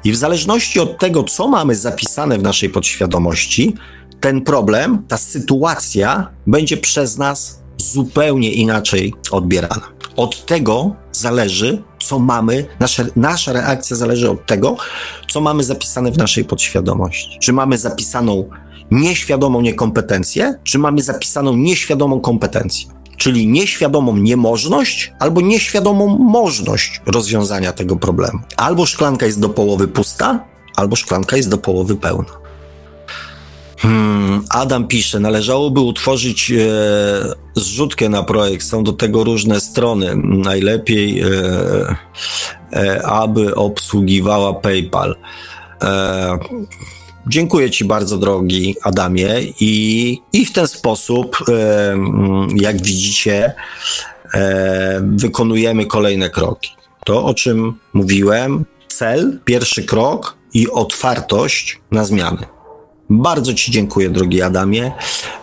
I 0.04 0.12
w 0.12 0.16
zależności 0.16 0.80
od 0.80 0.98
tego, 0.98 1.22
co 1.22 1.48
mamy 1.48 1.74
zapisane 1.74 2.38
w 2.38 2.42
naszej 2.42 2.70
podświadomości, 2.70 3.74
ten 4.20 4.40
problem, 4.40 5.02
ta 5.08 5.16
sytuacja 5.16 6.28
będzie 6.46 6.76
przez 6.76 7.18
nas 7.18 7.62
zupełnie 7.76 8.52
inaczej 8.52 9.14
odbierana. 9.30 9.88
Od 10.16 10.46
tego 10.46 10.96
zależy, 11.12 11.82
co 12.02 12.18
mamy, 12.18 12.66
nasza, 12.80 13.04
nasza 13.16 13.52
reakcja 13.52 13.96
zależy 13.96 14.30
od 14.30 14.46
tego, 14.46 14.76
co 15.30 15.40
mamy 15.40 15.64
zapisane 15.64 16.12
w 16.12 16.18
naszej 16.18 16.44
podświadomości. 16.44 17.38
Czy 17.40 17.52
mamy 17.52 17.78
zapisaną 17.78 18.48
nieświadomą 18.90 19.60
niekompetencję, 19.60 20.54
czy 20.64 20.78
mamy 20.78 21.02
zapisaną 21.02 21.56
nieświadomą 21.56 22.20
kompetencję. 22.20 23.01
Czyli 23.22 23.46
nieświadomą 23.46 24.16
niemożność 24.16 25.12
albo 25.18 25.40
nieświadomą 25.40 26.18
możność 26.18 27.00
rozwiązania 27.06 27.72
tego 27.72 27.96
problemu. 27.96 28.38
Albo 28.56 28.86
szklanka 28.86 29.26
jest 29.26 29.40
do 29.40 29.48
połowy 29.48 29.88
pusta, 29.88 30.44
albo 30.76 30.96
szklanka 30.96 31.36
jest 31.36 31.48
do 31.48 31.58
połowy 31.58 31.96
pełna. 31.96 32.30
Hmm, 33.78 34.44
Adam 34.50 34.88
pisze, 34.88 35.20
należałoby 35.20 35.80
utworzyć 35.80 36.50
e, 36.50 36.56
zrzutkę 37.54 38.08
na 38.08 38.22
projekt. 38.22 38.66
Są 38.66 38.84
do 38.84 38.92
tego 38.92 39.24
różne 39.24 39.60
strony. 39.60 40.16
Najlepiej, 40.24 41.20
e, 41.20 41.26
e, 42.72 43.06
aby 43.06 43.54
obsługiwała 43.54 44.54
PayPal. 44.54 45.16
Dziękuję 47.26 47.70
Ci 47.70 47.84
bardzo, 47.84 48.18
drogi 48.18 48.76
Adamie, 48.82 49.28
i, 49.60 50.18
i 50.32 50.46
w 50.46 50.52
ten 50.52 50.66
sposób, 50.66 51.36
jak 52.54 52.82
widzicie, 52.82 53.54
wykonujemy 55.00 55.86
kolejne 55.86 56.30
kroki. 56.30 56.70
To, 57.04 57.24
o 57.24 57.34
czym 57.34 57.74
mówiłem, 57.92 58.64
cel, 58.88 59.38
pierwszy 59.44 59.84
krok 59.84 60.36
i 60.54 60.70
otwartość 60.70 61.80
na 61.90 62.04
zmiany. 62.04 62.46
Bardzo 63.10 63.54
Ci 63.54 63.72
dziękuję, 63.72 64.10
drogi 64.10 64.42
Adamie, 64.42 64.92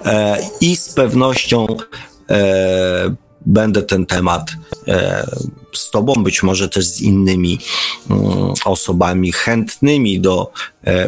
e, 0.05 0.37
i 0.61 0.75
z 0.75 0.89
pewnością 0.89 1.67
e, 2.29 3.15
będę 3.49 3.83
ten 3.83 4.05
temat 4.05 4.51
z 5.73 5.91
Tobą, 5.91 6.13
być 6.13 6.43
może 6.43 6.69
też 6.69 6.85
z 6.85 7.01
innymi 7.01 7.59
mm, 8.09 8.53
osobami 8.65 9.31
chętnymi 9.31 10.21
do 10.21 10.51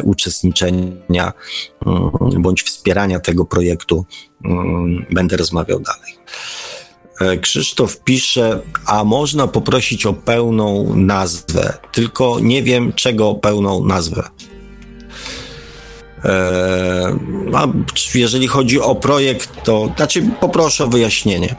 uczestniczenia 0.02 1.32
mm, 1.86 2.10
bądź 2.42 2.62
wspierania 2.62 3.20
tego 3.20 3.44
projektu, 3.44 4.06
mm, 4.44 5.06
będę 5.10 5.36
rozmawiał 5.36 5.80
dalej. 5.80 6.18
Krzysztof 7.40 8.00
pisze, 8.04 8.60
a 8.86 9.04
można 9.04 9.48
poprosić 9.48 10.06
o 10.06 10.12
pełną 10.12 10.96
nazwę, 10.96 11.78
tylko 11.92 12.40
nie 12.40 12.62
wiem 12.62 12.92
czego 12.92 13.34
pełną 13.34 13.84
nazwę. 13.84 14.22
E, 16.24 17.16
a 17.54 17.66
jeżeli 18.14 18.46
chodzi 18.46 18.80
o 18.80 18.94
projekt, 18.94 19.64
to 19.64 19.92
znaczy 19.96 20.22
poproszę 20.40 20.84
o 20.84 20.88
wyjaśnienie. 20.88 21.56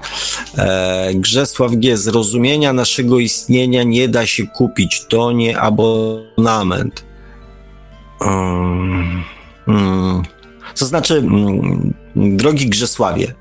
E, 0.58 1.12
Grzesław 1.14 1.72
G. 1.72 1.98
Zrozumienia 1.98 2.74
naszego 2.74 3.20
istnienia 3.20 3.84
nie 3.84 4.08
da 4.08 4.26
się 4.26 4.48
kupić. 4.48 5.06
To 5.10 5.32
nie 5.32 5.60
abonament. 5.60 7.06
Um, 8.22 9.24
to 10.80 10.86
znaczy, 10.86 11.20
um, 11.20 11.94
drogi 12.16 12.70
Grzesławie, 12.70 13.34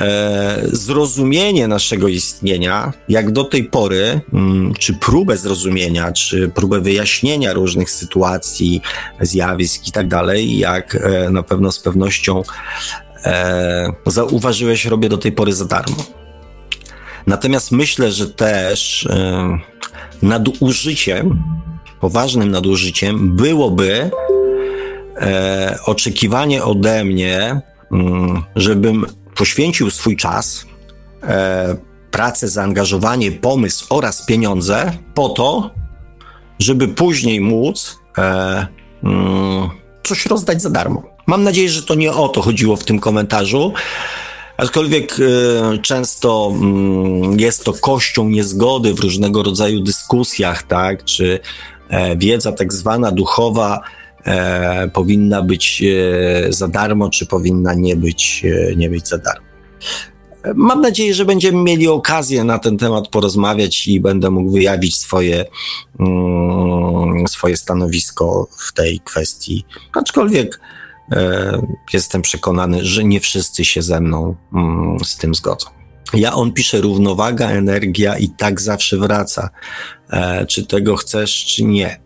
e, 0.00 0.60
zrozumienie 0.72 1.68
naszego 1.68 2.08
istnienia, 2.08 2.92
jak 3.08 3.32
do 3.32 3.44
tej 3.44 3.64
pory, 3.64 4.20
mm, 4.32 4.74
czy 4.74 4.94
próbę 4.94 5.36
zrozumienia, 5.36 6.12
czy 6.12 6.48
próbę 6.48 6.80
wyjaśnienia 6.80 7.52
różnych 7.52 7.90
sytuacji, 7.90 8.82
zjawisk 9.20 9.88
i 9.88 9.92
tak 9.92 10.08
dalej, 10.08 10.58
jak 10.58 10.94
e, 10.94 11.30
na 11.30 11.42
pewno 11.42 11.72
z 11.72 11.78
pewnością 11.78 12.42
e, 13.24 13.92
zauważyłeś, 14.06 14.84
robię 14.84 15.08
do 15.08 15.18
tej 15.18 15.32
pory 15.32 15.52
za 15.52 15.64
darmo. 15.64 16.04
Natomiast 17.26 17.72
myślę, 17.72 18.12
że 18.12 18.26
też 18.26 19.08
nadużyciem, 20.22 21.42
poważnym 22.00 22.50
nadużyciem 22.50 23.36
byłoby 23.36 24.10
oczekiwanie 25.86 26.64
ode 26.64 27.04
mnie, 27.04 27.60
mm, 27.92 28.42
żebym 28.56 29.06
poświęcił 29.34 29.90
swój 29.90 30.16
czas, 30.16 30.66
e, 31.22 31.76
pracę, 32.10 32.48
zaangażowanie, 32.48 33.32
pomysł 33.32 33.86
oraz 33.90 34.26
pieniądze 34.26 34.92
po 35.14 35.28
to, 35.28 35.70
żeby 36.58 36.88
później 36.88 37.40
móc 37.40 37.98
e, 38.18 38.66
mm, 39.04 39.68
coś 40.04 40.26
rozdać 40.26 40.62
za 40.62 40.70
darmo. 40.70 41.02
Mam 41.26 41.42
nadzieję, 41.42 41.68
że 41.68 41.82
to 41.82 41.94
nie 41.94 42.12
o 42.12 42.28
to 42.28 42.42
chodziło 42.42 42.76
w 42.76 42.84
tym 42.84 43.00
komentarzu. 43.00 43.72
Aczkolwiek 44.56 45.16
e, 45.20 45.78
często 45.78 46.52
mm, 46.54 47.40
jest 47.40 47.64
to 47.64 47.72
kością 47.72 48.28
niezgody 48.28 48.94
w 48.94 49.00
różnego 49.00 49.42
rodzaju 49.42 49.80
dyskusjach, 49.80 50.62
tak? 50.62 51.04
Czy 51.04 51.40
e, 51.88 52.16
wiedza 52.16 52.52
tak 52.52 52.72
zwana 52.72 53.10
duchowa 53.10 53.80
e, 54.26 54.88
powinna 54.88 55.42
być 55.42 55.82
e, 55.82 56.52
za 56.52 56.68
darmo, 56.68 57.10
czy 57.10 57.26
powinna 57.26 57.74
nie 57.74 57.96
być, 57.96 58.42
e, 58.44 58.76
nie 58.76 58.90
być 58.90 59.08
za 59.08 59.18
darmo. 59.18 59.44
Mam 60.54 60.80
nadzieję, 60.80 61.14
że 61.14 61.24
będziemy 61.24 61.62
mieli 61.62 61.88
okazję 61.88 62.44
na 62.44 62.58
ten 62.58 62.78
temat 62.78 63.08
porozmawiać 63.08 63.86
i 63.86 64.00
będę 64.00 64.30
mógł 64.30 64.50
wyjawić 64.50 64.96
swoje, 64.96 65.44
mm, 66.00 67.28
swoje 67.28 67.56
stanowisko 67.56 68.48
w 68.58 68.72
tej 68.72 69.00
kwestii. 69.00 69.64
Aczkolwiek 69.94 70.60
e, 71.12 71.62
jestem 71.92 72.22
przekonany, 72.22 72.84
że 72.84 73.04
nie 73.04 73.20
wszyscy 73.20 73.64
się 73.64 73.82
ze 73.82 74.00
mną 74.00 74.34
mm, 74.54 75.04
z 75.04 75.16
tym 75.16 75.34
zgodzą. 75.34 75.66
Ja 76.14 76.34
on 76.34 76.52
pisze 76.52 76.80
równowaga, 76.80 77.50
energia 77.50 78.18
i 78.18 78.28
tak 78.28 78.60
zawsze 78.60 78.96
wraca. 78.96 79.50
E, 80.14 80.46
czy 80.46 80.66
tego 80.66 80.96
chcesz, 80.96 81.44
czy 81.44 81.64
nie. 81.64 82.00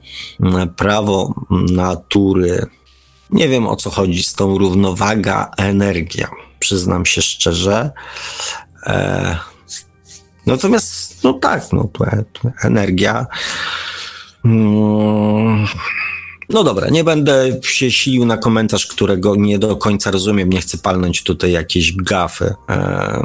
Prawo 0.77 1.35
natury. 1.51 2.67
Nie 3.31 3.49
wiem 3.49 3.67
o 3.67 3.77
co 3.77 3.91
chodzi 3.91 4.23
z 4.23 4.35
tą 4.35 4.59
równowaga, 4.59 5.51
energia. 5.59 6.31
Przyznam 6.59 7.07
się 7.07 7.23
szczerze. 7.23 7.91
E, 8.87 9.39
natomiast, 10.47 11.25
no 11.25 11.33
tak, 11.33 11.73
no 11.73 11.89
to, 11.93 12.05
to 12.33 12.51
energia. 12.63 13.27
Mm, 14.45 15.67
no 16.49 16.65
dobra, 16.65 16.89
nie 16.89 17.05
będę 17.05 17.61
się 17.63 17.91
silił 17.91 18.27
na 18.27 18.37
komentarz, 18.37 18.87
którego 18.87 19.37
nie 19.37 19.59
do 19.59 19.77
końca 19.77 20.11
rozumiem. 20.11 20.51
Nie 20.51 20.61
chcę 20.61 20.79
palnąć 20.79 21.23
tutaj 21.23 21.53
jakieś 21.53 21.97
gafy. 21.97 22.55
E, 22.69 23.23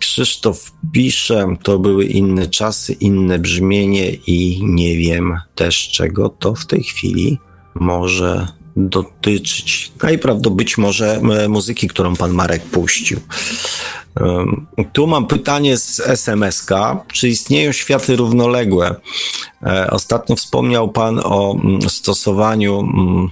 Krzysztof 0.00 0.72
pisze, 0.92 1.56
to 1.62 1.78
były 1.78 2.04
inne 2.04 2.46
czasy, 2.46 2.92
inne 2.92 3.38
brzmienie 3.38 4.10
i 4.10 4.60
nie 4.64 4.96
wiem 4.96 5.36
też 5.54 5.88
czego 5.88 6.28
to 6.28 6.54
w 6.54 6.66
tej 6.66 6.82
chwili 6.82 7.38
może 7.74 8.48
dotyczyć. 8.76 9.92
Najprawdopodobniej 10.02 10.56
być 10.66 10.78
może 10.78 11.20
e, 11.44 11.48
muzyki, 11.48 11.88
którą 11.88 12.16
pan 12.16 12.30
Marek 12.30 12.62
puścił. 12.62 13.20
Tu 14.92 15.06
mam 15.06 15.26
pytanie 15.26 15.78
z 15.78 16.00
SMS-ka. 16.00 17.04
Czy 17.12 17.28
istnieją 17.28 17.72
światy 17.72 18.16
równoległe? 18.16 18.94
E, 19.62 19.90
ostatnio 19.90 20.36
wspomniał 20.36 20.88
Pan 20.88 21.20
o 21.24 21.56
mm, 21.64 21.90
stosowaniu 21.90 22.80
mm, 22.80 23.30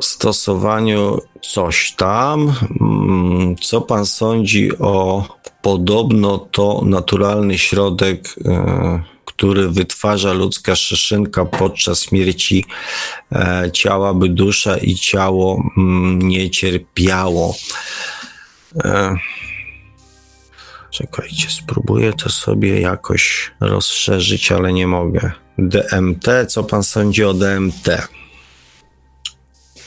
stosowaniu 0.00 1.18
coś 1.42 1.92
tam. 1.92 2.54
Mm, 2.80 3.56
co 3.56 3.80
Pan 3.80 4.06
sądzi 4.06 4.78
o 4.78 5.24
podobno 5.62 6.38
to 6.38 6.82
naturalny 6.84 7.58
środek, 7.58 8.34
e, 8.44 9.02
który 9.24 9.68
wytwarza 9.68 10.32
ludzka 10.32 10.76
szyszynka 10.76 11.44
podczas 11.44 12.02
śmierci 12.02 12.64
e, 13.32 13.70
ciała, 13.72 14.14
by 14.14 14.28
dusza 14.28 14.76
i 14.76 14.94
ciało 14.94 15.62
nie 16.16 16.50
cierpiało? 16.50 17.54
Czekajcie, 20.90 21.50
spróbuję 21.50 22.12
to 22.12 22.30
sobie 22.30 22.80
jakoś 22.80 23.50
rozszerzyć, 23.60 24.52
ale 24.52 24.72
nie 24.72 24.86
mogę. 24.86 25.32
DMT, 25.58 26.26
co 26.48 26.64
pan 26.64 26.82
sądzi 26.82 27.24
o 27.24 27.34
DMT? 27.34 28.08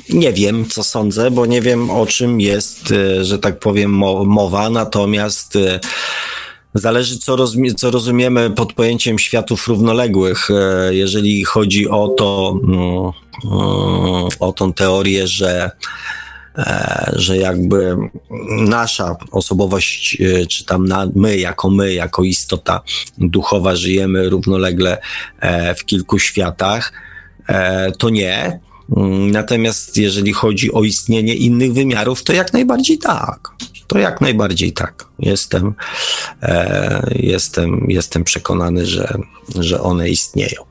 Nie 0.10 0.34
wiem, 0.34 0.70
co 0.70 0.84
sądzę, 0.84 1.32
bo 1.32 1.46
nie 1.46 1.62
wiem, 1.62 1.90
o 1.90 2.06
czym 2.06 2.42
jest, 2.42 2.92
e, 2.92 3.26
że 3.26 3.40
tak 3.40 3.60
powiem, 3.60 3.92
mowa, 4.26 4.70
natomiast 4.70 5.56
e, 5.56 5.80
zależy, 6.76 7.20
co, 7.20 7.38
co 7.78 7.92
rozumiemy 7.92 8.50
pod 8.50 8.74
pojęciem 8.74 9.20
światów 9.20 9.68
równoległych. 9.68 10.50
E, 10.52 10.96
jeżeli 10.96 11.44
chodzi 11.44 11.90
o 11.90 12.08
to, 12.08 12.60
mm, 12.64 12.80
mm, 12.80 14.30
o 14.40 14.54
tą 14.54 14.74
teorię, 14.74 15.28
że 15.28 15.72
E, 16.58 17.12
że 17.16 17.38
jakby 17.38 17.96
nasza 18.50 19.16
osobowość, 19.32 20.18
e, 20.22 20.46
czy 20.46 20.66
tam 20.66 20.88
na, 20.88 21.08
my, 21.16 21.38
jako 21.38 21.70
my, 21.70 21.94
jako 21.94 22.24
istota 22.24 22.82
duchowa, 23.18 23.76
żyjemy 23.76 24.30
równolegle 24.30 24.98
e, 25.40 25.76
w 25.76 25.86
kilku 25.86 26.20
światach, 26.20 26.94
to 27.98 28.10
nie. 28.10 28.60
Natomiast 29.32 29.98
jeżeli 29.98 30.34
chodzi 30.34 30.74
o 30.74 30.84
istnienie 30.84 31.36
innych 31.36 31.74
wymiarów, 31.74 32.24
to 32.24 32.34
jak 32.34 32.54
najbardziej 32.54 32.98
tak. 32.98 33.50
To 33.88 34.00
jak 34.00 34.22
najbardziej 34.22 34.74
tak. 34.74 35.06
Jestem, 35.20 35.74
jestem, 37.16 37.86
jestem 37.88 38.24
przekonany, 38.24 38.86
że, 38.86 39.18
że 39.60 39.82
one 39.82 40.10
istnieją. 40.10 40.66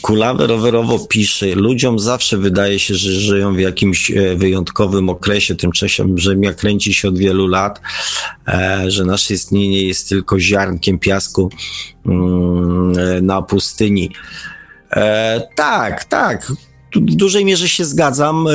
Kulawy 0.00 0.46
rowerowo 0.46 0.98
pisze, 0.98 1.54
ludziom 1.54 1.98
zawsze 1.98 2.38
wydaje 2.38 2.78
się, 2.78 2.94
że 2.94 3.12
żyją 3.12 3.54
w 3.54 3.58
jakimś 3.58 4.10
e, 4.10 4.36
wyjątkowym 4.36 5.08
okresie, 5.08 5.54
tymczasem 5.54 6.18
Ziemia 6.18 6.52
kręci 6.52 6.94
się 6.94 7.08
od 7.08 7.18
wielu 7.18 7.46
lat, 7.46 7.80
e, 8.48 8.84
że 8.90 9.04
nasze 9.04 9.34
istnienie 9.34 9.82
jest 9.82 10.08
tylko 10.08 10.40
ziarnkiem 10.40 10.98
piasku 10.98 11.50
mm, 12.06 12.98
e, 12.98 13.22
na 13.22 13.42
pustyni. 13.42 14.10
Tak, 15.56 16.04
tak. 16.04 16.52
W 16.94 17.14
dużej 17.14 17.44
mierze 17.44 17.68
się 17.68 17.84
zgadzam. 17.84 18.46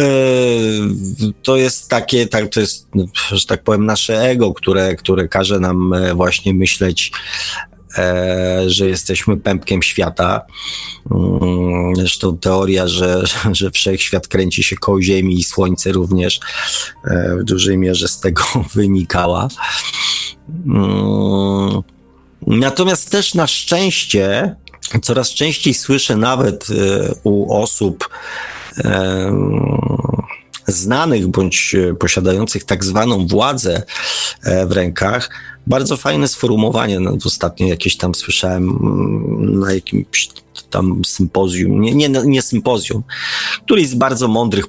To 1.43 1.55
jest 1.55 1.89
takie, 1.89 2.27
tak, 2.27 2.49
to 2.49 2.59
jest, 2.59 2.87
że 3.31 3.45
tak 3.45 3.63
powiem, 3.63 3.85
nasze 3.85 4.21
ego, 4.21 4.53
które, 4.53 4.95
które 4.95 5.27
każe 5.27 5.59
nam 5.59 5.93
właśnie 6.15 6.53
myśleć 6.53 7.11
E, 7.97 8.63
że 8.67 8.89
jesteśmy 8.89 9.37
pępkiem 9.37 9.83
świata. 9.83 10.45
Mm, 11.11 11.95
zresztą 11.95 12.37
teoria, 12.37 12.87
że, 12.87 13.23
że 13.51 13.71
wszechświat 13.71 14.27
kręci 14.27 14.63
się 14.63 14.75
koło 14.75 15.01
Ziemi 15.01 15.39
i 15.39 15.43
Słońce 15.43 15.91
również 15.91 16.39
e, 17.05 17.37
w 17.37 17.43
dużej 17.43 17.77
mierze 17.77 18.07
z 18.07 18.19
tego 18.19 18.43
wynikała. 18.75 19.47
Mm, 20.65 21.81
natomiast 22.47 23.11
też 23.11 23.33
na 23.33 23.47
szczęście 23.47 24.55
coraz 25.01 25.29
częściej 25.29 25.73
słyszę 25.73 26.15
nawet 26.15 26.67
e, 26.69 27.13
u 27.23 27.53
osób 27.61 28.09
znanych 30.67 31.27
bądź 31.27 31.75
posiadających 31.99 32.63
tak 32.63 32.85
zwaną 32.85 33.27
władzę 33.27 33.83
w 34.67 34.71
rękach, 34.71 35.29
bardzo 35.67 35.97
fajne 35.97 36.27
sformułowanie. 36.27 36.99
No, 36.99 37.17
ostatnio 37.25 37.67
jakieś 37.67 37.97
tam 37.97 38.15
słyszałem 38.15 38.69
mm, 38.69 39.59
na 39.59 39.73
jakimś 39.73 40.29
tam 40.69 41.05
sympozjum, 41.05 41.81
nie, 41.81 41.93
nie, 41.93 42.09
nie 42.09 42.41
sympozjum, 42.41 43.03
któryś 43.65 43.87
z 43.87 43.95
bardzo 43.95 44.27
mądrych 44.27 44.65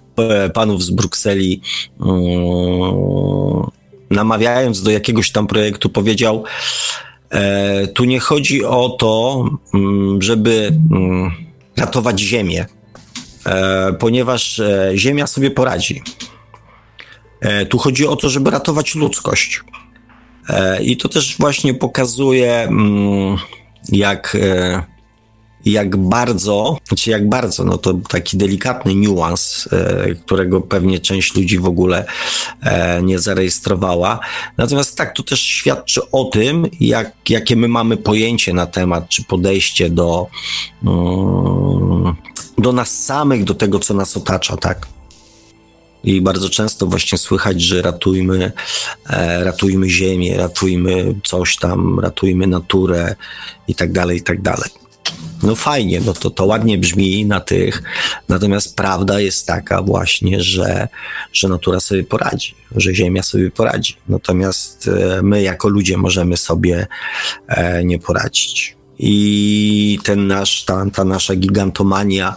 panów 0.54 0.84
z 0.84 0.90
Brukseli, 0.90 1.60
um, 1.98 3.70
namawiając 4.10 4.82
do 4.82 4.90
jakiegoś 4.90 5.32
tam 5.32 5.46
projektu, 5.46 5.88
powiedział: 5.88 6.44
e, 6.44 7.07
Tu 7.94 8.04
nie 8.04 8.20
chodzi 8.20 8.64
o 8.64 8.88
to, 8.88 9.44
um, 9.74 10.22
żeby 10.22 10.72
um, 10.90 11.30
ratować 11.76 12.20
Ziemię, 12.20 12.66
e, 13.46 13.92
ponieważ 13.92 14.60
e, 14.60 14.92
Ziemia 14.94 15.26
sobie 15.26 15.50
poradzi. 15.50 16.02
E, 17.40 17.66
tu 17.66 17.78
chodzi 17.78 18.06
o 18.06 18.16
to, 18.16 18.28
żeby 18.28 18.50
ratować 18.50 18.94
ludzkość. 18.94 19.60
E, 20.48 20.82
I 20.82 20.96
to 20.96 21.08
też 21.08 21.36
właśnie 21.38 21.74
pokazuje, 21.74 22.54
mm, 22.54 23.36
jak, 23.88 24.36
e, 24.40 24.82
jak 25.64 25.96
bardzo, 25.96 26.78
znaczy 26.88 27.10
jak 27.10 27.28
bardzo, 27.28 27.64
no 27.64 27.78
to 27.78 27.94
taki 27.94 28.36
delikatny 28.36 28.94
niuans, 28.94 29.68
e, 29.72 30.14
którego 30.14 30.60
pewnie 30.60 30.98
część 30.98 31.34
ludzi 31.34 31.58
w 31.58 31.66
ogóle 31.66 32.04
nie 33.02 33.18
zarejestrowała. 33.18 34.20
Natomiast 34.56 34.96
tak, 34.96 35.16
to 35.16 35.22
też 35.22 35.40
świadczy 35.40 36.10
o 36.10 36.24
tym, 36.24 36.66
jak, 36.80 37.12
jakie 37.28 37.56
my 37.56 37.68
mamy 37.68 37.96
pojęcie 37.96 38.52
na 38.52 38.66
temat, 38.66 39.08
czy 39.08 39.24
podejście 39.24 39.90
do, 39.90 40.26
mm, 40.84 42.14
do 42.58 42.72
nas 42.72 43.04
samych, 43.04 43.44
do 43.44 43.54
tego, 43.54 43.78
co 43.78 43.94
nas 43.94 44.16
otacza, 44.16 44.56
tak? 44.56 44.86
I 46.04 46.20
bardzo 46.20 46.50
często 46.50 46.86
właśnie 46.86 47.18
słychać, 47.18 47.62
że 47.62 47.82
ratujmy, 47.82 48.52
e, 49.10 49.44
ratujmy 49.44 49.90
ziemię, 49.90 50.36
ratujmy 50.36 51.14
coś 51.24 51.56
tam, 51.56 52.00
ratujmy 52.00 52.46
naturę 52.46 53.16
i 53.68 53.74
tak 53.74 53.92
dalej, 53.92 54.18
i 54.18 54.22
tak 54.22 54.42
dalej. 54.42 54.70
No 55.42 55.54
fajnie, 55.54 56.00
no 56.00 56.12
to, 56.12 56.30
to 56.30 56.44
ładnie 56.44 56.78
brzmi 56.78 57.26
na 57.26 57.40
tych, 57.40 57.82
natomiast 58.28 58.76
prawda 58.76 59.20
jest 59.20 59.46
taka 59.46 59.82
właśnie, 59.82 60.40
że, 60.40 60.88
że 61.32 61.48
natura 61.48 61.80
sobie 61.80 62.04
poradzi, 62.04 62.54
że 62.76 62.94
ziemia 62.94 63.22
sobie 63.22 63.50
poradzi. 63.50 63.96
Natomiast 64.08 64.88
e, 64.88 65.22
my 65.22 65.42
jako 65.42 65.68
ludzie 65.68 65.96
możemy 65.96 66.36
sobie 66.36 66.86
e, 67.48 67.84
nie 67.84 67.98
poradzić. 67.98 68.76
I 68.98 69.98
ten 70.04 70.26
nasz, 70.26 70.64
ta, 70.64 70.86
ta 70.94 71.04
nasza 71.04 71.34
gigantomania 71.34 72.34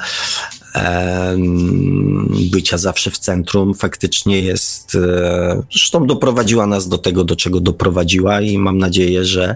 bycia 2.52 2.78
zawsze 2.78 3.12
w 3.12 3.18
centrum 3.18 3.74
faktycznie 3.74 4.42
jest, 4.42 4.96
e, 4.96 5.64
zresztą 5.72 6.08
doprowadziła 6.08 6.68
nas 6.68 6.88
do 6.88 6.98
tego, 6.98 7.24
do 7.24 7.36
czego 7.36 7.60
doprowadziła 7.60 8.42
i 8.42 8.58
mam 8.58 8.78
nadzieję, 8.78 9.26
że, 9.26 9.56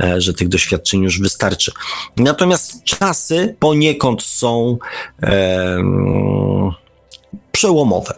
e, 0.00 0.20
że 0.20 0.34
tych 0.34 0.48
doświadczeń 0.48 1.02
już 1.02 1.20
wystarczy. 1.20 1.72
Natomiast 2.16 2.84
czasy 2.84 3.56
poniekąd 3.58 4.22
są 4.22 4.78
przełomowe. 7.52 8.14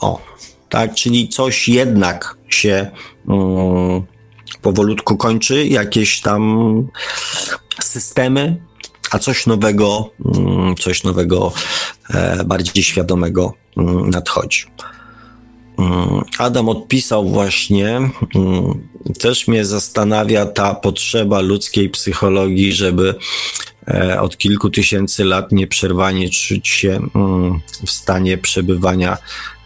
O, 0.00 0.20
tak, 0.68 0.94
czyli 0.94 1.28
coś 1.28 1.68
jednak 1.68 2.36
się 2.48 2.90
um, 3.26 4.02
powolutku 4.62 5.16
kończy, 5.16 5.66
jakieś 5.66 6.20
tam 6.20 6.88
systemy 7.80 8.69
a 9.10 9.18
coś 9.18 9.46
nowego, 9.46 10.10
mm, 10.36 10.74
coś 10.76 11.04
nowego, 11.04 11.52
e, 12.10 12.44
bardziej 12.44 12.84
świadomego 12.84 13.54
mm, 13.76 14.10
nadchodzi. 14.10 14.64
Mm, 15.78 16.22
Adam 16.38 16.68
odpisał 16.68 17.28
właśnie, 17.28 18.10
też 19.20 19.48
mnie 19.48 19.64
zastanawia 19.64 20.46
ta 20.46 20.74
potrzeba 20.74 21.40
ludzkiej 21.40 21.90
psychologii, 21.90 22.72
żeby 22.72 23.14
e, 23.88 24.20
od 24.20 24.38
kilku 24.38 24.70
tysięcy 24.70 25.24
lat 25.24 25.52
nieprzerwanie 25.52 26.30
czuć 26.30 26.68
się 26.68 27.00
w 27.86 27.90
stanie 27.90 28.38
przebywania 28.38 29.18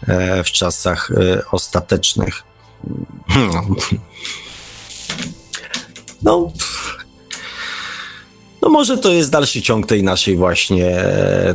e, 0.07 0.43
w 0.43 0.51
czasach 0.51 1.11
ostatecznych. 1.51 2.43
No, 6.23 6.51
no 8.65 8.71
może 8.71 8.97
to 8.97 9.11
jest 9.11 9.31
dalszy 9.31 9.61
ciąg 9.61 9.87
tej 9.87 10.03
naszej 10.03 10.35
właśnie, 10.35 11.03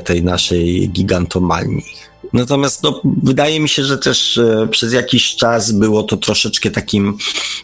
tej 0.04 0.22
naszej 0.22 0.90
gigantomanii. 0.90 1.84
Natomiast 2.32 2.82
no, 2.82 3.00
wydaje 3.22 3.60
mi 3.60 3.68
się, 3.68 3.84
że 3.84 3.98
też 3.98 4.38
e, 4.38 4.68
przez 4.70 4.92
jakiś 4.92 5.36
czas 5.36 5.72
było 5.72 6.02
to 6.02 6.16
troszeczkę 6.16 6.70
takim 6.70 7.16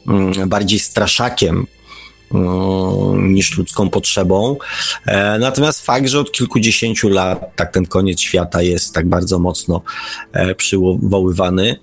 mm, 0.09 0.49
bardziej 0.49 0.79
straszakiem 0.79 1.67
mm, 2.35 3.35
niż 3.35 3.59
ludzką 3.59 3.91
potrzebą. 3.91 4.57
E, 5.07 5.39
natomiast 5.39 5.87
fakt, 5.87 6.09
że 6.09 6.21
od 6.21 6.33
kilkudziesięciu 6.33 7.09
lat 7.09 7.57
tak 7.57 7.73
ten 7.73 7.87
koniec 7.87 8.21
świata 8.21 8.63
jest 8.63 8.95
tak 8.95 9.09
bardzo 9.09 9.39
mocno 9.39 9.83
e, 10.33 10.55
przywoływany, 10.55 11.77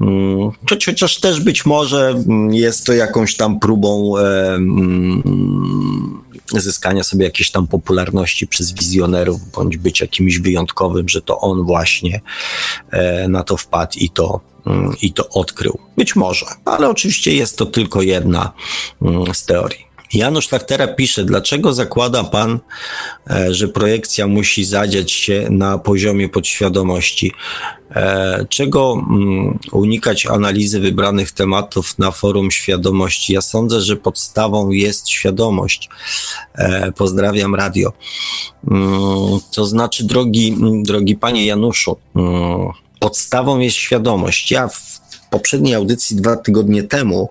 mm, 0.00 0.50
chociaż 0.86 1.20
też 1.20 1.40
być 1.40 1.66
może 1.66 2.14
jest 2.50 2.86
to 2.86 2.92
jakąś 2.92 3.36
tam 3.36 3.60
próbą 3.60 4.14
zyskania 6.52 7.04
sobie 7.04 7.24
jakiejś 7.24 7.50
tam 7.50 7.66
popularności 7.66 8.46
przez 8.46 8.72
wizjonerów, 8.72 9.50
bądź 9.50 9.76
być 9.76 10.00
jakimś 10.00 10.38
wyjątkowym, 10.38 11.08
że 11.08 11.22
to 11.22 11.40
on 11.40 11.62
właśnie 11.62 12.20
e, 12.90 13.28
na 13.28 13.42
to 13.42 13.56
wpadł 13.56 13.98
i 13.98 14.10
to, 14.10 14.40
mm, 14.66 14.96
i 15.02 15.12
to 15.12 15.28
odkrył. 15.28 15.78
Być 15.96 16.16
może, 16.16 16.46
ale 16.64 16.88
oczywiście 16.88 17.34
jest 17.34 17.58
to 17.58 17.66
tylko 17.66 18.02
jedna 18.02 18.52
mm, 19.02 19.34
z 19.34 19.44
teorii. 19.44 19.93
Janusz 20.12 20.52
Lachtera 20.52 20.86
pisze, 20.86 21.24
dlaczego 21.24 21.72
zakłada 21.72 22.24
pan, 22.24 22.60
e, 23.30 23.54
że 23.54 23.68
projekcja 23.68 24.26
musi 24.26 24.64
zadziać 24.64 25.12
się 25.12 25.46
na 25.50 25.78
poziomie 25.78 26.28
podświadomości? 26.28 27.32
E, 27.90 28.46
czego 28.48 28.92
mm, 28.92 29.58
unikać 29.72 30.26
analizy 30.26 30.80
wybranych 30.80 31.32
tematów 31.32 31.98
na 31.98 32.10
forum 32.10 32.50
świadomości? 32.50 33.32
Ja 33.32 33.42
sądzę, 33.42 33.80
że 33.80 33.96
podstawą 33.96 34.70
jest 34.70 35.08
świadomość. 35.08 35.88
E, 36.54 36.92
pozdrawiam 36.92 37.54
radio. 37.54 37.92
Mm, 38.70 39.40
to 39.54 39.66
znaczy, 39.66 40.04
drogi, 40.04 40.56
drogi 40.82 41.16
panie 41.16 41.46
Januszu, 41.46 41.96
mm, 42.16 42.68
podstawą 43.00 43.58
jest 43.58 43.76
świadomość. 43.76 44.50
Ja 44.50 44.68
w 44.68 45.00
poprzedniej 45.30 45.74
audycji 45.74 46.16
dwa 46.16 46.36
tygodnie 46.36 46.82
temu 46.82 47.28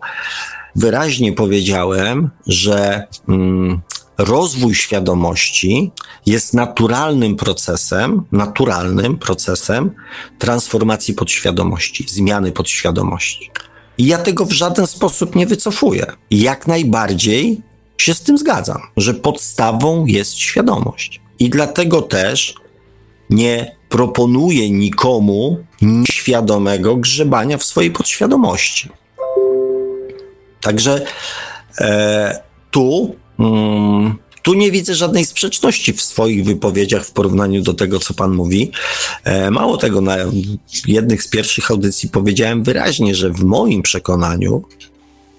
wyraźnie 0.75 1.33
powiedziałem, 1.33 2.29
że 2.47 3.07
mm, 3.27 3.81
rozwój 4.17 4.75
świadomości 4.75 5.91
jest 6.25 6.53
naturalnym 6.53 7.35
procesem, 7.35 8.23
naturalnym 8.31 9.17
procesem 9.17 9.91
transformacji 10.39 11.13
podświadomości, 11.13 12.05
zmiany 12.09 12.51
podświadomości. 12.51 13.51
I 13.97 14.05
ja 14.05 14.17
tego 14.17 14.45
w 14.45 14.51
żaden 14.51 14.87
sposób 14.87 15.35
nie 15.35 15.47
wycofuję. 15.47 16.05
Jak 16.31 16.67
najbardziej 16.67 17.61
się 17.97 18.13
z 18.13 18.21
tym 18.21 18.37
zgadzam, 18.37 18.81
że 18.97 19.13
podstawą 19.13 20.05
jest 20.05 20.37
świadomość. 20.37 21.21
I 21.39 21.49
dlatego 21.49 22.01
też 22.01 22.55
nie 23.29 23.75
proponuję 23.89 24.69
nikomu 24.69 25.63
nieświadomego 25.81 26.95
grzebania 26.95 27.57
w 27.57 27.63
swojej 27.63 27.91
podświadomości. 27.91 28.89
Także 30.63 31.05
e, 31.79 32.43
tu, 32.71 33.15
mm, 33.39 34.15
tu 34.41 34.53
nie 34.53 34.71
widzę 34.71 34.95
żadnej 34.95 35.25
sprzeczności 35.25 35.93
w 35.93 36.01
swoich 36.01 36.45
wypowiedziach 36.45 37.05
w 37.05 37.11
porównaniu 37.11 37.61
do 37.61 37.73
tego, 37.73 37.99
co 37.99 38.13
pan 38.13 38.33
mówi. 38.33 38.71
E, 39.23 39.51
mało 39.51 39.77
tego, 39.77 40.01
na 40.01 40.17
jednych 40.87 41.23
z 41.23 41.27
pierwszych 41.27 41.71
audycji 41.71 42.09
powiedziałem 42.09 42.63
wyraźnie, 42.63 43.15
że 43.15 43.29
w 43.29 43.43
moim 43.43 43.81
przekonaniu 43.81 44.63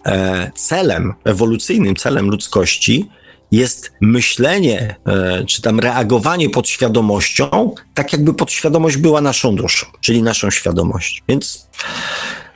e, 0.07 0.51
celem, 0.55 1.15
ewolucyjnym 1.25 1.97
celem 1.97 2.31
ludzkości 2.31 3.09
jest 3.53 3.93
myślenie, 4.01 4.97
e, 5.07 5.45
czy 5.45 5.63
tam 5.63 5.81
reagowanie 5.81 6.51
podświadomością, 6.51 7.75
tak 7.95 8.13
jakby 8.13 8.35
podświadomość 8.35 8.97
była 8.97 9.21
naszą 9.21 9.57
duszą, 9.57 9.87
czyli 10.01 10.23
naszą 10.23 10.51
świadomość. 10.51 11.23
Więc, 11.29 11.67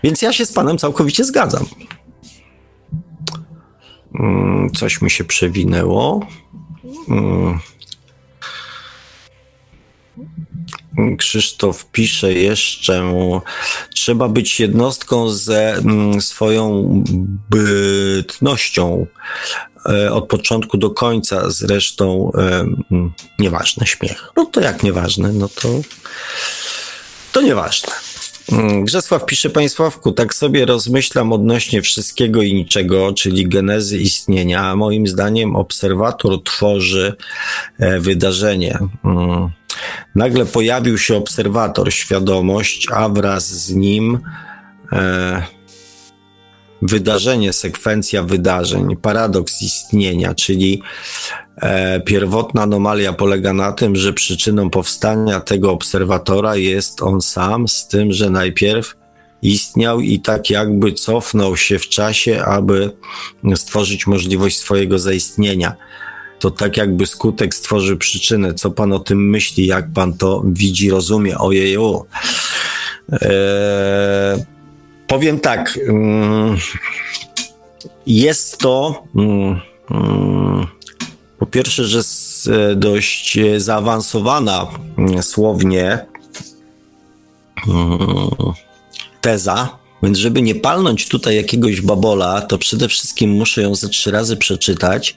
więc 0.05 0.23
ja 0.23 0.33
się 0.33 0.47
z 0.47 0.53
panem 0.53 0.79
całkowicie 0.79 1.25
zgadzam. 1.25 1.67
Mm, 4.15 4.71
coś 4.71 5.03
mi 5.03 5.11
się 5.11 5.25
przewinęło. 5.25 6.27
Mm. 7.09 7.59
Krzysztof 11.19 11.87
pisze 11.93 12.33
jeszcze, 12.33 13.13
trzeba 13.95 14.29
być 14.29 14.61
jednostką 14.61 15.31
ze 15.31 15.75
mm, 15.75 16.21
swoją 16.21 16.89
bytnością 17.51 19.07
e, 19.87 20.13
od 20.13 20.27
początku 20.29 20.79
do 20.79 20.91
końca, 20.91 21.51
zresztą 21.51 22.33
e, 22.39 22.67
nieważne, 23.39 23.87
śmiech. 23.87 24.33
No 24.37 24.47
to 24.47 24.61
jak 24.61 24.83
nieważne, 24.83 25.33
no 25.33 25.49
to 25.49 25.69
to 27.33 27.43
nieważne. 27.43 27.93
Mm, 28.53 28.85
Grzesław 28.85 29.27
pisze 29.27 29.51
Państwawku, 29.51 30.13
tak 30.13 30.35
sobie 30.35 30.67
rozmyślam 30.67 31.33
odnośnie 31.33 31.83
wszystkiego 31.83 32.43
i 32.43 32.55
niczego, 32.55 33.13
czyli 33.13 33.49
genezy 33.49 33.99
istnienia. 33.99 34.77
Moim 34.77 35.07
zdaniem 35.07 35.57
obserwator 35.57 36.43
tworzy 36.43 37.17
e, 37.79 38.01
wydarzenie. 38.01 38.79
Mm. 39.05 39.49
Nagle 40.15 40.47
pojawił 40.47 40.99
się 40.99 41.17
obserwator, 41.17 41.93
świadomość, 41.93 42.87
a 42.93 43.09
wraz 43.09 43.47
z 43.47 43.75
nim 43.75 44.19
e, 44.93 45.43
wydarzenie, 46.83 47.53
sekwencja 47.53 48.23
wydarzeń, 48.23 48.97
paradoks 48.97 49.63
istnienia, 49.63 50.35
czyli 50.35 50.83
pierwotna 52.05 52.63
anomalia 52.63 53.13
polega 53.13 53.53
na 53.53 53.73
tym, 53.73 53.97
że 53.97 54.13
przyczyną 54.13 54.71
powstania 54.71 55.41
tego 55.41 55.73
obserwatora 55.73 56.57
jest 56.57 57.03
on 57.03 57.21
sam, 57.21 57.69
z 57.69 57.89
tym, 57.89 58.13
że 58.13 58.31
najpierw 58.31 58.97
istniał 59.43 60.01
i 60.01 60.21
tak 60.21 60.51
jakby 60.51 60.93
cofnął 60.93 61.57
się 61.57 61.79
w 61.79 61.89
czasie, 61.89 62.45
aby 62.45 62.91
stworzyć 63.55 64.07
możliwość 64.07 64.59
swojego 64.59 64.99
zaistnienia. 64.99 65.77
To 66.39 66.51
tak 66.51 66.77
jakby 66.77 67.07
skutek 67.07 67.55
stworzy 67.55 67.97
przyczynę. 67.97 68.55
Co 68.55 68.71
pan 68.71 68.93
o 68.93 68.99
tym 68.99 69.31
myśli? 69.31 69.67
Jak 69.67 69.93
pan 69.93 70.13
to 70.13 70.43
widzi, 70.47 70.91
rozumie? 70.91 71.39
Ojeju. 71.39 72.05
Eee, 73.13 74.45
powiem 75.07 75.41
tak. 75.41 75.79
Mm, 75.89 76.57
jest 78.07 78.59
to 78.59 79.05
mm, 79.17 79.61
mm, 79.91 80.67
po 81.39 81.47
pierwsze, 81.47 81.85
że 81.85 82.03
dość 82.77 83.39
zaawansowana 83.57 84.67
słownie 85.23 86.07
teza, 89.21 89.79
więc 90.03 90.19
żeby 90.19 90.43
nie 90.43 90.55
palnąć 90.55 91.09
tutaj 91.09 91.37
jakiegoś 91.37 91.81
babola, 91.81 92.41
to 92.41 92.59
przede 92.59 92.89
wszystkim 92.89 93.31
muszę 93.31 93.63
ją 93.63 93.75
ze 93.75 93.89
trzy 93.89 94.11
razy 94.11 94.37
przeczytać, 94.37 95.17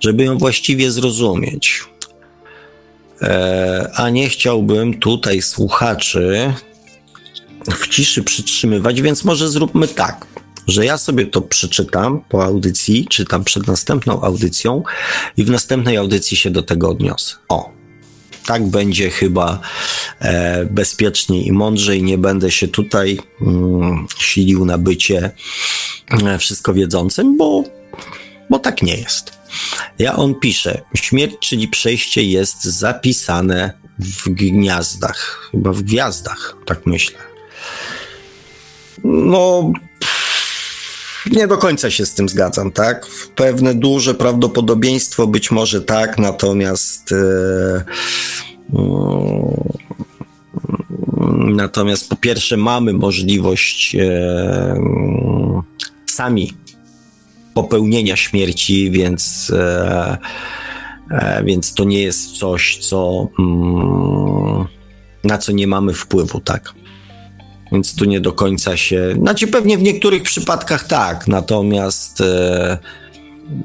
żeby 0.00 0.24
ją 0.24 0.38
właściwie 0.38 0.90
zrozumieć. 0.90 1.84
E, 3.22 3.90
a 3.94 4.10
nie 4.10 4.28
chciałbym 4.28 5.00
tutaj 5.00 5.42
słuchaczy 5.42 6.54
w 7.70 7.88
ciszy 7.88 8.22
przytrzymywać, 8.22 9.02
więc 9.02 9.24
może 9.24 9.48
zróbmy 9.48 9.88
tak, 9.88 10.26
że 10.66 10.84
ja 10.84 10.98
sobie 10.98 11.26
to 11.26 11.40
przeczytam 11.40 12.20
po 12.28 12.44
audycji, 12.44 13.06
czy 13.10 13.24
tam 13.24 13.44
przed 13.44 13.66
następną 13.66 14.22
audycją 14.22 14.82
i 15.36 15.44
w 15.44 15.50
następnej 15.50 15.96
audycji 15.96 16.36
się 16.36 16.50
do 16.50 16.62
tego 16.62 16.88
odniosę. 16.88 17.36
O, 17.48 17.72
tak 18.46 18.66
będzie 18.66 19.10
chyba 19.10 19.60
e, 20.20 20.64
bezpieczniej 20.64 21.46
i 21.46 21.52
mądrzej. 21.52 22.02
Nie 22.02 22.18
będę 22.18 22.50
się 22.50 22.68
tutaj 22.68 23.18
mm, 23.40 24.06
silił 24.18 24.64
na 24.64 24.78
bycie 24.78 25.30
e, 26.10 26.38
wszystko 26.38 26.74
wiedzącym, 26.74 27.36
bo, 27.36 27.64
bo 28.50 28.58
tak 28.58 28.82
nie 28.82 28.96
jest. 28.96 29.32
Ja 29.98 30.16
on 30.16 30.34
pisze, 30.34 30.82
śmierć, 30.94 31.34
czyli 31.40 31.68
przejście 31.68 32.22
jest 32.22 32.64
zapisane 32.64 33.72
w 33.98 34.28
gniazdach, 34.28 35.48
chyba 35.50 35.72
w 35.72 35.82
gwiazdach, 35.82 36.56
tak 36.66 36.86
myślę. 36.86 37.18
No, 39.04 39.72
nie 41.30 41.46
do 41.46 41.58
końca 41.58 41.90
się 41.90 42.06
z 42.06 42.14
tym 42.14 42.28
zgadzam, 42.28 42.70
tak? 42.72 43.06
Pewne 43.36 43.74
duże 43.74 44.14
prawdopodobieństwo 44.14 45.26
być 45.26 45.50
może 45.50 45.80
tak, 45.82 46.18
natomiast 46.18 47.12
e, 47.12 47.84
mm, 48.74 49.54
natomiast 51.56 52.08
po 52.08 52.16
pierwsze 52.16 52.56
mamy 52.56 52.92
możliwość 52.92 53.96
e, 53.96 54.80
sami 56.06 56.52
popełnienia 57.54 58.16
śmierci, 58.16 58.90
więc 58.90 59.52
e, 59.56 60.18
e 61.10 61.44
więc 61.44 61.74
to 61.74 61.84
nie 61.84 62.02
jest 62.02 62.30
coś, 62.30 62.78
co 62.78 63.28
mm, 63.38 64.66
na 65.24 65.38
co 65.38 65.52
nie 65.52 65.66
mamy 65.66 65.94
wpływu, 65.94 66.40
tak? 66.40 66.74
Więc 67.74 67.94
tu 67.94 68.04
nie 68.04 68.20
do 68.20 68.32
końca 68.32 68.76
się. 68.76 69.14
Znaczy, 69.18 69.46
pewnie 69.46 69.78
w 69.78 69.82
niektórych 69.82 70.22
przypadkach 70.22 70.86
tak, 70.86 71.28
natomiast. 71.28 72.20
E, 72.20 72.78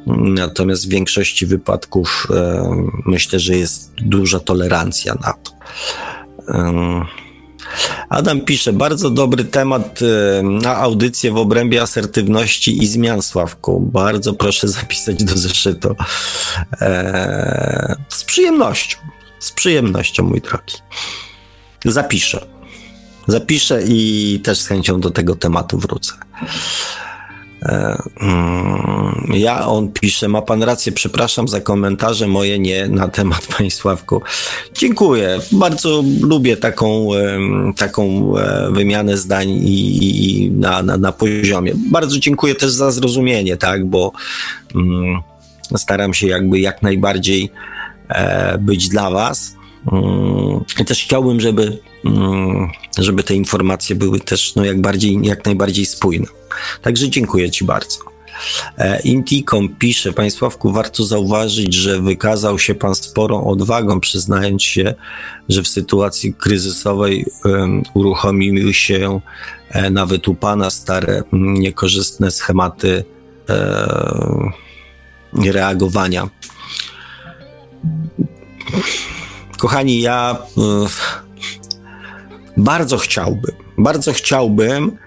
natomiast 0.07 0.85
w 0.85 0.89
większości 0.89 1.45
wypadków 1.45 2.27
e, 2.31 2.69
myślę, 3.05 3.39
że 3.39 3.55
jest 3.55 3.91
duża 3.97 4.39
tolerancja 4.39 5.13
na 5.13 5.33
to. 5.33 5.51
E, 6.53 7.05
Adam 8.09 8.41
pisze, 8.41 8.73
bardzo 8.73 9.09
dobry 9.09 9.43
temat 9.43 9.99
na 10.43 10.75
audycję 10.75 11.31
w 11.31 11.37
obrębie 11.37 11.81
asertywności 11.81 12.83
i 12.83 12.87
zmian, 12.87 13.21
Sławku. 13.21 13.79
Bardzo 13.79 14.33
proszę 14.33 14.67
zapisać 14.79 15.23
do 15.23 15.37
zeszytu. 15.37 15.95
Z 18.09 18.23
przyjemnością, 18.23 18.97
z 19.39 19.51
przyjemnością, 19.51 20.23
mój 20.23 20.41
drogi. 20.41 20.75
Zapiszę 21.85 22.58
zapiszę 23.31 23.81
i 23.87 24.39
też 24.43 24.59
z 24.59 24.67
chęcią 24.67 24.99
do 24.99 25.11
tego 25.11 25.35
tematu 25.35 25.77
wrócę. 25.77 26.13
E, 27.63 27.97
mm, 28.21 29.31
ja, 29.33 29.67
on 29.67 29.91
pisze, 29.91 30.27
ma 30.27 30.41
pan 30.41 30.63
rację, 30.63 30.91
przepraszam 30.91 31.47
za 31.47 31.61
komentarze 31.61 32.27
moje 32.27 32.59
nie 32.59 32.87
na 32.87 33.07
temat 33.07 33.47
Państwawku. 33.57 34.21
Dziękuję, 34.73 35.39
bardzo 35.51 36.03
lubię 36.21 36.57
taką, 36.57 37.09
taką 37.77 38.33
e, 38.37 38.71
wymianę 38.71 39.17
zdań 39.17 39.49
i, 39.49 40.43
i 40.43 40.51
na, 40.51 40.83
na, 40.83 40.97
na, 40.97 41.11
poziomie. 41.11 41.73
Bardzo 41.91 42.19
dziękuję 42.19 42.55
też 42.55 42.71
za 42.71 42.91
zrozumienie, 42.91 43.57
tak, 43.57 43.85
bo 43.85 44.11
um, 44.75 45.21
staram 45.77 46.13
się 46.13 46.27
jakby 46.27 46.59
jak 46.59 46.81
najbardziej 46.81 47.51
e, 48.09 48.57
być 48.57 48.89
dla 48.89 49.09
Was. 49.11 49.55
Um, 49.91 50.63
I 50.79 50.85
też 50.85 51.03
chciałbym, 51.03 51.39
żeby 51.39 51.63
Mm, 51.63 51.88
żeby 52.97 53.23
te 53.23 53.35
informacje 53.35 53.95
były 53.95 54.19
też 54.19 54.55
no, 54.55 54.65
jak, 54.65 54.81
bardziej, 54.81 55.19
jak 55.21 55.45
najbardziej 55.45 55.85
spójne. 55.85 56.27
Także 56.81 57.09
dziękuję 57.09 57.51
Ci 57.51 57.65
bardzo. 57.65 58.09
E, 58.77 59.01
Intikom 59.01 59.69
pisze, 59.69 60.13
Państwawku, 60.13 60.71
warto 60.71 61.03
zauważyć, 61.03 61.73
że 61.73 62.01
wykazał 62.01 62.59
się 62.59 62.75
Pan 62.75 62.95
sporą 62.95 63.47
odwagą, 63.47 63.99
przyznając 63.99 64.63
się, 64.63 64.93
że 65.49 65.63
w 65.63 65.67
sytuacji 65.67 66.33
kryzysowej 66.33 67.25
um, 67.45 67.83
uruchomiły 67.93 68.73
się 68.73 69.19
e, 69.69 69.89
nawet 69.89 70.27
u 70.27 70.35
Pana 70.35 70.69
stare, 70.69 71.23
niekorzystne 71.31 72.31
schematy 72.31 73.03
e, 73.49 74.51
reagowania. 75.33 76.29
Kochani, 79.57 80.01
ja 80.01 80.37
e, 80.57 81.19
bardzo 82.59 82.97
chciałbym, 82.97 83.55
bardzo 83.77 84.13
chciałbym 84.13 84.97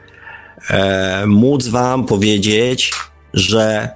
e, 0.70 1.24
móc 1.26 1.66
Wam 1.66 2.06
powiedzieć, 2.06 2.92
że 3.34 3.88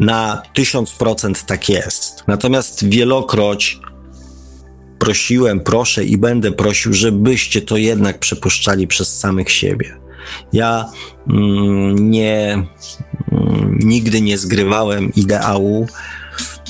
na 0.00 0.42
1000% 0.56 1.44
tak 1.44 1.68
jest. 1.68 2.24
Natomiast 2.26 2.88
wielokroć 2.88 3.80
prosiłem, 4.98 5.60
proszę 5.60 6.04
i 6.04 6.16
będę 6.16 6.52
prosił, 6.52 6.92
żebyście 6.92 7.62
to 7.62 7.76
jednak 7.76 8.18
przepuszczali 8.18 8.86
przez 8.86 9.18
samych 9.18 9.50
siebie. 9.50 9.96
Ja 10.52 10.90
mm, 11.28 12.10
nie, 12.10 12.66
mm, 13.32 13.78
nigdy 13.82 14.20
nie 14.20 14.38
zgrywałem 14.38 15.12
ideału, 15.16 15.86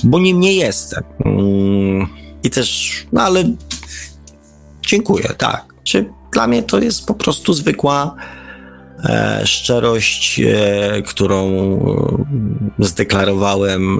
bo 0.04 0.18
nim 0.18 0.40
nie 0.40 0.54
jestem. 0.54 1.02
Mm, 1.24 2.06
I 2.42 2.50
też, 2.50 2.92
no 3.12 3.22
ale 3.22 3.44
dziękuję, 4.82 5.28
tak. 5.38 5.74
Czy 5.84 6.10
dla 6.34 6.46
mnie 6.46 6.62
to 6.62 6.80
jest 6.80 7.06
po 7.06 7.14
prostu 7.14 7.52
zwykła 7.52 8.14
e, 9.04 9.42
szczerość, 9.46 10.40
e, 10.40 11.02
którą 11.02 11.48
e, 12.78 12.84
zdeklarowałem 12.84 13.98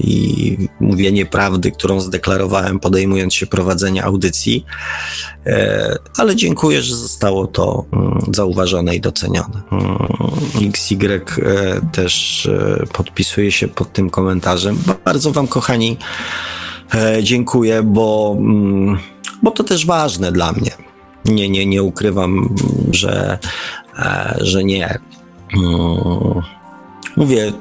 i 0.00 0.56
mówienie 0.80 1.26
prawdy, 1.26 1.70
którą 1.70 2.00
zdeklarowałem 2.00 2.80
podejmując 2.80 3.34
się 3.34 3.46
prowadzenia 3.46 4.04
audycji. 4.04 4.64
Ale 6.16 6.36
dziękuję, 6.36 6.82
że 6.82 6.96
zostało 6.96 7.46
to 7.46 7.84
mm, 7.92 8.20
zauważone 8.34 8.96
i 8.96 9.00
docenione. 9.00 9.62
Mm, 9.72 9.98
XY 10.68 11.24
też 11.92 12.48
podpisuje 12.92 13.52
się 13.52 13.68
pod 13.68 13.92
tym 13.92 14.10
komentarzem. 14.10 14.78
Bardzo 15.04 15.32
Wam, 15.32 15.46
kochani, 15.48 15.96
dziękuję, 17.22 17.82
bo, 17.82 18.36
mm, 18.38 18.98
bo 19.42 19.50
to 19.50 19.64
też 19.64 19.86
ważne 19.86 20.32
dla 20.32 20.52
mnie 20.52 20.89
nie, 21.24 21.48
nie, 21.48 21.66
nie 21.66 21.82
ukrywam, 21.82 22.56
że, 22.90 23.38
e, 23.98 24.36
że 24.40 24.64
nie. 24.64 24.98
Mm, 25.56 26.42
mówię, 27.16 27.52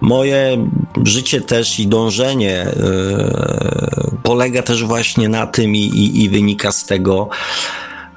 moje 0.00 0.68
życie 1.04 1.40
też 1.40 1.80
i 1.80 1.86
dążenie 1.86 2.60
e, 2.60 4.10
polega 4.22 4.62
też 4.62 4.84
właśnie 4.84 5.28
na 5.28 5.46
tym 5.46 5.74
i, 5.74 5.78
i, 5.78 6.24
i 6.24 6.28
wynika 6.28 6.72
z 6.72 6.86
tego, 6.86 7.28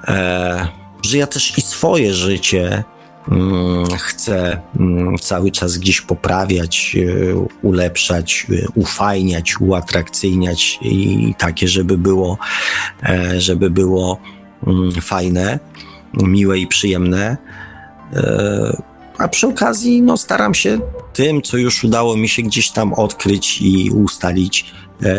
e, 0.08 0.68
że 1.02 1.18
ja 1.18 1.26
też 1.26 1.58
i 1.58 1.60
swoje 1.60 2.14
życie 2.14 2.84
mm, 3.32 3.86
chcę 3.98 4.60
mm, 4.80 5.18
cały 5.18 5.50
czas 5.50 5.78
gdzieś 5.78 6.00
poprawiać, 6.00 6.96
ulepszać, 7.62 8.46
ufajniać, 8.74 9.60
uatrakcyjniać 9.60 10.78
i 10.82 11.34
takie, 11.38 11.68
żeby 11.68 11.98
było, 11.98 12.38
żeby 13.38 13.70
było 13.70 14.20
fajne, 15.02 15.58
miłe 16.14 16.58
i 16.58 16.66
przyjemne. 16.66 17.36
A 19.18 19.28
przy 19.28 19.46
okazji 19.46 20.02
no, 20.02 20.16
staram 20.16 20.54
się 20.54 20.78
tym, 21.12 21.42
co 21.42 21.56
już 21.56 21.84
udało 21.84 22.16
mi 22.16 22.28
się 22.28 22.42
gdzieś 22.42 22.70
tam 22.70 22.92
odkryć 22.92 23.62
i 23.62 23.90
ustalić, 23.90 24.74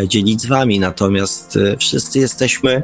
dzielić 0.07 0.41
z 0.41 0.45
wami. 0.45 0.80
Natomiast 0.80 1.59
wszyscy 1.80 2.19
jesteśmy 2.19 2.84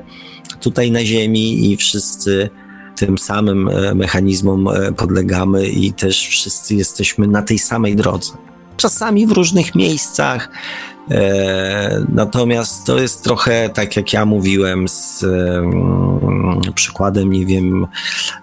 tutaj 0.59 0.91
na 0.91 1.05
Ziemi 1.05 1.71
i 1.71 1.77
wszyscy 1.77 2.49
tym 2.95 3.17
samym 3.17 3.67
e, 3.67 3.95
mechanizmom 3.95 4.67
e, 4.67 4.91
podlegamy 4.91 5.67
i 5.67 5.93
też 5.93 6.27
wszyscy 6.27 6.75
jesteśmy 6.75 7.27
na 7.27 7.41
tej 7.41 7.59
samej 7.59 7.95
drodze. 7.95 8.31
Czasami 8.77 9.27
w 9.27 9.31
różnych 9.31 9.75
miejscach, 9.75 10.49
E, 10.49 10.92
natomiast 12.09 12.85
to 12.85 12.99
jest 12.99 13.23
trochę 13.23 13.69
tak, 13.69 13.95
jak 13.95 14.13
ja 14.13 14.25
mówiłem, 14.25 14.87
z 14.87 15.25
przykładem, 16.75 17.31
nie 17.31 17.45
wiem, 17.45 17.87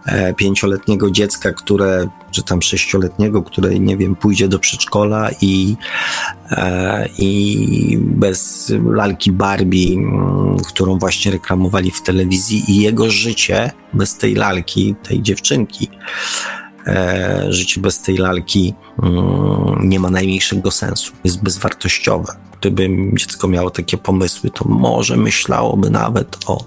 e, 0.06 0.34
pięcioletniego 0.34 1.10
dziecka, 1.10 1.52
które, 1.52 2.08
czy 2.30 2.42
tam 2.42 2.62
sześcioletniego, 2.62 3.42
które, 3.42 3.78
nie 3.78 3.96
wiem, 3.96 4.16
pójdzie 4.16 4.48
do 4.48 4.58
przedszkola 4.58 5.30
i, 5.40 5.76
e, 6.50 7.08
i 7.18 7.98
bez 8.00 8.72
lalki 8.84 9.32
Barbie, 9.32 9.96
którą 10.68 10.98
właśnie 10.98 11.32
reklamowali 11.32 11.90
w 11.90 12.02
telewizji, 12.02 12.64
i 12.68 12.76
jego 12.76 13.10
życie 13.10 13.72
bez 13.92 14.16
tej 14.16 14.34
lalki, 14.34 14.94
tej 15.02 15.22
dziewczynki 15.22 15.88
życie 17.48 17.80
bez 17.80 18.02
tej 18.02 18.16
lalki 18.16 18.74
nie 19.80 20.00
ma 20.00 20.10
najmniejszego 20.10 20.70
sensu, 20.70 21.12
jest 21.24 21.42
bezwartościowe 21.42 22.49
gdyby 22.60 22.88
dziecko 23.14 23.48
miało 23.48 23.70
takie 23.70 23.96
pomysły, 23.96 24.50
to 24.50 24.64
może 24.68 25.16
myślałoby 25.16 25.90
nawet 25.90 26.36
o, 26.46 26.64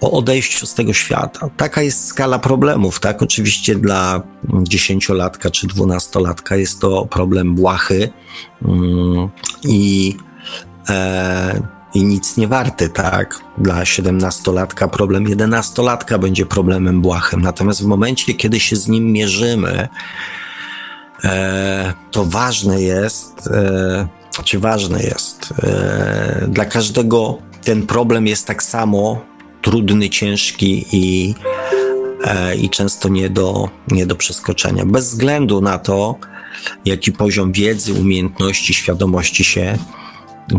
o 0.00 0.10
odejściu 0.12 0.66
z 0.66 0.74
tego 0.74 0.92
świata. 0.92 1.50
Taka 1.56 1.82
jest 1.82 2.06
skala 2.06 2.38
problemów, 2.38 3.00
tak? 3.00 3.22
Oczywiście 3.22 3.74
dla 3.74 4.22
dziesięciolatka 4.62 5.50
czy 5.50 5.66
dwunastolatka 5.66 6.56
jest 6.56 6.80
to 6.80 7.06
problem 7.06 7.54
błahy 7.54 8.12
mm, 8.62 9.28
i, 9.64 10.16
e, 10.88 11.62
i 11.94 12.04
nic 12.04 12.36
nie 12.36 12.48
warty, 12.48 12.88
tak? 12.88 13.40
Dla 13.58 13.84
siedemnastolatka 13.84 14.88
problem 14.88 15.28
jedenastolatka 15.28 16.18
będzie 16.18 16.46
problemem 16.46 17.02
błahym. 17.02 17.40
Natomiast 17.40 17.82
w 17.82 17.86
momencie, 17.86 18.34
kiedy 18.34 18.60
się 18.60 18.76
z 18.76 18.88
nim 18.88 19.12
mierzymy, 19.12 19.88
e, 21.24 21.94
to 22.10 22.24
ważne 22.24 22.82
jest, 22.82 23.46
e, 23.46 24.08
czy 24.42 24.58
ważne 24.58 25.02
jest. 25.02 25.54
E, 25.62 26.46
dla 26.48 26.64
każdego 26.64 27.38
ten 27.64 27.86
problem 27.86 28.26
jest 28.26 28.46
tak 28.46 28.62
samo 28.62 29.24
trudny, 29.62 30.10
ciężki 30.10 30.84
i, 30.92 31.34
e, 32.24 32.56
i 32.56 32.70
często 32.70 33.08
nie 33.08 33.30
do, 33.30 33.68
nie 33.90 34.06
do 34.06 34.16
przeskoczenia. 34.16 34.86
Bez 34.86 35.10
względu 35.10 35.60
na 35.60 35.78
to, 35.78 36.16
jaki 36.84 37.12
poziom 37.12 37.52
wiedzy, 37.52 37.92
umiejętności, 37.92 38.74
świadomości 38.74 39.44
się 39.44 39.78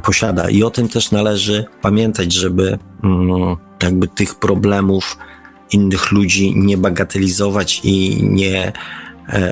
posiada. 0.03 0.49
I 0.49 0.63
o 0.63 0.69
tym 0.69 0.89
też 0.89 1.11
należy 1.11 1.65
pamiętać, 1.81 2.33
żeby 2.33 2.79
mm, 3.03 3.57
jakby 3.83 4.07
tych 4.07 4.35
problemów 4.35 5.17
innych 5.71 6.11
ludzi 6.11 6.53
nie 6.55 6.77
bagatelizować 6.77 7.81
i 7.83 8.23
nie 8.23 8.73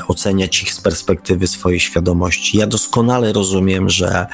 oceniać 0.08 0.64
ich 0.64 0.74
z 0.74 0.82
perspektywy 0.82 1.48
swojej 1.48 1.80
świadomości. 1.80 2.58
Ja 2.58 2.68
doskonale 2.68 3.34
rozumiem, 3.34 3.90
że 3.90 4.28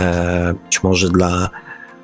e, 0.00 0.54
być 0.64 0.82
może 0.82 1.08
dla 1.08 1.50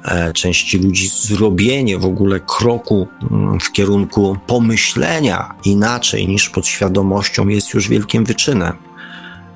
e, 0.05 0.33
części 0.33 0.78
ludzi 0.78 1.09
zrobienie 1.09 1.99
w 1.99 2.05
ogóle 2.05 2.41
kroku 2.41 3.09
mm, 3.31 3.61
w 3.61 3.73
kierunku 3.73 4.37
pomyślenia 4.47 5.55
inaczej 5.65 6.28
niż 6.28 6.51
pod 6.51 6.66
świadomością 6.66 7.49
jest 7.49 7.74
już 7.74 7.89
wielkim 7.89 8.24
wyczynem. 8.24 8.73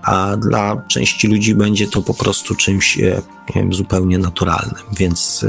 A 0.03 0.37
dla 0.37 0.83
części 0.89 1.29
ludzi 1.29 1.55
będzie 1.55 1.87
to 1.89 2.03
po 2.03 2.15
prostu 2.15 2.55
czymś 2.55 2.99
wiem, 3.55 3.73
zupełnie 3.73 4.19
naturalnym. 4.19 4.85
Więc, 4.93 5.47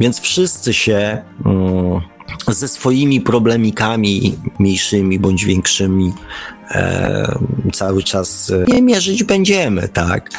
więc 0.00 0.20
wszyscy 0.20 0.74
się 0.74 1.22
mm, 1.44 2.00
ze 2.48 2.68
swoimi 2.68 3.20
problemikami 3.20 4.38
mniejszymi 4.58 5.18
bądź 5.18 5.44
większymi 5.44 6.12
e, 6.70 7.38
cały 7.72 8.02
czas 8.02 8.52
nie 8.68 8.82
mierzyć 8.82 9.24
będziemy, 9.24 9.88
tak? 9.88 10.30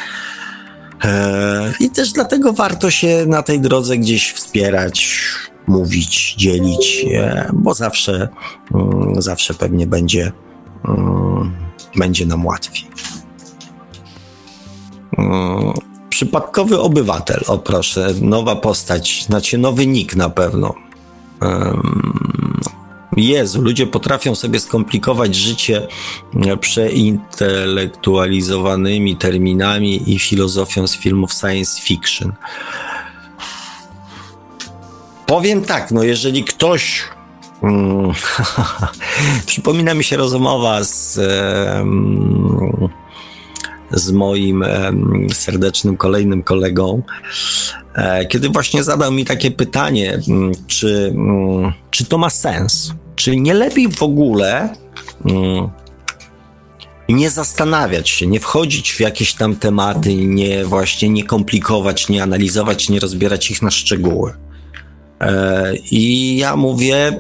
E, 1.04 1.74
I 1.80 1.90
też 1.90 2.12
dlatego 2.12 2.54
warto 2.54 2.92
się 2.92 3.26
na 3.28 3.44
tej 3.44 3.60
drodze 3.60 3.98
gdzieś 3.98 4.32
wspierać, 4.32 5.20
mówić, 5.68 6.36
dzielić, 6.38 7.06
e, 7.14 7.50
bo 7.54 7.74
zawsze, 7.74 8.30
mm, 8.74 9.22
zawsze 9.22 9.54
pewnie 9.54 9.88
będzie, 9.88 10.32
mm, 10.86 11.54
będzie 11.96 12.26
nam 12.26 12.46
łatwiej. 12.46 12.88
Mm, 15.18 15.74
przypadkowy 16.10 16.80
obywatel, 16.80 17.44
o 17.48 17.58
proszę, 17.58 18.14
nowa 18.22 18.56
postać, 18.56 19.26
znaczy 19.26 19.58
nowy 19.58 19.88
nick 19.88 20.16
na 20.16 20.30
pewno. 20.30 20.76
Jezu, 23.18 23.62
ludzie 23.62 23.88
potrafią 23.88 24.36
sobie 24.36 24.60
skomplikować 24.60 25.36
życie 25.36 25.88
przeintelektualizowanymi 26.60 29.16
terminami 29.16 30.14
i 30.14 30.20
filozofią 30.20 30.88
z 30.88 30.98
filmów 30.98 31.34
science 31.34 31.82
fiction. 31.82 32.34
Powiem 35.26 35.62
tak, 35.62 35.92
no 35.92 36.04
jeżeli 36.04 36.44
ktoś. 36.44 37.04
Hmm, 37.62 38.12
przypomina 39.46 39.94
mi 39.94 40.04
się 40.04 40.18
rozmowa 40.18 40.84
z. 40.84 41.20
Um, 41.78 43.03
z 43.94 44.12
moim 44.12 44.64
serdecznym 45.34 45.98
kolejnym 45.98 46.44
kolegą, 46.44 47.02
e, 47.96 48.26
kiedy 48.26 48.50
właśnie 48.50 48.84
zadał 48.84 49.12
mi 49.12 49.26
takie 49.26 49.52
pytanie, 49.52 50.20
czy, 50.68 51.16
czy 51.92 52.06
to 52.06 52.18
ma 52.18 52.30
sens? 52.30 52.94
Czy 53.16 53.36
nie 53.36 53.54
lepiej 53.54 53.90
w 53.90 54.04
ogóle 54.04 54.70
nie 57.10 57.30
zastanawiać 57.30 58.10
się, 58.10 58.28
nie 58.28 58.40
wchodzić 58.40 58.92
w 58.92 59.00
jakieś 59.00 59.34
tam 59.34 59.56
tematy, 59.56 60.16
nie 60.16 60.66
właśnie 60.66 61.10
nie 61.10 61.24
komplikować, 61.24 62.10
nie 62.10 62.24
analizować, 62.24 62.90
nie 62.90 63.00
rozbierać 63.00 63.52
ich 63.52 63.62
na 63.62 63.72
szczegóły? 63.72 64.34
E, 65.22 65.74
I 65.92 66.38
ja 66.38 66.56
mówię, 66.56 67.20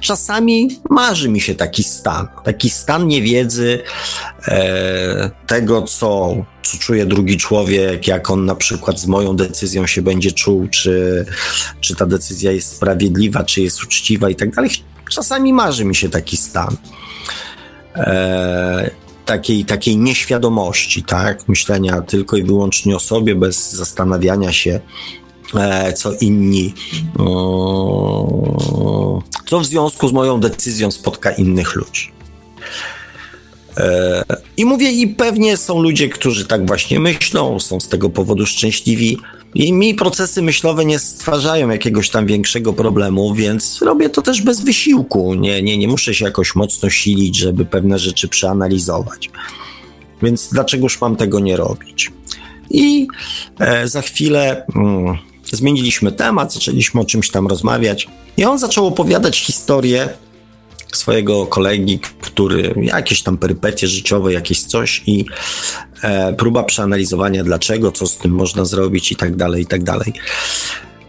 czasami 0.00 0.80
marzy 0.90 1.28
mi 1.28 1.40
się 1.40 1.54
taki 1.54 1.82
stan, 1.84 2.28
taki 2.44 2.70
stan 2.70 3.06
niewiedzy 3.06 3.82
e, 4.48 5.30
tego, 5.46 5.82
co, 5.82 6.34
co 6.62 6.78
czuje 6.78 7.06
drugi 7.06 7.36
człowiek, 7.36 8.06
jak 8.06 8.30
on 8.30 8.44
na 8.44 8.54
przykład 8.54 9.00
z 9.00 9.06
moją 9.06 9.36
decyzją 9.36 9.86
się 9.86 10.02
będzie 10.02 10.32
czuł, 10.32 10.68
czy, 10.68 11.26
czy 11.80 11.96
ta 11.96 12.06
decyzja 12.06 12.52
jest 12.52 12.76
sprawiedliwa, 12.76 13.44
czy 13.44 13.62
jest 13.62 13.84
uczciwa 13.84 14.30
i 14.30 14.36
tak 14.36 14.54
dalej. 14.54 14.70
Czasami 15.10 15.52
marzy 15.52 15.84
mi 15.84 15.94
się 15.94 16.08
taki 16.08 16.36
stan. 16.36 16.76
E, 17.96 18.90
takiej, 19.24 19.64
takiej 19.64 19.96
nieświadomości, 19.96 21.02
tak? 21.02 21.48
Myślenia 21.48 22.00
tylko 22.00 22.36
i 22.36 22.42
wyłącznie 22.42 22.96
o 22.96 23.00
sobie, 23.00 23.34
bez 23.34 23.72
zastanawiania 23.72 24.52
się, 24.52 24.80
co 25.96 26.12
inni, 26.20 26.74
co 29.46 29.60
w 29.60 29.66
związku 29.66 30.08
z 30.08 30.12
moją 30.12 30.40
decyzją 30.40 30.90
spotka 30.90 31.30
innych 31.30 31.74
ludzi. 31.74 32.14
E, 33.76 34.24
I 34.56 34.64
mówię, 34.64 34.90
i 34.90 35.08
pewnie 35.08 35.56
są 35.56 35.82
ludzie, 35.82 36.08
którzy 36.08 36.44
tak 36.44 36.66
właśnie 36.66 37.00
myślą, 37.00 37.60
są 37.60 37.80
z 37.80 37.88
tego 37.88 38.10
powodu 38.10 38.46
szczęśliwi. 38.46 39.18
I 39.54 39.72
mi 39.72 39.94
procesy 39.94 40.42
myślowe 40.42 40.84
nie 40.84 40.98
stwarzają 40.98 41.68
jakiegoś 41.68 42.10
tam 42.10 42.26
większego 42.26 42.72
problemu, 42.72 43.34
więc 43.34 43.82
robię 43.82 44.10
to 44.10 44.22
też 44.22 44.42
bez 44.42 44.60
wysiłku. 44.60 45.34
Nie, 45.34 45.62
nie, 45.62 45.78
nie 45.78 45.88
muszę 45.88 46.14
się 46.14 46.24
jakoś 46.24 46.54
mocno 46.54 46.90
silić, 46.90 47.36
żeby 47.36 47.64
pewne 47.64 47.98
rzeczy 47.98 48.28
przeanalizować. 48.28 49.30
Więc 50.22 50.48
dlaczegoż 50.52 51.00
mam 51.00 51.16
tego 51.16 51.40
nie 51.40 51.56
robić? 51.56 52.12
I 52.70 53.06
e, 53.58 53.88
za 53.88 54.02
chwilę. 54.02 54.66
Mm, 54.76 55.18
zmieniliśmy 55.52 56.12
temat, 56.12 56.54
zaczęliśmy 56.54 57.00
o 57.00 57.04
czymś 57.04 57.30
tam 57.30 57.46
rozmawiać 57.46 58.08
i 58.36 58.44
on 58.44 58.58
zaczął 58.58 58.86
opowiadać 58.86 59.38
historię 59.38 60.08
swojego 60.92 61.46
kolegi, 61.46 61.98
który 62.20 62.74
jakieś 62.82 63.22
tam 63.22 63.38
perypetie 63.38 63.86
życiowe, 63.86 64.32
jakieś 64.32 64.62
coś 64.62 65.02
i 65.06 65.24
e, 66.02 66.32
próba 66.32 66.62
przeanalizowania 66.62 67.44
dlaczego, 67.44 67.92
co 67.92 68.06
z 68.06 68.18
tym 68.18 68.32
można 68.32 68.64
zrobić 68.64 69.12
i 69.12 69.16
tak 69.16 69.36
dalej, 69.36 69.62
i 69.62 69.66
tak 69.66 69.82
dalej. 69.82 70.12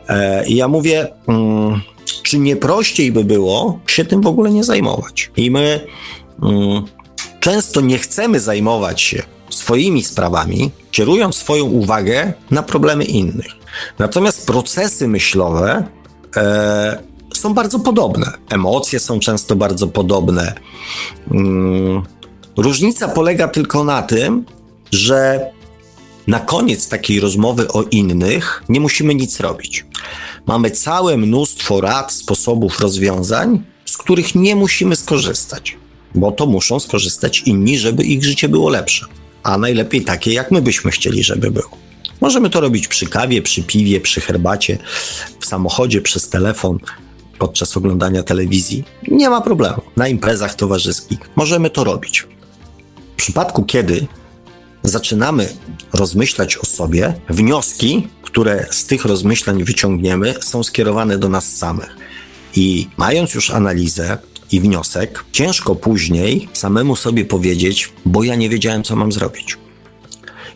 E, 0.07 0.48
I 0.48 0.56
ja 0.56 0.68
mówię, 0.68 1.07
mm, 1.28 1.82
czy 2.24 2.38
nie 2.40 2.56
prościej 2.56 3.12
by 3.12 3.24
było 3.24 3.80
się 3.88 4.06
tym 4.06 4.22
w 4.22 4.28
ogóle 4.28 4.52
nie 4.52 4.64
zajmować? 4.64 5.32
I 5.38 5.52
my 5.52 5.88
mm, 6.44 6.84
często 7.40 7.82
nie 7.82 7.98
chcemy 7.98 8.40
zajmować 8.40 9.02
się 9.02 9.24
swoimi 9.49 10.03
sprawami, 10.03 10.72
kierując 10.91 11.36
swoją 11.36 11.66
uwagę 11.66 12.34
na 12.52 12.64
problemy 12.64 13.03
innych. 13.03 13.64
Natomiast 13.99 14.47
procesy 14.47 15.07
myślowe 15.07 15.88
e, 16.35 17.03
są 17.34 17.53
bardzo 17.53 17.80
podobne. 17.80 18.31
Emocje 18.49 18.99
są 18.99 19.19
często 19.19 19.56
bardzo 19.56 19.88
podobne. 19.88 20.53
Mm, 21.31 22.03
różnica 22.57 23.07
polega 23.07 23.47
tylko 23.47 23.84
na 23.84 24.02
tym, 24.02 24.45
że 24.91 25.52
na 26.27 26.39
koniec 26.39 26.89
takiej 26.89 27.19
rozmowy 27.19 27.68
o 27.68 27.84
innych 27.84 28.64
nie 28.69 28.80
musimy 28.80 29.15
nic 29.15 29.39
robić. 29.39 29.85
Mamy 30.45 30.72
całe 30.72 31.18
mnóstwo 31.18 31.81
rad, 31.81 32.11
sposobów, 32.11 32.80
rozwiązań, 32.80 33.64
z 33.85 33.97
których 33.97 34.35
nie 34.35 34.56
musimy 34.56 34.95
skorzystać, 34.95 35.77
bo 36.15 36.31
to 36.31 36.45
muszą 36.45 36.80
skorzystać 36.80 37.39
inni, 37.39 37.77
żeby 37.77 38.03
ich 38.03 38.23
życie 38.23 38.49
było 38.49 38.69
lepsze. 38.69 39.06
A 39.43 39.57
najlepiej 39.57 40.02
takie, 40.02 40.34
jak 40.34 40.52
my 40.52 40.61
byśmy 40.61 40.91
chcieli, 40.91 41.23
żeby 41.23 41.52
było. 41.52 41.85
Możemy 42.22 42.49
to 42.49 42.61
robić 42.61 42.88
przy 42.88 43.06
kawie, 43.07 43.41
przy 43.41 43.64
piwie, 43.64 44.02
przy 44.02 44.22
herbacie, 44.22 44.77
w 45.40 45.45
samochodzie, 45.45 46.02
przez 46.02 46.30
telefon, 46.30 46.80
podczas 47.40 47.77
oglądania 47.77 48.23
telewizji. 48.23 48.84
Nie 49.07 49.30
ma 49.30 49.41
problemu. 49.41 49.82
Na 49.95 50.07
imprezach 50.07 50.56
towarzyskich 50.56 51.19
możemy 51.36 51.69
to 51.69 51.84
robić. 51.84 52.27
W 53.14 53.15
przypadku, 53.15 53.64
kiedy 53.64 54.07
zaczynamy 54.84 55.49
rozmyślać 55.94 56.57
o 56.57 56.65
sobie, 56.65 57.14
wnioski, 57.30 58.07
które 58.22 58.68
z 58.72 58.86
tych 58.86 59.06
rozmyślań 59.06 59.64
wyciągniemy, 59.64 60.34
są 60.41 60.64
skierowane 60.64 61.18
do 61.18 61.30
nas 61.30 61.57
samych. 61.57 61.95
I 62.56 62.88
mając 62.98 63.34
już 63.34 63.52
analizę 63.52 64.18
i 64.52 64.61
wniosek, 64.61 65.26
ciężko 65.32 65.76
później 65.76 66.49
samemu 66.53 66.95
sobie 66.95 67.26
powiedzieć, 67.26 67.94
bo 68.06 68.23
ja 68.23 68.36
nie 68.36 68.49
wiedziałem, 68.49 68.84
co 68.84 68.95
mam 68.95 69.11
zrobić. 69.11 69.57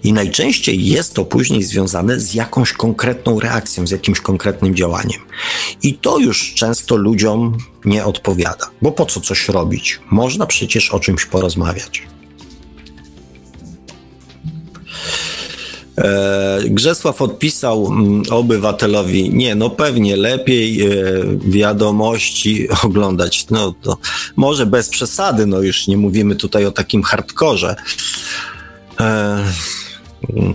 I 0.04 0.14
najczęściej 0.14 0.86
jest 0.86 1.14
to 1.14 1.26
później 1.26 1.64
związane 1.64 2.20
z 2.20 2.34
jakąś 2.34 2.74
konkretną 2.74 3.40
reakcją, 3.40 3.88
z 3.88 3.92
jakimś 3.92 4.22
konkretnym 4.22 4.76
działaniem. 4.76 5.22
I 5.84 5.94
to 5.94 6.18
już 6.18 6.54
często 6.54 6.96
ludziom 6.96 7.58
nie 7.86 8.06
odpowiada, 8.06 8.70
bo 8.82 8.92
po 8.92 9.06
co 9.06 9.22
coś 9.22 9.50
robić? 9.50 10.00
Można 10.12 10.46
przecież 10.46 10.92
o 10.92 11.00
czymś 11.00 11.26
porozmawiać. 11.26 12.04
E, 15.98 16.60
Grzesław 16.66 17.22
odpisał 17.22 17.88
mm, 17.88 18.24
obywatelowi, 18.30 19.30
nie, 19.30 19.56
no 19.56 19.70
pewnie 19.70 20.16
lepiej 20.16 20.82
e, 20.82 20.90
wiadomości 21.46 22.68
oglądać, 22.84 23.46
no 23.50 23.74
to 23.82 23.98
może 24.36 24.66
bez 24.66 24.90
przesady, 24.90 25.46
no 25.46 25.62
już 25.62 25.88
nie 25.88 25.98
mówimy 25.98 26.36
tutaj 26.36 26.66
o 26.66 26.72
takim 26.72 27.04
hardkorze. 27.04 27.76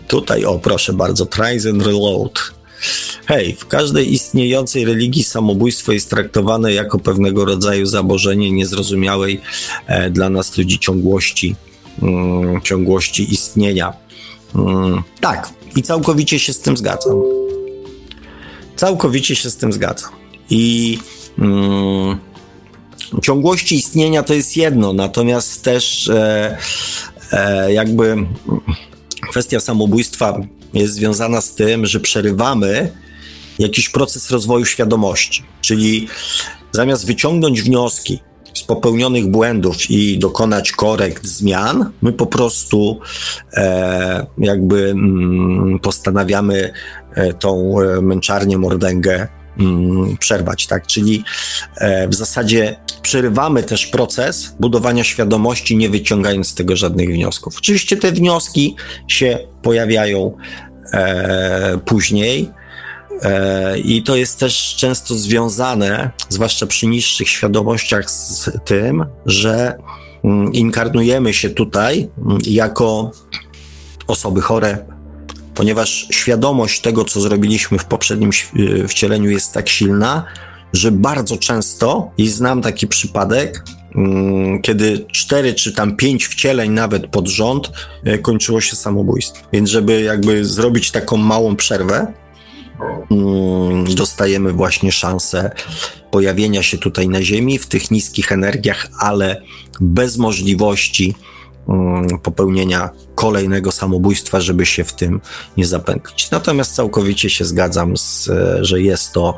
Tutaj, 0.08 0.44
o 0.44 0.58
proszę 0.58 0.92
bardzo, 0.92 1.26
tries 1.26 1.66
and 1.66 1.86
reload. 1.86 2.54
Hej, 3.26 3.56
w 3.58 3.66
każdej 3.66 4.12
istniejącej 4.12 4.84
religii 4.84 5.24
samobójstwo 5.24 5.92
jest 5.92 6.10
traktowane 6.10 6.72
jako 6.72 6.98
pewnego 6.98 7.44
rodzaju 7.44 7.86
zabożenie 7.86 8.52
niezrozumiałej 8.52 9.40
e, 9.86 10.10
dla 10.10 10.30
nas 10.30 10.58
ludzi 10.58 10.78
ciągłości, 10.78 11.56
mm, 12.02 12.60
ciągłości 12.60 13.34
istnienia. 13.34 13.92
Mm, 14.54 15.02
tak, 15.20 15.50
i 15.76 15.82
całkowicie 15.82 16.38
się 16.38 16.52
z 16.52 16.60
tym 16.60 16.76
zgadzam. 16.76 17.22
Całkowicie 18.76 19.36
się 19.36 19.50
z 19.50 19.56
tym 19.56 19.72
zgadzam. 19.72 20.10
I 20.50 20.98
mm, 21.38 22.18
ciągłości 23.22 23.76
istnienia 23.76 24.22
to 24.22 24.34
jest 24.34 24.56
jedno, 24.56 24.92
natomiast 24.92 25.62
też 25.62 26.08
e, 26.08 26.58
e, 27.32 27.72
jakby 27.72 28.26
kwestia 29.30 29.60
samobójstwa 29.60 30.40
jest 30.74 30.94
związana 30.94 31.40
z 31.40 31.54
tym, 31.54 31.86
że 31.86 32.00
przerywamy 32.00 32.92
jakiś 33.58 33.88
proces 33.88 34.30
rozwoju 34.30 34.64
świadomości. 34.64 35.44
Czyli 35.60 36.08
zamiast 36.72 37.06
wyciągnąć 37.06 37.62
wnioski 37.62 38.20
z 38.54 38.62
popełnionych 38.62 39.26
błędów 39.26 39.90
i 39.90 40.18
dokonać 40.18 40.72
korekt, 40.72 41.26
zmian, 41.26 41.90
my 42.02 42.12
po 42.12 42.26
prostu 42.26 43.00
e, 43.52 44.26
jakby 44.38 44.90
mm, 44.90 45.78
postanawiamy 45.78 46.72
e, 47.14 47.32
tą 47.34 47.80
e, 47.80 48.00
męczarnię, 48.00 48.58
mordęgę 48.58 49.28
mm, 49.58 50.16
przerwać, 50.16 50.66
tak? 50.66 50.86
Czyli 50.86 51.24
e, 51.76 52.08
w 52.08 52.14
zasadzie 52.14 52.76
przerywamy 53.04 53.62
też 53.62 53.86
proces 53.86 54.54
budowania 54.60 55.04
świadomości, 55.04 55.76
nie 55.76 55.88
wyciągając 55.88 56.48
z 56.48 56.54
tego 56.54 56.76
żadnych 56.76 57.08
wniosków. 57.08 57.54
Oczywiście 57.58 57.96
te 57.96 58.12
wnioski 58.12 58.76
się 59.08 59.38
pojawiają 59.62 60.36
e, 60.92 61.78
później. 61.84 62.50
E, 63.22 63.78
I 63.78 64.02
to 64.02 64.16
jest 64.16 64.40
też 64.40 64.76
często 64.76 65.14
związane, 65.14 66.10
zwłaszcza 66.28 66.66
przy 66.66 66.86
niższych 66.86 67.28
świadomościach, 67.28 68.10
z 68.10 68.50
tym, 68.64 69.06
że 69.26 69.78
mm, 70.24 70.52
inkarnujemy 70.52 71.34
się 71.34 71.50
tutaj 71.50 72.08
mm, 72.18 72.38
jako 72.46 73.10
osoby 74.06 74.40
chore, 74.40 74.78
ponieważ 75.54 76.08
świadomość 76.10 76.80
tego, 76.80 77.04
co 77.04 77.20
zrobiliśmy 77.20 77.78
w 77.78 77.84
poprzednim 77.84 78.30
wcieleniu, 78.88 79.30
jest 79.30 79.52
tak 79.52 79.68
silna, 79.68 80.24
że 80.74 80.92
bardzo 80.92 81.36
często, 81.36 82.10
i 82.18 82.28
znam 82.28 82.62
taki 82.62 82.86
przypadek, 82.86 83.64
mm, 83.94 84.62
kiedy 84.62 85.06
cztery 85.12 85.54
czy 85.54 85.72
tam 85.72 85.96
pięć 85.96 86.26
wcieleń 86.26 86.70
nawet 86.70 87.06
pod 87.06 87.28
rząd 87.28 87.72
e, 88.04 88.18
kończyło 88.18 88.60
się 88.60 88.76
samobójstwem. 88.76 89.44
Więc 89.52 89.70
żeby 89.70 90.02
jakby 90.02 90.44
zrobić 90.44 90.90
taką 90.90 91.16
małą 91.16 91.56
przerwę, 91.56 92.12
mm, 93.10 93.94
dostajemy 93.94 94.52
właśnie 94.52 94.92
szansę 94.92 95.50
pojawienia 96.10 96.62
się 96.62 96.78
tutaj 96.78 97.08
na 97.08 97.22
Ziemi 97.22 97.58
w 97.58 97.66
tych 97.66 97.90
niskich 97.90 98.32
energiach, 98.32 98.88
ale 98.98 99.42
bez 99.80 100.16
możliwości 100.16 101.14
popełnienia 102.22 102.90
kolejnego 103.14 103.72
samobójstwa, 103.72 104.40
żeby 104.40 104.66
się 104.66 104.84
w 104.84 104.92
tym 104.92 105.20
nie 105.56 105.66
zapętlić. 105.66 106.30
Natomiast 106.30 106.74
całkowicie 106.74 107.30
się 107.30 107.44
zgadzam, 107.44 107.96
z, 107.96 108.30
że 108.60 108.80
jest 108.80 109.12
to 109.12 109.34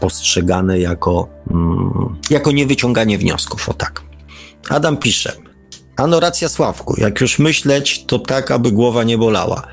postrzegane 0.00 0.80
jako, 0.80 1.28
mm, 1.50 2.16
jako 2.30 2.52
niewyciąganie 2.52 3.18
wniosków. 3.18 3.68
O 3.68 3.74
tak. 3.74 4.02
Adam 4.68 4.96
pisze. 4.96 5.49
Ano 5.96 6.20
racja 6.20 6.48
Sławku, 6.48 6.94
jak 6.98 7.20
już 7.20 7.38
myśleć, 7.38 8.04
to 8.04 8.18
tak, 8.18 8.50
aby 8.50 8.72
głowa 8.72 9.04
nie 9.04 9.18
bolała. 9.18 9.66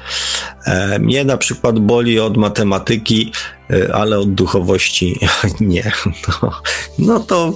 E, 0.66 1.00
mnie 1.00 1.24
na 1.24 1.38
przykład 1.38 1.80
boli 1.80 2.20
od 2.20 2.38
matematyki, 2.38 3.32
e, 3.70 3.96
ale 3.96 4.20
od 4.20 4.34
duchowości 4.34 5.20
nie. 5.60 5.92
No, 6.42 6.62
no 7.00 7.20
to 7.20 7.54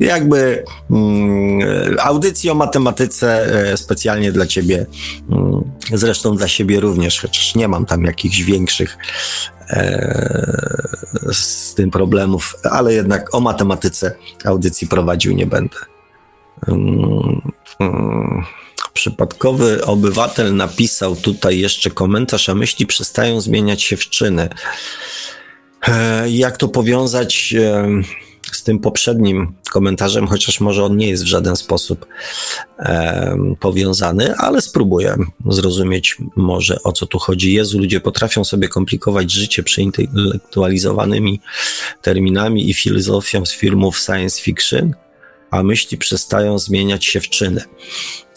jakby 0.00 0.64
mm, 0.90 1.96
audycję 2.00 2.52
o 2.52 2.54
matematyce 2.54 3.46
e, 3.72 3.76
specjalnie 3.76 4.32
dla 4.32 4.46
ciebie, 4.46 4.86
mm, 5.30 5.72
zresztą 5.92 6.36
dla 6.36 6.48
siebie 6.48 6.80
również, 6.80 7.20
chociaż 7.20 7.54
nie 7.54 7.68
mam 7.68 7.86
tam 7.86 8.04
jakichś 8.04 8.40
większych 8.40 8.98
e, 9.70 10.92
z 11.32 11.74
tym 11.74 11.90
problemów, 11.90 12.56
ale 12.70 12.94
jednak 12.94 13.34
o 13.34 13.40
matematyce 13.40 14.14
audycji 14.44 14.88
prowadził 14.88 15.34
nie 15.34 15.46
będę. 15.46 15.93
Mm, 16.68 17.40
mm. 17.80 18.44
Przypadkowy 18.92 19.84
obywatel 19.84 20.56
napisał 20.56 21.16
tutaj 21.16 21.58
jeszcze 21.58 21.90
komentarz, 21.90 22.48
a 22.48 22.54
myśli 22.54 22.86
przestają 22.86 23.40
zmieniać 23.40 23.82
się 23.82 23.96
w 23.96 24.08
czyny. 24.08 24.48
E, 25.88 26.30
jak 26.30 26.56
to 26.56 26.68
powiązać 26.68 27.54
e, 27.58 27.88
z 28.52 28.62
tym 28.62 28.78
poprzednim 28.78 29.54
komentarzem, 29.70 30.26
chociaż 30.26 30.60
może 30.60 30.84
on 30.84 30.96
nie 30.96 31.08
jest 31.08 31.22
w 31.22 31.26
żaden 31.26 31.56
sposób 31.56 32.06
e, 32.78 33.36
powiązany, 33.60 34.34
ale 34.36 34.60
spróbuję 34.60 35.16
zrozumieć 35.46 36.16
może 36.36 36.82
o 36.82 36.92
co 36.92 37.06
tu 37.06 37.18
chodzi. 37.18 37.52
Jezu, 37.52 37.78
ludzie 37.78 38.00
potrafią 38.00 38.44
sobie 38.44 38.68
komplikować 38.68 39.32
życie 39.32 39.62
przeintelektualizowanymi 39.62 41.40
terminami 42.02 42.70
i 42.70 42.74
filozofią 42.74 43.46
z 43.46 43.52
filmów 43.52 43.98
science 43.98 44.42
fiction 44.42 44.94
a 45.54 45.62
myśli 45.62 45.98
przestają 45.98 46.58
zmieniać 46.58 47.04
się 47.04 47.20
w 47.20 47.28
czyny. 47.28 47.64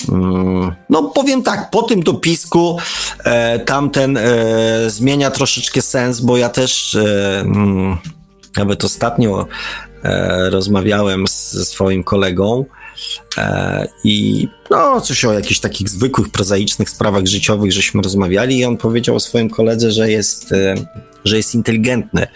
Mm, 0.09 0.75
no, 0.89 1.03
powiem 1.03 1.43
tak, 1.43 1.69
po 1.71 1.81
tym 1.83 2.03
dopisku 2.03 2.77
e, 3.23 3.59
tamten 3.59 4.17
e, 4.17 4.89
zmienia 4.89 5.31
troszeczkę 5.31 5.81
sens, 5.81 6.19
bo 6.19 6.37
ja 6.37 6.49
też 6.49 6.95
e, 6.95 7.39
mm, 7.39 7.97
nawet 8.57 8.83
ostatnio 8.83 9.47
e, 10.03 10.49
rozmawiałem 10.49 11.27
z, 11.27 11.51
ze 11.51 11.65
swoim 11.65 12.03
kolegą 12.03 12.65
i 14.03 14.47
no, 14.69 15.01
coś 15.01 15.25
o 15.25 15.33
jakichś 15.33 15.59
takich 15.59 15.89
zwykłych, 15.89 16.29
prozaicznych 16.29 16.89
sprawach 16.89 17.25
życiowych 17.25 17.71
żeśmy 17.71 18.01
rozmawiali 18.01 18.57
i 18.57 18.65
on 18.65 18.77
powiedział 18.77 19.15
o 19.15 19.19
swoim 19.19 19.49
koledze, 19.49 19.91
że 19.91 20.11
jest 20.11 20.51
e, 20.51 20.75
że 21.27 21.37
jest 21.37 21.55
inteligentny. 21.55 22.27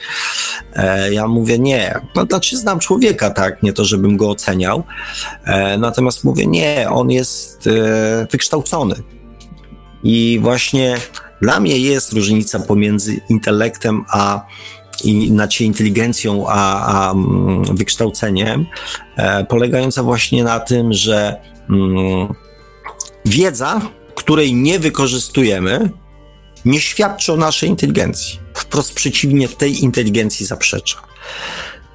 E, 0.73 1.13
ja 1.13 1.27
mówię 1.27 1.59
nie, 1.59 1.99
no 2.15 2.25
znaczy 2.25 2.57
znam 2.57 2.79
człowieka, 2.79 3.29
tak, 3.29 3.63
nie 3.63 3.73
to, 3.73 3.85
żebym 3.85 4.17
go 4.17 4.29
oceniał, 4.29 4.83
e, 5.45 5.77
natomiast 5.77 6.23
mówię 6.23 6.47
nie, 6.47 6.89
on 6.89 7.11
jest 7.11 7.67
e, 7.67 8.27
wykształcony. 8.31 8.95
I 10.03 10.39
właśnie 10.41 10.97
dla 11.41 11.59
mnie 11.59 11.77
jest 11.77 12.13
różnica 12.13 12.59
pomiędzy 12.59 13.21
intelektem 13.29 14.05
a 14.09 14.45
i 15.03 15.27
znaczy 15.27 15.63
inteligencją, 15.63 16.47
a, 16.47 16.85
a 16.85 17.11
mm, 17.11 17.63
wykształceniem, 17.75 18.65
e, 19.15 19.45
polegająca 19.45 20.03
właśnie 20.03 20.43
na 20.43 20.59
tym, 20.59 20.93
że 20.93 21.41
mm, 21.69 22.33
wiedza, 23.25 23.81
której 24.15 24.53
nie 24.53 24.79
wykorzystujemy, 24.79 25.89
nie 26.65 26.79
świadczy 26.79 27.33
o 27.33 27.37
naszej 27.37 27.69
inteligencji. 27.69 28.39
Wprost 28.53 28.93
przeciwnie, 28.93 29.49
tej 29.49 29.83
inteligencji 29.83 30.45
zaprzecza. 30.45 31.01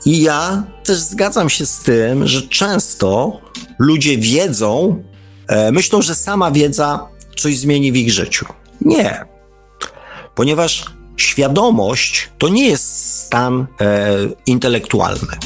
I 0.05 0.23
ja 0.23 0.65
też 0.85 0.99
zgadzam 0.99 1.51
się 1.51 1.67
z 1.67 1.79
tym, 1.79 2.27
że 2.27 2.43
często 2.43 3.41
ludzie 3.79 4.19
wiedzą, 4.19 5.03
e, 5.49 5.73
myślą, 5.73 6.03
że 6.03 6.15
sama 6.15 6.51
wiedza 6.51 7.09
coś 7.37 7.59
zmieni 7.59 7.93
w 7.93 7.97
ich 7.97 8.13
życiu. 8.13 8.47
Nie. 8.81 9.25
Ponieważ 10.35 10.85
świadomość 11.17 12.31
to 12.39 12.49
nie 12.49 12.69
jest 12.69 13.15
stan 13.25 13.67
e, 13.81 14.09
intelektualny. 14.47 15.37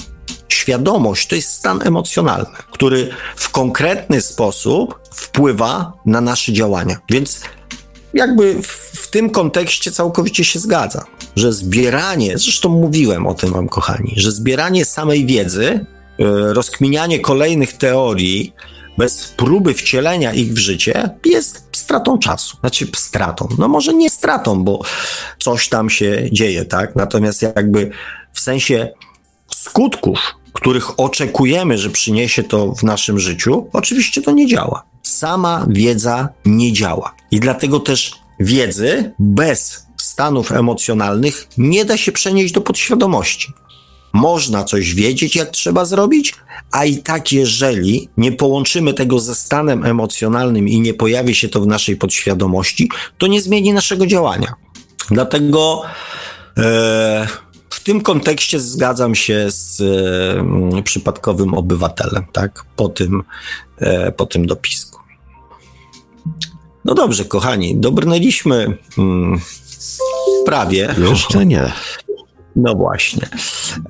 Świadomość 0.49 1.27
to 1.27 1.35
jest 1.35 1.53
stan 1.53 1.83
emocjonalny, 1.83 2.47
który 2.73 3.11
w 3.37 3.49
konkretny 3.51 4.21
sposób 4.21 5.01
wpływa 5.13 5.93
na 6.07 6.21
nasze 6.21 6.53
działania. 6.53 6.97
Więc 7.11 7.41
jakby 8.15 8.63
w, 8.63 8.67
w, 8.67 9.11
tym 9.11 9.31
kontekście 9.31 9.93
całkowicie 9.93 10.45
się 10.45 10.59
zgadza, 10.59 11.05
że 11.37 11.53
zbieranie, 11.53 12.39
zresztą 12.39 12.69
mówiłem 12.69 13.27
o 13.27 13.35
tym 13.35 13.53
wam 13.53 13.69
kochani, 13.69 14.15
że 14.17 14.33
zbieranie 14.33 14.85
samej 14.85 15.27
wiedzy, 15.27 15.87
yy, 16.19 16.55
rozkminianie 16.55 17.21
kolejnych 17.21 17.73
teorii 17.73 18.53
bez 18.99 19.35
próby 19.37 19.75
wcielenia 19.75 20.33
ich 20.33 20.53
w 20.53 20.59
życie 20.59 21.11
jest 21.25 21.70
stratą 21.91 22.19
czasu. 22.19 22.57
Znaczy 22.61 22.89
stratą. 22.97 23.49
No 23.59 23.69
może 23.69 23.95
nie 23.95 24.11
stratą, 24.11 24.65
bo 24.65 24.81
coś 25.39 25.69
tam 25.69 25.91
się 25.91 26.29
dzieje, 26.33 26.65
tak? 26.65 26.97
Natomiast 26.97 27.43
jakby 27.43 27.91
w 28.33 28.41
sensie 28.41 28.93
skutków, 29.55 30.19
których 30.53 31.01
oczekujemy, 31.01 31.79
że 31.79 31.91
przyniesie 31.91 32.43
to 32.43 32.73
w 32.73 32.83
naszym 32.83 33.19
życiu, 33.19 33.67
oczywiście 33.73 34.23
to 34.23 34.33
nie 34.33 34.47
działa. 34.47 34.83
Sama 35.03 35.67
wiedza 35.69 36.29
nie 36.45 36.73
działa. 36.73 37.15
I 37.31 37.41
dlatego 37.41 37.81
też 37.81 38.13
wiedzy 38.41 39.13
bez 39.19 39.87
stanów 39.97 40.53
emocjonalnych 40.53 41.49
nie 41.59 41.85
da 41.85 41.97
się 41.97 42.13
przenieść 42.13 42.55
do 42.55 42.61
podświadomości. 42.61 43.53
Można 44.13 44.65
coś 44.65 44.95
wiedzieć, 44.95 45.37
jak 45.37 45.51
trzeba 45.51 45.85
zrobić, 45.85 46.35
a 46.73 46.85
i 46.85 46.99
tak, 46.99 47.33
jeżeli 47.33 48.09
nie 48.17 48.33
połączymy 48.33 48.95
tego 48.95 49.21
ze 49.21 49.35
stanem 49.35 49.85
emocjonalnym 49.85 50.69
i 50.69 50.81
nie 50.81 50.95
pojawi 50.95 51.35
się 51.35 51.49
to 51.49 51.61
w 51.61 51.67
naszej 51.67 51.97
podświadomości, 51.97 52.91
to 53.19 53.27
nie 53.27 53.43
zmieni 53.43 53.73
naszego 53.73 54.07
działania. 54.07 54.55
Dlatego 55.11 55.83
e, 56.59 57.27
w 57.71 57.81
tym 57.81 58.01
kontekście 58.01 58.61
zgadzam 58.61 59.15
się 59.15 59.47
z 59.49 59.81
e, 60.79 60.83
przypadkowym 60.83 61.55
obywatelem, 61.55 62.25
tak? 62.33 62.65
Po 62.77 62.89
tym, 62.89 63.23
e, 63.79 64.13
po 64.13 64.27
tym 64.27 64.47
dopisku. 64.47 65.01
No 66.85 66.95
dobrze, 66.95 67.25
kochani, 67.25 67.77
dobrnęliśmy 67.77 68.79
mm, 68.99 69.41
prawie. 70.47 70.95
Jeszcze 71.11 71.47
nie. 71.47 71.73
No 72.57 72.75
właśnie. 72.75 73.29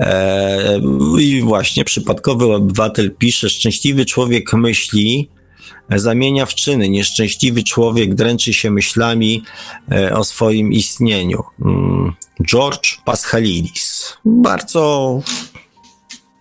E, 0.00 0.80
I 1.20 1.40
właśnie 1.42 1.84
przypadkowy 1.84 2.54
obywatel 2.54 3.10
pisze: 3.18 3.50
Szczęśliwy 3.50 4.04
człowiek 4.04 4.52
myśli, 4.52 5.28
zamienia 5.96 6.46
w 6.46 6.54
czyny. 6.54 6.88
Nieszczęśliwy 6.88 7.62
człowiek 7.62 8.14
dręczy 8.14 8.52
się 8.54 8.70
myślami 8.70 9.42
e, 9.92 10.16
o 10.16 10.24
swoim 10.24 10.72
istnieniu. 10.72 11.42
Mm, 11.64 12.12
George 12.46 12.96
Paschalidis. 13.04 14.16
Bardzo 14.24 15.20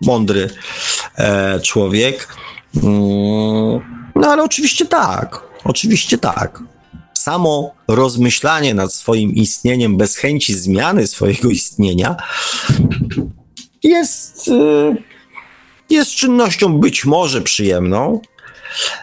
mądry 0.01 0.49
e, 1.17 1.59
człowiek. 1.59 2.27
Mm, 2.83 3.81
no 4.15 4.27
ale 4.27 4.43
oczywiście 4.43 4.85
tak. 4.85 5.49
Oczywiście 5.63 6.17
tak 6.17 6.63
samo 7.19 7.75
rozmyślanie 7.87 8.73
nad 8.73 8.93
swoim 8.93 9.35
istnieniem 9.35 9.97
bez 9.97 10.15
chęci 10.15 10.53
zmiany 10.53 11.07
swojego 11.07 11.49
istnienia 11.59 12.15
jest, 13.83 14.47
y, 14.47 14.95
jest 15.89 16.11
czynnością 16.11 16.79
być 16.79 17.05
może 17.05 17.41
przyjemną, 17.41 18.21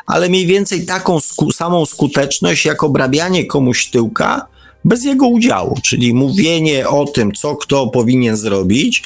ale 0.06 0.28
mniej 0.28 0.46
więcej 0.46 0.86
taką 0.86 1.20
sku 1.20 1.52
samą 1.52 1.86
skuteczność 1.86 2.64
jak 2.64 2.84
obrabianie 2.84 3.46
komuś 3.46 3.90
tyłka 3.90 4.46
bez 4.84 5.04
jego 5.04 5.26
udziału, 5.26 5.78
czyli 5.82 6.14
mówienie 6.14 6.88
o 6.88 7.04
tym, 7.04 7.32
co 7.32 7.56
kto 7.56 7.86
powinien 7.86 8.36
zrobić, 8.36 9.02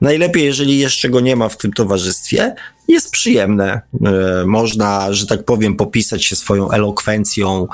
Najlepiej, 0.00 0.44
jeżeli 0.44 0.78
jeszcze 0.78 1.08
go 1.08 1.20
nie 1.20 1.36
ma 1.36 1.48
w 1.48 1.56
tym 1.56 1.72
towarzystwie, 1.72 2.54
jest 2.88 3.10
przyjemne. 3.10 3.80
E, 4.04 4.46
można, 4.46 5.12
że 5.12 5.26
tak 5.26 5.44
powiem, 5.44 5.76
popisać 5.76 6.24
się 6.24 6.36
swoją 6.36 6.70
elokwencją, 6.70 7.66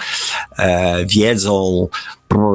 e, 0.59 1.07
wiedzą 1.07 1.89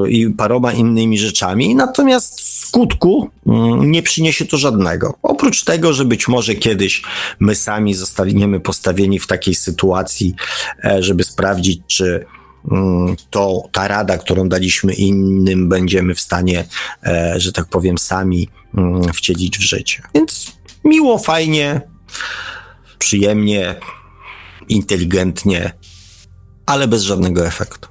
i 0.10 0.30
paroma 0.30 0.74
innymi 0.74 1.20
rzeczami, 1.20 1.76
natomiast 1.76 2.40
skutku 2.40 3.30
mm, 3.48 3.92
nie 3.92 4.04
przyniesie 4.04 4.46
to 4.46 4.58
żadnego. 4.58 5.14
Oprócz 5.24 5.64
tego, 5.64 5.94
że 5.94 6.06
być 6.06 6.28
może 6.28 6.56
kiedyś 6.56 7.02
my 7.40 7.56
sami 7.56 7.94
zostaniemy 7.94 8.60
postawieni 8.60 9.20
w 9.20 9.28
takiej 9.28 9.56
sytuacji, 9.56 10.36
e, 10.84 11.04
żeby 11.04 11.24
sprawdzić, 11.24 11.82
czy 11.88 12.26
mm, 12.72 13.16
to 13.30 13.64
ta 13.72 13.88
rada, 13.88 14.18
którą 14.18 14.50
daliśmy 14.50 14.94
innym, 14.94 15.70
będziemy 15.70 16.16
w 16.16 16.20
stanie, 16.20 16.66
że 17.36 17.52
tak 17.52 17.66
powiem, 17.66 17.98
sami 17.98 18.50
mm, 18.78 19.14
wcielić 19.14 19.58
w 19.58 19.62
życie. 19.62 20.02
Więc 20.16 20.52
miło, 20.84 21.18
fajnie, 21.18 21.82
przyjemnie, 23.00 23.76
inteligentnie, 24.70 25.74
ale 26.66 26.88
bez 26.88 27.04
żadnego 27.04 27.48
efektu. 27.48 27.90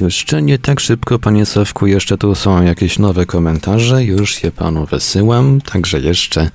Jeszcze 0.00 0.42
nie 0.42 0.58
tak 0.58 0.80
szybko, 0.80 1.18
panie 1.18 1.46
Sawku, 1.46 1.86
jeszcze 1.86 2.18
tu 2.18 2.34
są 2.34 2.62
jakieś 2.62 2.98
nowe 2.98 3.26
komentarze, 3.26 4.04
już 4.04 4.42
je 4.42 4.50
panu 4.52 4.86
wysyłam, 4.86 5.60
także 5.60 6.00
jeszcze, 6.00 6.50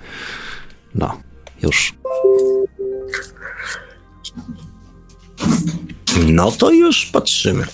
no, 0.96 1.18
już. 1.64 1.94
No 6.28 6.52
to 6.52 6.72
już 6.72 7.06
patrzymy. 7.06 7.66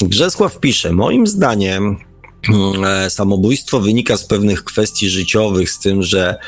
Grzesław 0.00 0.60
pisze, 0.60 0.92
moim 0.92 1.26
zdaniem 1.26 1.96
e, 2.86 3.10
samobójstwo 3.10 3.80
wynika 3.80 4.16
z 4.16 4.26
pewnych 4.26 4.64
kwestii 4.64 5.10
życiowych, 5.10 5.70
z 5.70 5.78
tym, 5.78 6.02
że 6.02 6.38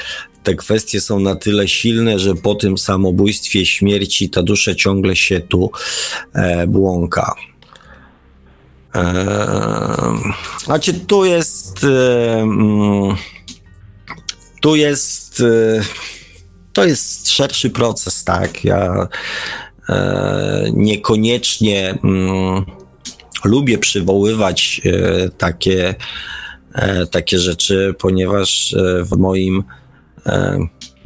te 0.46 0.54
kwestie 0.54 1.00
są 1.00 1.20
na 1.20 1.34
tyle 1.34 1.68
silne, 1.68 2.18
że 2.18 2.34
po 2.34 2.54
tym 2.54 2.78
samobójstwie, 2.78 3.66
śmierci 3.66 4.30
ta 4.30 4.42
dusza 4.42 4.74
ciągle 4.74 5.16
się 5.16 5.40
tu 5.40 5.70
e, 6.32 6.66
błąka. 6.66 7.34
E, 8.94 9.26
znaczy, 10.64 10.94
tu 10.94 11.24
jest. 11.24 11.84
E, 11.84 12.40
mm, 12.40 13.16
tu 14.62 14.76
jest. 14.76 15.40
E, 15.40 15.82
to 16.72 16.84
jest 16.84 17.30
szerszy 17.30 17.70
proces, 17.70 18.24
tak. 18.24 18.64
Ja 18.64 19.08
e, 19.88 20.70
niekoniecznie 20.72 21.98
mm, 22.04 22.64
lubię 23.44 23.78
przywoływać 23.78 24.80
e, 24.84 25.28
takie, 25.28 25.94
e, 26.74 27.06
takie 27.06 27.38
rzeczy, 27.38 27.94
ponieważ 27.98 28.74
w 29.02 29.16
moim 29.16 29.64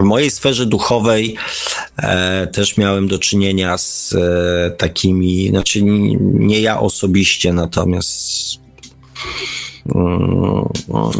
w 0.00 0.02
mojej 0.02 0.30
sferze 0.30 0.66
duchowej 0.66 1.36
e, 1.98 2.46
też 2.46 2.76
miałem 2.76 3.08
do 3.08 3.18
czynienia 3.18 3.78
z 3.78 4.14
e, 4.14 4.70
takimi, 4.70 5.48
znaczy 5.48 5.82
nie 6.20 6.60
ja 6.60 6.80
osobiście, 6.80 7.52
natomiast 7.52 8.58
mm, 9.94 10.68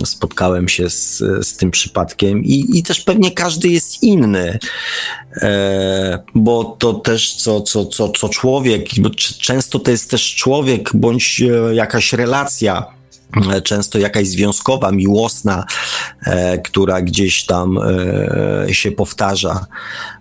spotkałem 0.05 0.69
się 0.69 0.91
z, 0.91 1.19
z 1.43 1.57
tym 1.57 1.71
przypadkiem 1.71 2.45
i, 2.45 2.79
i 2.79 2.83
też 2.83 3.01
pewnie 3.01 3.31
każdy 3.31 3.69
jest 3.69 4.03
inny, 4.03 4.59
e, 5.37 6.23
bo 6.35 6.77
to 6.79 6.93
też 6.95 7.35
co, 7.35 7.61
co, 7.61 7.87
co, 7.87 8.09
co 8.09 8.29
człowiek, 8.29 8.89
często 9.41 9.79
to 9.79 9.91
jest 9.91 10.11
też 10.11 10.35
człowiek 10.35 10.91
bądź 10.95 11.43
jakaś 11.73 12.13
relacja 12.13 13.00
często 13.65 13.99
jakaś 13.99 14.29
związkowa, 14.29 14.93
miłosna, 14.93 15.65
e, 16.27 16.59
która 16.59 17.03
gdzieś 17.03 17.47
tam 17.47 17.79
e, 17.79 18.75
się 18.75 18.93
powtarza. 18.93 19.67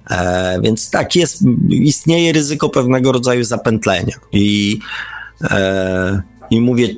E, 0.10 0.60
więc 0.62 0.90
tak 0.90 1.16
jest, 1.16 1.44
istnieje 1.70 2.34
ryzyko 2.34 2.70
pewnego 2.70 3.12
rodzaju 3.12 3.44
zapętlenia. 3.44 4.16
I, 4.32 4.80
e, 5.44 6.22
i 6.50 6.62
mówię, 6.62 6.96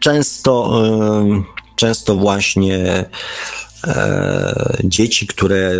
często, 0.00 0.82
często 1.76 2.16
właśnie 2.16 3.04
dzieci, 4.84 5.26
które 5.26 5.72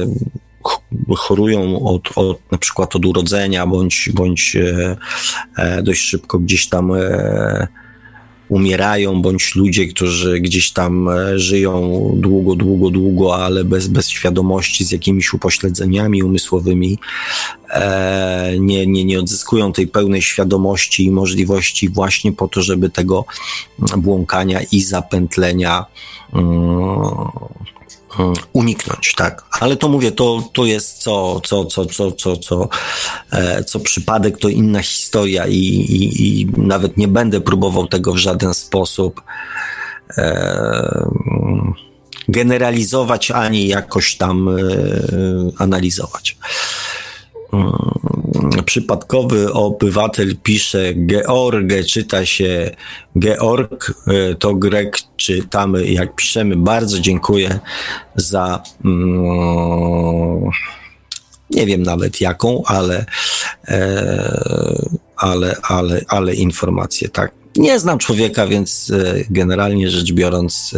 chorują 1.17 1.85
od, 1.85 2.03
od, 2.17 2.53
na 2.53 2.59
przykład 2.59 2.97
od 2.97 3.05
urodzenia, 3.05 3.67
bądź, 3.67 4.11
bądź 4.15 4.57
dość 5.83 6.01
szybko 6.01 6.39
gdzieś 6.39 6.69
tam 6.69 6.93
umierają, 8.49 9.23
bądź 9.23 9.55
ludzie, 9.55 9.87
którzy 9.87 10.41
gdzieś 10.41 10.73
tam 10.73 11.09
e, 11.09 11.39
żyją 11.39 12.11
długo, 12.17 12.55
długo, 12.55 12.91
długo, 12.91 13.45
ale 13.45 13.65
bez, 13.65 13.89
bez 13.89 14.09
świadomości, 14.09 14.85
z 14.85 14.91
jakimiś 14.91 15.33
upośledzeniami 15.33 16.23
umysłowymi, 16.23 16.99
e, 17.71 18.55
nie, 18.59 18.87
nie, 18.87 19.05
nie 19.05 19.21
odzyskują 19.21 19.73
tej 19.73 19.87
pełnej 19.87 20.23
świadomości 20.23 21.05
i 21.05 21.11
możliwości 21.11 21.89
właśnie 21.89 22.33
po 22.33 22.49
to, 22.49 22.63
żeby 22.63 22.91
tego 22.91 23.25
błąkania 23.97 24.61
i 24.73 24.81
zapętlenia 24.81 25.85
mm, 26.33 26.85
uniknąć, 28.53 29.15
tak. 29.17 29.45
Ale 29.61 29.77
to 29.77 29.89
mówię, 29.89 30.13
to, 30.13 30.43
to 30.53 30.65
jest 30.65 30.99
co, 30.99 31.41
co, 31.45 31.65
co, 31.65 31.87
co, 31.87 32.13
co, 32.13 32.37
co, 32.37 32.69
e, 33.33 33.65
co 33.65 33.81
przypadek, 33.81 34.39
to 34.39 34.49
inna 34.49 34.83
historia 34.83 35.47
i, 35.47 35.57
i, 35.57 36.41
i 36.41 36.47
nawet 36.57 36.97
nie 36.97 37.09
będę 37.09 37.41
próbował 37.41 37.87
tego 37.87 38.13
w 38.13 38.17
żaden 38.17 38.55
sposób 38.55 39.23
e, 40.19 41.07
generalizować 42.29 43.31
ani 43.31 43.69
jakoś 43.69 44.17
tam 44.17 44.49
e, 44.49 44.53
analizować. 45.59 46.37
Mm, 47.55 48.65
przypadkowy 48.65 49.53
obywatel 49.53 50.37
pisze 50.43 50.95
George, 50.95 51.87
czyta 51.89 52.27
się 52.27 52.71
Georg, 53.19 53.95
e, 54.07 54.35
to 54.35 54.55
Grek 54.55 54.99
czytamy 55.17 55.87
jak 55.87 56.15
piszemy. 56.15 56.57
Bardzo 56.57 57.01
dziękuję 57.01 57.59
za 58.17 58.63
mm, 58.85 60.51
nie 61.51 61.67
wiem 61.67 61.83
nawet 61.83 62.21
jaką, 62.21 62.63
ale, 62.67 63.07
e, 63.69 64.89
ale, 65.17 65.57
ale, 65.63 66.01
ale 66.09 66.35
informację, 66.35 67.09
tak. 67.09 67.33
Nie 67.57 67.79
znam 67.79 67.99
człowieka, 67.99 68.47
więc 68.47 68.91
e, 68.91 69.15
generalnie 69.31 69.91
rzecz 69.91 70.13
biorąc, 70.13 70.75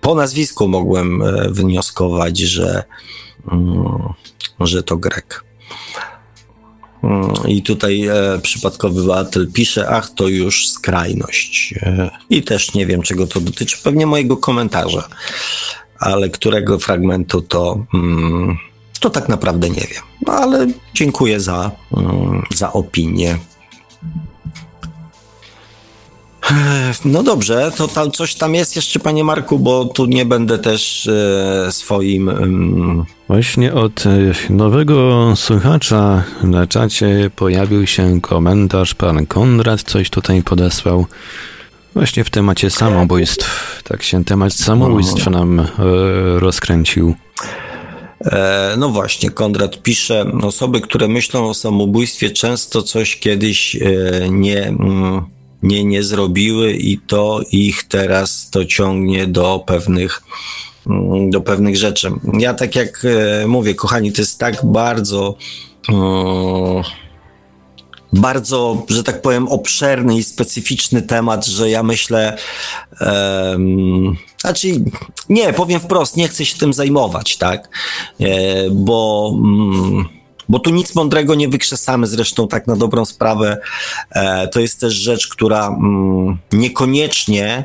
po 0.00 0.14
nazwisku 0.14 0.68
mogłem 0.68 1.22
wnioskować, 1.50 2.38
że 2.38 2.84
mm, 3.52 4.12
że 4.60 4.82
to 4.82 4.96
Grek. 4.96 5.44
Mm, 7.02 7.32
I 7.48 7.62
tutaj 7.62 8.06
e, 8.06 8.38
przypadkowy 8.42 9.00
obywatel 9.00 9.52
pisze, 9.52 9.88
ach, 9.88 10.10
to 10.10 10.28
już 10.28 10.68
skrajność. 10.68 11.74
E, 11.82 12.10
I 12.30 12.42
też 12.42 12.74
nie 12.74 12.86
wiem, 12.86 13.02
czego 13.02 13.26
to 13.26 13.40
dotyczy. 13.40 13.76
Pewnie 13.82 14.06
mojego 14.06 14.36
komentarza, 14.36 15.08
ale 15.98 16.30
którego 16.30 16.78
fragmentu 16.78 17.42
to, 17.42 17.84
mm, 17.94 18.56
to 19.00 19.10
tak 19.10 19.28
naprawdę 19.28 19.70
nie 19.70 19.80
wiem. 19.80 20.02
No 20.26 20.32
ale 20.32 20.66
dziękuję 20.94 21.40
za, 21.40 21.70
mm, 21.96 22.42
za 22.54 22.72
opinię. 22.72 23.38
No 27.04 27.22
dobrze, 27.22 27.72
to 27.76 27.88
tam 27.88 28.10
coś 28.10 28.34
tam 28.34 28.54
jest 28.54 28.76
jeszcze, 28.76 29.00
panie 29.00 29.24
Marku, 29.24 29.58
bo 29.58 29.84
tu 29.84 30.06
nie 30.06 30.24
będę 30.24 30.58
też 30.58 31.06
e, 31.06 31.72
swoim. 31.72 32.28
Mm... 32.28 33.04
Właśnie 33.28 33.74
od 33.74 34.06
e, 34.06 34.52
nowego 34.52 35.32
słuchacza 35.36 36.24
na 36.42 36.66
czacie 36.66 37.30
pojawił 37.36 37.86
się 37.86 38.20
komentarz. 38.20 38.94
Pan 38.94 39.26
Konrad 39.26 39.82
coś 39.82 40.10
tutaj 40.10 40.42
podesłał. 40.42 41.06
Właśnie 41.94 42.24
w 42.24 42.30
temacie 42.30 42.70
samobójstw. 42.70 43.82
Tak 43.84 44.02
się 44.02 44.24
temat 44.24 44.52
samobójstw 44.52 45.26
no. 45.26 45.30
nam 45.30 45.60
e, 45.60 45.66
rozkręcił. 46.38 47.14
E, 48.24 48.74
no 48.78 48.88
właśnie, 48.88 49.30
Konrad 49.30 49.82
pisze, 49.82 50.32
osoby, 50.42 50.80
które 50.80 51.08
myślą 51.08 51.48
o 51.48 51.54
samobójstwie, 51.54 52.30
często 52.30 52.82
coś 52.82 53.16
kiedyś 53.16 53.76
e, 53.76 53.80
nie. 54.30 54.74
Mm, 55.62 55.70
nie, 55.70 55.84
nie 55.84 56.02
zrobiły 56.02 56.72
i 56.72 56.98
to 56.98 57.40
ich 57.52 57.84
teraz 57.84 58.50
to 58.50 58.64
ciągnie 58.64 59.26
do 59.26 59.64
pewnych 59.66 60.22
mm, 60.86 61.30
do 61.30 61.40
pewnych 61.40 61.76
rzeczy. 61.76 62.10
Ja 62.38 62.54
tak 62.54 62.76
jak 62.76 63.04
e, 63.04 63.46
mówię, 63.46 63.74
kochani, 63.74 64.12
to 64.12 64.22
jest 64.22 64.38
tak 64.38 64.64
bardzo 64.64 65.36
mm, 65.88 66.82
bardzo, 68.12 68.86
że 68.88 69.02
tak 69.02 69.22
powiem, 69.22 69.48
obszerny 69.48 70.16
i 70.16 70.22
specyficzny 70.22 71.02
temat, 71.02 71.46
że 71.46 71.70
ja 71.70 71.82
myślę, 71.82 72.36
um, 73.00 74.16
znaczy 74.40 74.68
nie, 75.28 75.52
powiem 75.52 75.80
wprost, 75.80 76.16
nie 76.16 76.28
chcę 76.28 76.44
się 76.44 76.58
tym 76.58 76.72
zajmować, 76.72 77.36
tak, 77.36 77.68
e, 78.20 78.70
bo 78.70 79.28
um, 79.34 80.19
bo 80.50 80.58
tu 80.58 80.70
nic 80.70 80.94
mądrego 80.94 81.34
nie 81.34 81.48
wykrzesamy, 81.48 82.06
zresztą 82.06 82.48
tak 82.48 82.66
na 82.66 82.76
dobrą 82.76 83.04
sprawę 83.04 83.58
e, 84.10 84.48
to 84.48 84.60
jest 84.60 84.80
też 84.80 84.94
rzecz, 84.94 85.28
która 85.28 85.66
mm, 85.66 86.38
niekoniecznie 86.52 87.64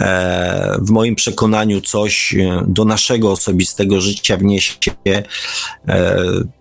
e, 0.00 0.76
w 0.80 0.90
moim 0.90 1.14
przekonaniu 1.14 1.80
coś 1.80 2.34
e, 2.34 2.64
do 2.66 2.84
naszego 2.84 3.32
osobistego 3.32 4.00
życia 4.00 4.36
wniesie, 4.36 5.22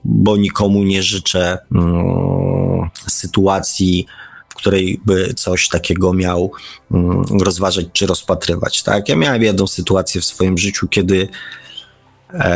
bo 0.04 0.38
nikomu 0.38 0.84
nie 0.84 1.04
życzę 1.04 1.58
mm, 1.76 2.90
sytuacji, 3.08 4.06
w 4.50 4.56
której 4.56 5.02
by 5.06 5.34
coś 5.34 5.70
takiego 5.70 6.14
miał 6.14 6.52
mm, 6.92 7.24
rozważać 7.42 7.86
czy 7.94 8.08
rozpatrywać. 8.08 8.84
Tak? 8.84 9.10
Ja 9.10 9.16
miałem 9.16 9.44
jedną 9.44 9.68
sytuację 9.68 10.22
w 10.22 10.26
swoim 10.26 10.58
życiu, 10.58 10.88
kiedy 10.88 11.28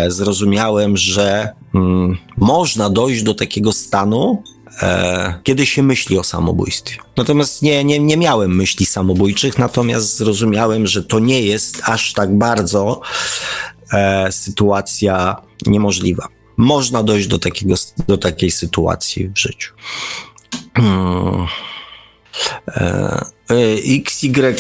zrozumiałem, 0.08 0.98
że 0.98 1.54
mm, 1.76 2.18
można 2.38 2.90
dojść 2.90 3.24
do 3.24 3.34
takiego 3.34 3.74
stanu, 3.74 4.44
e, 4.82 5.40
kiedy 5.44 5.66
się 5.66 5.84
myśli 5.84 6.20
o 6.20 6.24
samobójstwie. 6.24 6.96
Natomiast 7.18 7.62
nie, 7.62 7.84
nie, 7.84 8.00
nie 8.00 8.18
miałem 8.18 8.56
myśli 8.56 8.86
samobójczych, 8.86 9.58
natomiast 9.58 10.18
zrozumiałem, 10.18 10.88
że 10.88 11.04
to 11.04 11.20
nie 11.20 11.42
jest 11.42 11.82
aż 11.84 12.14
tak 12.14 12.38
bardzo 12.38 13.02
e, 13.94 14.32
sytuacja 14.32 15.36
niemożliwa. 15.66 16.28
Można 16.58 17.04
dojść 17.04 17.28
do, 17.28 17.40
takiego, 17.40 17.76
do 18.08 18.18
takiej 18.18 18.52
sytuacji 18.52 19.30
w 19.30 19.38
życiu. 19.38 19.74
E, 22.68 23.26
e, 23.50 23.56
XY 24.06 24.42
e, 24.42 24.56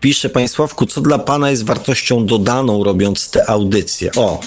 pisze 0.00 0.28
Państwowku, 0.28 0.86
co 0.86 1.00
dla 1.00 1.18
Pana 1.18 1.50
jest 1.50 1.64
wartością 1.64 2.26
dodaną 2.26 2.84
robiąc 2.84 3.30
te 3.30 3.50
audycje? 3.50 4.10
O, 4.16 4.40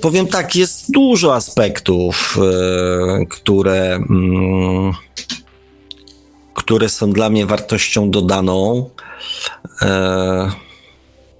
powiem 0.00 0.26
tak, 0.26 0.56
jest 0.56 0.92
dużo 0.92 1.34
aspektów, 1.34 2.38
które, 3.30 3.94
mm, 3.94 4.92
które 6.54 6.88
są 6.88 7.12
dla 7.12 7.30
mnie 7.30 7.46
wartością 7.46 8.10
dodaną. 8.10 8.90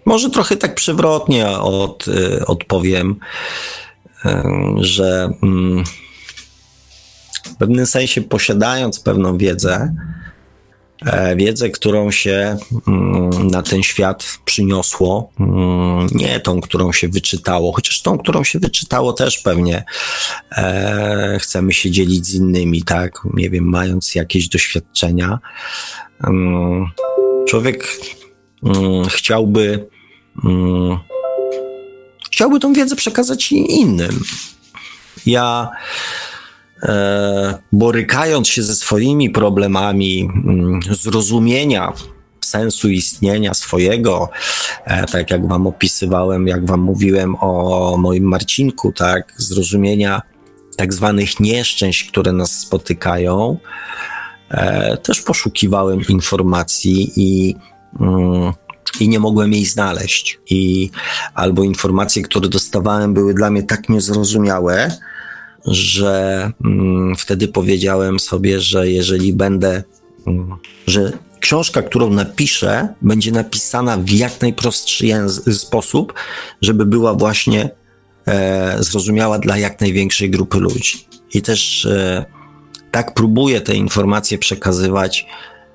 Może 0.04 0.30
trochę 0.30 0.56
tak 0.56 0.74
przewrotnie 0.74 1.48
od, 1.48 2.04
odpowiem, 2.46 3.16
że 4.80 5.30
mm, 5.42 5.84
w 7.46 7.56
pewnym 7.56 7.86
sensie 7.86 8.22
posiadając 8.22 9.00
pewną 9.00 9.38
wiedzę, 9.38 9.94
e, 11.06 11.36
wiedzę, 11.36 11.70
którą 11.70 12.10
się 12.10 12.56
mm, 12.88 13.50
na 13.50 13.62
ten 13.62 13.82
świat 13.82 14.38
przyniosło, 14.44 15.30
mm, 15.40 16.06
nie 16.12 16.40
tą, 16.40 16.60
którą 16.60 16.92
się 16.92 17.08
wyczytało, 17.08 17.72
chociaż 17.72 18.02
tą, 18.02 18.18
którą 18.18 18.44
się 18.44 18.58
wyczytało 18.58 19.12
też 19.12 19.38
pewnie 19.38 19.84
e, 20.52 21.38
chcemy 21.40 21.72
się 21.72 21.90
dzielić 21.90 22.26
z 22.26 22.34
innymi, 22.34 22.82
tak? 22.82 23.20
Nie 23.34 23.50
wiem, 23.50 23.64
mając 23.64 24.14
jakieś 24.14 24.48
doświadczenia. 24.48 25.38
Mm, 26.24 26.86
człowiek 27.48 27.88
chciałby 29.08 29.88
chciałby 32.30 32.60
tą 32.60 32.72
wiedzę 32.72 32.96
przekazać 32.96 33.52
innym. 33.52 34.22
Ja 35.26 35.68
borykając 37.72 38.48
się 38.48 38.62
ze 38.62 38.74
swoimi 38.74 39.30
problemami 39.30 40.30
mm, 40.44 40.80
zrozumienia 40.90 41.92
sensu 42.44 42.88
istnienia 42.88 43.54
swojego, 43.54 44.30
e, 44.84 45.06
tak 45.06 45.30
jak 45.30 45.48
wam 45.48 45.66
opisywałem, 45.66 46.46
jak 46.46 46.66
wam 46.66 46.80
mówiłem 46.80 47.36
o 47.40 47.96
moim 47.98 48.24
Marcinku, 48.24 48.92
tak, 48.92 49.32
zrozumienia 49.36 50.22
tak 50.76 50.94
zwanych 50.94 51.40
nieszczęść, 51.40 52.04
które 52.04 52.32
nas 52.32 52.50
spotykają, 52.58 53.58
e, 54.50 54.96
też 54.96 55.22
poszukiwałem 55.22 56.00
informacji 56.08 57.12
i 57.16 57.56
mm, 58.00 58.52
i 59.00 59.08
nie 59.08 59.20
mogłem 59.20 59.52
jej 59.52 59.66
znaleźć. 59.66 60.40
I 60.50 60.90
albo 61.34 61.62
informacje, 61.62 62.22
które 62.22 62.48
dostawałem, 62.48 63.14
były 63.14 63.34
dla 63.34 63.50
mnie 63.50 63.62
tak 63.62 63.88
niezrozumiałe, 63.88 64.96
że 65.66 66.52
mm, 66.64 67.16
wtedy 67.16 67.48
powiedziałem 67.48 68.20
sobie, 68.20 68.60
że 68.60 68.90
jeżeli 68.90 69.32
będę 69.32 69.82
że 70.86 71.12
książka, 71.40 71.82
którą 71.82 72.10
napiszę, 72.10 72.88
będzie 73.02 73.32
napisana 73.32 73.96
w 73.96 74.10
jak 74.10 74.40
najprostszy 74.40 75.06
sposób, 75.52 76.14
żeby 76.62 76.86
była 76.86 77.14
właśnie 77.14 77.70
e, 78.26 78.76
zrozumiała 78.80 79.38
dla 79.38 79.58
jak 79.58 79.80
największej 79.80 80.30
grupy 80.30 80.58
ludzi. 80.58 81.06
I 81.34 81.42
też 81.42 81.86
e, 81.86 82.24
tak 82.90 83.14
próbuję 83.14 83.60
te 83.60 83.74
informacje 83.74 84.38
przekazywać 84.38 85.26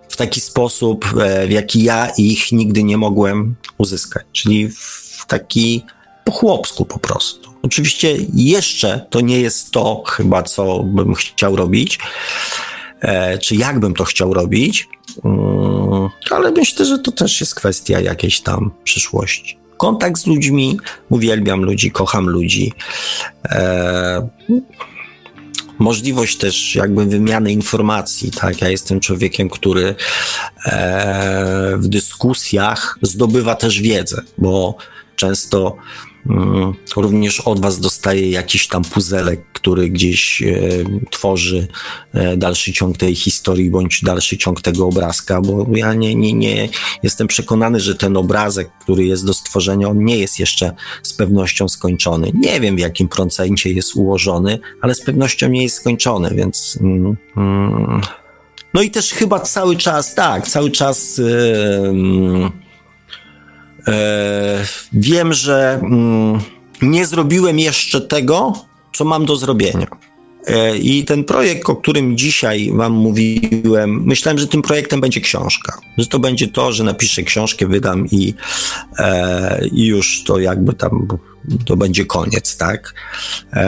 w 0.09 0.17
taki 0.17 0.41
sposób, 0.41 1.05
e, 1.21 1.47
w 1.47 1.51
jaki 1.51 1.83
ja 1.83 2.11
ich 2.17 2.51
nigdy 2.51 2.83
nie 2.83 2.97
mogłem 2.97 3.55
uzyskać, 3.77 4.25
czyli 4.31 4.69
w 4.69 5.25
taki 5.27 5.85
po 6.25 6.31
chłopsku 6.31 6.85
po 6.85 6.99
prostu. 6.99 7.40
Oczywiście 7.61 8.17
jeszcze 8.33 9.05
to 9.09 9.21
nie 9.21 9.41
jest 9.41 9.71
to 9.71 10.03
chyba, 10.07 10.43
co 10.43 10.83
bym 10.83 11.13
chciał 11.13 11.55
robić, 11.55 11.99
e, 13.01 13.37
czy 13.37 13.55
jak 13.55 13.79
bym 13.79 13.93
to 13.93 14.03
chciał 14.03 14.33
robić, 14.33 14.89
mm, 15.25 16.09
ale 16.31 16.51
myślę, 16.51 16.85
że 16.85 16.99
to 16.99 17.11
też 17.11 17.41
jest 17.41 17.55
kwestia 17.55 17.99
jakiejś 17.99 18.41
tam 18.41 18.71
przyszłości. 18.83 19.57
Kontakt 19.77 20.21
z 20.21 20.27
ludźmi, 20.27 20.79
uwielbiam 21.09 21.63
ludzi, 21.63 21.91
kocham 21.91 22.29
ludzi. 22.29 22.73
E, 23.45 24.27
możliwość 25.79 26.37
też 26.37 26.75
jakby 26.75 27.05
wymiany 27.05 27.51
informacji, 27.51 28.31
tak? 28.31 28.61
Ja 28.61 28.69
jestem 28.69 28.99
człowiekiem, 28.99 29.49
który 29.49 29.95
e, 30.65 31.73
w 31.77 31.87
dyskusjach 31.87 32.99
zdobywa 33.01 33.55
też 33.55 33.81
wiedzę, 33.81 34.21
bo 34.37 34.77
często 35.15 35.77
Również 36.95 37.39
od 37.39 37.61
Was 37.61 37.79
dostaję 37.79 38.29
jakiś 38.29 38.67
tam 38.67 38.83
puzelek, 38.83 39.41
który 39.53 39.89
gdzieś 39.89 40.41
e, 40.41 40.57
tworzy 41.09 41.67
e, 42.13 42.37
dalszy 42.37 42.73
ciąg 42.73 42.97
tej 42.97 43.15
historii 43.15 43.69
bądź 43.69 44.01
dalszy 44.03 44.37
ciąg 44.37 44.61
tego 44.61 44.87
obrazka, 44.87 45.41
bo 45.41 45.67
ja 45.75 45.93
nie, 45.93 46.15
nie, 46.15 46.33
nie 46.33 46.69
jestem 47.03 47.27
przekonany, 47.27 47.79
że 47.79 47.95
ten 47.95 48.17
obrazek, 48.17 48.69
który 48.81 49.05
jest 49.05 49.25
do 49.25 49.33
stworzenia, 49.33 49.87
on 49.87 50.05
nie 50.05 50.17
jest 50.17 50.39
jeszcze 50.39 50.73
z 51.03 51.13
pewnością 51.13 51.69
skończony. 51.69 52.31
Nie 52.33 52.59
wiem 52.59 52.75
w 52.75 52.79
jakim 52.79 53.07
procencie 53.07 53.71
jest 53.71 53.95
ułożony, 53.95 54.59
ale 54.81 54.95
z 54.95 55.01
pewnością 55.01 55.49
nie 55.49 55.63
jest 55.63 55.75
skończony, 55.75 56.35
więc. 56.35 56.77
Mm, 56.81 57.17
mm. 57.37 58.01
No 58.73 58.81
i 58.81 58.91
też 58.91 59.11
chyba 59.11 59.39
cały 59.39 59.75
czas, 59.75 60.15
tak, 60.15 60.47
cały 60.47 60.71
czas. 60.71 61.17
Yy, 61.17 62.60
wiem, 64.93 65.33
że 65.33 65.79
mm, 65.83 66.39
nie 66.81 67.05
zrobiłem 67.05 67.59
jeszcze 67.59 68.01
tego, 68.01 68.53
co 68.93 69.05
mam 69.05 69.25
do 69.25 69.35
zrobienia. 69.35 69.87
E, 70.47 70.77
I 70.77 71.05
ten 71.05 71.23
projekt, 71.23 71.69
o 71.69 71.75
którym 71.75 72.17
dzisiaj 72.17 72.71
Wam 72.73 72.93
mówiłem, 72.93 74.03
myślałem, 74.03 74.39
że 74.39 74.47
tym 74.47 74.61
projektem 74.61 75.01
będzie 75.01 75.21
książka. 75.21 75.77
Że 75.97 76.07
to 76.07 76.19
będzie 76.19 76.47
to, 76.47 76.73
że 76.73 76.83
napiszę 76.83 77.23
książkę, 77.23 77.67
wydam 77.67 78.07
i, 78.11 78.33
e, 78.99 79.67
i 79.67 79.85
już 79.85 80.23
to 80.23 80.39
jakby 80.39 80.73
tam 80.73 81.07
to 81.65 81.77
będzie 81.77 82.05
koniec, 82.05 82.57
tak? 82.57 82.93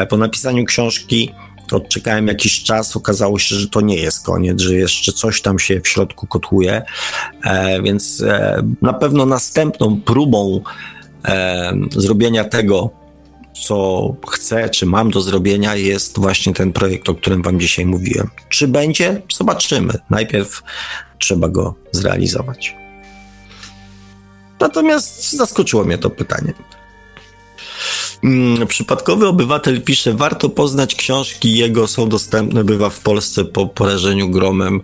po 0.10 0.18
napisaniu 0.18 0.65
książki 0.65 1.31
odczekałem 1.73 2.27
jakiś 2.27 2.63
czas, 2.63 2.97
okazało 2.97 3.39
się, 3.39 3.55
że 3.55 3.69
to 3.69 3.81
nie 3.81 3.95
jest 3.95 4.25
koniec, 4.25 4.61
że 4.61 4.75
jeszcze 4.75 5.11
coś 5.11 5.41
tam 5.41 5.59
się 5.59 5.81
w 5.81 5.87
środku 5.87 6.27
kotłuje, 6.27 6.81
e, 7.43 7.81
więc 7.81 8.21
e, 8.21 8.63
na 8.81 8.93
pewno 8.93 9.25
następną 9.25 10.01
próbą 10.01 10.61
e, 11.25 11.73
zrobienia 11.91 12.43
tego, 12.43 12.89
co 13.53 14.15
chcę, 14.29 14.69
czy 14.69 14.85
mam 14.85 15.11
do 15.11 15.21
zrobienia, 15.21 15.75
jest 15.75 16.19
właśnie 16.19 16.53
ten 16.53 16.73
projekt, 16.73 17.09
o 17.09 17.15
którym 17.15 17.41
Wam 17.41 17.59
dzisiaj 17.59 17.85
mówiłem. 17.85 18.29
Czy 18.49 18.67
będzie? 18.67 19.21
Zobaczymy. 19.33 19.93
Najpierw 20.09 20.63
trzeba 21.19 21.49
go 21.49 21.75
zrealizować. 21.91 22.75
Natomiast 24.59 25.31
zaskoczyło 25.31 25.83
mnie 25.83 25.97
to 25.97 26.09
pytanie. 26.09 26.53
Mm, 28.23 28.68
przypadkowy 28.68 29.27
obywatel 29.27 29.81
pisze, 29.81 30.14
warto 30.14 30.49
poznać 30.49 30.95
książki 30.95 31.57
jego, 31.57 31.88
są 31.88 32.10
dostępne, 32.10 32.64
bywa 32.64 32.90
w 32.90 32.99
Polsce 32.99 33.45
po 33.45 33.68
porażeniu 33.68 34.30
gromem 34.30 34.81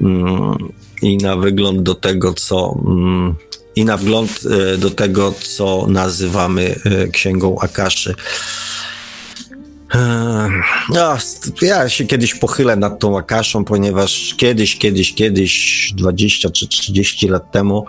mm, 0.00 0.54
i 1.02 1.16
na 1.16 1.36
wygląd 1.36 1.82
do 1.82 1.94
tego, 1.94 2.34
co 2.34 2.78
mm, 2.86 3.34
i 3.76 3.84
na 3.84 3.96
wgląd 3.96 4.40
e, 4.50 4.78
do 4.78 4.90
tego, 4.90 5.34
co 5.42 5.86
nazywamy 5.88 6.74
e, 6.84 7.08
księgą 7.08 7.58
Akaszy. 7.60 8.14
No, 10.88 11.16
ja 11.62 11.88
się 11.88 12.04
kiedyś 12.04 12.34
pochylę 12.34 12.76
nad 12.76 12.98
tą 12.98 13.18
Akaszą, 13.18 13.64
ponieważ 13.64 14.34
kiedyś, 14.36 14.78
kiedyś, 14.78 15.14
kiedyś, 15.14 15.92
20 15.96 16.50
czy 16.50 16.68
30 16.68 17.28
lat 17.28 17.50
temu, 17.50 17.86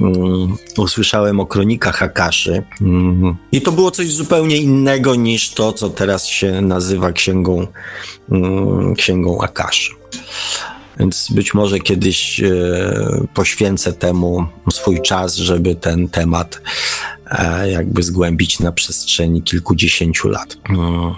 um, 0.00 0.56
usłyszałem 0.78 1.40
o 1.40 1.46
kronikach 1.46 2.02
Akaszy. 2.02 2.62
Um, 2.80 3.36
I 3.52 3.60
to 3.60 3.72
było 3.72 3.90
coś 3.90 4.12
zupełnie 4.12 4.56
innego 4.56 5.14
niż 5.14 5.50
to, 5.50 5.72
co 5.72 5.90
teraz 5.90 6.26
się 6.26 6.60
nazywa 6.60 7.12
księgą, 7.12 7.66
um, 8.28 8.94
księgą 8.94 9.40
Akaszy. 9.42 9.92
Więc 10.98 11.28
być 11.30 11.54
może 11.54 11.78
kiedyś 11.78 12.40
e, 12.40 13.26
poświęcę 13.34 13.92
temu 13.92 14.46
swój 14.72 15.02
czas, 15.02 15.36
żeby 15.36 15.74
ten 15.74 16.08
temat 16.08 16.60
jakby 17.66 18.02
zgłębić 18.02 18.60
na 18.60 18.72
przestrzeni 18.72 19.42
kilkudziesięciu 19.42 20.28
lat. 20.28 20.56
Mm. 20.68 21.14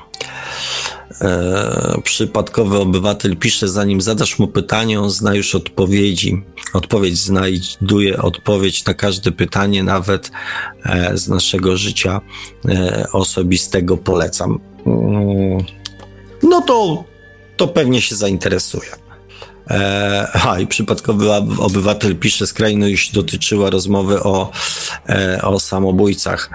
E, 1.20 2.00
przypadkowy 2.04 2.78
obywatel 2.78 3.36
pisze, 3.36 3.68
zanim 3.68 4.00
zadasz 4.00 4.38
mu 4.38 4.48
pytanie, 4.48 5.00
on 5.00 5.10
zna 5.10 5.34
już 5.34 5.54
odpowiedzi. 5.54 6.42
Odpowiedź 6.72 7.18
znajduje 7.18 8.22
odpowiedź 8.22 8.84
na 8.84 8.94
każde 8.94 9.32
pytanie, 9.32 9.82
nawet 9.82 10.30
e, 10.84 11.18
z 11.18 11.28
naszego 11.28 11.76
życia 11.76 12.20
e, 12.68 13.06
osobistego 13.12 13.96
polecam. 13.96 14.60
Mm. 14.86 15.64
No 16.42 16.60
to, 16.62 17.04
to 17.56 17.68
pewnie 17.68 18.02
się 18.02 18.16
zainteresuje. 18.16 19.07
E, 19.70 20.28
a 20.46 20.60
i 20.60 20.66
przypadkowy 20.66 21.32
obywatel 21.58 22.16
pisze, 22.16 22.46
skrajność 22.46 23.12
dotyczyła 23.12 23.70
rozmowy 23.70 24.22
o, 24.22 24.50
e, 25.08 25.42
o 25.42 25.60
samobójcach. 25.60 26.50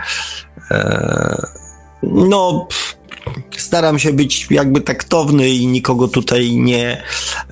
E, 0.71 1.47
no, 2.03 2.67
staram 3.57 3.99
się 3.99 4.13
być 4.13 4.47
jakby 4.51 4.81
taktowny 4.81 5.49
i 5.49 5.67
nikogo 5.67 6.07
tutaj 6.07 6.51
nie, 6.51 7.03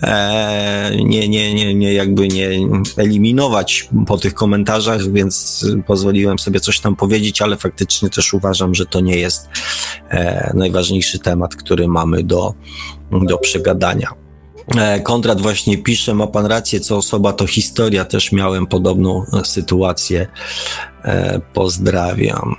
e, 0.02 0.92
nie, 0.96 1.28
nie, 1.30 1.54
nie, 1.54 1.76
nie, 1.76 1.94
jakby 1.94 2.28
nie 2.28 2.50
eliminować 2.98 3.90
po 4.08 4.18
tych 4.18 4.34
komentarzach, 4.34 5.12
więc 5.12 5.66
pozwoliłem 5.88 6.40
sobie 6.40 6.60
coś 6.60 6.80
tam 6.80 6.96
powiedzieć, 6.96 7.42
ale 7.42 7.58
faktycznie 7.58 8.10
też 8.10 8.34
uważam, 8.34 8.76
że 8.76 8.86
to 8.86 9.00
nie 9.00 9.18
jest 9.18 9.50
e, 10.10 10.52
najważniejszy 10.56 11.20
temat, 11.20 11.56
który 11.56 11.88
mamy 11.88 12.24
do, 12.24 12.54
do 13.12 13.38
przegadania. 13.38 14.21
E, 14.78 15.00
Kondrat 15.00 15.42
właśnie 15.42 15.78
pisze, 15.78 16.14
ma 16.14 16.28
pan 16.28 16.46
rację, 16.46 16.80
co 16.80 16.98
osoba 16.98 17.34
to 17.34 17.48
historia, 17.48 18.06
też 18.06 18.32
miałem 18.32 18.68
podobną 18.68 19.26
e, 19.34 19.46
sytuację. 19.46 20.28
E, 21.04 21.42
pozdrawiam. 21.54 22.56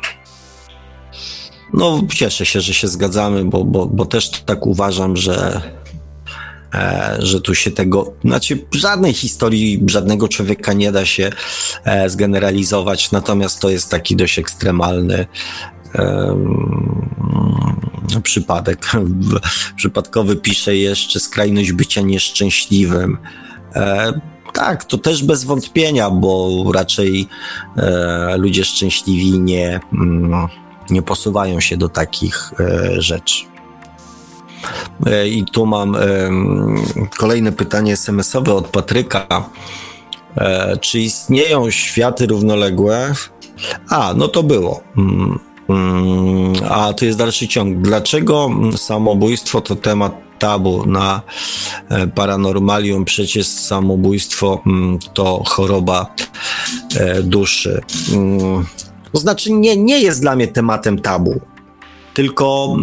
No, 1.73 2.03
cieszę 2.15 2.47
się, 2.47 2.61
że 2.61 2.75
się 2.75 2.89
zgadzamy, 2.89 3.45
bo, 3.45 3.65
bo, 3.65 3.87
bo 3.87 4.07
też 4.07 4.31
tak 4.31 4.67
uważam, 4.67 5.17
że, 5.17 5.61
że 7.19 7.41
tu 7.41 7.55
się 7.55 7.71
tego, 7.71 8.13
znaczy 8.25 8.67
żadnej 8.75 9.13
historii 9.13 9.83
żadnego 9.87 10.29
człowieka 10.29 10.73
nie 10.73 10.93
da 10.93 11.05
się 11.07 11.31
zgeneralizować, 12.07 13.11
natomiast 13.11 13.61
to 13.61 13.71
jest 13.71 13.91
taki 13.91 14.17
dość 14.17 14.39
ekstremalny 14.39 15.27
przypadek. 18.23 18.87
Przypadkowy 19.77 20.37
pisze 20.37 20.77
jeszcze 20.77 21.21
skrajność 21.21 21.73
bycia 21.73 22.01
nieszczęśliwym. 22.01 23.19
E, 23.75 24.13
tak, 24.53 24.85
to 24.85 24.99
też 24.99 25.25
bez 25.25 25.45
wątpienia, 25.45 26.11
bo 26.11 26.65
raczej 26.75 27.29
e, 27.77 28.37
ludzie 28.37 28.65
szczęśliwi 28.65 29.39
nie, 29.39 29.81
mm, 29.93 30.49
nie 30.91 31.03
posuwają 31.03 31.61
się 31.61 31.77
do 31.77 31.89
takich 31.89 32.53
e, 32.61 33.03
rzeczy. 33.03 33.45
I 35.27 35.45
tu 35.53 35.67
mam 35.67 35.97
kolejne 37.19 37.53
pytanie 37.53 37.93
SMS-owe 37.93 38.55
od 38.55 38.69
Patryka. 38.69 39.51
Czy 40.81 41.01
istnieją 41.01 41.71
światy 41.71 42.27
równoległe? 42.27 43.15
A, 43.89 44.15
no 44.17 44.29
to 44.29 44.43
było. 44.43 44.81
Mm, 45.73 46.33
Mm, 46.33 46.53
a 46.69 46.93
tu 46.93 47.05
jest 47.05 47.19
dalszy 47.19 47.49
ciąg. 47.49 47.79
Dlaczego 47.79 48.51
samobójstwo 48.77 49.61
to 49.61 49.77
temat 49.77 50.13
tabu 50.39 50.87
na 50.87 51.23
e, 51.89 52.07
paranormalium? 52.07 53.05
Przecież 53.05 53.47
samobójstwo 53.47 54.63
mm, 54.67 54.99
to 55.15 55.43
choroba 55.47 56.15
e, 56.97 57.23
duszy. 57.23 57.81
Mm, 58.13 58.67
to 59.13 59.19
znaczy, 59.19 59.53
nie, 59.53 59.77
nie 59.77 59.99
jest 59.99 60.21
dla 60.21 60.37
mnie 60.37 60.49
tematem 60.49 60.99
tabu. 60.99 61.41
Tylko 62.15 62.77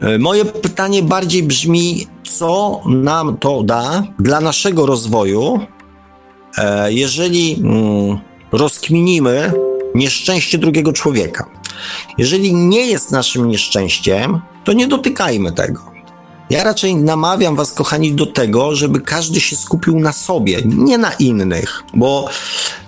e, 0.00 0.18
moje 0.18 0.44
pytanie 0.44 1.02
bardziej 1.02 1.42
brzmi, 1.42 2.06
co 2.22 2.80
nam 2.86 3.36
to 3.36 3.62
da 3.62 4.02
dla 4.18 4.40
naszego 4.40 4.86
rozwoju, 4.86 5.60
jeżeli 6.88 7.54
mm, 7.54 8.18
rozkminimy 8.52 9.52
nieszczęście 9.94 10.58
drugiego 10.58 10.92
człowieka. 10.92 11.59
Jeżeli 12.18 12.54
nie 12.54 12.86
jest 12.86 13.10
naszym 13.10 13.48
nieszczęściem, 13.48 14.40
to 14.64 14.72
nie 14.72 14.86
dotykajmy 14.86 15.52
tego. 15.52 15.99
Ja 16.50 16.64
raczej 16.64 16.96
namawiam 16.96 17.56
Was, 17.56 17.72
kochani, 17.72 18.12
do 18.12 18.26
tego, 18.26 18.74
żeby 18.74 19.00
każdy 19.00 19.40
się 19.40 19.56
skupił 19.56 20.00
na 20.00 20.12
sobie, 20.12 20.58
nie 20.64 20.98
na 20.98 21.12
innych, 21.12 21.82
bo 21.94 22.28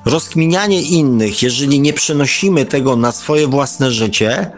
rozkminianie 0.05 0.83
innych, 0.83 1.43
jeżeli 1.43 1.81
nie 1.81 1.93
przenosimy 1.93 2.67
tego 2.67 2.97
na 2.97 3.13
swoje 3.13 3.47
własne 3.47 3.91
życie, 3.91 4.51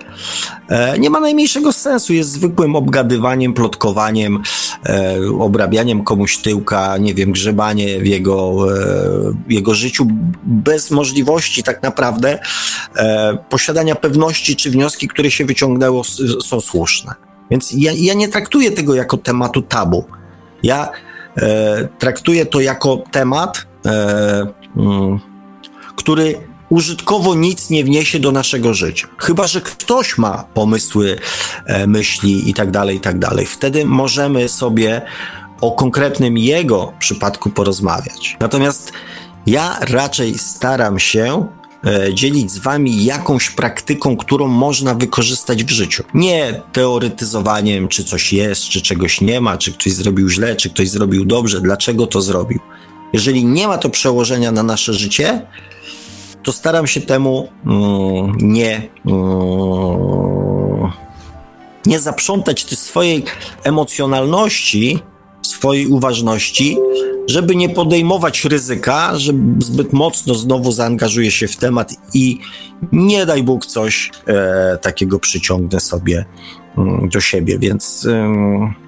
e, 0.69 0.99
nie 0.99 1.11
ma 1.11 1.21
najmniejszego 1.21 1.73
sensu. 1.73 2.13
Jest 2.13 2.31
zwykłym 2.31 2.77
obgadywaniem, 2.77 3.55
plotkowaniem, 3.55 4.43
e, 4.87 5.19
obrabianiem 5.39 6.05
komuś 6.05 6.37
tyłka, 6.37 6.99
nie 6.99 7.15
wiem, 7.15 7.33
grzebanie 7.33 8.01
w 8.01 8.07
jego, 8.07 8.67
e, 8.79 9.35
jego 9.49 9.75
życiu 9.75 10.07
bez 10.45 10.91
możliwości 10.91 11.63
tak 11.63 11.83
naprawdę 11.83 12.39
posiadania 13.49 13.95
pewności, 13.95 14.57
czy 14.57 14.71
wnioski, 14.71 15.09
które 15.09 15.31
się 15.31 15.45
wyciągnęło, 15.45 16.03
są 16.45 16.61
słuszne. 16.61 17.34
Więc 17.55 17.73
ja, 17.73 17.93
ja 17.97 18.15
nie 18.15 18.29
traktuję 18.29 18.71
tego 18.71 18.95
jako 18.95 19.17
tematu 19.17 19.63
tabu. 19.63 20.05
Ja 20.63 20.91
e, 21.37 21.89
traktuję 21.99 22.47
to 22.47 22.61
jako 22.61 23.03
temat, 23.11 23.67
e, 23.87 24.47
mm, 24.77 25.21
który 25.97 26.35
użytkowo 26.71 27.35
nic 27.35 27.71
nie 27.71 27.85
wniesie 27.85 28.19
do 28.19 28.33
naszego 28.33 28.75
życia. 28.75 29.09
Chyba, 29.19 29.47
że 29.47 29.61
ktoś 29.61 30.19
ma 30.19 30.45
pomysły, 30.55 31.19
e, 31.67 31.87
myśli 31.87 32.51
i 32.51 32.55
tak 32.55 32.71
dalej, 32.71 32.97
i 32.97 33.01
tak 33.01 33.19
dalej. 33.19 33.47
Wtedy 33.47 33.85
możemy 33.85 34.49
sobie 34.49 35.03
o 35.61 35.73
konkretnym 35.73 36.39
jego 36.39 36.93
przypadku 36.99 37.51
porozmawiać. 37.51 38.37
Natomiast 38.41 38.93
ja 39.47 39.79
raczej 39.81 40.39
staram 40.39 40.99
się 40.99 41.47
dzielić 42.15 42.51
z 42.51 42.59
wami 42.59 43.05
jakąś 43.05 43.51
praktyką, 43.51 44.17
którą 44.17 44.49
można 44.49 44.95
wykorzystać 44.95 45.65
w 45.65 45.71
życiu. 45.71 46.05
Nie 46.15 46.63
teoretyzowaniem, 46.73 47.89
czy 47.89 48.05
coś 48.05 48.33
jest, 48.33 48.63
czy 48.63 48.83
czegoś 48.83 49.21
nie 49.21 49.41
ma, 49.41 49.59
czy 49.59 49.73
ktoś 49.73 49.93
zrobił 49.93 50.29
źle, 50.29 50.57
czy 50.57 50.71
ktoś 50.71 50.89
zrobił 50.89 51.25
dobrze, 51.25 51.61
dlaczego 51.61 52.07
to 52.07 52.23
zrobił. 52.23 52.61
Jeżeli 53.13 53.45
nie 53.45 53.69
ma 53.69 53.79
to 53.79 53.91
przełożenia 53.91 54.53
na 54.53 54.63
nasze 54.63 54.95
życie, 54.95 55.47
to 56.43 56.53
staram 56.53 56.87
się 56.87 57.01
temu 57.01 57.49
mm, 57.67 58.33
nie, 58.41 58.89
mm, 59.07 60.93
nie 61.87 62.01
zaprzątać 62.01 62.65
tej 62.65 62.79
swojej 62.79 63.25
emocjonalności, 63.65 64.99
swojej 65.43 65.87
uważności, 65.87 66.79
żeby 67.27 67.57
nie 67.57 67.69
podejmować 67.69 68.45
ryzyka, 68.45 69.19
że 69.19 69.33
zbyt 69.59 69.93
mocno 69.93 70.35
znowu 70.35 70.73
zaangażuje 70.73 71.31
się 71.31 71.49
w 71.49 71.57
temat 71.57 71.95
i 72.15 72.41
nie 72.93 73.27
daj 73.27 73.43
Bóg 73.43 73.67
coś 73.67 74.11
e, 74.27 74.79
takiego 74.83 75.19
przyciągnę 75.19 75.81
sobie 75.81 76.25
mm, 76.79 77.09
do 77.09 77.21
siebie. 77.21 77.59
Więc, 77.59 78.09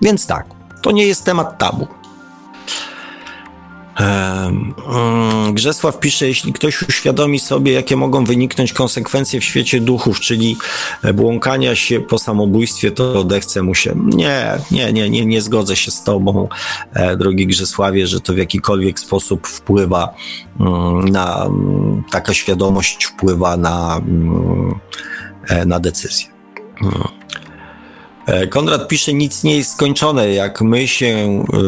więc 0.02 0.26
tak, 0.26 0.46
to 0.82 0.92
nie 0.92 1.06
jest 1.06 1.24
temat 1.24 1.58
tabu. 1.58 1.86
Mm, 3.96 4.74
Grzesław 5.54 6.00
pisze, 6.00 6.28
jeśli 6.28 6.52
ktoś 6.52 6.82
uświadomi 6.82 7.38
sobie, 7.38 7.72
jakie 7.72 7.96
mogą 7.96 8.24
wyniknąć 8.24 8.72
konsekwencje 8.72 9.40
w 9.40 9.44
świecie 9.44 9.80
duchów, 9.80 10.20
czyli 10.20 10.56
błąkania 11.14 11.74
się 11.74 12.00
po 12.00 12.18
samobójstwie, 12.18 12.90
to 12.90 13.20
odechce 13.20 13.62
mu 13.62 13.74
się. 13.74 13.94
Nie, 13.96 14.58
nie, 14.70 14.92
nie, 14.92 15.10
nie, 15.10 15.26
nie 15.26 15.42
zgodzę 15.42 15.76
się 15.76 15.90
z 15.90 16.02
tobą, 16.02 16.48
e, 16.92 17.16
drogi 17.16 17.46
Grzesławie, 17.46 18.06
że 18.06 18.20
to 18.20 18.34
w 18.34 18.36
jakikolwiek 18.36 19.00
sposób 19.00 19.46
wpływa 19.46 20.14
mm, 20.60 21.08
na, 21.08 21.50
taka 22.10 22.34
świadomość 22.34 23.04
wpływa 23.04 23.56
na, 23.56 24.00
e, 25.48 25.66
na 25.66 25.80
decyzję. 25.80 26.26
E, 28.26 28.46
Konrad 28.46 28.88
pisze, 28.88 29.12
nic 29.12 29.44
nie 29.44 29.56
jest 29.56 29.72
skończone. 29.72 30.30
Jak 30.30 30.60
my 30.60 30.88
się, 30.88 31.06
e, 31.06 31.58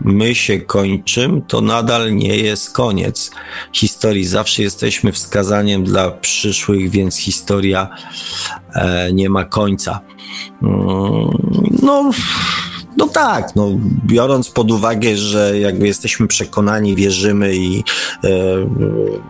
my 0.00 0.34
się 0.34 0.60
kończymy, 0.60 1.42
to 1.48 1.60
nadal 1.60 2.14
nie 2.14 2.36
jest 2.36 2.72
koniec 2.72 3.30
historii. 3.72 4.24
Zawsze 4.24 4.62
jesteśmy 4.62 5.12
wskazaniem 5.12 5.84
dla 5.84 6.10
przyszłych, 6.10 6.90
więc 6.90 7.16
historia 7.16 7.88
e, 8.74 9.12
nie 9.12 9.30
ma 9.30 9.44
końca. 9.44 10.00
Mm, 10.62 11.30
no, 11.82 12.10
no 12.96 13.08
tak, 13.08 13.56
no, 13.56 13.68
biorąc 14.06 14.50
pod 14.50 14.70
uwagę, 14.70 15.16
że 15.16 15.58
jakby 15.58 15.86
jesteśmy 15.86 16.26
przekonani, 16.26 16.96
wierzymy 16.96 17.56
i 17.56 17.84
e, 18.24 18.28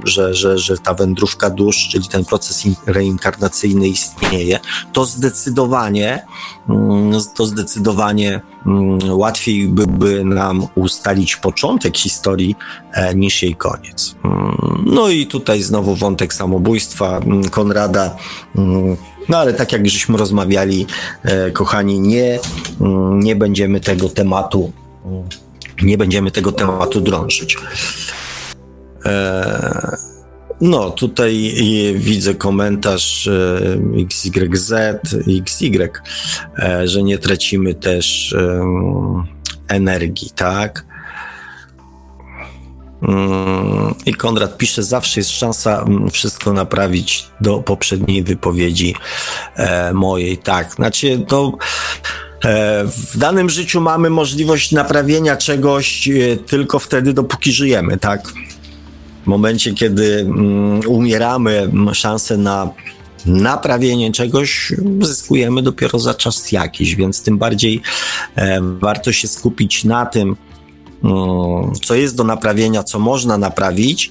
że, 0.05 0.35
że, 0.35 0.59
że 0.59 0.79
ta 0.79 0.95
wędrówka 0.95 1.51
dusz, 1.51 1.89
czyli 1.91 2.09
ten 2.09 2.25
proces 2.25 2.65
reinkarnacyjny 2.87 3.89
istnieje, 3.89 4.61
to 4.93 5.05
zdecydowanie, 5.05 6.27
mm, 6.69 7.13
to 7.35 7.47
zdecydowanie 7.47 8.41
mm, 8.67 8.99
łatwiej 9.11 9.69
byłby 9.69 10.25
nam 10.25 10.67
ustalić 10.75 11.37
początek 11.37 11.97
historii 11.97 12.57
e, 12.93 13.15
niż 13.15 13.43
jej 13.43 13.57
koniec. 13.57 14.15
Mm, 14.25 14.85
no 14.87 15.09
i 15.09 15.27
tutaj 15.27 15.63
znowu 15.63 15.95
wątek 15.95 16.35
samobójstwa 16.35 17.21
Konrada 17.51 18.17
no 19.29 19.39
ale 19.39 19.55
tak 19.55 19.73
jak 19.73 19.89
żeśmy 19.89 20.17
rozmawiali, 20.17 20.87
e, 21.23 21.51
kochani, 21.51 22.01
nie, 22.01 22.39
mm, 22.81 23.21
nie 23.21 23.37
będziemy 23.37 23.81
tego 23.81 24.09
tematu, 24.09 24.73
nie 25.83 25.99
będziemy 25.99 26.31
tego 26.31 26.53
tematu 26.53 27.01
drążyć. 27.01 27.57
E, 29.05 29.97
no, 30.61 30.91
tutaj 30.91 31.55
widzę 31.95 32.35
komentarz 32.35 33.27
e, 33.27 33.61
XYZ, 34.03 34.73
XY, 35.43 35.91
że 36.85 37.03
nie 37.03 37.19
tracimy 37.19 37.75
też 37.75 38.37
energii, 39.69 40.31
tak? 40.37 40.92
Mm, 43.03 43.95
I 44.07 44.15
Konrad 44.15 44.59
pisze, 44.59 44.83
zawsze 44.83 45.21
jest 45.21 45.31
szansa 45.31 45.85
mm, 45.87 46.11
wszystko 46.11 46.53
naprawić 46.53 47.27
do 47.41 47.59
poprzedniej 47.59 48.23
wypowiedzi 48.23 48.95
e, 49.57 49.93
mojej. 49.93 50.39
Tak, 50.39 50.75
znaczy, 50.75 51.27
no, 51.31 51.53
w 52.85 53.19
danym 53.19 53.51
życiu 53.51 53.81
mamy 53.81 54.11
możliwość 54.11 54.73
naprawienia 54.73 55.37
czegoś 55.37 56.09
e, 56.09 56.37
tylko 56.37 56.79
wtedy, 56.79 57.13
dopóki 57.13 57.53
żyjemy, 57.53 57.99
tak? 57.99 58.29
W 59.23 59.27
momencie, 59.27 59.75
kiedy 59.75 60.21
mm, 60.21 60.81
umieramy, 60.87 61.71
szansę 61.93 62.37
na 62.37 62.71
naprawienie 63.27 64.13
czegoś 64.13 64.73
zyskujemy 65.01 65.63
dopiero 65.63 65.99
za 65.99 66.15
czas 66.15 66.53
jakiś, 66.53 66.95
więc 66.95 67.23
tym 67.23 67.39
bardziej 67.39 67.83
warto 68.81 69.13
się 69.13 69.29
skupić 69.29 69.85
na 69.85 70.07
tym, 70.07 70.37
co 71.83 71.95
jest 71.95 72.17
do 72.17 72.25
naprawienia, 72.25 72.83
co 72.83 72.99
można 72.99 73.39
naprawić, 73.39 74.11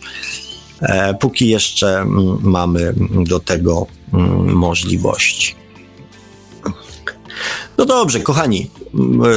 e, 0.82 1.14
póki 1.14 1.50
jeszcze 1.50 2.00
mm, 2.00 2.38
mamy 2.42 2.94
do 3.26 3.40
tego 3.40 3.88
mm, 4.14 4.54
możliwości. 4.54 5.56
No 7.78 7.86
dobrze, 7.86 8.20
kochani. 8.20 8.70
E, 8.94 9.32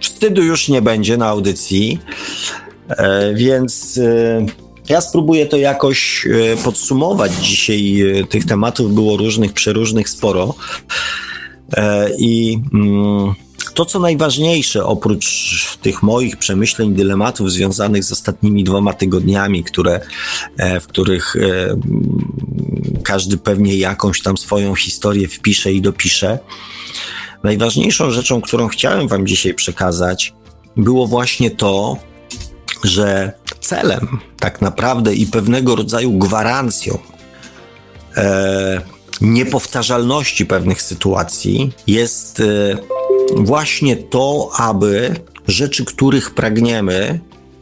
wstydu 0.00 0.42
już 0.42 0.68
nie 0.68 0.82
będzie 0.82 1.16
na 1.16 1.26
audycji, 1.26 1.98
e, 2.88 3.34
więc 3.34 4.00
ja 4.88 5.00
spróbuję 5.00 5.46
to 5.46 5.56
jakoś 5.56 6.26
podsumować. 6.64 7.32
Dzisiaj 7.32 8.02
tych 8.28 8.44
tematów 8.44 8.94
było 8.94 9.16
różnych, 9.16 9.52
przeróżnych 9.52 10.08
sporo. 10.08 10.54
I. 12.18 12.58
To, 13.78 13.84
co 13.84 13.98
najważniejsze, 13.98 14.84
oprócz 14.84 15.76
tych 15.82 16.02
moich 16.02 16.36
przemyśleń, 16.36 16.94
dylematów 16.94 17.52
związanych 17.52 18.04
z 18.04 18.12
ostatnimi 18.12 18.64
dwoma 18.64 18.92
tygodniami, 18.92 19.64
które, 19.64 20.00
e, 20.56 20.80
w 20.80 20.86
których 20.86 21.36
e, 21.36 21.40
każdy 23.02 23.36
pewnie 23.36 23.76
jakąś 23.76 24.22
tam 24.22 24.36
swoją 24.36 24.74
historię 24.74 25.28
wpisze 25.28 25.72
i 25.72 25.80
dopisze, 25.80 26.38
najważniejszą 27.42 28.10
rzeczą, 28.10 28.40
którą 28.40 28.68
chciałem 28.68 29.08
Wam 29.08 29.26
dzisiaj 29.26 29.54
przekazać, 29.54 30.34
było 30.76 31.06
właśnie 31.06 31.50
to, 31.50 31.96
że 32.84 33.32
celem 33.60 34.18
tak 34.40 34.60
naprawdę 34.60 35.14
i 35.14 35.26
pewnego 35.26 35.76
rodzaju 35.76 36.18
gwarancją 36.18 36.98
e, 38.16 38.82
niepowtarzalności 39.20 40.46
pewnych 40.46 40.82
sytuacji 40.82 41.72
jest 41.86 42.40
e, 42.40 42.97
właśnie 43.36 43.96
to, 43.96 44.50
aby 44.56 45.14
rzeczy, 45.48 45.84
których 45.84 46.34
pragniemy 46.34 47.20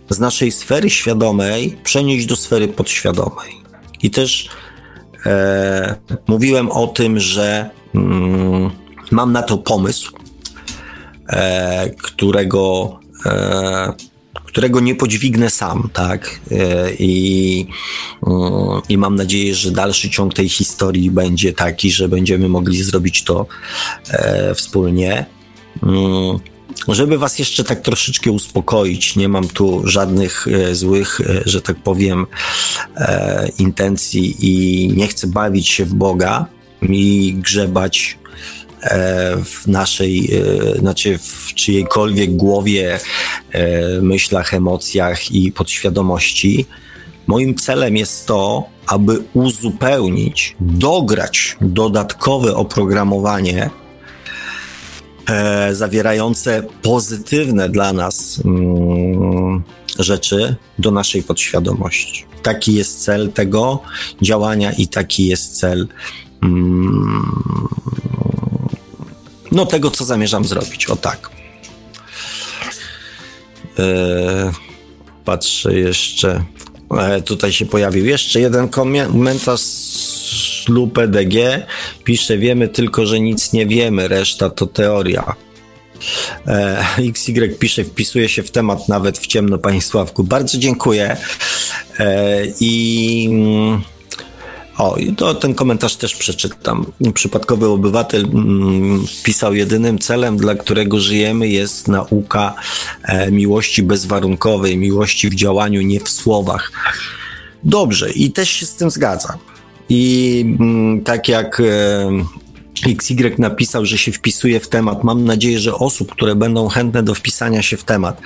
z 0.08 0.18
naszej 0.18 0.52
sfery 0.52 0.90
świadomej 0.90 1.76
przenieść 1.84 2.26
do 2.26 2.36
sfery 2.36 2.68
podświadomej. 2.68 3.52
I 4.02 4.10
też 4.10 4.48
e, 5.26 5.96
mówiłem 6.26 6.70
o 6.70 6.86
tym, 6.86 7.20
że 7.20 7.70
mm, 7.94 8.70
mam 9.10 9.32
na 9.32 9.42
to 9.42 9.58
pomysł. 9.58 10.12
e, 11.28 11.90
którego 11.90 12.98
e, 13.26 13.92
którego 14.56 14.80
nie 14.80 14.94
podźwignę 14.94 15.50
sam, 15.50 15.90
tak? 15.92 16.40
E, 16.50 16.92
I, 16.98 17.66
mm, 18.26 18.80
I 18.88 18.98
mam 18.98 19.14
nadzieję, 19.14 19.54
że 19.54 19.70
dalszy 19.70 20.10
ciąg 20.10 20.34
tej 20.34 20.48
historii 20.48 21.10
będzie 21.10 21.52
taki, 21.52 21.90
że 21.90 22.08
będziemy 22.08 22.48
mogli 22.48 22.82
zrobić 22.82 23.24
to 23.24 23.46
e, 24.10 24.54
wspólnie. 24.54 25.26
Mm, 25.82 26.38
żeby 26.88 27.18
was 27.18 27.38
jeszcze 27.38 27.64
tak 27.64 27.80
troszeczkę 27.80 28.30
uspokoić, 28.30 29.16
nie 29.16 29.28
mam 29.28 29.48
tu 29.48 29.82
żadnych 29.84 30.48
e, 30.48 30.74
złych, 30.74 31.20
że 31.44 31.60
tak 31.60 31.76
powiem, 31.76 32.26
intencji 33.58 34.36
i 34.40 34.88
nie 34.96 35.06
chcę 35.06 35.26
bawić 35.26 35.68
się 35.68 35.84
w 35.84 35.94
Boga 35.94 36.46
i 36.82 37.34
grzebać 37.38 38.18
E, 38.82 39.36
w 39.44 39.66
naszej, 39.66 40.30
e, 40.74 40.78
znaczy 40.78 41.18
w 41.18 41.54
czyjejkolwiek 41.54 42.36
głowie, 42.36 42.98
e, 43.52 44.00
myślach, 44.00 44.54
emocjach 44.54 45.32
i 45.32 45.52
podświadomości. 45.52 46.66
Moim 47.26 47.54
celem 47.54 47.96
jest 47.96 48.26
to, 48.26 48.64
aby 48.86 49.22
uzupełnić, 49.34 50.56
dograć 50.60 51.56
dodatkowe 51.60 52.54
oprogramowanie 52.54 53.70
zawierające 55.72 56.62
pozytywne 56.82 57.68
dla 57.68 57.92
nas 57.92 58.40
mm, 58.44 59.62
rzeczy 59.98 60.56
do 60.78 60.90
naszej 60.90 61.22
podświadomości. 61.22 62.24
Taki 62.42 62.74
jest 62.74 63.04
cel 63.04 63.32
tego 63.32 63.82
działania 64.22 64.72
i 64.72 64.88
taki 64.88 65.26
jest 65.26 65.58
cel 65.58 65.88
mm, 66.42 67.76
no 69.52 69.66
tego, 69.66 69.90
co 69.90 70.04
zamierzam 70.04 70.44
zrobić. 70.44 70.86
O 70.86 70.96
tak. 70.96 71.30
Eee, 73.78 74.50
patrzę 75.24 75.74
jeszcze. 75.74 76.44
E, 76.98 77.22
tutaj 77.22 77.52
się 77.52 77.66
pojawił 77.66 78.06
jeszcze 78.06 78.40
jeden 78.40 78.68
komentarz 78.68 79.60
z 80.66 80.68
LUPDG. 80.68 81.66
Pisze, 82.04 82.38
wiemy 82.38 82.68
tylko, 82.68 83.06
że 83.06 83.20
nic 83.20 83.52
nie 83.52 83.66
wiemy, 83.66 84.08
reszta 84.08 84.50
to 84.50 84.66
teoria. 84.66 85.34
E, 86.46 86.84
XY 86.98 87.56
pisze, 87.58 87.84
wpisuje 87.84 88.28
się 88.28 88.42
w 88.42 88.50
temat 88.50 88.88
nawet 88.88 89.18
w 89.18 89.26
ciemno, 89.26 89.58
Panie 89.58 89.82
Sławku. 89.82 90.24
Bardzo 90.24 90.58
dziękuję. 90.58 91.16
E, 91.98 92.42
I... 92.60 93.28
Mm, 93.30 93.82
o, 94.78 94.96
to 95.16 95.34
ten 95.34 95.54
komentarz 95.54 95.96
też 95.96 96.16
przeczytam. 96.16 96.92
Przypadkowy 97.14 97.66
obywatel 97.66 98.24
mm, 98.24 99.04
pisał, 99.22 99.54
jedynym 99.54 99.98
celem, 99.98 100.36
dla 100.36 100.54
którego 100.54 101.00
żyjemy, 101.00 101.48
jest 101.48 101.88
nauka 101.88 102.54
e, 103.02 103.30
miłości 103.30 103.82
bezwarunkowej, 103.82 104.78
miłości 104.78 105.30
w 105.30 105.34
działaniu, 105.34 105.82
nie 105.82 106.00
w 106.00 106.08
słowach. 106.08 106.72
Dobrze, 107.64 108.10
i 108.10 108.30
też 108.30 108.50
się 108.50 108.66
z 108.66 108.74
tym 108.74 108.90
zgadzam. 108.90 109.38
I 109.88 110.44
mm, 110.58 111.00
tak 111.00 111.28
jak 111.28 111.60
e, 111.60 112.92
XY 112.92 113.34
napisał, 113.38 113.86
że 113.86 113.98
się 113.98 114.12
wpisuje 114.12 114.60
w 114.60 114.68
temat. 114.68 115.04
Mam 115.04 115.24
nadzieję, 115.24 115.58
że 115.58 115.74
osób, 115.74 116.12
które 116.12 116.34
będą 116.34 116.68
chętne 116.68 117.02
do 117.02 117.14
wpisania 117.14 117.62
się 117.62 117.76
w 117.76 117.84
temat, 117.84 118.20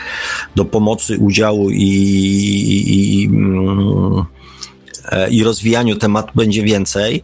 do 0.57 0.65
pomocy, 0.65 1.19
udziału 1.19 1.71
i, 1.71 1.85
i, 1.85 3.23
i 3.23 3.27
mm, 3.27 4.25
E, 5.11 5.31
i 5.31 5.45
rozwijaniu 5.45 5.97
tematu 5.97 6.33
będzie 6.35 6.63
więcej. 6.63 7.23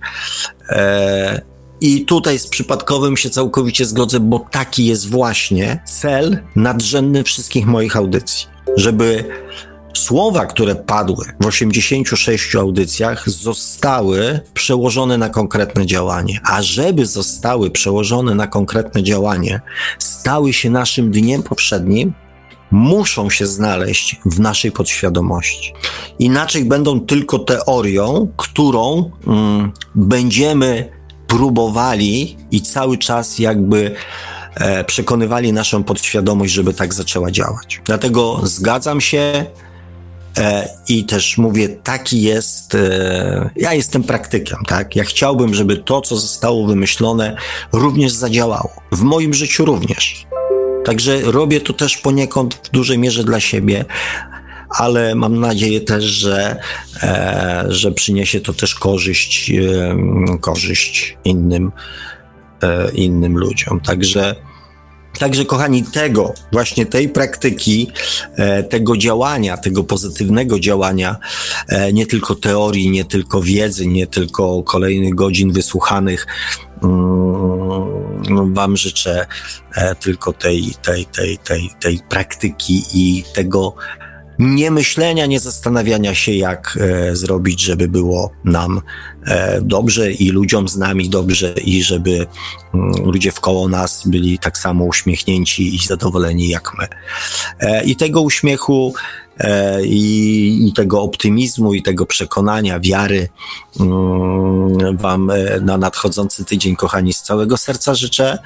E, 0.68 1.42
I 1.80 2.04
tutaj 2.04 2.38
z 2.38 2.46
przypadkowym 2.46 3.16
się 3.16 3.30
całkowicie 3.30 3.84
zgodzę, 3.84 4.20
bo 4.20 4.46
taki 4.50 4.86
jest 4.86 5.10
właśnie 5.10 5.82
cel 5.86 6.38
nadrzędny 6.56 7.24
wszystkich 7.24 7.66
moich 7.66 7.96
audycji. 7.96 8.46
Żeby 8.76 9.24
słowa, 9.98 10.46
które 10.46 10.74
padły 10.74 11.24
w 11.40 11.46
86 11.46 12.54
audycjach, 12.54 13.30
zostały 13.30 14.40
przełożone 14.54 15.18
na 15.18 15.28
konkretne 15.28 15.86
działanie. 15.86 16.40
A 16.44 16.62
żeby 16.62 17.06
zostały 17.06 17.70
przełożone 17.70 18.34
na 18.34 18.46
konkretne 18.46 19.02
działanie, 19.02 19.60
stały 19.98 20.52
się 20.52 20.70
naszym 20.70 21.10
dniem 21.10 21.42
poprzednim, 21.42 22.12
muszą 22.70 23.30
się 23.30 23.46
znaleźć 23.46 24.16
w 24.26 24.40
naszej 24.40 24.72
podświadomości. 24.72 25.72
Inaczej 26.18 26.64
będą 26.64 27.00
tylko 27.00 27.38
teorią, 27.38 28.28
którą 28.36 29.10
mm, 29.26 29.72
będziemy 29.94 30.90
próbowali 31.26 32.36
i 32.50 32.62
cały 32.62 32.98
czas 32.98 33.38
jakby 33.38 33.94
e, 34.54 34.84
przekonywali 34.84 35.52
naszą 35.52 35.84
podświadomość, 35.84 36.52
żeby 36.52 36.74
tak 36.74 36.94
zaczęła 36.94 37.30
działać. 37.30 37.80
Dlatego 37.84 38.40
zgadzam 38.42 39.00
się 39.00 39.46
i 40.88 41.04
też 41.04 41.38
mówię, 41.38 41.68
taki 41.68 42.22
jest. 42.22 42.74
E, 42.74 43.50
ja 43.56 43.74
jestem 43.74 44.02
praktykiem, 44.02 44.58
tak? 44.66 44.96
Ja 44.96 45.04
chciałbym, 45.04 45.54
żeby 45.54 45.76
to, 45.76 46.00
co 46.00 46.16
zostało 46.16 46.66
wymyślone, 46.66 47.36
również 47.72 48.12
zadziałało. 48.12 48.70
W 48.92 49.00
moim 49.00 49.34
życiu 49.34 49.64
również. 49.64 50.26
Także 50.84 51.20
robię 51.20 51.60
to 51.60 51.72
też 51.72 51.96
poniekąd 51.96 52.54
w 52.54 52.70
dużej 52.70 52.98
mierze 52.98 53.24
dla 53.24 53.40
siebie, 53.40 53.84
ale 54.70 55.14
mam 55.14 55.40
nadzieję 55.40 55.80
też, 55.80 56.04
że, 56.04 56.56
e, 57.02 57.64
że 57.68 57.92
przyniesie 57.92 58.40
to 58.40 58.52
też 58.52 58.74
korzyść, 58.74 59.50
e, 59.50 60.38
korzyść 60.40 61.16
innym, 61.24 61.72
e, 62.62 62.90
innym 62.90 63.38
ludziom. 63.38 63.80
Także 63.80 64.36
Także, 65.18 65.44
kochani, 65.44 65.84
tego, 65.84 66.34
właśnie 66.52 66.86
tej 66.86 67.08
praktyki, 67.08 67.90
e, 68.36 68.62
tego 68.62 68.96
działania, 68.96 69.56
tego 69.56 69.84
pozytywnego 69.84 70.60
działania, 70.60 71.16
e, 71.68 71.92
nie 71.92 72.06
tylko 72.06 72.34
teorii, 72.34 72.90
nie 72.90 73.04
tylko 73.04 73.42
wiedzy, 73.42 73.86
nie 73.86 74.06
tylko 74.06 74.62
kolejnych 74.62 75.14
godzin 75.14 75.52
wysłuchanych, 75.52 76.26
mm, 76.82 78.54
Wam 78.54 78.76
życzę 78.76 79.26
e, 79.74 79.94
tylko 79.94 80.32
tej, 80.32 80.74
tej, 80.82 81.06
tej, 81.06 81.38
tej, 81.38 81.70
tej 81.80 82.00
praktyki 82.08 82.82
i 82.94 83.24
tego 83.34 83.74
nie 84.38 84.70
myślenia, 84.70 85.26
nie 85.26 85.40
zastanawiania 85.40 86.14
się, 86.14 86.32
jak 86.32 86.78
e, 86.80 87.16
zrobić, 87.16 87.60
żeby 87.60 87.88
było 87.88 88.30
nam 88.44 88.80
e, 89.26 89.60
dobrze 89.62 90.12
i 90.12 90.30
ludziom 90.30 90.68
z 90.68 90.76
nami 90.76 91.08
dobrze 91.08 91.54
i 91.64 91.82
żeby 91.82 92.26
mm, 92.74 92.92
ludzie 93.04 93.32
wkoło 93.32 93.68
nas 93.68 94.02
byli 94.06 94.38
tak 94.38 94.58
samo 94.58 94.84
uśmiechnięci 94.84 95.74
i 95.74 95.78
zadowoleni 95.78 96.48
jak 96.48 96.72
my. 96.78 96.88
E, 97.60 97.84
I 97.84 97.96
tego 97.96 98.20
uśmiechu 98.20 98.94
e, 99.38 99.86
i, 99.86 100.68
i, 100.68 100.72
tego 100.72 101.02
optymizmu 101.02 101.74
i 101.74 101.82
tego 101.82 102.06
przekonania, 102.06 102.80
wiary 102.80 103.28
mm, 103.80 104.96
Wam 104.96 105.30
e, 105.30 105.60
na 105.60 105.78
nadchodzący 105.78 106.44
tydzień, 106.44 106.76
kochani, 106.76 107.12
z 107.12 107.22
całego 107.22 107.56
serca 107.56 107.94
życzę. 107.94 108.38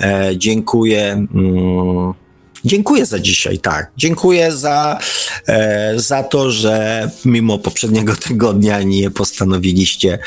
E, 0.00 0.30
dziękuję. 0.36 1.26
Mm, 1.34 2.14
Dziękuję 2.64 3.06
za 3.06 3.18
dzisiaj, 3.18 3.58
tak. 3.58 3.90
Dziękuję 3.96 4.52
za, 4.52 4.98
e, 5.48 5.92
za 5.96 6.22
to, 6.22 6.50
że 6.50 7.10
mimo 7.24 7.58
poprzedniego 7.58 8.16
tygodnia 8.28 8.82
nie 8.82 9.10
postanowiliście 9.10 10.18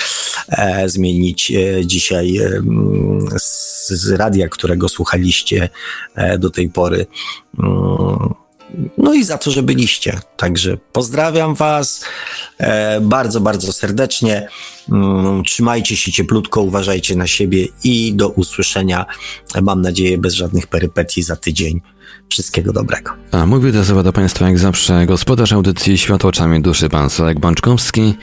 e, 0.49 0.89
zmienić 0.89 1.51
e, 1.51 1.85
dzisiaj 1.85 2.37
e, 2.37 2.61
z, 3.39 3.89
z 3.89 4.11
radia, 4.11 4.49
którego 4.49 4.89
słuchaliście 4.89 5.69
e, 6.15 6.37
do 6.37 6.49
tej 6.49 6.69
pory. 6.69 7.05
Mm, 7.59 8.40
no 8.97 9.13
i 9.13 9.23
za 9.23 9.37
to, 9.37 9.51
że 9.51 9.63
byliście. 9.63 10.19
Także 10.37 10.77
pozdrawiam 10.91 11.55
Was 11.55 12.05
e, 12.57 13.01
bardzo, 13.01 13.41
bardzo 13.41 13.73
serdecznie. 13.73 14.47
Mm, 14.91 15.43
trzymajcie 15.43 15.97
się 15.97 16.11
cieplutko, 16.11 16.61
uważajcie 16.61 17.15
na 17.15 17.27
siebie 17.27 17.67
i 17.83 18.13
do 18.13 18.29
usłyszenia, 18.29 19.05
mam 19.61 19.81
nadzieję, 19.81 20.17
bez 20.17 20.33
żadnych 20.33 20.67
perypetii 20.67 21.23
za 21.23 21.35
tydzień. 21.35 21.81
Wszystkiego 22.29 22.73
dobrego. 22.73 23.11
A 23.31 23.45
mówił 23.45 23.71
do 23.71 23.83
zawodu 23.83 24.13
Państwa 24.13 24.45
jak 24.45 24.59
zawsze 24.59 25.05
gospodarz 25.05 25.53
audycji 25.53 25.97
Światło 25.97 26.29
oczami 26.29 26.61
duszy 26.61 26.89
pan 26.89 27.09
Solek 27.09 27.39
Bączkowski. 27.39 28.13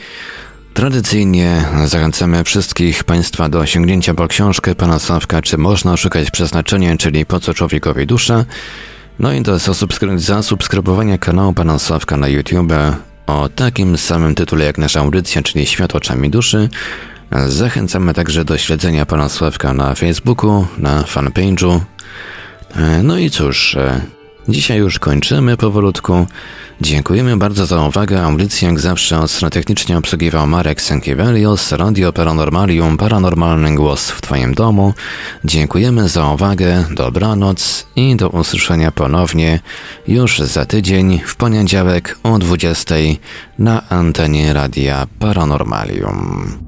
Tradycyjnie 0.74 1.64
zachęcamy 1.84 2.44
wszystkich 2.44 3.04
Państwa 3.04 3.48
do 3.48 3.66
sięgnięcia 3.66 4.14
po 4.14 4.28
książkę 4.28 4.74
pana 4.74 4.98
Sławka 4.98 5.42
Czy 5.42 5.58
można 5.58 5.96
szukać 5.96 6.30
przeznaczenia, 6.30 6.96
czyli 6.96 7.26
po 7.26 7.40
co 7.40 7.54
człowiekowi 7.54 8.06
dusza. 8.06 8.44
No 9.18 9.32
i 9.32 9.42
do 9.42 9.58
zasubskrybowania 10.16 11.18
kanału 11.18 11.52
pana 11.52 11.78
Sławka 11.78 12.16
na 12.16 12.28
YouTube 12.28 12.72
o 13.26 13.48
takim 13.48 13.98
samym 13.98 14.34
tytule 14.34 14.64
jak 14.64 14.78
nasza 14.78 15.00
audycja, 15.00 15.42
czyli 15.42 15.66
Światło 15.66 15.98
oczami 15.98 16.30
duszy. 16.30 16.68
Zachęcamy 17.46 18.14
także 18.14 18.44
do 18.44 18.58
śledzenia 18.58 19.06
pana 19.06 19.28
Sławka 19.28 19.74
na 19.74 19.94
Facebooku, 19.94 20.66
na 20.78 21.02
fanpage'u, 21.02 21.80
E, 22.76 23.02
no 23.02 23.18
i 23.18 23.30
cóż, 23.30 23.74
e, 23.74 24.00
Dzisiaj 24.48 24.78
już 24.78 24.98
kończymy 24.98 25.56
powolutku. 25.56 26.26
Dziękujemy 26.80 27.36
bardzo 27.36 27.66
za 27.66 27.82
uwagę. 27.82 28.22
Audycję 28.22 28.68
jak 28.68 28.80
zawsze 28.80 29.20
od 29.20 29.30
strony 29.30 29.50
technicznie 29.50 29.98
obsługiwał 29.98 30.46
Marek 30.46 30.82
Sękiewelios, 30.82 31.72
Radio 31.72 32.12
Paranormalium, 32.12 32.96
Paranormalny 32.96 33.74
Głos 33.74 34.10
w 34.10 34.20
Twoim 34.20 34.54
domu. 34.54 34.94
Dziękujemy 35.44 36.08
za 36.08 36.28
uwagę, 36.28 36.84
dobranoc 36.90 37.86
i 37.96 38.16
do 38.16 38.28
usłyszenia 38.28 38.92
ponownie 38.92 39.60
już 40.08 40.38
za 40.38 40.66
tydzień 40.66 41.20
w 41.26 41.36
poniedziałek 41.36 42.18
o 42.22 42.38
20 42.38 42.94
na 43.58 43.88
antenie 43.88 44.52
Radia 44.52 45.06
Paranormalium. 45.18 46.67